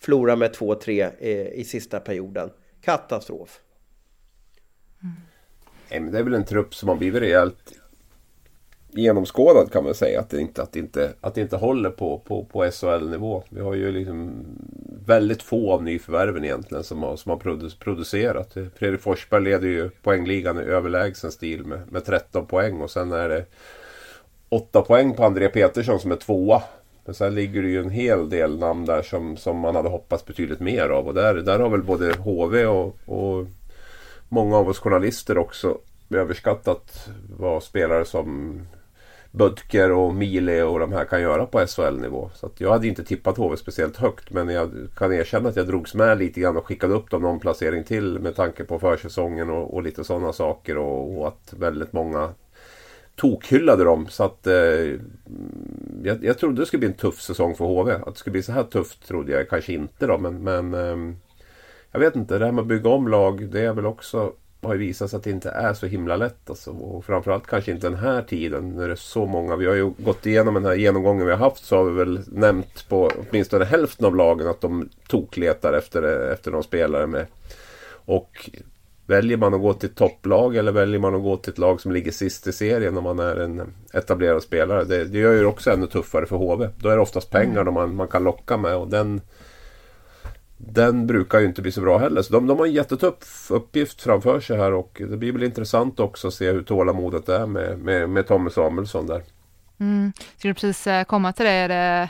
förlorar 0.00 0.36
med 0.36 0.54
2-3 0.54 1.10
i, 1.20 1.32
eh, 1.32 1.60
i 1.60 1.64
sista 1.64 2.00
perioden. 2.00 2.50
Katastrof. 2.82 3.60
Mm. 5.90 6.12
Det 6.12 6.18
är 6.18 6.22
väl 6.22 6.34
en 6.34 6.44
trupp 6.44 6.74
som 6.74 6.88
har 6.88 6.96
blivit 6.96 7.22
rejält 7.22 7.72
genomskådad 8.90 9.72
kan 9.72 9.84
man 9.84 9.94
säga. 9.94 10.20
Att 10.20 10.30
det 10.30 10.40
inte, 10.40 10.62
att 10.62 10.72
det 10.72 10.78
inte, 10.78 11.12
att 11.20 11.34
det 11.34 11.40
inte 11.40 11.56
håller 11.56 11.90
på, 11.90 12.18
på, 12.18 12.44
på 12.44 12.70
SHL-nivå. 12.70 13.42
Vi 13.48 13.60
har 13.60 13.74
ju 13.74 13.92
liksom 13.92 14.44
väldigt 15.06 15.42
få 15.42 15.72
av 15.72 15.82
nyförvärven 15.82 16.44
egentligen 16.44 16.84
som 16.84 17.02
har, 17.02 17.16
som 17.16 17.30
har 17.30 17.36
producerat. 17.78 18.56
Eh, 18.56 18.64
Fredrik 18.74 19.00
Forsberg 19.00 19.42
leder 19.42 19.68
ju 19.68 19.90
poängligan 19.90 20.58
i 20.60 20.62
överlägsen 20.62 21.32
stil 21.32 21.64
med, 21.64 21.92
med 21.92 22.04
13 22.04 22.46
poäng 22.46 22.80
och 22.80 22.90
sen 22.90 23.12
är 23.12 23.28
det 23.28 23.44
8 24.48 24.82
poäng 24.82 25.14
på 25.14 25.24
André 25.24 25.48
Petersson 25.48 26.00
som 26.00 26.12
är 26.12 26.16
tvåa 26.16 26.62
men 27.04 27.14
sen 27.14 27.34
ligger 27.34 27.62
det 27.62 27.68
ju 27.68 27.80
en 27.80 27.90
hel 27.90 28.30
del 28.30 28.58
namn 28.58 28.84
där 28.84 29.02
som, 29.02 29.36
som 29.36 29.58
man 29.58 29.76
hade 29.76 29.88
hoppats 29.88 30.26
betydligt 30.26 30.60
mer 30.60 30.88
av. 30.88 31.06
Och 31.06 31.14
där, 31.14 31.34
där 31.34 31.58
har 31.58 31.68
väl 31.68 31.82
både 31.82 32.12
HV 32.12 32.66
och, 32.66 32.96
och 33.06 33.46
många 34.28 34.56
av 34.56 34.68
oss 34.68 34.78
journalister 34.78 35.38
också 35.38 35.78
överskattat 36.10 37.08
vad 37.38 37.62
spelare 37.62 38.04
som 38.04 38.60
Bödker 39.30 39.92
och 39.92 40.14
Mile 40.14 40.62
och 40.62 40.78
de 40.78 40.92
här 40.92 41.04
kan 41.04 41.22
göra 41.22 41.46
på 41.46 41.66
SHL-nivå. 41.66 42.30
Så 42.34 42.50
jag 42.58 42.70
hade 42.70 42.88
inte 42.88 43.04
tippat 43.04 43.36
HV 43.36 43.56
speciellt 43.56 43.96
högt 43.96 44.30
men 44.30 44.48
jag 44.48 44.70
kan 44.96 45.12
erkänna 45.12 45.48
att 45.48 45.56
jag 45.56 45.66
drogs 45.66 45.94
med 45.94 46.18
lite 46.18 46.40
grann 46.40 46.56
och 46.56 46.66
skickade 46.66 46.94
upp 46.94 47.10
dem 47.10 47.22
någon 47.22 47.40
placering 47.40 47.84
till 47.84 48.18
med 48.18 48.36
tanke 48.36 48.64
på 48.64 48.78
försäsongen 48.78 49.50
och, 49.50 49.74
och 49.74 49.82
lite 49.82 50.04
sådana 50.04 50.32
saker 50.32 50.78
och, 50.78 51.18
och, 51.18 51.28
att 51.28 51.54
väldigt 51.58 51.92
många 51.92 52.34
tokhyllade 53.16 53.84
dem. 53.84 54.06
Så 54.08 54.24
att 54.24 54.46
eh, 54.46 54.54
jag, 56.02 56.24
jag 56.24 56.38
trodde 56.38 56.62
det 56.62 56.66
skulle 56.66 56.78
bli 56.78 56.88
en 56.88 56.94
tuff 56.94 57.20
säsong 57.20 57.54
för 57.54 57.64
HV. 57.64 57.92
Att 57.92 58.14
det 58.14 58.18
skulle 58.18 58.32
bli 58.32 58.42
så 58.42 58.52
här 58.52 58.62
tufft 58.64 59.08
trodde 59.08 59.32
jag 59.32 59.48
kanske 59.48 59.72
inte 59.72 60.06
då. 60.06 60.18
Men, 60.18 60.42
men 60.42 60.74
eh, 60.74 61.16
jag 61.92 62.00
vet 62.00 62.16
inte, 62.16 62.38
det 62.38 62.44
här 62.44 62.52
med 62.52 62.62
att 62.62 62.68
bygga 62.68 62.90
om 62.90 63.08
lag 63.08 63.48
det 63.50 63.60
är 63.60 63.72
väl 63.72 63.86
också 63.86 64.32
har 64.62 64.74
ju 64.74 64.78
visat 64.78 65.10
sig 65.10 65.16
att 65.16 65.24
det 65.24 65.30
inte 65.30 65.50
är 65.50 65.74
så 65.74 65.86
himla 65.86 66.16
lätt. 66.16 66.50
Alltså. 66.50 66.70
Och 66.70 67.04
framförallt 67.04 67.46
kanske 67.46 67.70
inte 67.70 67.86
den 67.86 67.98
här 67.98 68.22
tiden 68.22 68.76
när 68.76 68.86
det 68.86 68.92
är 68.92 68.96
så 68.96 69.26
många. 69.26 69.56
Vi 69.56 69.66
har 69.66 69.74
ju 69.74 69.92
gått 69.98 70.26
igenom 70.26 70.54
den 70.54 70.64
här 70.64 70.74
genomgången 70.74 71.26
vi 71.26 71.32
har 71.32 71.38
haft 71.38 71.64
så 71.64 71.76
har 71.76 71.84
vi 71.84 71.98
väl 71.98 72.20
nämnt 72.26 72.88
på 72.88 73.10
åtminstone 73.30 73.64
hälften 73.64 74.06
av 74.06 74.16
lagen 74.16 74.48
att 74.48 74.60
de 74.60 74.88
tokletar 75.08 75.72
efter, 75.72 76.30
efter 76.32 76.50
någon 76.50 76.62
spelare 76.62 77.06
med. 77.06 77.26
Och 77.90 78.50
Väljer 79.08 79.36
man 79.36 79.54
att 79.54 79.60
gå 79.60 79.74
till 79.74 79.88
ett 79.88 79.96
topplag 79.96 80.56
eller 80.56 80.72
väljer 80.72 81.00
man 81.00 81.14
att 81.14 81.22
gå 81.22 81.36
till 81.36 81.52
ett 81.52 81.58
lag 81.58 81.80
som 81.80 81.92
ligger 81.92 82.12
sist 82.12 82.46
i 82.46 82.52
serien 82.52 82.96
om 82.96 83.04
man 83.04 83.18
är 83.18 83.36
en 83.36 83.74
etablerad 83.92 84.42
spelare? 84.42 84.84
Det, 84.84 85.04
det 85.04 85.18
gör 85.18 85.32
ju 85.32 85.44
också 85.44 85.70
ännu 85.70 85.86
tuffare 85.86 86.26
för 86.26 86.36
HV. 86.36 86.68
Då 86.76 86.88
är 86.88 86.96
det 86.96 87.02
oftast 87.02 87.30
pengar 87.30 87.60
mm. 87.60 87.74
man, 87.74 87.94
man 87.94 88.08
kan 88.08 88.24
locka 88.24 88.56
med 88.56 88.76
och 88.76 88.88
den, 88.88 89.20
den 90.58 91.06
brukar 91.06 91.38
ju 91.38 91.46
inte 91.46 91.62
bli 91.62 91.72
så 91.72 91.80
bra 91.80 91.98
heller. 91.98 92.22
Så 92.22 92.32
de, 92.32 92.46
de 92.46 92.58
har 92.58 92.66
en 92.66 92.72
jättetuff 92.72 93.50
uppgift 93.50 94.02
framför 94.02 94.40
sig 94.40 94.56
här 94.56 94.72
och 94.72 95.02
det 95.10 95.16
blir 95.16 95.32
väl 95.32 95.42
intressant 95.42 96.00
också 96.00 96.28
att 96.28 96.34
se 96.34 96.52
hur 96.52 96.62
tålamodet 96.62 97.28
är 97.28 97.46
med, 97.46 97.78
med, 97.78 98.10
med 98.10 98.26
Tommy 98.26 98.50
Samuelsson 98.50 99.06
där. 99.06 99.22
Mm. 99.80 100.12
Skulle 100.36 100.54
precis 100.54 100.86
eh, 100.86 101.04
komma 101.04 101.32
till 101.32 101.44
det. 101.44 101.50
Är 101.50 101.68
det 101.68 102.08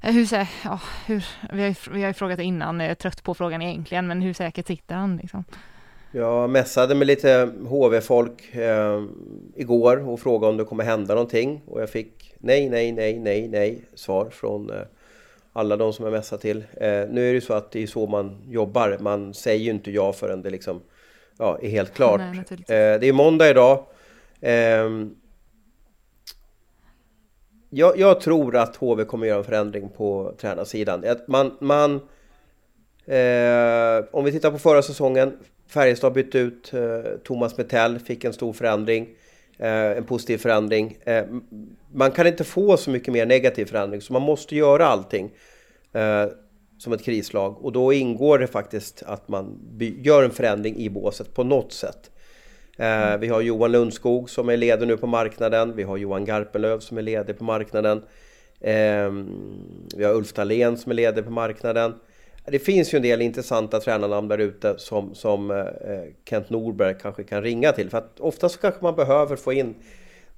hur, 0.00 0.24
sä- 0.24 0.46
ja, 0.64 0.80
hur, 1.06 1.24
vi, 1.52 1.60
har 1.60 1.68
ju, 1.68 1.74
vi 1.92 2.00
har 2.00 2.08
ju 2.08 2.14
frågat 2.14 2.38
innan, 2.38 2.80
jag 2.80 2.90
är 2.90 2.94
trött 2.94 3.22
på 3.22 3.34
frågan 3.34 3.62
egentligen, 3.62 4.06
men 4.06 4.22
hur 4.22 4.32
säkert 4.32 4.66
sitter 4.66 4.94
han? 4.94 5.16
Liksom? 5.16 5.44
Jag 6.12 6.50
mässade 6.50 6.94
med 6.94 7.06
lite 7.06 7.50
HV-folk 7.68 8.54
eh, 8.54 9.02
igår 9.56 10.08
och 10.08 10.20
frågade 10.20 10.50
om 10.50 10.56
det 10.56 10.64
kommer 10.64 10.84
hända 10.84 11.14
någonting. 11.14 11.62
Och 11.66 11.82
jag 11.82 11.90
fick 11.90 12.34
nej, 12.38 12.70
nej, 12.70 12.92
nej, 12.92 13.18
nej, 13.18 13.48
nej 13.48 13.84
svar 13.94 14.30
från 14.30 14.70
eh, 14.70 14.76
alla 15.52 15.76
de 15.76 15.92
som 15.92 16.04
jag 16.04 16.12
mässat 16.12 16.40
till. 16.40 16.58
Eh, 16.58 16.88
nu 16.88 16.98
är 16.98 17.28
det 17.28 17.32
ju 17.32 17.40
så 17.40 17.54
att 17.54 17.70
det 17.70 17.82
är 17.82 17.86
så 17.86 18.06
man 18.06 18.42
jobbar. 18.48 18.96
Man 19.00 19.34
säger 19.34 19.64
ju 19.64 19.70
inte 19.70 19.90
ja 19.90 20.12
förrän 20.12 20.42
det 20.42 20.50
liksom 20.50 20.80
ja, 21.38 21.58
är 21.62 21.68
helt 21.68 21.94
klart. 21.94 22.20
Nej, 22.20 22.44
eh, 22.50 23.00
det 23.00 23.08
är 23.08 23.12
måndag 23.12 23.50
idag. 23.50 23.86
Ehm, 24.40 25.14
jag, 27.70 27.98
jag, 27.98 28.20
tror 28.20 28.56
att 28.56 28.76
HV 28.76 29.04
kommer 29.04 29.26
göra 29.26 29.38
en 29.38 29.44
förändring 29.44 29.88
på 29.88 30.34
tränarsidan. 30.40 31.04
Man, 31.28 31.56
man, 31.60 31.94
eh, 33.06 34.04
om 34.10 34.24
vi 34.24 34.32
tittar 34.32 34.50
på 34.50 34.58
förra 34.58 34.82
säsongen 34.82 35.38
Färjestad 35.68 36.12
bytte 36.12 36.38
ut 36.38 36.72
eh, 36.74 37.12
Thomas 37.24 37.56
Metell, 37.56 37.98
fick 37.98 38.24
en 38.24 38.32
stor 38.32 38.52
förändring. 38.52 39.08
Eh, 39.58 39.68
en 39.70 40.04
positiv 40.04 40.38
förändring. 40.38 40.98
Man 41.92 42.10
kan 42.10 42.26
inte 42.26 42.44
få 42.44 42.76
så 42.76 42.90
mycket 42.90 43.12
mer 43.12 43.26
negativ 43.26 43.64
förändring 43.64 44.00
så 44.00 44.12
man 44.12 44.22
måste 44.22 44.56
göra 44.56 44.86
allting 44.86 45.30
eh, 45.92 46.24
som 46.78 46.92
ett 46.92 47.04
krislag. 47.04 47.64
Och 47.64 47.72
då 47.72 47.92
ingår 47.92 48.38
det 48.38 48.46
faktiskt 48.46 49.02
att 49.06 49.28
man 49.28 49.58
gör 49.78 50.22
en 50.22 50.30
förändring 50.30 50.76
i 50.76 50.90
båset 50.90 51.34
på 51.34 51.44
något 51.44 51.72
sätt. 51.72 52.10
Eh, 52.76 53.16
vi 53.16 53.28
har 53.28 53.40
Johan 53.40 53.72
Lundskog 53.72 54.30
som 54.30 54.48
är 54.48 54.56
ledig 54.56 54.88
nu 54.88 54.96
på 54.96 55.06
marknaden. 55.06 55.76
Vi 55.76 55.82
har 55.82 55.96
Johan 55.96 56.24
Garpenlöv 56.24 56.78
som 56.78 56.98
är 56.98 57.02
ledig 57.02 57.38
på 57.38 57.44
marknaden. 57.44 58.02
Eh, 58.60 59.12
vi 59.96 60.04
har 60.04 60.14
Ulf 60.14 60.32
Dahlén 60.32 60.76
som 60.76 60.92
är 60.92 60.96
ledig 60.96 61.24
på 61.24 61.30
marknaden 61.30 61.94
det 62.50 62.58
finns 62.58 62.94
ju 62.94 62.96
en 62.96 63.02
del 63.02 63.22
intressanta 63.22 63.80
tränarnamn 63.80 64.28
där 64.28 64.38
ute 64.38 64.74
som, 64.78 65.14
som 65.14 65.50
eh, 65.50 65.56
eh 65.56 66.04
Kent 66.24 66.50
Norberg 66.50 66.94
kanske 67.02 67.24
kan 67.24 67.42
ringa 67.42 67.72
till. 67.72 67.90
För 67.90 67.98
att 67.98 68.20
ofta 68.20 68.48
så 68.48 68.58
kanske 68.58 68.82
man 68.82 68.96
behöver 68.96 69.36
få 69.36 69.52
in, 69.52 69.74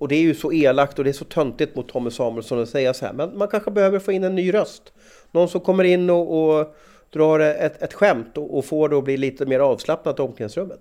och 0.00 0.08
det 0.08 0.14
är 0.14 0.20
ju 0.20 0.34
så 0.34 0.52
elakt 0.52 0.98
och 0.98 1.04
det 1.04 1.10
är 1.10 1.12
så 1.12 1.24
töntigt 1.24 1.76
mot 1.76 1.88
Tommy 1.88 2.10
Samuelsson 2.10 2.62
att 2.62 2.68
säga 2.68 2.94
så 2.94 3.06
här, 3.06 3.12
men 3.12 3.38
man 3.38 3.48
kanske 3.48 3.70
behöver 3.70 3.98
få 3.98 4.12
in 4.12 4.24
en 4.24 4.34
ny 4.34 4.54
röst. 4.54 4.92
Någon 5.30 5.48
som 5.48 5.60
kommer 5.60 5.84
in 5.84 6.10
och, 6.10 6.58
och 6.60 6.76
drar 7.12 7.40
ett, 7.40 7.82
ett 7.82 7.94
skämt 7.94 8.38
och, 8.38 8.58
och 8.58 8.64
får 8.64 8.88
det 8.88 8.98
att 8.98 9.04
bli 9.04 9.16
lite 9.16 9.46
mer 9.46 9.60
avslappnat 9.60 10.18
i 10.18 10.22
omklädningsrummet. 10.22 10.80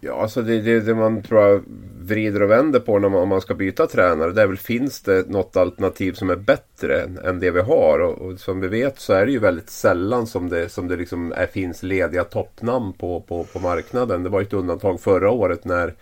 Ja, 0.00 0.22
alltså 0.22 0.42
det, 0.42 0.60
det, 0.60 0.80
det 0.80 0.94
man 0.94 1.22
tror 1.22 1.42
jag 1.42 1.62
vrider 2.00 2.42
och 2.42 2.50
vänder 2.50 2.80
på 2.80 2.98
när 2.98 3.08
man, 3.08 3.22
om 3.22 3.28
man 3.28 3.40
ska 3.40 3.54
byta 3.54 3.86
tränare. 3.86 4.32
Det 4.32 4.42
är 4.42 4.46
väl 4.46 4.56
finns 4.56 5.02
det 5.02 5.28
något 5.28 5.56
alternativ 5.56 6.12
som 6.12 6.30
är 6.30 6.36
bättre 6.36 7.02
än, 7.02 7.18
än 7.18 7.40
det 7.40 7.50
vi 7.50 7.60
har. 7.60 7.98
Och, 7.98 8.18
och, 8.18 8.40
som 8.40 8.60
vi 8.60 8.68
vet 8.68 8.98
så 8.98 9.12
är 9.12 9.26
det 9.26 9.32
ju 9.32 9.38
väldigt 9.38 9.70
sällan 9.70 10.26
som 10.26 10.48
det, 10.48 10.68
som 10.68 10.88
det 10.88 10.96
liksom 10.96 11.32
är, 11.32 11.46
finns 11.46 11.82
lediga 11.82 12.24
toppnamn 12.24 12.92
på, 12.92 13.20
på, 13.20 13.44
på 13.44 13.58
marknaden. 13.58 14.22
Det 14.22 14.28
var 14.28 14.42
ett 14.42 14.52
undantag 14.52 15.00
förra 15.00 15.30
året 15.30 15.64
när 15.64 15.94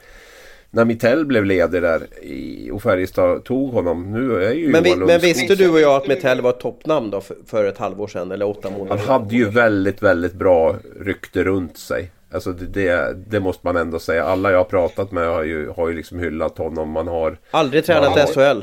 när 0.77 0.85
Mittell 0.85 1.27
blev 1.27 1.45
ledig 1.45 1.83
där 1.83 2.25
i, 2.25 2.71
och 2.71 2.83
Färjestad 2.83 3.45
tog 3.45 3.73
honom. 3.73 4.13
Nu 4.13 4.45
är 4.45 4.53
ju 4.53 4.69
men, 4.69 4.83
vi, 4.83 4.97
men 4.97 5.21
visste 5.21 5.55
du 5.55 5.71
och 5.71 5.81
jag 5.81 5.97
att 5.97 6.09
Mittell 6.09 6.41
var 6.41 6.51
ett 6.51 6.61
toppnamn 6.61 7.11
då 7.11 7.21
för, 7.21 7.37
för, 7.47 7.65
ett 7.65 7.79
halvår 7.79 8.07
sedan 8.07 8.31
eller 8.31 8.49
åtta 8.49 8.71
månader 8.71 9.03
Han 9.07 9.21
hade 9.21 9.35
ju 9.35 9.51
väldigt, 9.51 10.03
väldigt 10.03 10.33
bra 10.33 10.77
rykte 11.01 11.45
runt 11.45 11.79
sig. 11.79 12.11
Alltså 12.33 12.53
det, 12.53 12.67
det, 12.67 13.17
det, 13.27 13.41
måste 13.41 13.67
man 13.67 13.77
ändå 13.77 13.99
säga. 13.99 14.25
Alla 14.25 14.51
jag 14.51 14.59
har 14.59 14.65
pratat 14.65 15.13
med 15.13 15.29
har 15.29 15.43
ju, 15.43 15.69
har 15.69 15.89
ju 15.89 15.95
liksom 15.95 16.19
hyllat 16.19 16.59
honom. 16.59 16.91
Man 16.91 17.09
har... 17.09 17.39
Aldrig 17.51 17.85
tränat 17.85 18.31
i 18.31 18.33
SHL. 18.33 18.61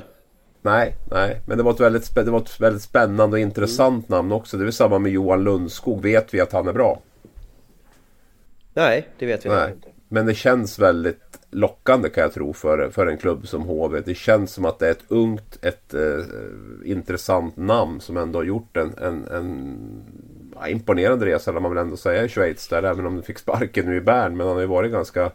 Nej, 0.61 0.95
nej. 1.11 1.41
Men 1.45 1.57
det 1.57 1.63
var, 1.63 1.71
ett 1.71 1.79
väldigt, 1.79 2.15
det 2.15 2.31
var 2.31 2.41
ett 2.41 2.59
väldigt 2.59 2.83
spännande 2.83 3.35
och 3.35 3.39
intressant 3.39 4.09
mm. 4.09 4.17
namn 4.17 4.31
också. 4.31 4.57
Det 4.57 4.67
är 4.67 4.71
samma 4.71 4.99
med 4.99 5.11
Johan 5.11 5.43
Lundskog. 5.43 6.01
Vet 6.01 6.33
vi 6.33 6.41
att 6.41 6.51
han 6.51 6.67
är 6.67 6.73
bra? 6.73 6.99
Nej, 8.73 9.07
det 9.19 9.25
vet 9.25 9.45
vi 9.45 9.49
nej. 9.49 9.71
inte. 9.75 9.87
Men 10.09 10.25
det 10.25 10.33
känns 10.33 10.79
väldigt 10.79 11.22
lockande 11.53 12.09
kan 12.09 12.21
jag 12.21 12.33
tro 12.33 12.53
för, 12.53 12.89
för 12.89 13.07
en 13.07 13.17
klubb 13.17 13.47
som 13.47 13.61
HV. 13.61 14.01
Det 14.05 14.15
känns 14.15 14.53
som 14.53 14.65
att 14.65 14.79
det 14.79 14.87
är 14.87 14.91
ett 14.91 15.03
ungt, 15.07 15.57
ett 15.61 15.93
eh, 15.93 16.25
intressant 16.85 17.57
namn 17.57 18.01
som 18.01 18.17
ändå 18.17 18.39
har 18.39 18.43
gjort 18.43 18.77
en, 18.77 18.93
en, 18.97 19.27
en 19.27 19.77
ja, 20.55 20.67
imponerande 20.67 21.25
resa, 21.25 21.51
eller 21.51 21.59
man 21.61 21.71
vill 21.71 21.81
ändå 21.81 21.97
säga, 21.97 22.23
i 22.23 22.29
Schweiz 22.29 22.67
där. 22.67 22.83
Även 22.83 23.05
om 23.05 23.13
han 23.13 23.23
fick 23.23 23.39
sparken 23.39 23.85
nu 23.85 23.97
i 23.97 24.01
Bern. 24.01 24.37
Men 24.37 24.47
han 24.47 24.55
har 24.55 24.61
ju 24.61 24.67
varit 24.67 24.91
ganska... 24.91 25.31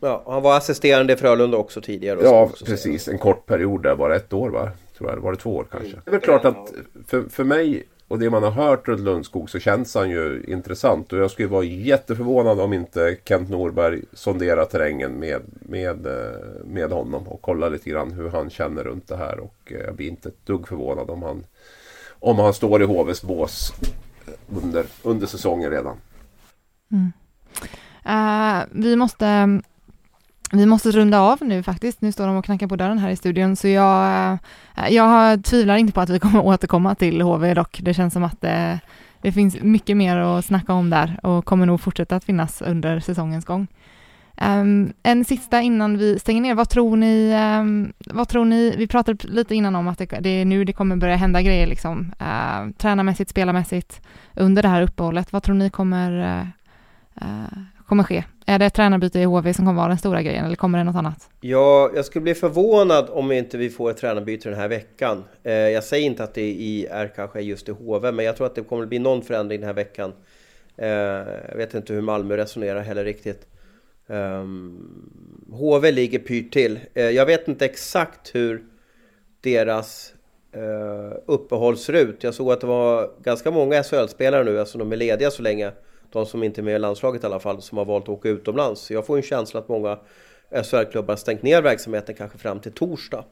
Ja, 0.00 0.22
han 0.26 0.42
var 0.42 0.56
assisterande 0.56 1.12
i 1.12 1.16
Frölunda 1.16 1.56
också 1.56 1.80
tidigare. 1.80 2.20
Ja, 2.22 2.50
precis. 2.66 3.08
En 3.08 3.18
kort 3.18 3.46
period 3.46 3.82
där, 3.82 3.96
bara 3.96 4.16
ett 4.16 4.32
år 4.32 4.50
va? 4.50 4.70
Tror 4.98 5.10
jag. 5.10 5.16
Var 5.16 5.32
det 5.32 5.38
två 5.38 5.56
år 5.56 5.66
kanske? 5.70 5.96
Det 6.04 6.10
är 6.10 6.10
väl 6.10 6.20
klart 6.20 6.44
att 6.44 6.72
för, 7.06 7.22
för 7.22 7.44
mig 7.44 7.84
och 8.12 8.18
det 8.18 8.30
man 8.30 8.42
har 8.42 8.50
hört 8.50 8.88
runt 8.88 9.00
Lundskog 9.00 9.50
så 9.50 9.58
känns 9.58 9.94
han 9.94 10.10
ju 10.10 10.44
intressant. 10.48 11.12
Och 11.12 11.18
jag 11.18 11.30
skulle 11.30 11.48
vara 11.48 11.64
jätteförvånad 11.64 12.60
om 12.60 12.72
inte 12.72 13.16
Kent 13.24 13.50
Norberg 13.50 14.02
sonderar 14.12 14.64
terrängen 14.64 15.12
med, 15.12 15.42
med, 15.60 16.06
eh, 16.06 16.64
med 16.64 16.90
honom. 16.90 17.28
Och 17.28 17.42
kollar 17.42 17.70
lite 17.70 17.90
grann 17.90 18.12
hur 18.12 18.28
han 18.28 18.50
känner 18.50 18.84
runt 18.84 19.08
det 19.08 19.16
här. 19.16 19.40
Och 19.40 19.56
eh, 19.64 19.80
jag 19.80 19.94
blir 19.94 20.08
inte 20.08 20.28
ett 20.28 20.46
dugg 20.46 20.68
förvånad 20.68 21.10
om 21.10 21.22
han, 21.22 21.44
om 22.10 22.38
han 22.38 22.54
står 22.54 22.82
i 22.82 22.84
HVs 22.84 23.22
bås 23.22 23.72
under, 24.62 24.84
under 25.02 25.26
säsongen 25.26 25.70
redan. 25.70 25.96
Mm. 26.90 27.12
Uh, 28.06 28.64
vi 28.70 28.96
måste 28.96 29.60
vi 30.52 30.66
måste 30.66 30.90
runda 30.90 31.20
av 31.20 31.38
nu 31.40 31.62
faktiskt. 31.62 32.00
Nu 32.00 32.12
står 32.12 32.26
de 32.26 32.36
och 32.36 32.44
knackar 32.44 32.66
på 32.66 32.76
dörren 32.76 32.98
här 32.98 33.10
i 33.10 33.16
studion, 33.16 33.56
så 33.56 33.68
jag, 33.68 34.32
eh, 34.76 34.88
jag 34.88 35.44
tvivlar 35.44 35.76
inte 35.76 35.92
på 35.92 36.00
att 36.00 36.10
vi 36.10 36.18
kommer 36.18 36.40
återkomma 36.46 36.94
till 36.94 37.22
HV 37.22 37.54
dock. 37.54 37.80
Det 37.82 37.94
känns 37.94 38.14
som 38.14 38.24
att 38.24 38.40
det, 38.40 38.80
det 39.22 39.32
finns 39.32 39.56
mycket 39.62 39.96
mer 39.96 40.16
att 40.16 40.44
snacka 40.44 40.72
om 40.72 40.90
där 40.90 41.20
och 41.22 41.44
kommer 41.44 41.66
nog 41.66 41.80
fortsätta 41.80 42.16
att 42.16 42.24
finnas 42.24 42.62
under 42.62 43.00
säsongens 43.00 43.44
gång. 43.44 43.66
Um, 44.40 44.92
en 45.02 45.24
sista 45.24 45.60
innan 45.60 45.98
vi 45.98 46.18
stänger 46.18 46.42
ner, 46.42 46.54
vad 46.54 46.68
tror 46.68 46.96
ni, 46.96 47.34
um, 47.60 47.92
vad 48.06 48.28
tror 48.28 48.44
ni, 48.44 48.74
vi 48.76 48.86
pratade 48.86 49.28
lite 49.28 49.54
innan 49.54 49.76
om 49.76 49.88
att 49.88 49.98
det, 49.98 50.06
det 50.20 50.28
är 50.28 50.44
nu 50.44 50.64
det 50.64 50.72
kommer 50.72 50.96
börja 50.96 51.16
hända 51.16 51.42
grejer 51.42 51.66
liksom, 51.66 52.12
uh, 52.20 52.72
tränarmässigt, 52.78 53.30
spelarmässigt 53.30 54.00
under 54.34 54.62
det 54.62 54.68
här 54.68 54.82
uppehållet. 54.82 55.32
Vad 55.32 55.42
tror 55.42 55.54
ni 55.54 55.70
kommer, 55.70 56.12
uh, 56.12 56.46
uh, 57.22 57.58
kommer 57.86 58.04
ske? 58.04 58.24
Är 58.46 58.58
det 58.58 58.70
tränarbyte 58.70 59.20
i 59.20 59.24
HV 59.24 59.54
som 59.54 59.64
kommer 59.64 59.80
vara 59.80 59.88
den 59.88 59.98
stora 59.98 60.22
grejen 60.22 60.44
eller 60.44 60.56
kommer 60.56 60.78
det 60.78 60.84
något 60.84 60.96
annat? 60.96 61.28
Ja, 61.40 61.90
jag 61.94 62.04
skulle 62.04 62.22
bli 62.22 62.34
förvånad 62.34 63.08
om 63.10 63.32
inte 63.32 63.58
vi 63.58 63.70
får 63.70 63.90
ett 63.90 63.96
tränarbyte 63.96 64.48
den 64.48 64.58
här 64.58 64.68
veckan. 64.68 65.24
Eh, 65.42 65.52
jag 65.52 65.84
säger 65.84 66.06
inte 66.06 66.24
att 66.24 66.34
det 66.34 66.86
är 66.90 67.08
kanske 67.08 67.40
just 67.40 67.68
i 67.68 67.72
HV, 67.72 68.12
men 68.12 68.24
jag 68.24 68.36
tror 68.36 68.46
att 68.46 68.54
det 68.54 68.62
kommer 68.62 68.86
bli 68.86 68.98
någon 68.98 69.22
förändring 69.22 69.60
den 69.60 69.66
här 69.66 69.74
veckan. 69.74 70.12
Eh, 70.76 70.88
jag 71.48 71.56
vet 71.56 71.74
inte 71.74 71.92
hur 71.92 72.00
Malmö 72.00 72.36
resonerar 72.36 72.80
heller 72.80 73.04
riktigt. 73.04 73.46
Ehm, 74.08 74.78
HV 75.50 75.90
ligger 75.90 76.18
pyrt 76.18 76.52
till. 76.52 76.80
Eh, 76.94 77.10
jag 77.10 77.26
vet 77.26 77.48
inte 77.48 77.64
exakt 77.64 78.34
hur 78.34 78.62
deras 79.40 80.14
eh, 80.52 81.18
uppehåll 81.26 81.76
ser 81.76 81.92
ut. 81.92 82.24
Jag 82.24 82.34
såg 82.34 82.52
att 82.52 82.60
det 82.60 82.66
var 82.66 83.10
ganska 83.22 83.50
många 83.50 83.82
SHL-spelare 83.82 84.44
nu, 84.44 84.60
alltså 84.60 84.78
de 84.78 84.92
är 84.92 84.96
lediga 84.96 85.30
så 85.30 85.42
länge 85.42 85.72
de 86.12 86.26
som 86.26 86.42
inte 86.42 86.60
är 86.60 86.62
med 86.62 86.76
i 86.76 86.78
landslaget 86.78 87.22
i 87.22 87.26
alla 87.26 87.40
fall, 87.40 87.62
som 87.62 87.78
har 87.78 87.84
valt 87.84 88.04
att 88.04 88.08
åka 88.08 88.28
utomlands. 88.28 88.90
Jag 88.90 89.06
får 89.06 89.16
en 89.16 89.22
känsla 89.22 89.60
att 89.60 89.68
många 89.68 89.98
SHL-klubbar 90.64 91.16
stängt 91.16 91.42
ner 91.42 91.62
verksamheten 91.62 92.14
kanske 92.14 92.38
fram 92.38 92.60
till 92.60 92.72
torsdag 92.72 93.24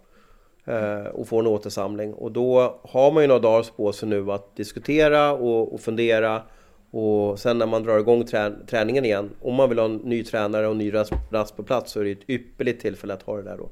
eh, 0.64 1.07
och 1.07 1.28
får 1.28 1.41
en 1.41 1.47
återsamling. 1.47 2.14
Och 2.14 2.33
då 2.33 2.81
har 2.83 3.12
man 3.12 3.22
ju 3.22 3.26
några 3.26 3.41
dagar 3.41 3.66
på 3.76 3.93
sig 3.93 4.09
nu 4.09 4.33
att 4.33 4.57
diskutera 4.57 5.33
och, 5.33 5.74
och 5.74 5.81
fundera 5.81 6.43
och 6.91 7.39
sen 7.39 7.59
när 7.59 7.66
man 7.66 7.83
drar 7.83 7.99
igång 7.99 8.24
trä 8.24 8.53
träningen 8.66 9.05
igen, 9.05 9.31
om 9.41 9.55
man 9.55 9.68
vill 9.68 9.78
ha 9.78 9.87
en 9.87 9.97
ny 9.97 10.24
tränare 10.24 10.66
och 10.66 10.72
en 10.72 10.78
ny 10.78 10.93
rast 11.31 11.57
på 11.57 11.62
plats 11.62 11.93
så 11.93 12.01
är 12.01 12.05
det 12.05 12.11
ett 12.11 12.31
ypperligt 12.31 12.81
tillfälle 12.81 13.14
att 13.14 13.22
ha 13.22 13.37
det 13.37 13.43
där 13.43 13.57
då. 13.57 13.70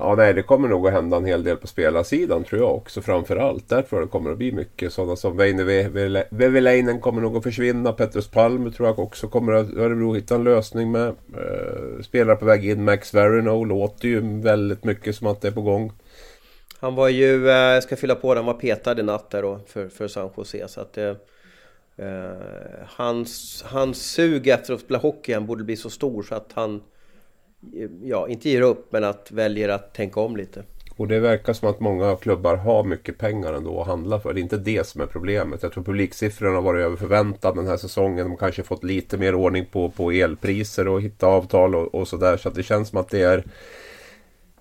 Ja, 0.00 0.14
nej, 0.14 0.34
det 0.34 0.42
kommer 0.42 0.68
nog 0.68 0.86
att 0.86 0.92
hända 0.92 1.16
en 1.16 1.24
hel 1.24 1.44
del 1.44 1.56
på 1.56 1.66
spelarsidan 1.66 2.44
tror 2.44 2.60
jag 2.60 2.74
också 2.74 3.02
framförallt. 3.02 3.68
Där 3.68 3.82
tror 3.82 4.00
jag 4.00 4.08
det 4.08 4.12
kommer 4.12 4.30
att 4.30 4.38
bli 4.38 4.52
mycket 4.52 4.92
sådana 4.92 5.16
som 5.16 5.36
Veine 5.36 5.64
Veveleinen 6.30 7.00
kommer 7.00 7.20
nog 7.20 7.36
att 7.36 7.42
försvinna. 7.42 7.92
Petrus 7.92 8.28
Palm 8.28 8.72
tror 8.72 8.88
jag 8.88 8.98
också 8.98 9.28
kommer 9.28 9.52
att 9.52 9.76
Örebro 9.76 10.14
hitta 10.14 10.34
en 10.34 10.44
lösning 10.44 10.90
med. 10.90 11.08
Eh, 11.08 12.02
Spelare 12.02 12.36
på 12.36 12.44
väg 12.44 12.70
in. 12.70 12.84
Max 12.84 13.14
Verino 13.14 13.64
låter 13.64 14.08
ju 14.08 14.40
väldigt 14.40 14.84
mycket 14.84 15.16
som 15.16 15.26
att 15.26 15.40
det 15.40 15.48
är 15.48 15.52
på 15.52 15.62
gång. 15.62 15.92
Han 16.80 16.94
var 16.94 17.08
ju, 17.08 17.48
eh, 17.48 17.54
jag 17.54 17.82
ska 17.82 17.96
fylla 17.96 18.14
på, 18.14 18.34
han 18.34 18.46
var 18.46 18.54
petad 18.54 19.00
i 19.00 19.02
natt 19.02 19.30
där 19.30 19.42
då 19.42 19.60
för, 19.66 19.88
för 19.88 20.08
San 20.08 20.30
Jose. 20.36 20.68
Så 20.68 20.80
att, 20.80 20.98
eh, 20.98 21.14
eh 21.96 22.32
hans, 22.86 23.62
hans 23.66 24.12
sug 24.12 24.48
efter 24.48 24.74
att 24.74 24.80
spela 24.80 24.98
hockey 24.98 25.32
han 25.32 25.46
borde 25.46 25.64
bli 25.64 25.76
så 25.76 25.90
stor 25.90 26.22
så 26.22 26.34
att 26.34 26.50
han 26.54 26.80
ja, 28.02 28.28
inte 28.28 28.50
ger 28.50 28.60
upp 28.60 28.92
men 28.92 29.04
att 29.04 29.30
väljer 29.30 29.68
att 29.68 29.94
tänka 29.94 30.20
om 30.20 30.36
lite. 30.36 30.64
Och 30.98 31.08
det 31.08 31.20
verkar 31.20 31.52
som 31.52 31.68
att 31.68 31.80
många 31.80 32.16
klubbar 32.16 32.56
har 32.56 32.84
mycket 32.84 33.18
pengar 33.18 33.52
ändå 33.52 33.80
att 33.80 33.86
handla 33.86 34.20
för. 34.20 34.34
Det 34.34 34.40
är 34.40 34.42
inte 34.42 34.56
det 34.56 34.86
som 34.86 35.00
är 35.00 35.06
problemet. 35.06 35.62
Jag 35.62 35.72
tror 35.72 35.84
publiksiffrorna 35.84 36.54
har 36.54 36.62
varit 36.62 36.84
över 36.84 36.96
förväntan 36.96 37.56
den 37.56 37.66
här 37.66 37.76
säsongen. 37.76 38.28
De 38.28 38.36
kanske 38.36 38.62
fått 38.62 38.84
lite 38.84 39.18
mer 39.18 39.34
ordning 39.34 39.66
på, 39.72 39.90
på 39.90 40.10
elpriser 40.10 40.88
och 40.88 41.02
hitta 41.02 41.26
avtal 41.26 41.74
och, 41.74 41.94
och 41.94 42.08
sådär. 42.08 42.36
Så 42.36 42.48
att 42.48 42.54
det 42.54 42.62
känns 42.62 42.88
som 42.88 42.98
att 42.98 43.08
det 43.08 43.22
är... 43.22 43.44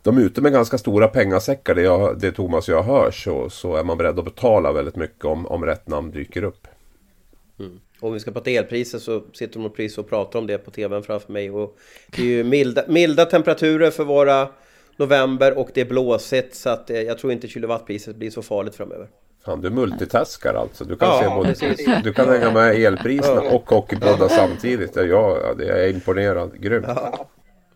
De 0.03 0.17
är 0.17 0.21
ute 0.21 0.41
med 0.41 0.51
ganska 0.51 0.77
stora 0.77 1.07
pengasäckar. 1.07 1.75
Det, 1.75 1.81
jag, 1.81 2.19
det 2.19 2.31
Thomas 2.31 2.69
och 2.69 2.75
jag 2.75 2.83
hör 2.83 3.11
så, 3.11 3.49
så 3.49 3.75
är 3.75 3.83
man 3.83 3.97
beredd 3.97 4.19
att 4.19 4.25
betala 4.25 4.71
väldigt 4.71 4.95
mycket 4.95 5.25
om, 5.25 5.45
om 5.45 5.65
rätt 5.65 5.87
namn 5.87 6.11
dyker 6.11 6.43
upp. 6.43 6.67
Mm. 7.59 7.79
Om 7.99 8.13
vi 8.13 8.19
ska 8.19 8.31
prata 8.31 8.49
elpriser 8.49 8.99
så 8.99 9.23
sitter 9.33 9.59
de 9.59 9.65
och 9.65 9.75
precis 9.75 9.97
och 9.97 10.09
pratar 10.09 10.39
om 10.39 10.47
det 10.47 10.57
på 10.57 10.71
tvn 10.71 11.03
framför 11.03 11.33
mig. 11.33 11.51
Och 11.51 11.77
det 12.15 12.21
är 12.21 12.25
ju 12.25 12.43
milda, 12.43 12.83
milda 12.87 13.25
temperaturer 13.25 13.91
för 13.91 14.03
våra 14.03 14.49
november 14.97 15.57
och 15.57 15.69
det 15.73 15.81
är 15.81 15.85
blåsigt 15.85 16.55
så 16.55 16.69
att 16.69 16.89
eh, 16.89 17.01
jag 17.01 17.17
tror 17.17 17.33
inte 17.33 17.47
kilowattpriset 17.47 18.15
blir 18.15 18.29
så 18.29 18.41
farligt 18.41 18.75
framöver. 18.75 19.07
Fan, 19.45 19.61
du 19.61 19.69
multitaskar 19.69 20.53
alltså. 20.53 20.83
Du 20.83 20.95
kan, 20.95 21.07
ja, 21.07 21.53
se 21.55 21.65
både, 21.67 22.01
du 22.03 22.13
kan 22.13 22.29
hänga 22.29 22.51
med 22.51 22.75
elpriserna 22.75 23.41
och 23.41 23.69
hockeypoddar 23.69 24.27
samtidigt. 24.27 24.95
Ja, 24.95 25.53
det 25.57 25.69
är 25.69 25.93
imponerad. 25.93 26.61
Grymt. 26.61 26.85
Ja. 26.87 27.27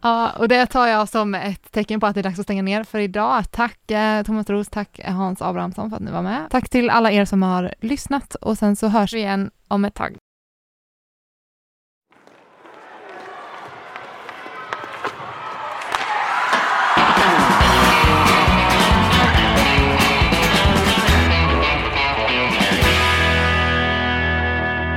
Ja, 0.03 0.31
och 0.37 0.47
det 0.47 0.65
tar 0.65 0.87
jag 0.87 1.09
som 1.09 1.35
ett 1.35 1.71
tecken 1.71 1.99
på 1.99 2.05
att 2.05 2.13
det 2.13 2.21
är 2.21 2.23
dags 2.23 2.39
att 2.39 2.45
stänga 2.45 2.61
ner 2.61 2.83
för 2.83 2.99
idag. 2.99 3.43
Tack 3.51 3.91
eh, 3.91 4.23
Thomas 4.23 4.49
Roos, 4.49 4.67
tack 4.69 4.99
Hans 5.03 5.41
Abrahamsson 5.41 5.89
för 5.89 5.97
att 5.97 6.03
ni 6.03 6.11
var 6.11 6.21
med. 6.21 6.47
Tack 6.49 6.69
till 6.69 6.89
alla 6.89 7.11
er 7.11 7.25
som 7.25 7.43
har 7.43 7.73
lyssnat 7.81 8.35
och 8.35 8.57
sen 8.57 8.75
så 8.75 8.87
hörs 8.87 9.13
vi 9.13 9.19
igen 9.19 9.51
om 9.71 9.85
ett 9.85 9.95
tag. 9.95 10.17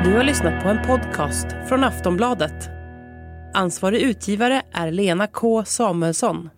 Du 0.04 0.12
har 0.18 0.24
lyssnat 0.24 0.62
på 0.62 0.68
en 0.68 0.86
podcast 0.86 1.46
från 1.68 1.84
Aftonbladet. 1.84 2.68
Ansvarig 3.54 4.00
utgivare 4.00 4.62
är 4.72 4.90
Lena 4.90 5.26
K 5.26 5.64
Samuelsson. 5.64 6.50